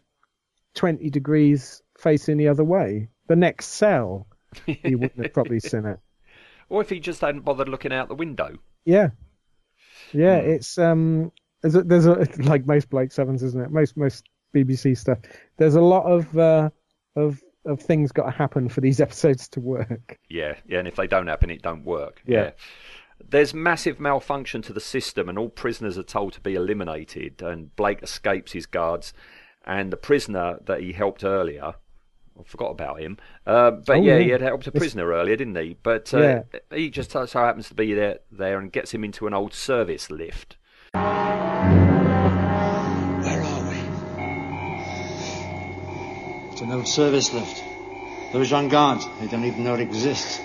twenty 0.74 1.10
degrees 1.10 1.80
facing 1.98 2.36
the 2.38 2.48
other 2.48 2.64
way, 2.64 3.08
the 3.28 3.36
next 3.36 3.66
cell, 3.66 4.26
he 4.66 4.94
wouldn't 4.96 5.22
have 5.22 5.32
probably 5.32 5.60
seen 5.60 5.84
it. 5.86 6.00
Or 6.68 6.80
if 6.80 6.90
he 6.90 6.98
just 6.98 7.20
hadn't 7.20 7.42
bothered 7.42 7.68
looking 7.68 7.92
out 7.92 8.08
the 8.08 8.14
window. 8.16 8.56
Yeah, 8.84 9.10
yeah. 10.12 10.40
Hmm. 10.40 10.50
It's 10.50 10.76
um, 10.78 11.30
there's 11.62 11.76
a, 11.76 11.82
there's 11.82 12.06
a 12.06 12.26
like 12.38 12.66
most 12.66 12.90
Blake 12.90 13.12
Sevens, 13.12 13.42
isn't 13.44 13.60
it? 13.60 13.70
Most 13.70 13.96
most 13.96 14.24
BBC 14.54 14.96
stuff. 14.98 15.18
There's 15.56 15.76
a 15.76 15.80
lot 15.80 16.04
of 16.04 16.36
uh, 16.36 16.70
of 17.14 17.40
of 17.64 17.80
things 17.80 18.12
got 18.12 18.24
to 18.24 18.30
happen 18.30 18.68
for 18.68 18.80
these 18.80 19.00
episodes 19.06 19.48
to 19.48 19.60
work. 19.60 20.18
Yeah, 20.28 20.54
yeah, 20.66 20.78
and 20.78 20.88
if 20.88 20.96
they 20.96 21.06
don't 21.06 21.26
happen, 21.26 21.50
it 21.50 21.62
don't 21.62 21.84
work. 21.84 22.22
Yeah. 22.26 22.50
There's 23.30 23.54
massive 23.54 24.00
malfunction 24.00 24.60
to 24.62 24.72
the 24.72 24.80
system, 24.80 25.28
and 25.28 25.38
all 25.38 25.48
prisoners 25.48 25.96
are 25.96 26.02
told 26.02 26.32
to 26.34 26.40
be 26.40 26.54
eliminated. 26.54 27.40
And 27.42 27.74
Blake 27.76 28.02
escapes 28.02 28.52
his 28.52 28.66
guards, 28.66 29.12
and 29.64 29.92
the 29.92 29.96
prisoner 29.96 30.58
that 30.66 30.80
he 30.80 30.92
helped 30.92 31.24
earlier, 31.24 31.74
I 32.38 32.42
forgot 32.44 32.70
about 32.72 33.00
him. 33.00 33.16
Uh, 33.46 33.70
but 33.70 33.96
Oh, 33.98 34.02
yeah, 34.02 34.16
yeah. 34.16 34.22
he 34.24 34.30
had 34.30 34.40
helped 34.42 34.66
a 34.66 34.72
prisoner 34.72 35.12
earlier, 35.12 35.36
didn't 35.36 35.56
he? 35.56 35.76
But 35.82 36.12
uh, 36.12 36.18
Yeah. 36.20 36.42
he 36.76 36.90
just 36.90 37.12
so 37.12 37.24
happens 37.26 37.68
to 37.68 37.74
be 37.74 37.94
there, 37.94 38.18
there, 38.32 38.58
and 38.58 38.72
gets 38.72 38.92
him 38.92 39.04
into 39.04 39.26
an 39.28 39.32
old 39.32 39.54
service 39.54 40.10
lift. 40.10 40.56
An 46.64 46.72
old 46.72 46.88
service 46.88 47.32
lift. 47.34 47.62
Those 48.32 48.50
young 48.50 48.68
guards, 48.68 49.06
they 49.20 49.26
don't 49.26 49.44
even 49.44 49.64
know 49.64 49.74
it 49.74 49.80
exists. 49.80 50.40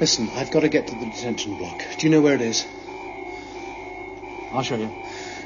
Listen, 0.00 0.28
I've 0.34 0.50
got 0.50 0.60
to 0.60 0.68
get 0.68 0.88
to 0.88 0.96
the 0.96 1.06
detention 1.06 1.56
block. 1.56 1.80
Do 1.96 2.06
you 2.06 2.10
know 2.10 2.20
where 2.20 2.34
it 2.34 2.40
is? 2.40 2.66
I'll 4.52 4.62
show 4.62 4.74
you. 4.74 4.90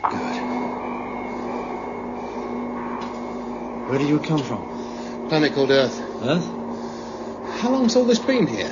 Good. 0.03 0.37
Where 3.91 3.99
do 3.99 4.07
you 4.07 4.19
come 4.19 4.43
from? 4.43 5.29
Planet 5.29 5.53
called 5.53 5.71
Earth. 5.71 6.01
Earth? 6.23 6.47
How 7.61 7.71
long's 7.71 7.97
all 7.97 8.07
this 8.07 8.19
been 8.19 8.47
here? 8.47 8.71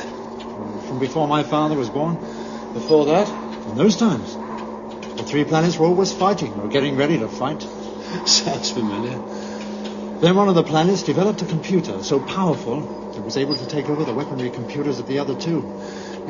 From 0.89 0.99
before 0.99 1.29
my 1.29 1.43
father 1.43 1.77
was 1.77 1.91
born? 1.91 2.15
Before 2.73 3.05
that? 3.07 3.29
In 3.29 3.77
those 3.77 3.97
times. 3.97 4.37
The 5.17 5.23
three 5.23 5.45
planets 5.45 5.77
were 5.77 5.87
always 5.87 6.15
fighting, 6.15 6.55
or 6.55 6.69
getting 6.69 6.97
ready 6.97 7.19
to 7.19 7.29
fight. 7.29 7.67
Sounds 8.27 8.71
familiar. 8.71 9.19
Then 10.21 10.35
one 10.35 10.49
of 10.49 10.55
the 10.55 10.65
planets 10.65 11.03
developed 11.03 11.43
a 11.43 11.47
computer 11.47 12.03
so 12.03 12.19
powerful 12.19 12.99
it 13.19 13.25
was 13.25 13.37
able 13.37 13.57
to 13.57 13.67
take 13.67 13.89
over 13.89 14.05
the 14.05 14.15
weaponry 14.15 14.51
computers 14.51 14.99
of 14.99 15.09
the 15.09 15.19
other 15.19 15.35
two. 15.35 15.63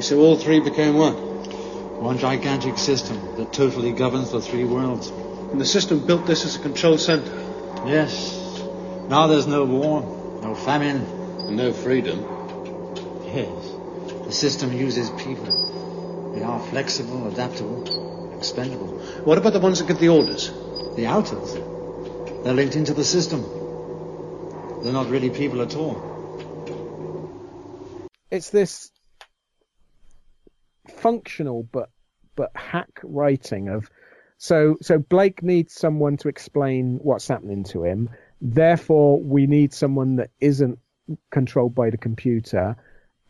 So 0.01 0.21
all 0.21 0.37
three 0.37 0.61
became 0.61 0.95
one. 0.95 1.15
One 2.01 2.19
gigantic 2.19 2.79
system 2.79 3.37
that 3.37 3.53
totally 3.53 3.93
governs 3.93 4.31
the 4.31 4.41
three 4.41 4.65
worlds. 4.65 5.09
And 5.09 5.61
the 5.61 5.67
system 5.67 6.07
built 6.07 6.27
this 6.27 6.45
as 6.45 6.57
a 6.57 6.61
control 6.61 6.97
center. 6.97 7.31
Yes. 7.87 8.63
Now 9.09 9.27
there's 9.27 9.47
no 9.47 9.65
war, 9.65 10.03
no 10.43 10.55
famine. 10.55 11.03
And 11.41 11.57
no 11.57 11.73
freedom. 11.73 12.21
Yes. 13.25 13.73
The 14.25 14.33
system 14.33 14.73
uses 14.73 15.11
people. 15.11 16.33
They 16.35 16.43
are 16.43 16.61
flexible, 16.61 17.29
adaptable, 17.29 18.37
expendable. 18.37 18.99
What 19.25 19.39
about 19.39 19.53
the 19.53 19.61
ones 19.61 19.79
that 19.81 19.89
give 19.89 19.99
the 19.99 20.09
orders? 20.09 20.51
The 20.99 21.05
Altas, 21.05 21.55
they're 22.43 22.55
linked 22.55 22.75
into 22.75 22.93
the 22.93 23.05
system. 23.05 23.45
They're 24.83 24.93
not 24.93 25.09
really 25.09 25.31
people 25.31 25.63
at 25.63 25.77
all. 25.77 25.95
It's 28.33 28.51
this 28.51 28.91
functional 30.89 31.63
but 31.63 31.91
but 32.35 32.51
hack 32.57 32.99
writing 33.05 33.69
of 33.69 33.89
so 34.39 34.77
so 34.83 34.99
Blake 34.99 35.41
needs 35.41 35.73
someone 35.73 36.17
to 36.17 36.27
explain 36.27 36.99
what's 37.01 37.29
happening 37.29 37.63
to 37.75 37.85
him. 37.85 38.11
Therefore, 38.41 39.23
we 39.23 39.47
need 39.47 39.73
someone 39.73 40.17
that 40.17 40.31
isn't 40.41 40.81
controlled 41.31 41.77
by 41.77 41.91
the 41.91 41.97
computer. 41.97 42.75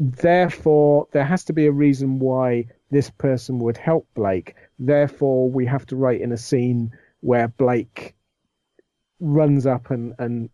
Therefore, 0.01 1.09
there 1.13 1.27
has 1.27 1.45
to 1.45 1.53
be 1.53 1.67
a 1.67 1.73
reason 1.73 2.19
why 2.19 2.69
this 2.91 3.11
person 3.11 3.59
would 3.59 3.77
help 3.77 4.09
Blake. 4.15 4.55
Therefore, 4.79 5.51
we 5.51 5.67
have 5.67 5.85
to 5.89 5.97
write 5.97 6.23
in 6.23 6.33
a 6.33 6.39
scene 6.39 6.93
where 7.21 7.49
Blake 7.49 8.15
runs 9.21 9.67
up 9.67 9.91
and 9.91 10.15
and 10.19 10.51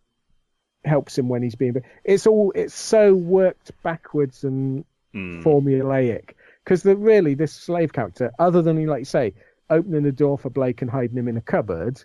helps 0.83 1.17
him 1.17 1.29
when 1.29 1.41
he's 1.43 1.55
being. 1.55 1.75
It's 2.03 2.27
all 2.27 2.51
it's 2.55 2.73
so 2.75 3.13
worked 3.15 3.71
backwards 3.83 4.43
and 4.43 4.85
Hmm. 5.13 5.39
formulaic 5.43 6.31
because 6.63 6.83
really 6.83 7.35
this 7.35 7.53
slave 7.53 7.93
character, 7.93 8.31
other 8.37 8.61
than 8.61 8.85
like 8.85 8.99
you 8.99 9.05
say, 9.05 9.33
opening 9.69 10.03
the 10.03 10.11
door 10.11 10.37
for 10.37 10.49
Blake 10.49 10.81
and 10.81 10.91
hiding 10.91 11.17
him 11.17 11.29
in 11.29 11.37
a 11.37 11.41
cupboard, 11.41 12.03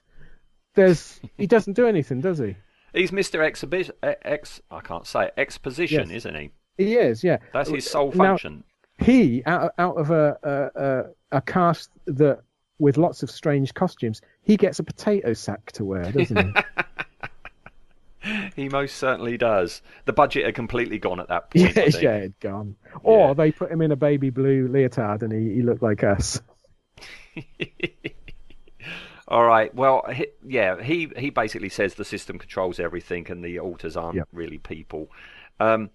there's 0.77 1.21
he 1.37 1.47
doesn't 1.49 1.73
do 1.73 1.89
anything, 1.89 2.21
does 2.21 2.39
he? 2.39 2.55
He's 2.95 3.11
Mr. 3.11 3.41
Exhibition, 3.45 3.95
ex, 4.03 4.61
I 4.71 4.81
can't 4.81 5.07
say 5.09 5.27
it, 5.27 5.35
exposition, 5.37 6.09
Yes. 6.09 6.19
isn't 6.19 6.35
he? 6.37 6.51
He 6.79 6.95
is, 6.97 7.25
yeah. 7.25 7.39
That's 7.53 7.69
his 7.69 7.91
sole 7.91 8.13
Now, 8.13 8.37
function. 8.37 8.63
he 8.99 9.43
out 9.45 9.63
of, 9.63 9.71
out 9.79 9.97
of 9.97 10.11
a, 10.13 10.39
a 10.45 10.81
a 10.85 11.05
a 11.39 11.41
cast 11.43 11.91
that 12.07 12.43
with 12.81 12.97
lots 12.97 13.23
of 13.23 13.31
strange 13.31 13.75
costumes, 13.75 14.21
he 14.43 14.57
gets 14.57 14.79
a 14.79 14.83
potato 14.83 15.33
sack 15.35 15.71
to 15.73 15.85
wear, 15.85 16.11
doesn't 16.11 16.37
he? 16.37 16.53
He 18.55 18.69
most 18.69 18.97
certainly 18.97 19.39
does. 19.39 19.81
The 20.05 20.13
budget 20.13 20.45
had 20.45 20.55
completely 20.55 20.99
gone 20.99 21.21
at 21.21 21.29
that 21.29 21.51
point. 21.51 21.75
Yeah, 21.75 21.85
yeah, 22.03 22.17
it's 22.17 22.37
gone. 22.39 22.77
Or 23.03 23.29
Yeah. 23.29 23.33
they 23.35 23.51
put 23.51 23.73
him 23.73 23.81
in 23.81 23.93
a 23.93 23.97
baby 23.97 24.29
blue 24.29 24.69
leotard 24.69 25.23
and 25.23 25.33
he, 25.33 25.55
he 25.55 25.63
looked 25.63 25.83
like 25.83 26.05
us. 26.05 26.39
All 29.29 29.45
right. 29.47 29.73
Well, 29.75 30.05
he, 30.13 30.27
yeah, 30.47 30.83
he 30.83 31.11
he 31.17 31.31
basically 31.31 31.69
says 31.69 31.95
the 31.95 32.05
system 32.05 32.39
controls 32.39 32.81
everything, 32.81 33.31
and 33.31 33.45
the 33.45 33.57
Altas 33.57 33.97
aren't 33.97 34.17
Yep. 34.17 34.29
really 34.33 34.59
people. 34.59 35.09
Um, 35.61 35.89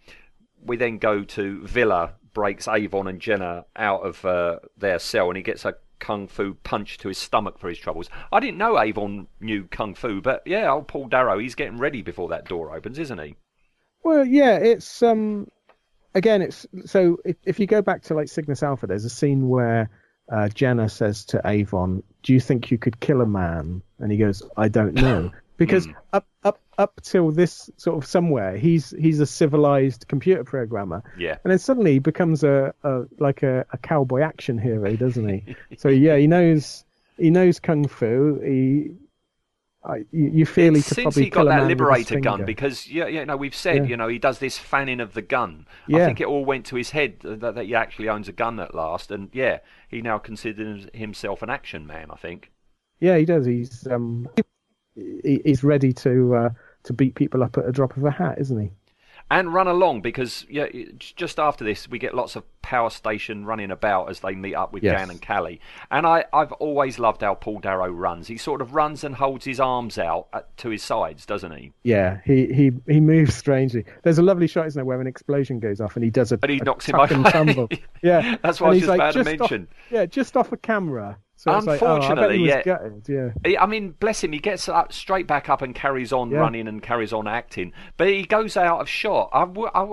we 0.64 0.78
then 0.78 0.98
go 0.98 1.24
to 1.24 1.68
Vila 1.68 2.14
breaks 2.34 2.68
Avon 2.68 3.08
and 3.08 3.20
Jenna 3.20 3.66
out 3.76 4.02
of 4.06 4.24
uh, 4.26 4.60
their 4.78 5.00
cell, 5.00 5.28
and 5.30 5.38
he 5.38 5.44
gets 5.44 5.64
a 5.66 5.76
kung 6.00 6.28
fu 6.28 6.54
punch 6.64 6.98
to 7.00 7.08
his 7.08 7.18
stomach 7.18 7.60
for 7.60 7.70
his 7.70 7.78
troubles. 7.78 8.10
I 8.32 8.40
didn't 8.40 8.58
know 8.58 8.80
Avon 8.80 9.28
knew 9.40 9.66
kung 9.66 9.96
fu, 9.96 10.22
but 10.22 10.44
yeah, 10.46 10.72
old 10.72 10.88
Paul 10.88 11.08
Darrow, 11.08 11.40
he's 11.40 11.56
getting 11.56 11.78
ready 11.78 12.02
before 12.02 12.30
that 12.30 12.48
door 12.48 12.76
opens, 12.76 13.00
isn't 13.00 13.20
he? 13.20 13.36
Well, 14.04 14.26
yeah, 14.26 14.58
it's 14.58 15.02
um, 15.02 15.48
again, 16.14 16.42
it's 16.42 16.66
so 16.86 17.18
if, 17.26 17.36
if 17.46 17.60
you 17.60 17.68
go 17.68 17.82
back 17.82 18.04
to 18.04 18.14
like 18.14 18.28
Cygnus 18.28 18.64
Alpha, 18.64 18.88
there's 18.88 19.06
a 19.06 19.10
scene 19.10 19.50
where 19.50 19.90
uh, 20.32 20.48
Jenna 20.50 20.90
says 20.90 21.26
to 21.26 21.42
Avon, 21.46 22.04
"Do 22.24 22.34
you 22.34 22.40
think 22.40 22.72
you 22.72 22.78
could 22.78 23.00
kill 23.00 23.22
a 23.22 23.26
man?" 23.26 23.82
And 24.00 24.12
he 24.12 24.18
goes, 24.18 24.44
"I 24.58 24.68
don't 24.68 24.94
know," 24.94 25.32
because 25.58 25.88
up 26.14 26.28
up 26.44 26.60
up 26.78 27.00
till 27.02 27.32
this 27.32 27.70
sort 27.78 27.98
of 27.98 28.06
somewhere, 28.08 28.58
he's 28.58 28.92
he's 29.00 29.20
a 29.20 29.26
civilized 29.26 30.08
computer 30.08 30.44
programmer, 30.44 31.04
Yeah. 31.18 31.38
and 31.44 31.52
then 31.52 31.60
suddenly 31.60 31.94
he 31.94 32.00
becomes 32.00 32.44
a, 32.44 32.74
a 32.84 33.04
like 33.20 33.44
a, 33.44 33.66
a 33.72 33.78
cowboy 33.78 34.22
action 34.22 34.58
hero, 34.58 34.96
doesn't 34.96 35.28
he? 35.28 35.56
so 35.78 35.90
yeah, 35.90 36.18
he 36.18 36.28
knows 36.28 36.84
he 37.18 37.30
knows 37.30 37.60
kung 37.60 37.88
fu. 37.88 38.40
He 38.44 38.92
I, 39.84 39.98
you, 40.12 40.32
you 40.34 40.46
feel 40.48 40.74
he 40.74 40.82
could 40.82 40.96
since 40.96 41.04
probably 41.04 41.24
he 41.26 41.30
got 41.30 41.44
that 41.44 41.50
man 41.50 41.60
with 41.62 41.70
his 41.70 41.80
liberator 41.80 42.20
gun 42.20 42.44
because 42.44 42.88
yeah, 42.90 43.06
you 43.06 43.24
know 43.26 43.38
we've 43.38 43.56
said 43.56 43.78
Yeah. 43.78 43.84
you 43.84 43.98
know 43.98 44.08
he 44.08 44.18
does 44.18 44.40
this 44.40 44.58
fanning 44.58 45.00
of 45.00 45.14
the 45.14 45.22
gun. 45.22 45.68
I 45.94 46.00
think 46.06 46.20
it 46.20 46.26
all 46.28 46.44
went 46.44 46.66
to 46.68 46.76
his 46.76 46.90
head 46.90 47.20
that, 47.22 47.40
that 47.56 47.66
he 47.66 47.76
actually 47.76 48.10
owns 48.10 48.28
a 48.28 48.32
gun 48.32 48.60
at 48.60 48.74
last, 48.74 49.12
and 49.12 49.30
yeah, 49.32 49.60
he 49.88 50.02
now 50.02 50.18
considers 50.18 50.88
himself 50.94 51.44
an 51.44 51.50
action 51.52 51.86
man. 51.86 52.08
I 52.10 52.16
think. 52.16 52.52
Yeah, 53.00 53.18
he 53.18 53.26
does. 53.26 53.46
He's 53.46 53.86
um, 53.88 54.28
he's 55.24 55.64
ready 55.64 55.94
to 55.94 56.36
uh, 56.36 56.50
to 56.84 56.94
beat 56.94 57.16
people 57.16 57.44
up 57.44 57.58
at 57.58 57.66
a 57.68 57.72
drop 57.72 57.96
of 57.98 58.04
a 58.06 58.12
hat, 58.12 58.38
isn't 58.40 58.60
he? 58.60 58.72
and 59.32 59.52
run 59.52 59.68
along 59.68 60.02
because 60.02 60.46
yeah, 60.50 60.68
just 61.00 61.40
after 61.40 61.64
this 61.66 61.90
we 61.90 61.98
get 61.98 62.14
lots 62.14 62.36
of 62.36 62.44
power 62.62 62.92
station 62.92 63.44
running 63.44 63.72
about 63.72 64.08
as 64.08 64.20
they 64.20 64.36
meet 64.36 64.54
up 64.54 64.72
with 64.72 64.84
Yes. 64.84 65.00
Gan 65.00 65.10
and 65.10 65.20
Cally. 65.20 65.60
And 65.90 66.06
I, 66.06 66.26
I've 66.32 66.52
always 66.54 67.00
loved 67.00 67.22
how 67.22 67.34
Paul 67.34 67.60
Darrow 67.60 67.90
runs. 67.90 68.28
He 68.28 68.38
sort 68.38 68.62
of 68.62 68.76
runs 68.76 69.04
and 69.04 69.16
holds 69.16 69.44
his 69.46 69.60
arms 69.60 69.98
out 69.98 70.28
at, 70.32 70.56
to 70.58 70.70
his 70.70 70.84
sides, 70.84 71.26
doesn't 71.26 71.52
he? 71.54 71.74
Yeah, 71.82 72.20
he, 72.24 72.54
he 72.54 72.72
he 72.88 73.00
moves 73.00 73.34
strangely. 73.34 73.86
There's 74.04 74.20
a 74.20 74.24
lovely 74.24 74.46
shot, 74.46 74.68
isn't 74.68 74.78
there, 74.78 74.86
where 74.86 75.02
an 75.02 75.08
explosion 75.08 75.60
goes 75.60 75.82
off 75.82 75.96
and 75.96 76.04
he 76.04 76.12
does 76.12 76.32
a, 76.32 76.38
And 76.44 76.52
he 76.52 76.60
a 76.60 76.64
knocks 76.64 76.86
him 76.86 77.00
and 77.00 77.26
tumble. 77.32 77.70
Yeah, 78.04 78.36
That's 78.44 78.62
what 78.62 78.68
I 78.68 78.70
was 78.70 78.78
he's 78.78 78.86
just 78.86 78.90
like, 78.90 79.00
about 79.00 79.14
to 79.14 79.24
mention. 79.24 79.68
Off, 79.72 79.92
yeah, 79.92 80.06
just 80.06 80.38
off 80.38 80.52
a 80.52 80.58
camera. 80.58 81.18
So 81.46 81.56
it's 81.58 81.68
like, 81.68 81.82
oh, 81.84 81.96
Unfortunately, 81.98 82.48
yeah. 82.48 82.64
Yeah, 83.46 83.62
I 83.62 83.68
mean, 83.68 83.92
bless 84.00 84.24
him. 84.24 84.32
He 84.32 84.40
gets 84.40 84.68
up, 84.68 84.92
straight 84.92 85.28
back 85.28 85.48
up 85.48 85.62
and 85.62 85.76
carries 85.76 86.12
on 86.12 86.32
Yeah. 86.32 86.40
running 86.40 86.68
and 86.68 86.82
carries 86.82 87.14
on 87.14 87.28
acting. 87.28 87.72
But 87.98 88.08
he 88.08 88.24
goes 88.24 88.58
out 88.58 88.82
of 88.82 88.90
shot. 88.90 89.30
I, 89.32 89.44
I 89.44 89.84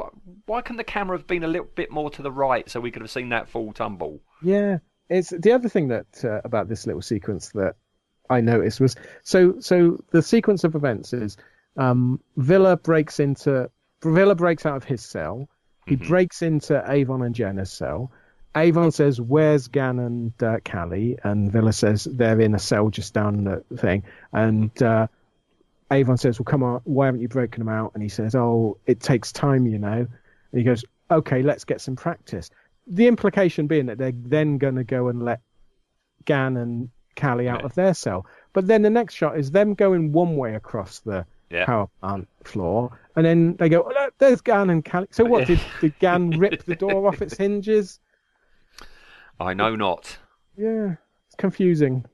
Why 0.47 0.62
couldn't 0.62 0.79
the 0.79 0.85
camera 0.85 1.16
have 1.19 1.27
been 1.27 1.45
a 1.45 1.49
little 1.49 1.69
bit 1.74 1.91
more 1.91 2.11
to 2.11 2.23
the 2.23 2.33
right 2.33 2.69
so 2.70 2.81
we 2.81 2.91
could 2.91 3.03
have 3.03 3.11
seen 3.11 3.29
that 3.29 3.51
full 3.51 3.73
tumble? 3.74 4.20
Yeah, 4.43 4.79
it's 5.11 5.29
the 5.29 5.53
other 5.53 5.69
thing 5.69 5.89
that 5.89 6.24
uh, 6.24 6.41
about 6.43 6.69
this 6.70 6.87
little 6.87 7.03
sequence 7.03 7.51
that 7.51 7.74
I 8.31 8.41
noticed 8.41 8.81
was 8.81 8.97
so 9.23 9.61
so 9.61 10.03
the 10.11 10.23
sequence 10.23 10.65
of 10.65 10.74
events 10.74 11.12
is 11.12 11.37
um, 11.77 12.19
Vila 12.39 12.79
breaks 12.79 13.20
into 13.20 13.70
Vila 14.03 14.35
breaks 14.35 14.65
out 14.65 14.77
of 14.79 14.85
his 14.85 15.03
cell. 15.05 15.49
He 15.87 15.97
Mm-hmm. 15.97 16.09
breaks 16.09 16.41
into 16.43 16.83
Avon 16.91 17.20
and 17.23 17.35
Jenna's 17.35 17.70
cell. 17.73 18.11
Avon 18.57 18.91
says, 18.91 19.20
"Where's 19.20 19.69
Gan 19.69 19.99
and 19.99 20.43
uh, 20.43 20.59
Cally?" 20.65 21.19
And 21.24 21.51
Vila 21.51 21.73
says 21.73 22.05
they're 22.05 22.41
in 22.41 22.55
a 22.55 22.59
cell 22.59 22.91
just 22.91 23.15
down 23.15 23.45
the 23.45 23.65
thing. 23.77 24.03
And 24.33 24.70
uh, 24.83 25.07
Avon 25.91 26.16
says, 26.19 26.39
"Well, 26.39 26.45
come 26.45 26.62
on, 26.62 26.81
why 26.85 27.07
haven't 27.07 27.20
you 27.23 27.29
broken 27.29 27.61
them 27.65 27.69
out?" 27.74 27.93
And 27.95 28.03
he 28.03 28.09
says, 28.09 28.35
"Oh, 28.35 28.79
it 28.87 29.01
takes 29.01 29.33
time, 29.33 29.66
you 29.66 29.79
know." 29.79 30.07
And 30.53 30.59
he 30.59 30.62
goes, 30.65 30.85
"Okay, 31.11 31.43
let's 31.43 31.65
get 31.65 31.81
some 31.81 31.97
practice." 31.97 32.51
The 32.87 33.07
implication 33.07 33.66
being 33.69 33.87
that 33.87 33.97
they're 33.99 34.12
then 34.15 34.59
going 34.59 34.74
to 34.74 34.85
go 34.85 35.09
and 35.09 35.24
let 35.24 35.41
Gan 36.24 36.57
and 36.57 36.91
Cally 37.15 37.49
out 37.49 37.61
Yeah. 37.61 37.66
of 37.66 37.74
their 37.74 37.95
cell. 37.95 38.27
But 38.53 38.66
then 38.66 38.83
the 38.83 38.91
next 38.91 39.15
shot 39.15 39.39
is 39.39 39.51
them 39.51 39.74
going 39.74 40.12
one 40.12 40.37
way 40.37 40.55
across 40.57 41.01
the 41.01 41.24
Yeah. 41.51 41.65
power 41.65 41.89
plant 42.01 42.29
floor, 42.45 42.99
and 43.16 43.24
then 43.24 43.57
they 43.57 43.69
go, 43.69 43.83
oh, 43.83 43.89
look, 43.89 44.15
"There's 44.19 44.41
Gan 44.41 44.69
and 44.69 44.85
Cally." 44.85 45.07
So 45.11 45.24
what 45.24 45.49
Yeah. 45.49 45.57
did, 45.57 45.61
did 45.81 45.99
Gan 46.01 46.31
rip 46.39 46.65
the 46.65 46.74
door 46.74 47.07
off 47.09 47.23
its 47.23 47.37
hinges? 47.37 47.99
I 49.40 49.54
know 49.54 49.74
not. 49.76 50.18
Yeah, 50.56 50.96
it's 51.26 51.34
confusing. 51.36 52.04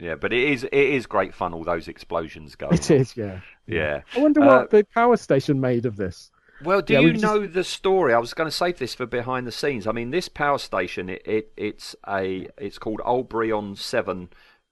Yeah, 0.00 0.14
but 0.14 0.32
it 0.32 0.48
is 0.50 0.64
it 0.64 0.72
is 0.72 1.06
great 1.06 1.34
fun. 1.34 1.52
All 1.52 1.64
those 1.64 1.88
explosions 1.88 2.54
going. 2.54 2.74
It 2.74 2.90
is, 2.90 3.16
yeah. 3.16 3.40
Yeah. 3.66 4.02
I 4.16 4.20
wonder 4.20 4.40
Uh, 4.42 4.46
what 4.46 4.70
the 4.70 4.84
power 4.94 5.16
station 5.16 5.60
made 5.60 5.86
of 5.86 5.96
this. 5.96 6.30
Well, 6.62 6.80
do 6.82 6.92
Yeah, 6.94 7.00
you 7.00 7.06
we 7.08 7.12
just- 7.12 7.24
know 7.24 7.46
the 7.46 7.64
story? 7.64 8.14
I 8.14 8.18
was 8.18 8.34
going 8.34 8.48
to 8.48 8.54
save 8.56 8.78
this 8.78 8.94
for 8.94 9.06
behind 9.06 9.46
the 9.46 9.52
scenes. 9.52 9.86
I 9.86 9.92
mean, 9.92 10.10
this 10.10 10.28
power 10.28 10.58
station, 10.58 11.08
it, 11.08 11.22
it 11.26 11.52
it's 11.56 11.94
a 12.06 12.48
it's 12.58 12.78
called 12.78 13.00
Oldbury-on-Severn 13.04 14.30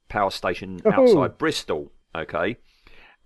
Power 0.09 0.31
Station 0.31 0.81
Oh. 0.85 0.91
outside 0.93 1.39
Bristol. 1.39 1.93
Okay. 2.15 2.57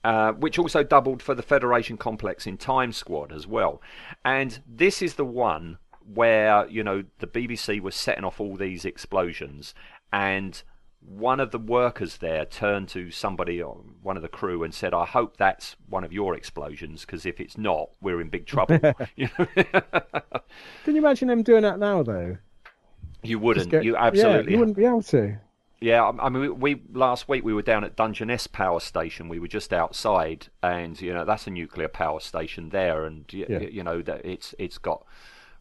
Uh, 0.03 0.33
which 0.33 0.59
also 0.59 0.83
doubled 0.83 1.23
for 1.23 1.35
the 1.35 1.43
Federation 1.43 1.99
complex 1.99 2.47
in 2.47 2.57
Time 2.57 2.91
Squad 2.93 3.33
as 3.33 3.47
well. 3.47 3.83
And 4.25 4.59
this 4.67 5.03
is 5.03 5.15
the 5.17 5.27
one 5.27 5.77
where, 6.05 6.67
you 6.69 6.83
know, 6.83 7.05
the 7.19 7.27
BBC 7.27 7.81
was 7.81 7.95
setting 7.95 8.25
off 8.25 8.41
all 8.41 8.57
these 8.57 8.85
explosions 8.85 9.75
and 10.13 10.63
one 11.01 11.41
of 11.41 11.51
the 11.51 11.59
workers 11.59 12.19
there 12.19 12.45
turned 12.45 12.89
to 12.91 13.11
somebody, 13.11 13.63
uh, 13.63 13.69
one 14.03 14.17
of 14.17 14.23
the 14.23 14.29
crew, 14.29 14.63
and 14.63 14.75
said, 14.75 14.93
"I 14.93 15.07
hope 15.07 15.39
that's 15.39 15.75
one 15.89 16.05
of 16.05 16.13
your 16.13 16.35
explosions, 16.35 17.07
because 17.07 17.25
if 17.25 17.41
it's 17.41 17.57
not, 17.57 17.89
we're 18.03 18.21
in 18.21 18.29
big 18.29 18.45
trouble." 18.45 18.79
you, 19.17 19.29
know? 19.39 19.47
Can 20.85 20.95
you 20.95 20.99
imagine 20.99 21.29
them 21.29 21.43
doing 21.43 21.63
that 21.63 21.79
now, 21.79 22.03
though? 22.03 22.37
you 23.23 23.39
wouldn't. 23.39 23.71
go- 23.71 23.81
you 23.81 23.95
Yeah, 23.95 24.05
absolutely. 24.05 24.53
you 24.53 24.59
wouldn't 24.59 24.77
be 24.77 24.85
able 24.85 25.03
to. 25.05 25.37
Yeah, 25.81 26.13
I 26.21 26.29
mean, 26.29 26.43
we, 26.43 26.75
we 26.75 26.83
last 26.93 27.29
week 27.29 27.45
we 27.45 27.55
were 27.55 27.63
down 27.63 27.83
at 27.85 27.97
Dungeness 27.97 28.47
Power 28.47 28.81
Station. 28.81 29.31
We 29.31 29.39
were 29.39 29.49
just 29.49 29.73
outside, 29.73 30.49
and 30.63 31.01
you 31.01 31.15
know 31.15 31.25
that's 31.25 31.47
a 31.47 31.51
nuclear 31.51 31.89
power 31.89 32.21
station 32.21 32.69
there, 32.69 33.07
and 33.07 33.25
y- 33.33 33.47
Yeah. 33.49 33.59
y- 33.61 33.71
you 33.73 33.83
know 33.83 34.03
that 34.03 34.27
it's 34.27 34.55
it's 34.59 34.77
got 34.77 35.03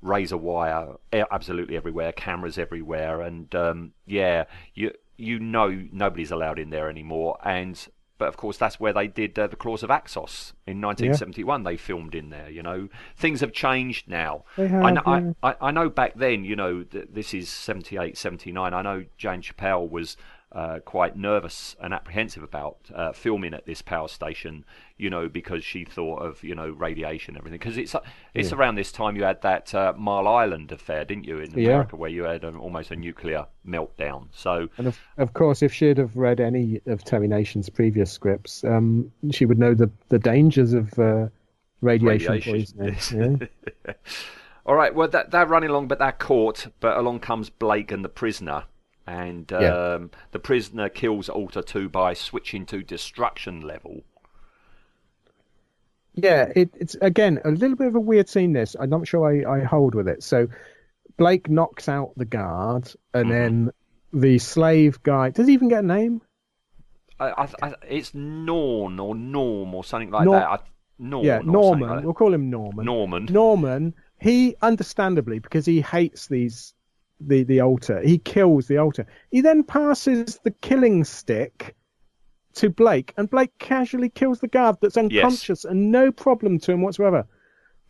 razor 0.01 0.37
wire 0.37 0.95
absolutely 1.11 1.75
everywhere, 1.75 2.11
cameras 2.11 2.57
everywhere, 2.57 3.21
and 3.21 3.53
um, 3.55 3.93
yeah, 4.05 4.45
you 4.73 4.91
you 5.17 5.39
know 5.39 5.87
nobody's 5.91 6.31
allowed 6.31 6.59
in 6.59 6.69
there 6.69 6.89
anymore, 6.89 7.37
and. 7.43 7.87
But 8.17 8.27
of 8.27 8.35
course, 8.35 8.57
that's 8.57 8.81
where 8.81 8.91
they 8.91 9.07
did 9.07 9.39
uh, 9.39 9.47
the 9.47 9.55
Claws 9.55 9.81
of 9.81 9.89
Axos 9.89 10.51
in 10.67 10.81
1971. 10.81 11.63
They 11.63 11.77
filmed 11.77 12.13
in 12.13 12.31
there. 12.31 12.49
You 12.49 12.61
know, 12.61 12.89
things 13.15 13.39
have 13.39 13.53
changed 13.53 14.09
now. 14.09 14.43
They 14.57 14.65
I, 14.65 14.67
have, 14.67 14.93
know, 14.93 15.01
I, 15.05 15.19
yeah. 15.19 15.31
I, 15.41 15.55
I 15.61 15.71
know 15.71 15.89
back 15.89 16.15
then, 16.17 16.43
you 16.43 16.57
know, 16.57 16.83
th- 16.83 17.07
this 17.13 17.33
is 17.33 17.47
78, 17.47 18.17
79. 18.17 18.73
I 18.73 18.81
know 18.81 19.05
Jane 19.17 19.41
Chappell 19.41 19.87
was 19.87 20.17
uh, 20.51 20.79
quite 20.79 21.15
nervous 21.15 21.75
and 21.79 21.93
apprehensive 21.93 22.41
about 22.41 22.77
uh, 22.95 23.11
filming 23.11 23.53
at 23.53 23.67
this 23.67 23.83
power 23.83 24.07
station, 24.07 24.65
you 24.97 25.07
know, 25.07 25.29
because 25.29 25.63
she 25.63 25.85
thought 25.85 26.23
of, 26.23 26.43
you 26.43 26.55
know, 26.55 26.69
radiation 26.71 27.35
and 27.35 27.41
everything. 27.41 27.59
Because 27.59 27.77
it's, 27.77 27.93
uh, 27.93 27.99
it's 28.33 28.49
Yeah. 28.51 28.57
around 28.57 28.73
this 28.75 28.91
time 28.91 29.15
you 29.15 29.23
had 29.23 29.41
that 29.43 29.75
uh, 29.75 29.93
Mile 29.95 30.27
Island 30.27 30.71
affair, 30.71 31.05
didn't 31.05 31.25
you, 31.25 31.37
in 31.37 31.51
Yeah. 31.51 31.67
America, 31.69 31.97
where 31.97 32.09
you 32.09 32.23
had 32.23 32.43
an, 32.43 32.55
almost 32.55 32.89
a 32.89 32.95
nuclear 32.95 33.45
meltdown. 33.67 34.29
So, 34.31 34.69
And 34.79 34.87
of, 34.87 34.99
of 35.17 35.33
course, 35.33 35.61
if 35.61 35.71
she'd 35.71 35.99
have 35.99 36.17
read 36.17 36.39
any 36.39 36.81
of 36.87 37.03
Terry 37.03 37.27
Nation's 37.27 37.69
previous 37.69 38.11
scripts, 38.11 38.63
um, 38.63 39.11
she 39.31 39.45
would 39.45 39.59
know 39.59 39.75
the, 39.75 39.91
the 40.09 40.17
dangers 40.17 40.73
of 40.73 40.97
uh, 40.97 41.27
radiation, 41.81 42.31
Radiation, 42.31 42.73
poisoning. 42.75 43.49
Yeah. 43.85 43.93
All 44.65 44.75
right, 44.75 44.93
well, 44.93 45.07
that, 45.07 45.31
they're 45.31 45.45
running 45.47 45.69
along, 45.69 45.87
but 45.87 45.99
they're 45.99 46.11
caught. 46.11 46.67
But 46.79 46.97
along 46.97 47.19
comes 47.21 47.49
Blake 47.49 47.91
and 47.91 48.03
the 48.03 48.09
prisoner. 48.09 48.63
And 49.09 49.51
um, 49.53 49.61
Yeah. 49.61 49.97
the 50.31 50.39
prisoner 50.39 50.87
kills 50.87 51.29
Alta 51.29 51.63
2 51.63 51.89
by 51.89 52.13
switching 52.13 52.67
to 52.67 52.83
destruction 52.83 53.61
level. 53.61 54.03
Yeah, 56.13 56.51
it, 56.55 56.69
it's 56.75 56.95
again 57.01 57.39
a 57.45 57.49
little 57.51 57.75
bit 57.75 57.87
of 57.87 57.95
a 57.95 57.99
weird 57.99 58.29
scene. 58.29 58.53
This 58.53 58.75
I'm 58.79 58.89
not 58.89 59.07
sure 59.07 59.25
I, 59.47 59.61
I 59.61 59.63
hold 59.63 59.95
with 59.95 60.07
it. 60.07 60.21
So 60.23 60.47
Blake 61.17 61.49
knocks 61.49 61.87
out 61.89 62.11
the 62.17 62.25
guard, 62.25 62.93
and 63.13 63.29
Mm-hmm. 63.29 63.31
then 63.31 63.71
the 64.11 64.37
slave 64.39 65.01
guy 65.03 65.29
does 65.29 65.47
he 65.47 65.53
even 65.53 65.69
get 65.69 65.83
a 65.83 65.87
name? 65.87 66.21
I, 67.19 67.29
I, 67.31 67.49
I, 67.69 67.73
it's 67.87 68.13
Norn 68.13 68.99
or 68.99 69.15
Norm 69.15 69.73
or 69.75 69.83
something 69.83 70.09
like 70.11 70.25
Nor- 70.25 70.35
that. 70.39 70.47
I, 70.47 70.59
Norn 70.99 71.25
yeah, 71.25 71.39
Norman. 71.43 71.89
like 71.89 72.03
we'll 72.03 72.13
call 72.13 72.33
him 72.33 72.49
Norman. 72.49 72.85
Norman. 72.85 73.25
Norman. 73.29 73.93
He 74.21 74.55
understandably 74.61 75.39
because 75.39 75.65
he 75.65 75.79
hates 75.81 76.27
these 76.27 76.73
the 77.19 77.43
the 77.43 77.59
Alta. 77.61 78.01
He 78.03 78.17
kills 78.17 78.67
the 78.67 78.77
Alta. 78.77 79.05
He 79.31 79.41
then 79.41 79.63
passes 79.63 80.39
the 80.43 80.51
killing 80.51 81.03
stick 81.03 81.75
to 82.55 82.69
Blake, 82.69 83.13
and 83.17 83.29
Blake 83.29 83.51
casually 83.59 84.09
kills 84.09 84.39
the 84.39 84.47
guard 84.47 84.77
that's 84.81 84.97
unconscious 84.97 85.65
and 85.65 85.91
no 85.91 86.11
problem 86.11 86.59
to 86.59 86.71
him 86.71 86.81
whatsoever. 86.81 87.27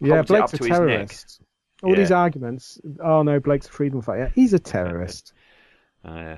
Yeah, 0.02 0.16
Holds 0.16 0.28
Blake's 0.30 0.54
a 0.54 0.58
to 0.58 0.64
his 0.64 0.70
neck. 0.70 0.78
terrorist. 0.80 1.42
All 1.84 1.96
these 1.96 2.12
arguments. 2.12 2.80
Oh 3.04 3.24
no, 3.24 3.40
Blake's 3.40 3.68
a 3.68 3.72
freedom 3.72 4.02
fighter. 4.02 4.32
He's 4.36 4.54
a 4.54 4.60
terrorist. 4.60 5.34
Oh, 6.06 6.16
yeah. 6.16 6.38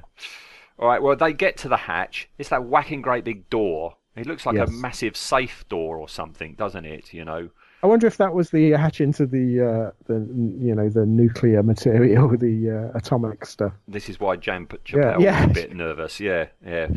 All 0.80 0.88
right, 0.88 1.04
well, 1.04 1.16
they 1.16 1.34
get 1.34 1.58
to 1.58 1.70
the 1.70 1.78
hatch. 1.78 2.28
It's 2.40 2.50
that 2.50 2.64
whacking 2.66 3.04
great 3.04 3.24
big 3.24 3.48
door. 3.52 3.96
It 4.16 4.26
looks 4.26 4.44
like 4.44 4.56
Yes. 4.56 4.70
a 4.70 4.72
massive 4.72 5.16
safe 5.16 5.64
door 5.70 5.98
or 5.98 6.10
something, 6.10 6.56
doesn't 6.56 6.84
it? 6.84 7.14
You 7.14 7.24
know. 7.26 7.50
I 7.84 7.88
wonder 7.88 8.06
if 8.08 8.18
that 8.18 8.34
was 8.34 8.50
the 8.52 8.72
hatch 8.72 9.02
into 9.02 9.26
the 9.26 9.62
uh, 9.62 9.92
the 10.06 10.16
you 10.60 10.76
know 10.76 10.90
the 10.90 11.06
nuclear 11.06 11.64
material, 11.64 12.30
the 12.38 12.92
uh, 12.94 12.98
atomic 12.98 13.46
stuff. 13.46 13.74
This 13.88 14.10
is 14.10 14.20
why 14.20 14.36
Jan 14.36 14.68
Chappell 14.84 15.22
yeah. 15.22 15.42
was 15.48 15.52
a 15.52 15.54
bit 15.54 15.76
nervous. 15.76 16.20
Yeah, 16.20 16.48
yeah. 16.66 16.88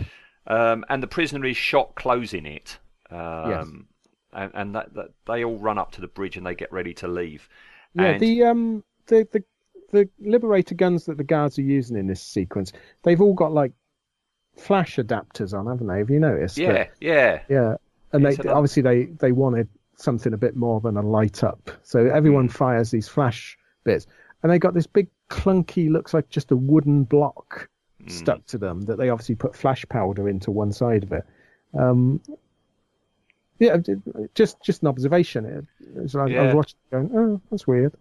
Um, 0.46 0.84
and 0.90 1.02
the 1.02 1.06
prisoner 1.06 1.44
is 1.46 1.56
shot 1.56 1.94
closing 1.94 2.44
it. 2.46 2.78
Um, 3.10 3.86
And, 4.36 4.50
and 4.54 4.74
that, 4.74 4.92
that 4.94 5.10
they 5.26 5.44
all 5.44 5.58
run 5.58 5.78
up 5.78 5.92
to 5.92 6.00
the 6.00 6.08
bridge 6.08 6.36
and 6.36 6.44
they 6.44 6.56
get 6.56 6.72
ready 6.72 6.92
to 6.94 7.06
leave. 7.08 7.48
Yeah, 7.94 8.04
And- 8.06 8.20
the 8.20 8.44
um 8.44 8.84
the, 9.06 9.26
the 9.32 9.44
the 9.92 10.08
liberator 10.20 10.74
guns 10.74 11.04
that 11.06 11.16
the 11.18 11.24
guards 11.24 11.56
are 11.58 11.62
using 11.62 11.96
in 11.96 12.08
this 12.08 12.20
sequence, 12.20 12.72
they've 13.04 13.20
all 13.20 13.34
got 13.34 13.52
like 13.52 13.72
flash 14.56 14.96
adapters 14.96 15.54
on, 15.56 15.66
haven't 15.66 15.86
they? 15.86 15.98
Have 15.98 16.10
you 16.10 16.18
noticed? 16.20 16.58
yeah, 16.58 16.72
that- 16.72 16.92
yeah. 17.00 17.40
yeah. 17.48 17.76
And 18.12 18.24
It's 18.26 18.36
they 18.36 18.42
another- 18.42 18.56
obviously 18.56 18.82
they 18.82 19.04
they 19.04 19.32
wanted 19.32 19.68
something 19.96 20.32
a 20.32 20.36
bit 20.36 20.56
more 20.56 20.80
than 20.80 20.96
a 20.96 21.02
light 21.02 21.42
up, 21.44 21.70
so 21.82 22.06
everyone 22.06 22.48
Mm. 22.48 22.52
fires 22.52 22.90
these 22.90 23.08
flash 23.08 23.56
bits, 23.84 24.06
and 24.42 24.50
they 24.50 24.58
got 24.58 24.74
this 24.74 24.86
big 24.86 25.08
clunky, 25.30 25.90
looks 25.90 26.12
like 26.14 26.28
just 26.28 26.50
a 26.50 26.56
wooden 26.56 27.04
block 27.04 27.68
Mm. 28.02 28.10
stuck 28.10 28.46
to 28.46 28.58
them 28.58 28.82
that 28.82 28.96
they 28.98 29.08
obviously 29.08 29.34
put 29.34 29.54
flash 29.54 29.84
powder 29.88 30.28
into 30.28 30.50
one 30.50 30.72
side 30.72 31.02
of 31.04 31.12
it. 31.12 31.24
Um, 31.72 32.20
yeah, 33.58 33.78
just 34.34 34.60
just 34.62 34.82
an 34.82 34.88
observation. 34.88 35.44
It, 35.46 36.14
like 36.14 36.32
I 36.32 36.42
was 36.42 36.54
watching, 36.54 36.76
it 36.86 36.94
going, 36.94 37.10
oh, 37.14 37.40
that's 37.50 37.66
weird. 37.66 37.94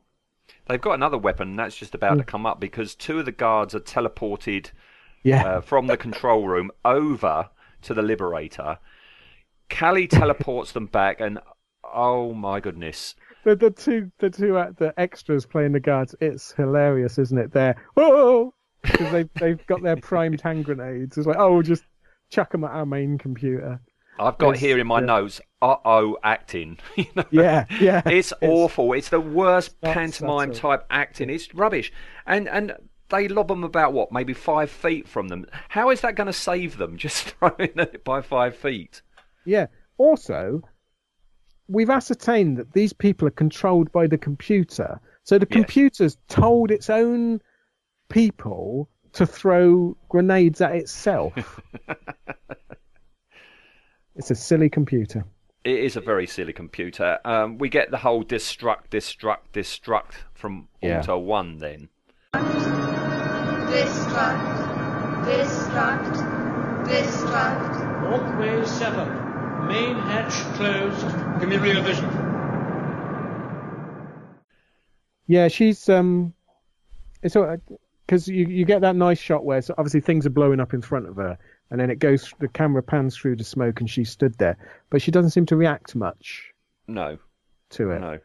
They've 0.67 0.81
got 0.81 0.93
another 0.93 1.17
weapon, 1.17 1.55
that's 1.55 1.75
just 1.75 1.95
about 1.95 2.17
to 2.17 2.23
come 2.23 2.45
up 2.45 2.59
because 2.59 2.95
two 2.95 3.19
of 3.19 3.25
the 3.25 3.31
guards 3.31 3.73
are 3.75 3.79
teleported 3.79 4.71
Yeah. 5.23 5.43
uh, 5.45 5.61
from 5.61 5.87
the 5.87 5.95
control 5.95 6.47
room 6.47 6.71
over 6.83 7.49
to 7.83 7.93
the 7.93 8.01
Liberator. 8.01 8.77
Cally 9.69 10.07
teleports 10.07 10.73
them 10.73 10.87
back, 10.87 11.21
and 11.21 11.39
oh 11.93 12.33
my 12.33 12.59
goodness. 12.59 13.15
the 13.43 13.55
the 13.55 13.71
two 13.71 14.11
the 14.19 14.29
two 14.29 14.57
uh, 14.57 14.71
the 14.77 14.93
extras 14.99 15.45
playing 15.45 15.71
the 15.73 15.79
guards. 15.79 16.15
It's 16.21 16.51
hilarious, 16.53 17.17
isn't 17.17 17.37
it? 17.37 17.51
They're 17.53 17.75
oh 17.97 18.53
because 18.81 19.11
they 19.11 19.23
they've 19.35 19.65
got 19.67 19.81
their 19.83 19.97
primed 19.97 20.41
hand 20.41 20.65
grenades. 20.65 21.17
It's 21.17 21.27
like 21.27 21.37
oh, 21.37 21.53
we'll 21.53 21.61
just 21.61 21.83
chuck 22.29 22.51
them 22.51 22.63
at 22.63 22.71
our 22.71 22.85
main 22.85 23.17
computer. 23.17 23.79
I've 24.19 24.37
got 24.37 24.49
It's- 24.49 24.61
here 24.61 24.77
in 24.77 24.85
my 24.87 24.99
yeah. 24.99 25.05
notes, 25.07 25.41
uh 25.61 25.77
oh, 25.85 26.17
acting. 26.23 26.77
You 26.95 27.05
know? 27.15 27.25
Yeah, 27.31 27.65
yeah. 27.79 28.01
It's 28.05 28.31
awful. 28.41 28.93
It's 28.93 29.09
the 29.09 29.19
worst 29.19 29.79
pantomime 29.81 30.53
subtle. 30.53 30.71
type 30.71 30.85
acting. 30.89 31.29
It's 31.29 31.53
rubbish. 31.55 31.91
And 32.27 32.47
and 32.47 32.73
they 33.09 33.27
lob 33.27 33.47
them 33.47 33.63
about 33.63 33.93
what, 33.93 34.11
maybe 34.11 34.33
five 34.33 34.71
feet 34.71 35.07
from 35.07 35.27
them. 35.27 35.45
How 35.69 35.89
is 35.91 36.01
that 36.01 36.15
going 36.15 36.27
to 36.27 36.33
save 36.33 36.77
them? 36.77 36.97
Just 37.05 37.23
throwing 37.31 37.71
it 37.77 38.03
by 38.03 38.21
five 38.21 38.55
feet. 38.55 39.01
Yeah. 39.45 39.67
Also, 39.97 40.61
we've 41.67 41.89
ascertained 41.89 42.57
that 42.57 42.73
these 42.73 42.93
people 42.93 43.27
are 43.27 43.31
controlled 43.31 43.91
by 43.91 44.07
the 44.07 44.17
computer. 44.17 44.99
So 45.23 45.37
the 45.37 45.47
Yes. 45.49 45.55
computer's 45.55 46.17
told 46.27 46.71
its 46.71 46.89
own 46.89 47.41
people 48.09 48.89
to 49.13 49.25
throw 49.25 49.95
grenades 50.09 50.59
at 50.61 50.75
itself. 50.75 51.61
it's 54.15 54.31
a 54.31 54.35
silly 54.35 54.69
computer. 54.69 55.25
It 55.63 55.79
is 55.79 55.95
a 55.95 56.01
very 56.01 56.27
silly 56.27 56.51
computer. 56.51 57.19
Um, 57.23 57.57
we 57.57 57.69
get 57.69 57.89
the 57.89 57.97
whole 57.97 58.25
destruct, 58.25 58.89
destruct, 58.91 59.53
destruct 59.53 60.11
from 60.33 60.67
Yeah. 60.81 60.97
Alta 60.97 61.17
1 61.17 61.57
then. 61.59 61.87
Destruct. 63.71 65.25
Destruct. 65.25 66.15
Destruct. 66.85 68.11
Walkway 68.11 68.65
7. 68.65 69.22
Main 69.67 69.95
hatch 69.95 70.33
closed. 70.55 71.39
Give 71.39 71.49
me 71.49 71.57
rear 71.57 71.81
vision. 71.81 72.09
Yeah, 75.27 75.47
she's 75.47 75.87
um, 75.89 76.33
it's 77.21 77.35
because 78.05 78.27
you 78.27 78.45
you 78.45 78.65
get 78.65 78.81
that 78.81 78.95
nice 78.95 79.19
shot 79.19 79.45
where 79.45 79.61
so 79.61 79.73
obviously 79.77 80.01
things 80.01 80.25
are 80.25 80.29
blowing 80.31 80.59
up 80.59 80.73
in 80.73 80.81
front 80.81 81.07
of 81.07 81.15
her, 81.15 81.37
and 81.71 81.79
then 81.79 81.89
it 81.89 81.99
goes 81.99 82.33
the 82.39 82.47
camera 82.49 82.83
pans 82.83 83.17
through 83.17 83.37
the 83.37 83.43
smoke, 83.43 83.79
and 83.79 83.89
she 83.89 84.03
stood 84.03 84.37
there, 84.37 84.57
but 84.89 85.01
she 85.01 85.11
doesn't 85.11 85.31
seem 85.31 85.45
to 85.47 85.55
react 85.55 85.95
much 85.95 86.51
No, 86.87 87.17
to 87.71 87.91
it. 87.91 87.99
no. 87.99 88.19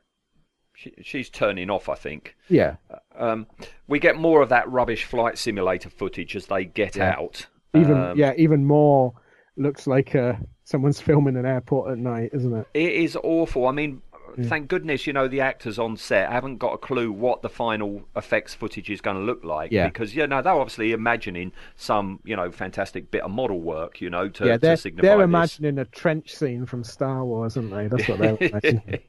She, 0.74 0.93
she's 1.02 1.28
turning 1.28 1.70
off, 1.70 1.89
I 1.89 1.97
think. 1.97 2.36
Yeah, 2.48 2.77
Um, 3.16 3.48
we 3.89 3.98
get 3.98 4.16
more 4.16 4.43
of 4.43 4.48
that 4.51 4.69
rubbish 4.70 5.05
flight 5.05 5.36
simulator 5.36 5.90
footage 5.90 6.36
as 6.36 6.47
they 6.47 6.65
get 6.66 6.94
Yeah. 6.97 7.16
out. 7.19 7.47
even 7.74 7.97
Um, 7.97 8.16
yeah, 8.19 8.32
even 8.36 8.65
more 8.65 9.12
looks 9.59 9.86
like 9.86 10.14
uh, 10.14 10.35
someone's 10.64 11.01
filming 11.01 11.36
an 11.36 11.47
airport 11.47 11.90
at 11.93 11.98
night, 11.98 12.30
isn't 12.32 12.55
it? 12.55 12.66
It 12.74 12.93
is 12.93 13.16
awful. 13.22 13.66
I 13.66 13.72
mean, 13.72 14.02
Yeah. 14.36 14.44
thank 14.47 14.68
goodness, 14.68 15.06
you 15.06 15.12
know, 15.12 15.26
the 15.26 15.40
actors 15.40 15.78
on 15.78 15.97
set 15.97 16.30
haven't 16.30 16.59
got 16.59 16.74
a 16.74 16.78
clue 16.78 17.10
what 17.10 17.43
the 17.43 17.48
final 17.48 18.02
effects 18.14 18.55
footage 18.55 18.89
is 18.90 19.01
going 19.01 19.16
to 19.16 19.22
look 19.22 19.43
like. 19.43 19.72
Yeah. 19.72 19.86
Because, 19.89 20.14
you 20.14 20.26
know, 20.26 20.43
they're 20.43 20.52
obviously 20.52 20.93
imagining 20.93 21.51
some, 21.76 22.20
you 22.24 22.36
know, 22.36 22.51
fantastic 22.52 23.10
bit 23.10 23.22
of 23.22 23.30
model 23.30 23.60
work, 23.60 24.01
you 24.01 24.10
know, 24.10 24.28
to, 24.28 24.47
yeah, 24.47 24.56
they're 24.59 24.76
to 24.76 24.82
signify 24.82 25.09
they're 25.09 25.16
this. 25.18 25.24
imagining 25.24 25.78
a 25.78 25.85
trench 25.86 26.35
scene 26.35 26.66
from 26.66 26.85
Star 26.85 27.24
Wars, 27.24 27.56
aren't 27.56 27.70
they? 27.70 27.89
That's 27.89 28.06
what 28.09 28.18
they're 28.18 28.36
imagining. 28.40 29.01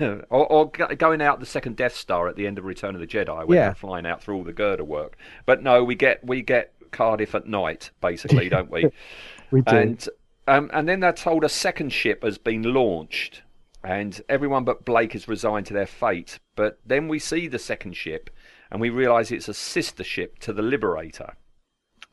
or, 0.30 0.46
or 0.52 0.70
going 0.70 1.20
out 1.20 1.40
the 1.40 1.46
second 1.46 1.76
Death 1.76 1.96
Star 1.96 2.28
at 2.28 2.36
the 2.36 2.46
end 2.46 2.58
of 2.58 2.64
Return 2.64 2.94
of 2.94 3.00
the 3.00 3.06
Jedi, 3.06 3.44
when 3.46 3.56
Yeah. 3.56 3.66
they're 3.66 3.74
flying 3.74 4.06
out 4.06 4.22
through 4.22 4.36
all 4.36 4.44
the 4.44 4.52
girder 4.52 4.84
work. 4.84 5.16
But 5.46 5.62
no, 5.62 5.82
we 5.82 5.94
get 5.96 6.24
we 6.24 6.42
get 6.42 6.72
Cardiff 6.94 7.34
at 7.34 7.46
night, 7.46 7.90
basically, 8.00 8.48
don't 8.48 8.70
we? 8.70 8.90
We 9.50 9.60
do. 9.60 9.76
And 9.76 10.08
um, 10.48 10.70
and 10.72 10.88
then 10.88 11.00
they're 11.00 11.12
told 11.12 11.44
a 11.44 11.48
second 11.48 11.90
ship 11.90 12.24
has 12.24 12.38
been 12.38 12.62
launched, 12.62 13.42
and 13.84 14.20
everyone 14.28 14.64
but 14.64 14.84
Blake 14.84 15.14
is 15.14 15.28
resigned 15.28 15.66
to 15.66 15.74
their 15.74 15.86
fate. 15.86 16.40
But 16.56 16.80
then 16.84 17.06
we 17.06 17.18
see 17.20 17.46
the 17.46 17.58
second 17.58 17.94
ship, 17.94 18.30
and 18.70 18.80
we 18.80 18.90
realise 18.90 19.30
it's 19.30 19.48
a 19.48 19.54
sister 19.54 20.02
ship 20.02 20.38
to 20.40 20.52
the 20.52 20.62
Liberator. 20.62 21.36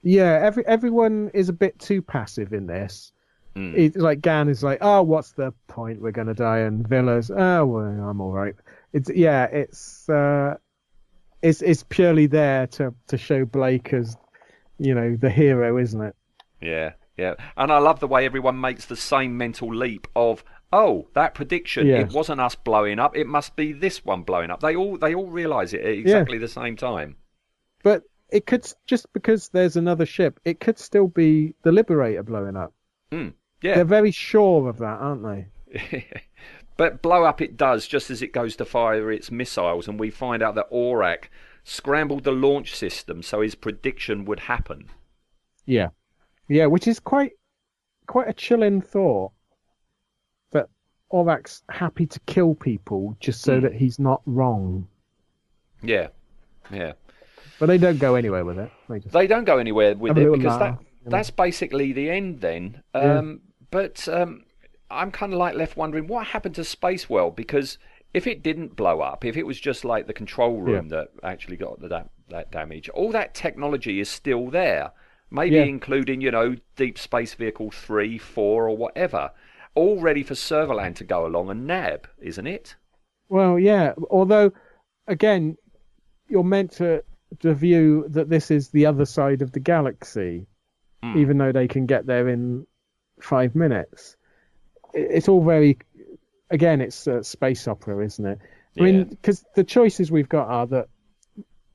Yeah, 0.03 0.39
every 0.41 0.65
everyone 0.67 1.31
is 1.33 1.49
a 1.49 1.53
bit 1.53 1.79
too 1.79 2.01
passive 2.01 2.53
in 2.53 2.67
this. 2.67 3.11
Mm. 3.55 3.75
It's 3.75 3.97
like 3.97 4.21
Gan 4.21 4.47
is 4.47 4.63
like, 4.63 4.79
oh, 4.81 5.01
what's 5.01 5.33
the 5.33 5.53
point? 5.67 6.01
We're 6.01 6.11
gonna 6.11 6.33
die, 6.33 6.59
and 6.59 6.87
Vila's, 6.87 7.31
oh, 7.31 7.65
well, 7.65 7.85
I'm 7.85 8.21
all 8.21 8.31
right. 8.31 8.55
It's 8.93 9.09
yeah, 9.09 9.45
it's 9.45 10.07
uh, 10.09 10.55
it's 11.41 11.61
it's 11.61 11.83
purely 11.83 12.27
there 12.27 12.67
to 12.67 12.93
to 13.07 13.17
show 13.17 13.45
Blake 13.45 13.93
as, 13.93 14.15
you 14.83 14.93
know, 14.95 15.15
the 15.15 15.29
hero, 15.29 15.77
isn't 15.77 16.01
it? 16.01 16.15
Yeah, 16.61 16.93
yeah. 17.17 17.35
And 17.57 17.71
I 17.71 17.77
love 17.79 17.99
the 17.99 18.07
way 18.07 18.25
everyone 18.25 18.59
makes 18.59 18.85
the 18.85 18.95
same 18.95 19.37
mental 19.37 19.73
leap 19.73 20.07
of, 20.15 20.43
oh, 20.73 21.07
that 21.13 21.33
prediction, 21.35 21.87
Yeah. 21.87 21.99
it 22.01 22.11
wasn't 22.13 22.41
us 22.41 22.55
blowing 22.55 22.99
up, 22.99 23.15
it 23.15 23.27
must 23.27 23.55
be 23.55 23.73
this 23.73 24.03
one 24.05 24.23
blowing 24.23 24.49
up. 24.51 24.59
They 24.61 24.75
all 24.75 24.97
they 24.97 25.13
all 25.13 25.27
realise 25.27 25.73
it 25.73 25.81
at 25.81 25.91
exactly 25.91 26.37
the 26.37 26.47
same 26.47 26.75
time. 26.75 27.15
But 27.83 28.03
it 28.29 28.45
could 28.45 28.71
just 28.87 29.11
because 29.13 29.49
there's 29.49 29.75
another 29.75 30.05
ship, 30.05 30.39
it 30.45 30.59
could 30.59 30.79
still 30.79 31.07
be 31.07 31.53
the 31.63 31.71
Liberator 31.71 32.23
blowing 32.23 32.55
up. 32.57 32.73
Mm, 33.11 33.33
yeah. 33.61 33.75
They're 33.75 33.85
very 33.85 34.11
sure 34.11 34.69
of 34.69 34.77
that, 34.79 34.99
aren't 34.99 35.23
they? 35.23 36.05
But 36.77 37.03
blow 37.03 37.25
up 37.25 37.41
it 37.41 37.57
does 37.57 37.85
just 37.85 38.09
as 38.09 38.23
it 38.23 38.33
goes 38.33 38.55
to 38.55 38.65
fire 38.65 39.11
its 39.11 39.29
missiles, 39.29 39.87
and 39.87 39.99
we 39.99 40.09
find 40.09 40.41
out 40.41 40.55
that 40.55 40.71
Orac 40.71 41.25
scrambled 41.63 42.23
the 42.23 42.31
launch 42.31 42.75
system 42.75 43.21
so 43.23 43.41
his 43.41 43.55
prediction 43.55 44.25
would 44.25 44.41
happen. 44.41 44.89
Yeah, 45.65 45.89
yeah, 46.47 46.65
which 46.65 46.87
is 46.87 46.99
quite 46.99 47.33
quite 48.07 48.27
a 48.27 48.33
chilling 48.33 48.81
thought. 48.81 49.31
That 50.51 50.67
Orac's 51.09 51.63
happy 51.69 52.05
to 52.07 52.19
kill 52.21 52.55
people 52.55 53.15
just 53.19 53.41
so 53.41 53.57
Hmm. 53.57 53.63
that 53.63 53.73
he's 53.73 53.99
not 53.99 54.21
wrong. 54.25 54.87
Yeah, 55.83 56.07
yeah. 56.71 56.93
But 57.59 57.67
they 57.67 57.77
don't 57.77 57.99
go 57.99 58.15
anywhere 58.15 58.43
with 58.43 58.57
it. 58.57 58.71
They 58.89 58.99
just 58.99 59.13
They 59.13 59.27
don't 59.27 59.45
go 59.45 59.57
anywhere 59.59 59.95
with 59.95 60.17
it 60.17 60.31
because 60.31 60.45
laugh, 60.45 60.59
that 60.59 60.79
you 60.79 60.85
know. 61.05 61.11
that's 61.11 61.29
basically 61.29 61.93
the 61.93 62.09
end 62.09 62.41
then. 62.41 62.81
Yeah. 62.95 63.19
Um, 63.19 63.41
But 63.69 64.07
um, 64.09 64.43
I'm 64.89 65.11
kind 65.11 65.31
of 65.31 65.39
like 65.39 65.55
left 65.55 65.77
wondering 65.77 66.07
what 66.07 66.27
happened 66.27 66.55
to 66.55 66.63
Space 66.63 67.09
World 67.09 67.35
because 67.35 67.77
if 68.13 68.27
it 68.27 68.43
didn't 68.43 68.75
blow 68.75 69.01
up, 69.01 69.23
if 69.25 69.37
it 69.37 69.45
was 69.45 69.59
just 69.59 69.85
like 69.85 70.07
the 70.07 70.13
control 70.13 70.61
room 70.61 70.89
that 70.89 71.09
actually 71.23 71.57
got 71.57 71.79
the, 71.79 71.87
that 71.89 72.09
that 72.29 72.51
damage, 72.51 72.89
all 72.89 73.11
that 73.11 73.33
technology 73.33 73.99
is 73.99 74.09
still 74.09 74.49
there. 74.49 74.91
Maybe 75.29 75.55
Yeah. 75.55 75.63
including 75.63 76.19
you 76.21 76.31
know 76.31 76.55
Deep 76.75 76.97
Space 76.99 77.33
Vehicle 77.35 77.71
three, 77.71 78.17
four, 78.17 78.67
or 78.67 78.75
whatever, 78.75 79.31
all 79.75 79.99
ready 80.01 80.23
for 80.23 80.33
Servalan 80.33 80.93
to 80.95 81.03
go 81.05 81.25
along 81.25 81.49
and 81.49 81.65
nab, 81.65 82.07
isn't 82.21 82.47
it? 82.47 82.75
Well, 83.29 83.57
yeah. 83.57 83.93
Although, 84.09 84.51
again, 85.07 85.55
you're 86.27 86.43
meant 86.43 86.71
to 86.73 87.03
to 87.39 87.53
view 87.53 88.05
that 88.09 88.29
this 88.29 88.51
is 88.51 88.69
the 88.69 88.85
other 88.85 89.05
side 89.05 89.41
of 89.41 89.53
the 89.53 89.59
galaxy, 89.61 90.47
Hmm. 91.01 91.17
even 91.17 91.37
though 91.37 91.53
they 91.53 91.67
can 91.67 91.85
get 91.85 92.05
there 92.05 92.27
in 92.27 92.67
five 93.21 93.55
minutes. 93.55 94.17
It's 94.93 95.29
all 95.29 95.43
very, 95.45 95.77
again, 96.51 96.81
it's 96.81 97.07
a 97.07 97.23
space 97.23 97.67
opera, 97.67 98.03
isn't 98.05 98.25
it? 98.25 98.39
I 98.79 98.83
mean, 98.83 99.03
because 99.05 99.43
the 99.55 99.63
choices 99.63 100.11
we've 100.11 100.29
got 100.29 100.47
are 100.47 100.67
that, 100.67 100.87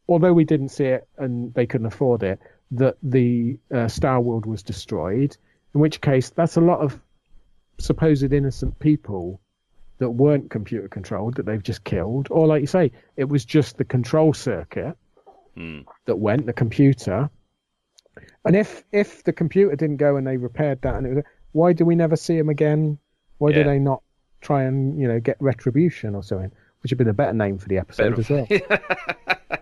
although 0.08 0.32
we 0.32 0.44
didn't 0.44 0.68
see 0.70 0.84
it 0.86 1.06
and 1.18 1.52
they 1.54 1.66
couldn't 1.66 1.86
afford 1.88 2.22
it, 2.22 2.38
that 2.70 2.96
the 3.02 3.58
uh, 3.74 3.88
Star 3.88 4.20
World 4.20 4.46
was 4.46 4.62
destroyed. 4.62 5.36
In 5.74 5.80
which 5.80 6.00
case, 6.00 6.30
that's 6.30 6.56
a 6.56 6.60
lot 6.60 6.80
of 6.80 6.98
supposed 7.78 8.32
innocent 8.32 8.78
people 8.78 9.40
that 9.98 10.10
weren't 10.10 10.50
computer 10.50 10.88
controlled 10.88 11.34
that 11.36 11.46
they've 11.46 11.62
just 11.62 11.84
killed, 11.84 12.28
or 12.30 12.46
like 12.46 12.60
you 12.60 12.66
say, 12.66 12.92
it 13.16 13.28
was 13.28 13.44
just 13.44 13.76
the 13.78 13.84
control 13.84 14.32
circuit 14.32 14.96
Hmm. 15.54 15.80
that 16.04 16.16
went, 16.16 16.44
the 16.44 16.52
computer. 16.52 17.30
And 18.44 18.54
if 18.54 18.84
if 18.92 19.24
the 19.24 19.32
computer 19.32 19.74
didn't 19.74 19.96
go 19.96 20.16
and 20.16 20.26
they 20.26 20.36
repaired 20.36 20.82
that, 20.82 20.94
and 20.96 21.06
it 21.06 21.14
was, 21.14 21.24
why 21.52 21.72
do 21.72 21.84
we 21.86 21.94
never 21.94 22.16
see 22.16 22.36
them 22.36 22.50
again? 22.50 22.98
Why 23.38 23.50
Yeah. 23.50 23.56
do 23.56 23.64
they 23.64 23.78
not 23.78 24.02
try 24.47 24.62
and 24.62 24.98
you 25.01 25.09
know 25.09 25.18
get 25.20 25.36
retribution 25.40 26.14
or 26.14 26.23
something? 26.23 26.52
Which 26.82 26.93
would 26.93 26.98
be 26.98 27.05
the 27.05 27.12
better 27.12 27.32
name 27.32 27.59
for 27.59 27.68
the 27.68 27.78
episode 27.78 28.16
Better- 28.16 28.47
as 28.47 28.48
well. 28.51 29.59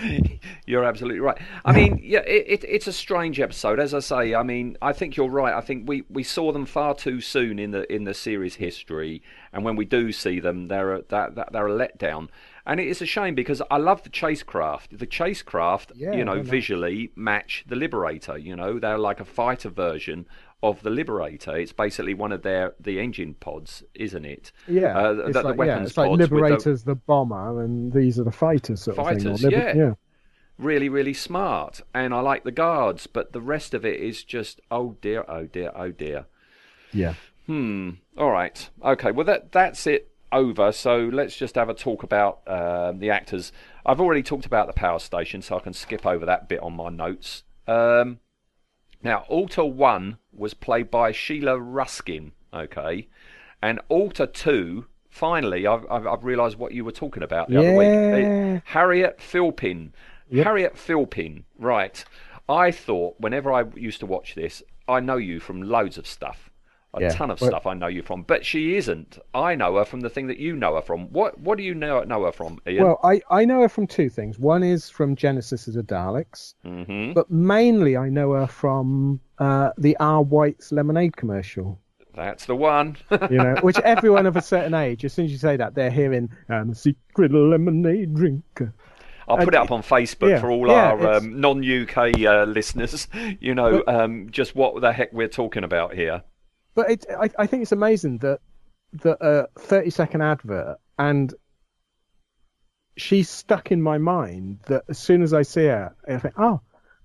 You're 0.66 0.84
absolutely 0.84 1.20
right. 1.20 1.36
I 1.64 1.72
mean, 1.72 2.00
yeah, 2.02 2.20
it, 2.20 2.62
it, 2.62 2.64
it's 2.66 2.86
a 2.86 2.92
strange 2.92 3.38
episode, 3.40 3.78
as 3.80 3.92
I 3.92 3.98
say. 3.98 4.34
I 4.34 4.42
mean, 4.42 4.78
I 4.80 4.92
think 4.94 5.16
you're 5.16 5.28
right. 5.28 5.52
I 5.52 5.60
think 5.60 5.88
we, 5.88 6.04
we 6.08 6.22
saw 6.22 6.52
them 6.52 6.64
far 6.64 6.94
too 6.94 7.20
soon 7.20 7.58
in 7.58 7.72
the 7.72 7.92
in 7.92 8.04
the 8.04 8.14
series 8.14 8.54
history, 8.54 9.22
and 9.52 9.62
when 9.64 9.76
we 9.76 9.84
do 9.84 10.10
see 10.12 10.40
them, 10.40 10.68
they're 10.68 10.94
a, 10.94 11.02
that, 11.08 11.34
that, 11.34 11.52
they're 11.52 11.66
a 11.68 11.72
letdown. 11.88 12.28
And 12.66 12.78
it 12.80 12.86
is 12.86 13.02
a 13.02 13.06
shame 13.06 13.34
because 13.34 13.60
I 13.70 13.78
love 13.78 14.02
the 14.02 14.10
chasecraft. 14.10 14.96
The 14.98 15.06
chasecraft, 15.06 15.92
Yeah, 15.96 16.12
you 16.12 16.24
know. 16.24 16.40
visually 16.40 17.10
match 17.16 17.64
the 17.66 17.76
Liberator. 17.76 18.38
You 18.38 18.54
know, 18.56 18.78
they're 18.78 18.98
like 18.98 19.20
a 19.20 19.24
fighter 19.24 19.70
version 19.70 20.26
of 20.62 20.82
the 20.82 20.90
Liberator. 20.90 21.56
It's 21.56 21.72
basically 21.72 22.14
one 22.14 22.32
of 22.32 22.42
their 22.42 22.74
the 22.78 23.00
engine 23.00 23.34
pods, 23.34 23.82
isn't 23.94 24.24
it? 24.24 24.52
Yeah, 24.68 24.98
uh, 24.98 25.12
it's 25.26 25.32
the, 25.34 25.42
like, 25.42 25.56
the 25.56 25.64
yeah, 25.64 25.82
it's 25.82 25.96
like 25.96 26.10
with 26.10 26.20
the- 26.20 26.34
Liberator's 26.34 26.84
the 26.84 26.94
bomber, 26.94 27.62
and 27.62 27.92
these 27.92 28.18
are 28.18 28.24
the 28.24 28.32
fighters, 28.32 28.82
sort 28.82 28.98
of 28.98 29.06
thing. 29.06 29.18
Fighters, 29.18 29.42
Liber- 29.42 29.56
yeah. 29.56 29.74
yeah. 29.74 29.94
really, 30.58 30.88
really 30.88 31.14
smart, 31.14 31.80
and 31.94 32.12
I 32.12 32.20
like 32.20 32.44
the 32.44 32.52
guards, 32.52 33.06
but 33.06 33.32
the 33.32 33.40
rest 33.40 33.74
of 33.74 33.84
it 33.84 34.00
is 34.00 34.22
just 34.24 34.60
oh 34.70 34.96
dear, 35.00 35.24
oh 35.28 35.46
dear, 35.46 35.72
oh 35.74 35.90
dear. 35.90 36.26
Yeah. 36.92 37.14
Hmm. 37.46 37.90
All 38.18 38.30
right. 38.30 38.68
Okay. 38.84 39.10
Well, 39.12 39.24
that 39.26 39.52
that's 39.52 39.86
it 39.86 40.10
over. 40.30 40.70
So 40.72 41.10
let's 41.12 41.36
just 41.36 41.54
have 41.54 41.68
a 41.68 41.74
talk 41.74 42.02
about 42.02 42.40
um, 42.46 42.98
the 42.98 43.10
actors. 43.10 43.50
I've 43.86 44.00
already 44.00 44.22
talked 44.22 44.46
about 44.46 44.66
the 44.66 44.72
power 44.72 44.98
station, 44.98 45.42
so 45.42 45.56
I 45.56 45.60
can 45.60 45.72
skip 45.72 46.06
over 46.06 46.26
that 46.26 46.48
bit 46.48 46.60
on 46.60 46.74
my 46.74 46.90
notes. 46.90 47.44
Um, 47.66 48.18
now, 49.02 49.24
Alta 49.28 49.64
One 49.64 50.18
was 50.32 50.54
played 50.54 50.90
by 50.90 51.12
Sheila 51.12 51.58
Ruskin. 51.58 52.32
Okay, 52.52 53.08
and 53.62 53.80
Alta 53.88 54.26
Two. 54.26 54.86
Finally, 55.08 55.66
I've, 55.66 55.84
I've, 55.90 56.06
I've 56.06 56.24
realised 56.24 56.56
what 56.56 56.72
you 56.72 56.84
were 56.84 56.92
talking 56.92 57.22
about 57.22 57.48
the 57.48 57.56
other 57.56 57.76
week. 57.76 57.88
Yeah. 57.88 58.56
Uh, 58.56 58.60
Harriet 58.64 59.18
Philpin. 59.20 59.92
Harriet 60.32 60.76
Philpin. 60.76 61.44
Right. 61.58 62.04
I 62.48 62.70
thought 62.70 63.16
whenever 63.18 63.52
I 63.52 63.64
used 63.74 64.00
to 64.00 64.06
watch 64.06 64.34
this, 64.34 64.62
I 64.88 65.00
know 65.00 65.16
you 65.16 65.40
from 65.40 65.62
loads 65.62 65.98
of 65.98 66.06
stuff. 66.06 66.49
A 66.92 67.02
Yeah. 67.02 67.08
ton 67.10 67.30
of 67.30 67.40
Well- 67.40 67.50
stuff 67.50 67.66
I 67.66 67.74
know 67.74 67.86
you 67.86 68.02
from, 68.02 68.22
but 68.22 68.44
she 68.44 68.76
isn't. 68.76 69.18
I 69.32 69.54
know 69.54 69.76
her 69.76 69.84
from 69.84 70.00
the 70.00 70.10
thing 70.10 70.26
that 70.26 70.38
you 70.38 70.56
know 70.56 70.74
her 70.74 70.82
from. 70.82 71.06
What 71.12 71.38
What 71.40 71.56
do 71.56 71.62
you 71.64 71.74
know 71.74 72.02
know 72.02 72.24
her 72.24 72.32
from, 72.32 72.58
Ian? 72.66 72.84
Well, 72.84 73.00
I, 73.04 73.20
I 73.30 73.44
know 73.44 73.60
her 73.60 73.68
from 73.68 73.86
two 73.86 74.08
things. 74.08 74.38
One 74.40 74.62
is 74.64 74.90
from 74.90 75.14
Genesis 75.14 75.68
of 75.68 75.74
the 75.74 75.82
Daleks, 75.84 76.54
hmm 76.64 77.12
but 77.12 77.30
mainly 77.30 77.96
I 77.96 78.08
know 78.08 78.32
her 78.32 78.46
from 78.48 79.20
uh, 79.38 79.70
the 79.78 79.96
R. 80.00 80.22
White's 80.22 80.72
lemonade 80.72 81.16
commercial. 81.16 81.78
That's 82.14 82.44
the 82.46 82.56
one. 82.56 82.96
You 83.30 83.38
know, 83.38 83.54
which 83.62 83.78
everyone 83.78 84.26
of 84.26 84.36
a 84.36 84.42
certain 84.42 84.74
age, 84.74 85.04
as 85.04 85.12
soon 85.12 85.26
as 85.26 85.30
you 85.30 85.38
say 85.38 85.56
that, 85.56 85.76
they're 85.76 85.92
hearing 85.92 86.28
"I'm 86.48 86.70
a 86.70 86.74
secret 86.74 87.32
lemonade 87.32 88.14
drinker." 88.14 88.74
I'll 89.28 89.38
put 89.38 89.54
it 89.54 89.54
up 89.54 89.70
on 89.70 89.82
Facebook 89.82 90.30
yeah, 90.30 90.40
for 90.40 90.50
all 90.50 90.66
yeah, 90.66 90.90
our 90.90 91.14
um, 91.14 91.40
non-UK 91.40 92.20
uh, 92.26 92.44
listeners. 92.44 93.06
You 93.40 93.54
know, 93.54 93.84
um, 93.86 94.28
just 94.32 94.56
what 94.56 94.80
the 94.80 94.92
heck 94.92 95.12
we're 95.12 95.28
talking 95.28 95.62
about 95.62 95.94
here. 95.94 96.24
But 96.74 96.90
it, 96.90 97.06
I, 97.18 97.30
I 97.38 97.46
think 97.46 97.62
it's 97.62 97.72
amazing 97.72 98.18
that 98.18 98.40
that 99.04 99.18
a 99.20 99.48
30 99.60 99.90
second 99.90 100.22
advert 100.22 100.78
and 100.98 101.32
she's 102.96 103.30
stuck 103.30 103.70
in 103.70 103.80
my 103.80 103.98
mind 103.98 104.58
that 104.66 104.84
as 104.88 104.98
soon 104.98 105.22
as 105.22 105.32
I 105.32 105.42
see 105.42 105.66
her, 105.66 105.94
I 106.08 106.18
think, 106.18 106.34
oh, 106.38 106.60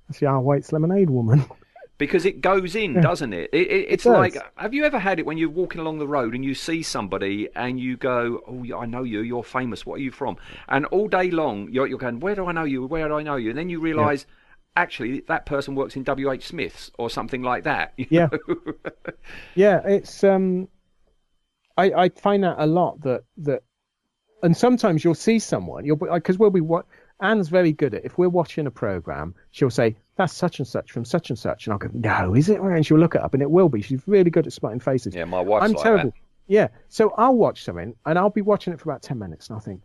that's 0.07 0.19
the 0.19 0.25
R. 0.25 0.41
White's 0.41 0.71
lemonade 0.71 1.09
woman. 1.09 1.45
because 1.97 2.25
it 2.25 2.41
goes 2.41 2.75
in, 2.75 2.95
Yeah. 2.95 3.01
doesn't 3.01 3.33
it? 3.33 3.49
it, 3.53 3.67
it 3.71 3.85
it's 3.89 4.03
does. 4.03 4.13
like, 4.13 4.35
have 4.57 4.73
you 4.73 4.83
ever 4.83 4.99
had 4.99 5.19
it 5.19 5.25
when 5.25 5.37
you're 5.37 5.49
walking 5.49 5.79
along 5.79 5.99
the 5.99 6.07
road 6.07 6.33
and 6.33 6.43
you 6.43 6.53
see 6.53 6.83
somebody 6.83 7.49
and 7.55 7.79
you 7.79 7.95
go, 7.97 8.41
"Oh, 8.47 8.77
I 8.77 8.85
know 8.85 9.03
you. 9.03 9.21
You're 9.21 9.43
famous. 9.43 9.85
What 9.85 9.95
are 9.95 10.03
you 10.03 10.11
from?" 10.11 10.37
And 10.67 10.85
all 10.87 11.07
day 11.07 11.31
long, 11.31 11.69
you're, 11.71 11.87
you're 11.87 11.97
going, 11.99 12.19
"Where 12.19 12.35
do 12.35 12.45
I 12.47 12.51
know 12.51 12.63
you? 12.65 12.85
Where 12.85 13.07
do 13.07 13.15
I 13.15 13.23
know 13.23 13.35
you?" 13.37 13.49
And 13.51 13.57
then 13.59 13.69
you 13.69 13.79
realise. 13.79 14.25
Actually, 14.75 15.21
that 15.27 15.45
person 15.45 15.75
works 15.75 15.95
in 15.95 16.03
W. 16.03 16.31
H. 16.31 16.47
Smith's 16.47 16.91
or 16.97 17.09
something 17.09 17.41
like 17.41 17.63
that. 17.63 17.93
Yeah. 17.97 18.27
yeah, 19.55 19.81
it's 19.85 20.23
um, 20.23 20.67
I 21.77 21.91
I 21.91 22.09
find 22.09 22.43
that 22.43 22.55
a 22.57 22.65
lot 22.65 23.01
that 23.01 23.23
that, 23.37 23.63
and 24.43 24.55
sometimes 24.55 25.03
you'll 25.03 25.15
see 25.15 25.39
someone 25.39 25.85
you'll 25.85 25.97
because 25.97 26.37
we'll 26.37 26.49
be 26.49 26.61
what 26.61 26.85
Anne's 27.21 27.49
very 27.49 27.71
good 27.71 27.93
at. 27.93 28.03
If 28.05 28.17
we're 28.17 28.29
watching 28.29 28.67
a 28.67 28.71
program, 28.71 29.35
she'll 29.51 29.69
say 29.69 29.95
that's 30.17 30.33
such 30.33 30.59
and 30.59 30.67
such 30.67 30.91
from 30.91 31.05
such 31.05 31.29
and 31.29 31.39
such, 31.39 31.65
and 31.65 31.73
I'll 31.73 31.79
go, 31.79 31.89
no, 31.93 32.35
is 32.35 32.49
it? 32.49 32.59
And 32.59 32.85
she'll 32.85 32.99
look 32.99 33.15
it 33.15 33.21
up, 33.21 33.33
and 33.33 33.41
it 33.41 33.49
will 33.49 33.69
be. 33.69 33.81
She's 33.81 34.05
really 34.07 34.29
good 34.29 34.47
at 34.47 34.53
spotting 34.53 34.79
faces. 34.79 35.15
yeah, 35.15 35.25
my 35.25 35.41
wife's 35.41 35.65
I'm 35.65 35.71
like 35.73 35.83
terrible. 35.83 36.11
that. 36.11 36.19
Yeah, 36.47 36.67
so 36.89 37.13
I'll 37.17 37.35
watch 37.35 37.63
something, 37.63 37.95
and 38.05 38.19
I'll 38.19 38.29
be 38.29 38.41
watching 38.41 38.73
it 38.73 38.79
for 38.79 38.89
about 38.89 39.01
ten 39.01 39.19
minutes, 39.19 39.47
and 39.47 39.55
I'll 39.55 39.61
think. 39.61 39.81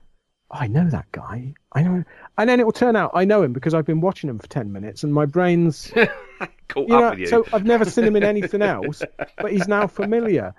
"Oh, 0.50 0.56
I 0.58 0.66
know 0.66 0.88
that 0.90 1.10
guy. 1.12 1.54
I 1.72 1.82
know, 1.82 1.94
him." 1.94 2.06
and 2.38 2.48
then 2.48 2.60
it 2.60 2.64
will 2.64 2.72
turn 2.72 2.96
out 2.96 3.10
I 3.14 3.24
know 3.24 3.42
him 3.42 3.52
because 3.52 3.74
I've 3.74 3.84
been 3.86 4.00
watching 4.00 4.28
him 4.30 4.38
for 4.38 4.46
ten 4.48 4.72
minutes, 4.72 5.02
and 5.04 5.12
my 5.14 5.26
brain's 5.26 5.92
Caught 6.68 6.88
you 6.88 6.94
up 6.94 7.00
know, 7.00 7.10
with 7.10 7.18
you. 7.20 7.26
so 7.26 7.46
I've 7.52 7.64
never 7.64 7.84
seen 7.84 8.04
him 8.04 8.16
in 8.16 8.22
anything 8.24 8.62
else, 8.76 9.02
but 9.38 9.52
he's 9.52 9.66
now 9.68 9.86
familiar. 9.86 10.54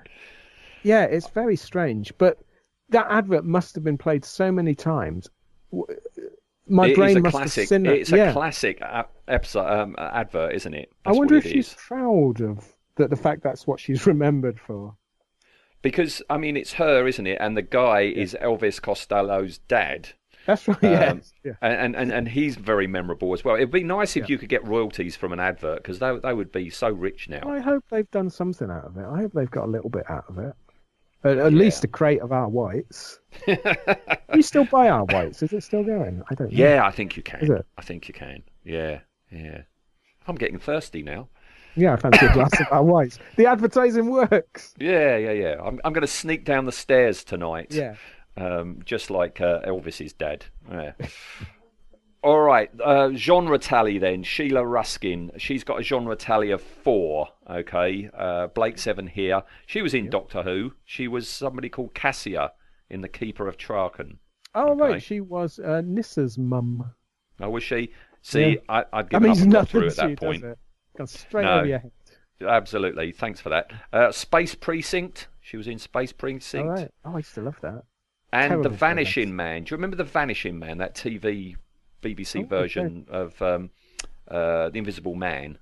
Yeah, 0.84 1.04
it's 1.04 1.28
very 1.30 1.56
strange. 1.56 2.14
But 2.18 2.40
that 2.90 3.08
advert 3.10 3.46
must 3.46 3.76
have 3.76 3.84
been 3.84 3.98
played 3.98 4.26
so 4.26 4.52
many 4.52 4.76
times. 4.76 5.30
My 6.68 6.88
It 6.88 6.96
brain 6.96 7.22
must 7.22 7.36
classic. 7.36 7.62
have 7.64 7.68
seen 7.70 7.84
that. 7.84 7.96
It's 7.96 8.12
a 8.12 8.18
yeah. 8.18 8.34
classic 8.34 8.82
episode 9.28 9.68
um, 9.68 9.96
advert, 9.98 10.54
isn't 10.54 10.74
it? 10.74 10.92
I 11.06 11.12
wonder 11.12 11.36
if 11.36 11.46
it 11.46 11.52
she's 11.52 11.68
is. 11.70 11.74
proud 11.76 12.42
of 12.42 12.68
that. 12.96 13.10
The 13.10 13.16
fact 13.16 13.44
that's 13.44 13.66
what 13.68 13.80
she's 13.80 14.06
remembered 14.14 14.60
for. 14.60 14.96
Because 15.82 16.22
I 16.30 16.38
mean, 16.38 16.58
it's 16.58 16.74
her, 16.74 17.08
isn't 17.08 17.26
it? 17.26 17.38
And 17.41 17.58
the 17.58 17.62
guy 17.62 18.02
is 18.02 18.36
Elvis 18.41 18.82
Costello's 18.82 19.58
dad. 19.60 20.10
That's 20.45 20.68
right. 20.68 20.78
Yeah. 20.82 21.12
Um, 21.12 21.22
yeah. 21.44 21.53
and, 21.62 21.95
and 21.95 22.12
and 22.12 22.28
he's 22.28 22.56
very 22.56 22.88
memorable 22.88 23.34
as 23.34 23.44
well. 23.44 23.56
It'd 23.56 23.72
be 23.72 23.84
nice 23.84 24.18
if 24.18 24.30
you 24.30 24.38
could 24.38 24.49
get 24.49 24.66
royalties 24.68 25.16
from 25.16 25.34
an 25.34 25.40
advert 25.40 25.84
because 25.84 25.99
they 25.99 26.18
they 26.18 26.34
would 26.34 26.52
be 26.52 26.70
so 26.70 26.90
rich 26.90 27.30
now. 27.30 27.48
I 27.48 27.60
hope 27.60 27.84
they've 27.90 28.10
done 28.12 28.30
something 28.30 28.70
out 28.70 28.86
of 28.86 28.98
it. 28.98 29.06
I 29.06 29.18
hope 29.18 29.34
they've 29.34 29.52
got 29.52 29.66
a 29.66 29.72
little 29.72 29.90
bit 29.90 30.10
out 30.10 30.26
of 30.30 30.38
it. 30.40 30.53
At, 31.24 31.38
at 31.38 31.53
least 31.53 31.84
a 31.84 31.88
crate 31.88 32.22
of 32.22 32.32
R. 32.32 32.49
Whites. 32.49 33.20
you 33.48 34.41
still 34.41 34.66
buy 34.66 34.90
R. 34.90 35.06
Whites? 35.06 35.44
Is 35.44 35.53
it 35.53 35.62
still 35.64 35.84
going? 35.84 36.24
I 36.30 36.34
don't 36.34 36.52
know. 36.52 36.58
Yeah, 36.58 36.84
I 36.84 36.90
think 36.90 37.16
you 37.16 37.22
can. 37.22 37.41
Is 37.41 37.49
it? 37.49 37.66
I 37.78 37.84
think 37.84 38.08
you 38.08 38.14
can. 38.14 38.41
Yeah, 38.64 39.02
yeah. 39.32 39.62
I'm 40.28 40.36
getting 40.36 40.58
thirsty 40.58 41.03
now. 41.03 41.30
Yeah, 41.76 41.93
I 41.93 41.95
fancy 41.98 42.26
a 42.26 42.34
glass 42.34 42.60
of 42.60 42.68
R. 42.72 42.84
Whites. 42.84 43.19
The 43.38 43.45
advertising 43.45 44.10
works. 44.10 44.73
Yeah, 44.80 45.18
yeah, 45.18 45.31
yeah. 45.31 45.56
I'm 45.64 45.80
I'm 45.84 45.93
going 45.93 46.02
to 46.02 46.07
sneak 46.07 46.45
down 46.45 46.65
the 46.65 46.72
stairs 46.72 47.23
tonight. 47.23 47.73
Yeah. 47.73 47.95
um, 48.38 48.80
just 48.85 49.10
like 49.10 49.39
uh, 49.41 49.61
Elvis's 49.65 50.14
dad. 50.14 50.45
Yeah. 50.72 50.93
All 52.23 52.39
right, 52.41 52.69
uh, 52.84 53.10
genre 53.15 53.57
tally 53.57 53.98
then. 53.98 54.22
Sheila 54.22 54.64
Ruskin. 54.64 55.31
She's 55.38 55.64
got 55.64 55.80
a 55.80 55.84
genre 55.84 56.15
tally 56.15 56.52
of 56.52 56.61
four. 56.61 57.30
Okay, 57.49 58.11
uh, 58.15 58.48
Blake 58.48 58.77
Seven 58.77 59.07
here. 59.07 59.41
She 59.65 59.81
was 59.81 59.95
in 59.95 60.10
Doctor 60.11 60.43
Who. 60.43 60.73
She 60.85 61.07
was 61.07 61.27
somebody 61.27 61.68
called 61.68 61.95
Cassia 61.95 62.52
in 62.91 63.02
The 63.02 63.07
Keeper 63.07 63.48
of 63.48 63.57
Traken. 63.57 64.18
Oh 64.53 64.73
Okay. 64.73 64.81
right, 64.81 65.02
she 65.02 65.19
was 65.19 65.57
uh, 65.57 65.81
Nyssa's 65.84 66.38
mum. 66.38 66.91
Oh, 67.39 67.49
was 67.49 67.64
she? 67.64 67.91
See, 68.22 68.41
Yeah. 68.52 68.56
I, 68.69 68.85
I'd 68.93 69.06
That 69.10 69.10
given 69.10 69.30
up 69.31 69.38
means 69.38 69.39
got 69.48 69.73
nothing 69.73 69.84
at 69.88 69.95
that 69.95 70.19
point. 70.19 70.43
Straight 71.06 71.44
No. 71.45 71.57
over 71.60 71.65
your 71.68 71.80
head. 71.80 71.91
Absolutely. 72.45 73.11
Thanks 73.11 73.40
for 73.40 73.49
that. 73.49 73.72
Uh, 73.94 74.11
Space 74.11 74.56
Precinct. 74.56 75.28
She 75.41 75.57
was 75.57 75.68
in 75.68 75.78
Space 75.80 76.11
Precinct. 76.11 76.68
All 76.68 76.73
right. 76.76 76.91
Oh, 77.06 77.14
I 77.14 77.18
used 77.18 77.36
to 77.36 77.41
love 77.41 77.60
that. 77.61 77.84
And 78.34 78.49
Terrible 78.52 78.64
The 78.69 78.76
Vanishing 78.78 79.36
Man. 79.36 79.64
Do 79.64 79.72
you 79.73 79.78
remember 79.78 79.95
The 79.98 80.03
Vanishing 80.06 80.57
Man? 80.57 80.78
That 80.80 80.95
TV, 80.95 81.56
BBC 82.02 82.36
Oh, 82.36 82.40
okay. 82.41 82.48
version 82.48 83.06
of 83.10 83.40
um, 83.41 83.69
uh, 84.30 84.69
The 84.69 84.78
Invisible 84.80 85.15
Man. 85.15 85.57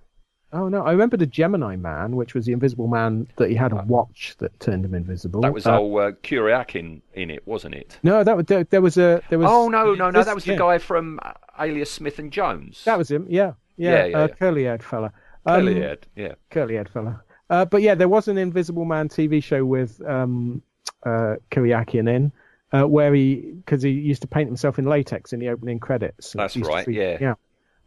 Oh 0.51 0.67
no, 0.67 0.81
I 0.83 0.91
remember 0.93 1.15
the 1.15 1.27
Gemini 1.27 1.75
Man, 1.75 2.15
which 2.15 2.33
was 2.33 2.47
the 2.47 2.53
Invisible 2.53 2.87
Man 2.87 3.27
that 3.35 3.49
he 3.49 3.55
had 3.55 3.71
a 3.71 3.83
watch 3.87 4.33
that 4.39 4.59
turned 4.59 4.83
him 4.83 4.95
invisible. 4.95 5.41
That 5.41 5.53
was 5.53 5.67
Uh, 5.67 5.77
old 5.77 5.99
uh, 5.99 6.11
Kuryakin 6.23 7.01
in 7.13 7.29
it, 7.29 7.45
wasn't 7.45 7.75
it? 7.75 7.99
No, 8.01 8.23
that 8.23 8.35
was 8.35 8.47
there, 8.47 8.63
there 8.63 8.81
was 8.81 8.97
a 8.97 9.21
there 9.29 9.37
was. 9.37 9.47
Oh 9.47 9.69
no, 9.69 9.93
no, 9.93 10.09
no! 10.09 10.11
this- 10.11 10.25
That 10.25 10.33
was 10.33 10.45
the 10.45 10.53
yeah, 10.53 10.57
guy 10.57 10.77
from 10.79 11.19
uh, 11.21 11.33
Alias 11.59 11.91
Smith 11.91 12.17
and 12.17 12.31
Jones. 12.31 12.83
That 12.85 12.97
was 12.97 13.11
him. 13.11 13.27
Yeah, 13.29 13.53
Yeah, 13.77 13.91
yeah, 13.91 14.05
yeah, 14.05 14.17
uh, 14.17 14.27
yeah. 14.27 14.33
curly-haired 14.35 14.81
fella. 14.83 15.13
Um, 15.45 15.67
Elliot. 15.67 16.05
Yeah. 16.15 16.33
curly-haired 16.49 16.89
fella. 16.89 17.21
Uh, 17.49 17.65
but 17.65 17.81
yeah, 17.81 17.95
there 17.95 18.09
was 18.09 18.27
an 18.27 18.37
Invisible 18.37 18.85
Man 18.85 19.09
TV 19.09 19.41
show 19.43 19.65
with 19.65 19.99
um, 20.07 20.61
uh, 21.03 21.35
Kuryakin 21.51 22.07
in, 22.07 22.31
uh, 22.71 22.83
where 22.87 23.13
he 23.13 23.53
because 23.55 23.81
he 23.81 23.89
used 23.89 24.21
to 24.21 24.27
paint 24.27 24.47
himself 24.47 24.77
in 24.77 24.85
latex 24.85 25.33
in 25.33 25.39
the 25.39 25.49
opening 25.49 25.79
credits. 25.79 26.33
That's 26.33 26.53
He 26.53 26.59
used 26.59 26.69
to 26.69 26.75
right, 26.75 26.85
freak 26.85 26.97
yeah. 26.97 27.31
out. 27.31 27.39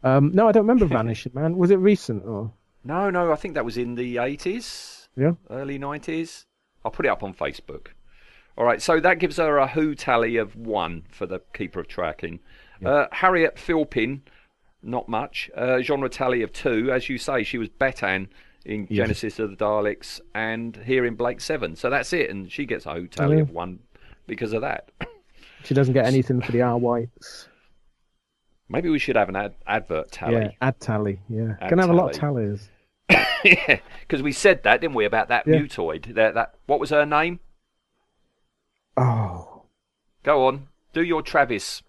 Um, 0.03 0.31
no, 0.33 0.49
I 0.49 0.51
don't 0.51 0.63
remember 0.67 0.85
Vanishing 0.97 1.31
Man. 1.33 1.55
Was 1.57 1.71
it 1.71 1.77
recent 1.77 2.25
or? 2.25 2.51
No, 2.83 3.09
no, 3.09 3.31
I 3.31 3.35
think 3.35 3.53
that 3.53 3.63
was 3.63 3.77
in 3.77 3.95
the 3.95 4.17
eighties, 4.17 5.07
Yeah. 5.15 5.33
early 5.49 5.77
nineties. 5.77 6.45
I'll 6.83 6.91
put 6.91 7.05
it 7.05 7.09
up 7.09 7.23
on 7.23 7.33
Facebook. 7.33 7.87
All 8.57 8.65
right, 8.65 8.81
so 8.81 8.99
that 8.99 9.19
gives 9.19 9.37
her 9.37 9.57
a 9.57 9.67
Who 9.67 9.95
tally 9.95 10.35
of 10.35 10.55
one 10.57 11.03
for 11.09 11.25
the 11.25 11.39
Keeper 11.53 11.79
of 11.79 11.87
Traken. 11.87 12.39
Uh, 12.85 13.05
Harriet 13.13 13.55
Philpin, 13.55 14.19
not 14.83 15.07
much. 15.09 15.49
Uh, 15.55 15.81
genre 15.81 16.09
tally 16.09 16.41
of 16.41 16.51
two, 16.53 16.91
as 16.91 17.09
you 17.09 17.17
say, 17.17 17.43
she 17.43 17.57
was 17.57 17.69
Bettan 17.69 18.27
in 18.65 18.87
Yeah. 18.89 19.03
Genesis 19.03 19.39
of 19.39 19.49
the 19.49 19.55
Daleks 19.55 20.19
and 20.35 20.75
here 20.77 21.05
in 21.05 21.15
Blake 21.15 21.41
Seven. 21.41 21.75
So 21.75 21.89
that's 21.89 22.13
it, 22.13 22.29
and 22.29 22.51
she 22.51 22.65
gets 22.65 22.85
a 22.85 22.93
Who 22.93 23.07
tally 23.07 23.37
Yeah. 23.37 23.41
of 23.43 23.51
one 23.51 23.79
because 24.27 24.53
of 24.53 24.61
that. 24.61 24.91
She 25.63 25.73
doesn't 25.73 25.93
get 25.93 26.05
anything 26.05 26.41
for 26.41 26.51
the 26.51 26.61
R 26.61 26.77
whites. 26.77 27.47
Maybe 28.69 28.89
we 28.89 28.99
should 28.99 29.15
have 29.15 29.29
an 29.29 29.35
ad- 29.35 29.55
advert 29.67 30.07
Yeah, 30.13 30.17
tally. 30.29 30.57
add 30.61 30.79
tally. 30.79 31.19
Yeah, 31.29 31.55
Add 31.61 31.69
can 31.69 31.79
have 31.79 31.89
a 31.89 31.93
lot 31.93 32.11
of 32.11 32.19
tallies. 32.19 32.69
Yeah, 33.09 33.79
because 34.01 34.21
we 34.23 34.31
said 34.31 34.63
that, 34.63 34.81
didn't 34.81 34.95
we, 34.95 35.05
about 35.05 35.27
that 35.27 35.45
Yeah. 35.47 35.55
mutoid? 35.59 36.15
That, 36.15 36.33
that 36.33 36.55
what 36.65 36.79
was 36.79 36.89
her 36.91 37.05
name? 37.05 37.39
Oh, 38.95 39.63
Go 40.23 40.47
on, 40.47 40.67
do 40.93 41.03
your 41.03 41.21
Travis. 41.21 41.83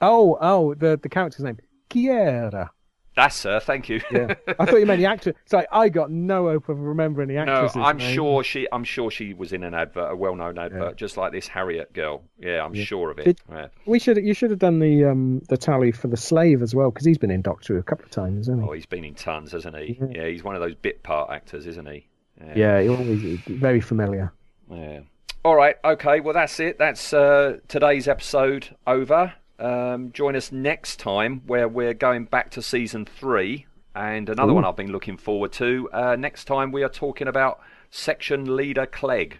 oh, 0.00 0.38
oh, 0.40 0.74
the 0.74 0.98
the 1.02 1.08
character's 1.08 1.44
name, 1.44 1.58
Kiera. 1.96 2.70
That's 3.16 3.42
her. 3.44 3.60
Thank 3.60 3.88
you. 3.88 4.02
Yeah, 4.10 4.34
I 4.58 4.66
thought 4.66 4.76
you 4.76 4.84
meant 4.84 5.00
the 5.00 5.06
actor. 5.06 5.30
It's 5.44 5.52
like 5.54 5.66
I 5.72 5.88
got 5.88 6.10
no 6.10 6.48
hope 6.48 6.68
of 6.68 6.78
remembering 6.78 7.28
the 7.28 7.38
actress. 7.38 7.74
no, 7.74 7.82
I'm 7.82 7.96
name. 7.96 8.14
sure 8.14 8.44
she. 8.44 8.68
I'm 8.70 8.84
sure 8.84 9.10
she 9.10 9.32
was 9.32 9.54
in 9.54 9.64
an 9.64 9.72
advert, 9.72 10.12
a 10.12 10.14
well-known 10.14 10.58
advert, 10.58 10.96
just 10.98 11.16
like 11.16 11.32
this 11.32 11.48
Harriet 11.48 11.94
girl. 11.94 12.24
Yeah, 12.38 12.62
I'm 12.62 12.74
Yeah. 12.74 12.84
sure 12.84 13.10
of 13.10 13.18
it. 13.18 13.24
Did- 13.24 13.40
Yeah. 13.50 13.68
We 13.86 13.98
should 13.98 14.18
you 14.18 14.34
should 14.34 14.50
have 14.50 14.58
done 14.58 14.80
the 14.80 15.06
um 15.06 15.40
the 15.48 15.56
tally 15.56 15.92
for 15.92 16.08
the 16.08 16.16
slave 16.18 16.60
as 16.60 16.74
well 16.74 16.90
because 16.90 17.06
he's 17.06 17.16
been 17.16 17.30
in 17.30 17.40
Doctor 17.40 17.72
Who 17.72 17.80
a 17.80 17.82
couple 17.82 18.04
of 18.04 18.10
times, 18.10 18.48
hasn't 18.48 18.62
he? 18.62 18.68
Oh, 18.68 18.72
he's 18.72 18.84
been 18.84 19.04
in 19.04 19.14
tons, 19.14 19.52
hasn't 19.52 19.76
he? 19.78 19.96
Yeah. 19.98 20.06
Yeah, 20.10 20.28
he's 20.28 20.44
one 20.44 20.54
of 20.54 20.60
those 20.60 20.74
bit 20.74 21.02
part 21.02 21.30
actors, 21.30 21.66
isn't 21.66 21.86
he? 21.88 22.06
yeah, 22.54 22.82
he 22.82 22.88
always 22.90 23.22
very 23.46 23.80
familiar. 23.80 24.30
Yeah. 24.70 25.00
All 25.42 25.56
right. 25.56 25.76
Okay. 25.86 26.20
Well, 26.20 26.34
that's 26.34 26.60
it. 26.60 26.76
That's 26.78 27.14
uh, 27.14 27.60
today's 27.66 28.08
episode 28.08 28.76
over. 28.86 29.32
Um, 29.58 30.12
join 30.12 30.36
us 30.36 30.52
next 30.52 30.98
time 30.98 31.42
where 31.46 31.68
we're 31.68 31.94
going 31.94 32.24
back 32.26 32.50
to 32.52 32.62
season 32.62 33.04
three 33.06 33.66
and 33.94 34.28
another 34.28 34.52
Ooh. 34.52 34.56
one 34.56 34.64
I've 34.64 34.76
been 34.76 34.92
looking 34.92 35.16
forward 35.16 35.52
to. 35.52 35.88
Uh, 35.92 36.16
next 36.16 36.44
time 36.44 36.72
we 36.72 36.82
are 36.82 36.88
talking 36.88 37.28
about 37.28 37.60
section 37.90 38.56
leader 38.56 38.86
Clegg. 38.86 39.38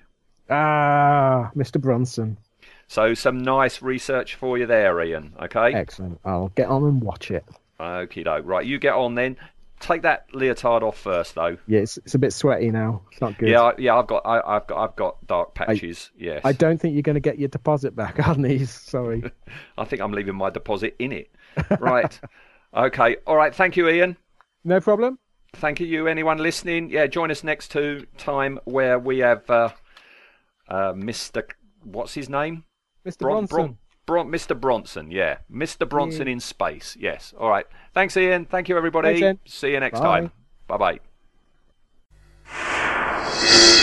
Ah, 0.49 1.51
Mr. 1.57 1.81
Bronson, 1.81 2.37
So 2.87 3.15
some 3.15 3.39
nice 3.39 3.83
research 3.83 4.37
for 4.37 4.57
you 4.57 4.65
there, 4.67 5.03
Ian. 5.03 5.35
Okay. 5.43 5.75
excellent. 5.75 6.21
I'll 6.25 6.49
get 6.55 6.69
on 6.69 6.85
and 6.85 7.03
watch 7.03 7.31
it. 7.31 7.45
Okie 7.79 8.25
doke. 8.25 8.47
Right, 8.47 8.65
you 8.65 8.79
get 8.79 8.95
on 8.95 9.17
then. 9.17 9.37
Take 9.81 10.03
that 10.03 10.31
leotard 10.33 10.83
off 10.83 10.99
first, 10.99 11.35
though. 11.35 11.57
Yeah, 11.67 11.81
it's, 11.81 11.97
it's 11.99 12.15
a 12.15 12.19
bit 12.19 12.33
sweaty 12.33 12.71
now. 12.71 13.03
It's 13.13 13.21
not 13.21 13.37
good. 13.39 13.49
Yeah, 13.49 13.63
I- 13.63 13.75
yeah, 13.79 13.97
I've 13.97 14.07
got, 14.07 14.23
I, 14.27 14.41
I've 14.57 14.67
got, 14.67 14.79
I've 14.79 14.97
got 14.97 15.27
dark 15.27 15.55
patches. 15.55 16.11
yes, 16.19 16.41
I 16.45 16.53
don't 16.53 16.81
think 16.81 16.95
you're 16.95 17.03
going 17.03 17.15
to 17.15 17.21
get 17.21 17.39
your 17.39 17.49
deposit 17.49 17.95
back 17.95 18.27
on 18.29 18.43
these. 18.43 18.71
Sorry. 18.71 19.23
I 19.79 19.85
think 19.85 20.03
I'm 20.03 20.13
leaving 20.13 20.35
my 20.37 20.51
deposit 20.51 20.97
in 20.99 21.13
it. 21.13 21.31
Right. 21.79 22.19
okay. 22.77 23.17
All 23.27 23.37
right. 23.37 23.55
Thank 23.55 23.77
you, 23.77 23.89
Ian. 23.89 24.17
no 24.65 24.81
problem. 24.81 25.19
Thank 25.55 25.81
you, 25.81 25.87
you. 25.87 26.07
Anyone 26.07 26.39
listening? 26.39 26.91
Yeah, 26.91 27.07
join 27.07 27.31
us 27.31 27.43
next 27.43 27.69
to 27.73 28.07
time 28.19 28.59
where 28.65 28.99
we 28.99 29.19
have 29.21 29.49
uh, 29.49 29.71
uh, 30.69 30.93
Mr. 30.93 31.49
What's 31.83 32.13
his 32.13 32.29
name? 32.29 32.65
Mr. 33.07 33.21
Bron- 33.21 33.47
Bronson. 33.47 33.57
Bron- 33.57 33.79
Bron- 34.07 34.29
Mr. 34.31 34.59
Bronson, 34.59 35.11
yeah. 35.11 35.39
Mr. 35.53 35.89
Bronson 35.89 36.29
in 36.29 36.41
space, 36.41 36.97
yes. 36.99 37.35
All 37.39 37.51
right. 37.51 37.67
Thanks, 37.93 38.17
Ian. 38.17 38.45
Thank 38.47 38.69
you, 38.69 38.77
everybody. 38.77 39.21
Thanks, 39.21 39.53
See 39.53 39.73
you 39.73 39.81
next 39.81 39.99
Bye. 40.01 40.21
time. 40.21 40.33
Bye 40.69 41.01
bye. 42.49 43.83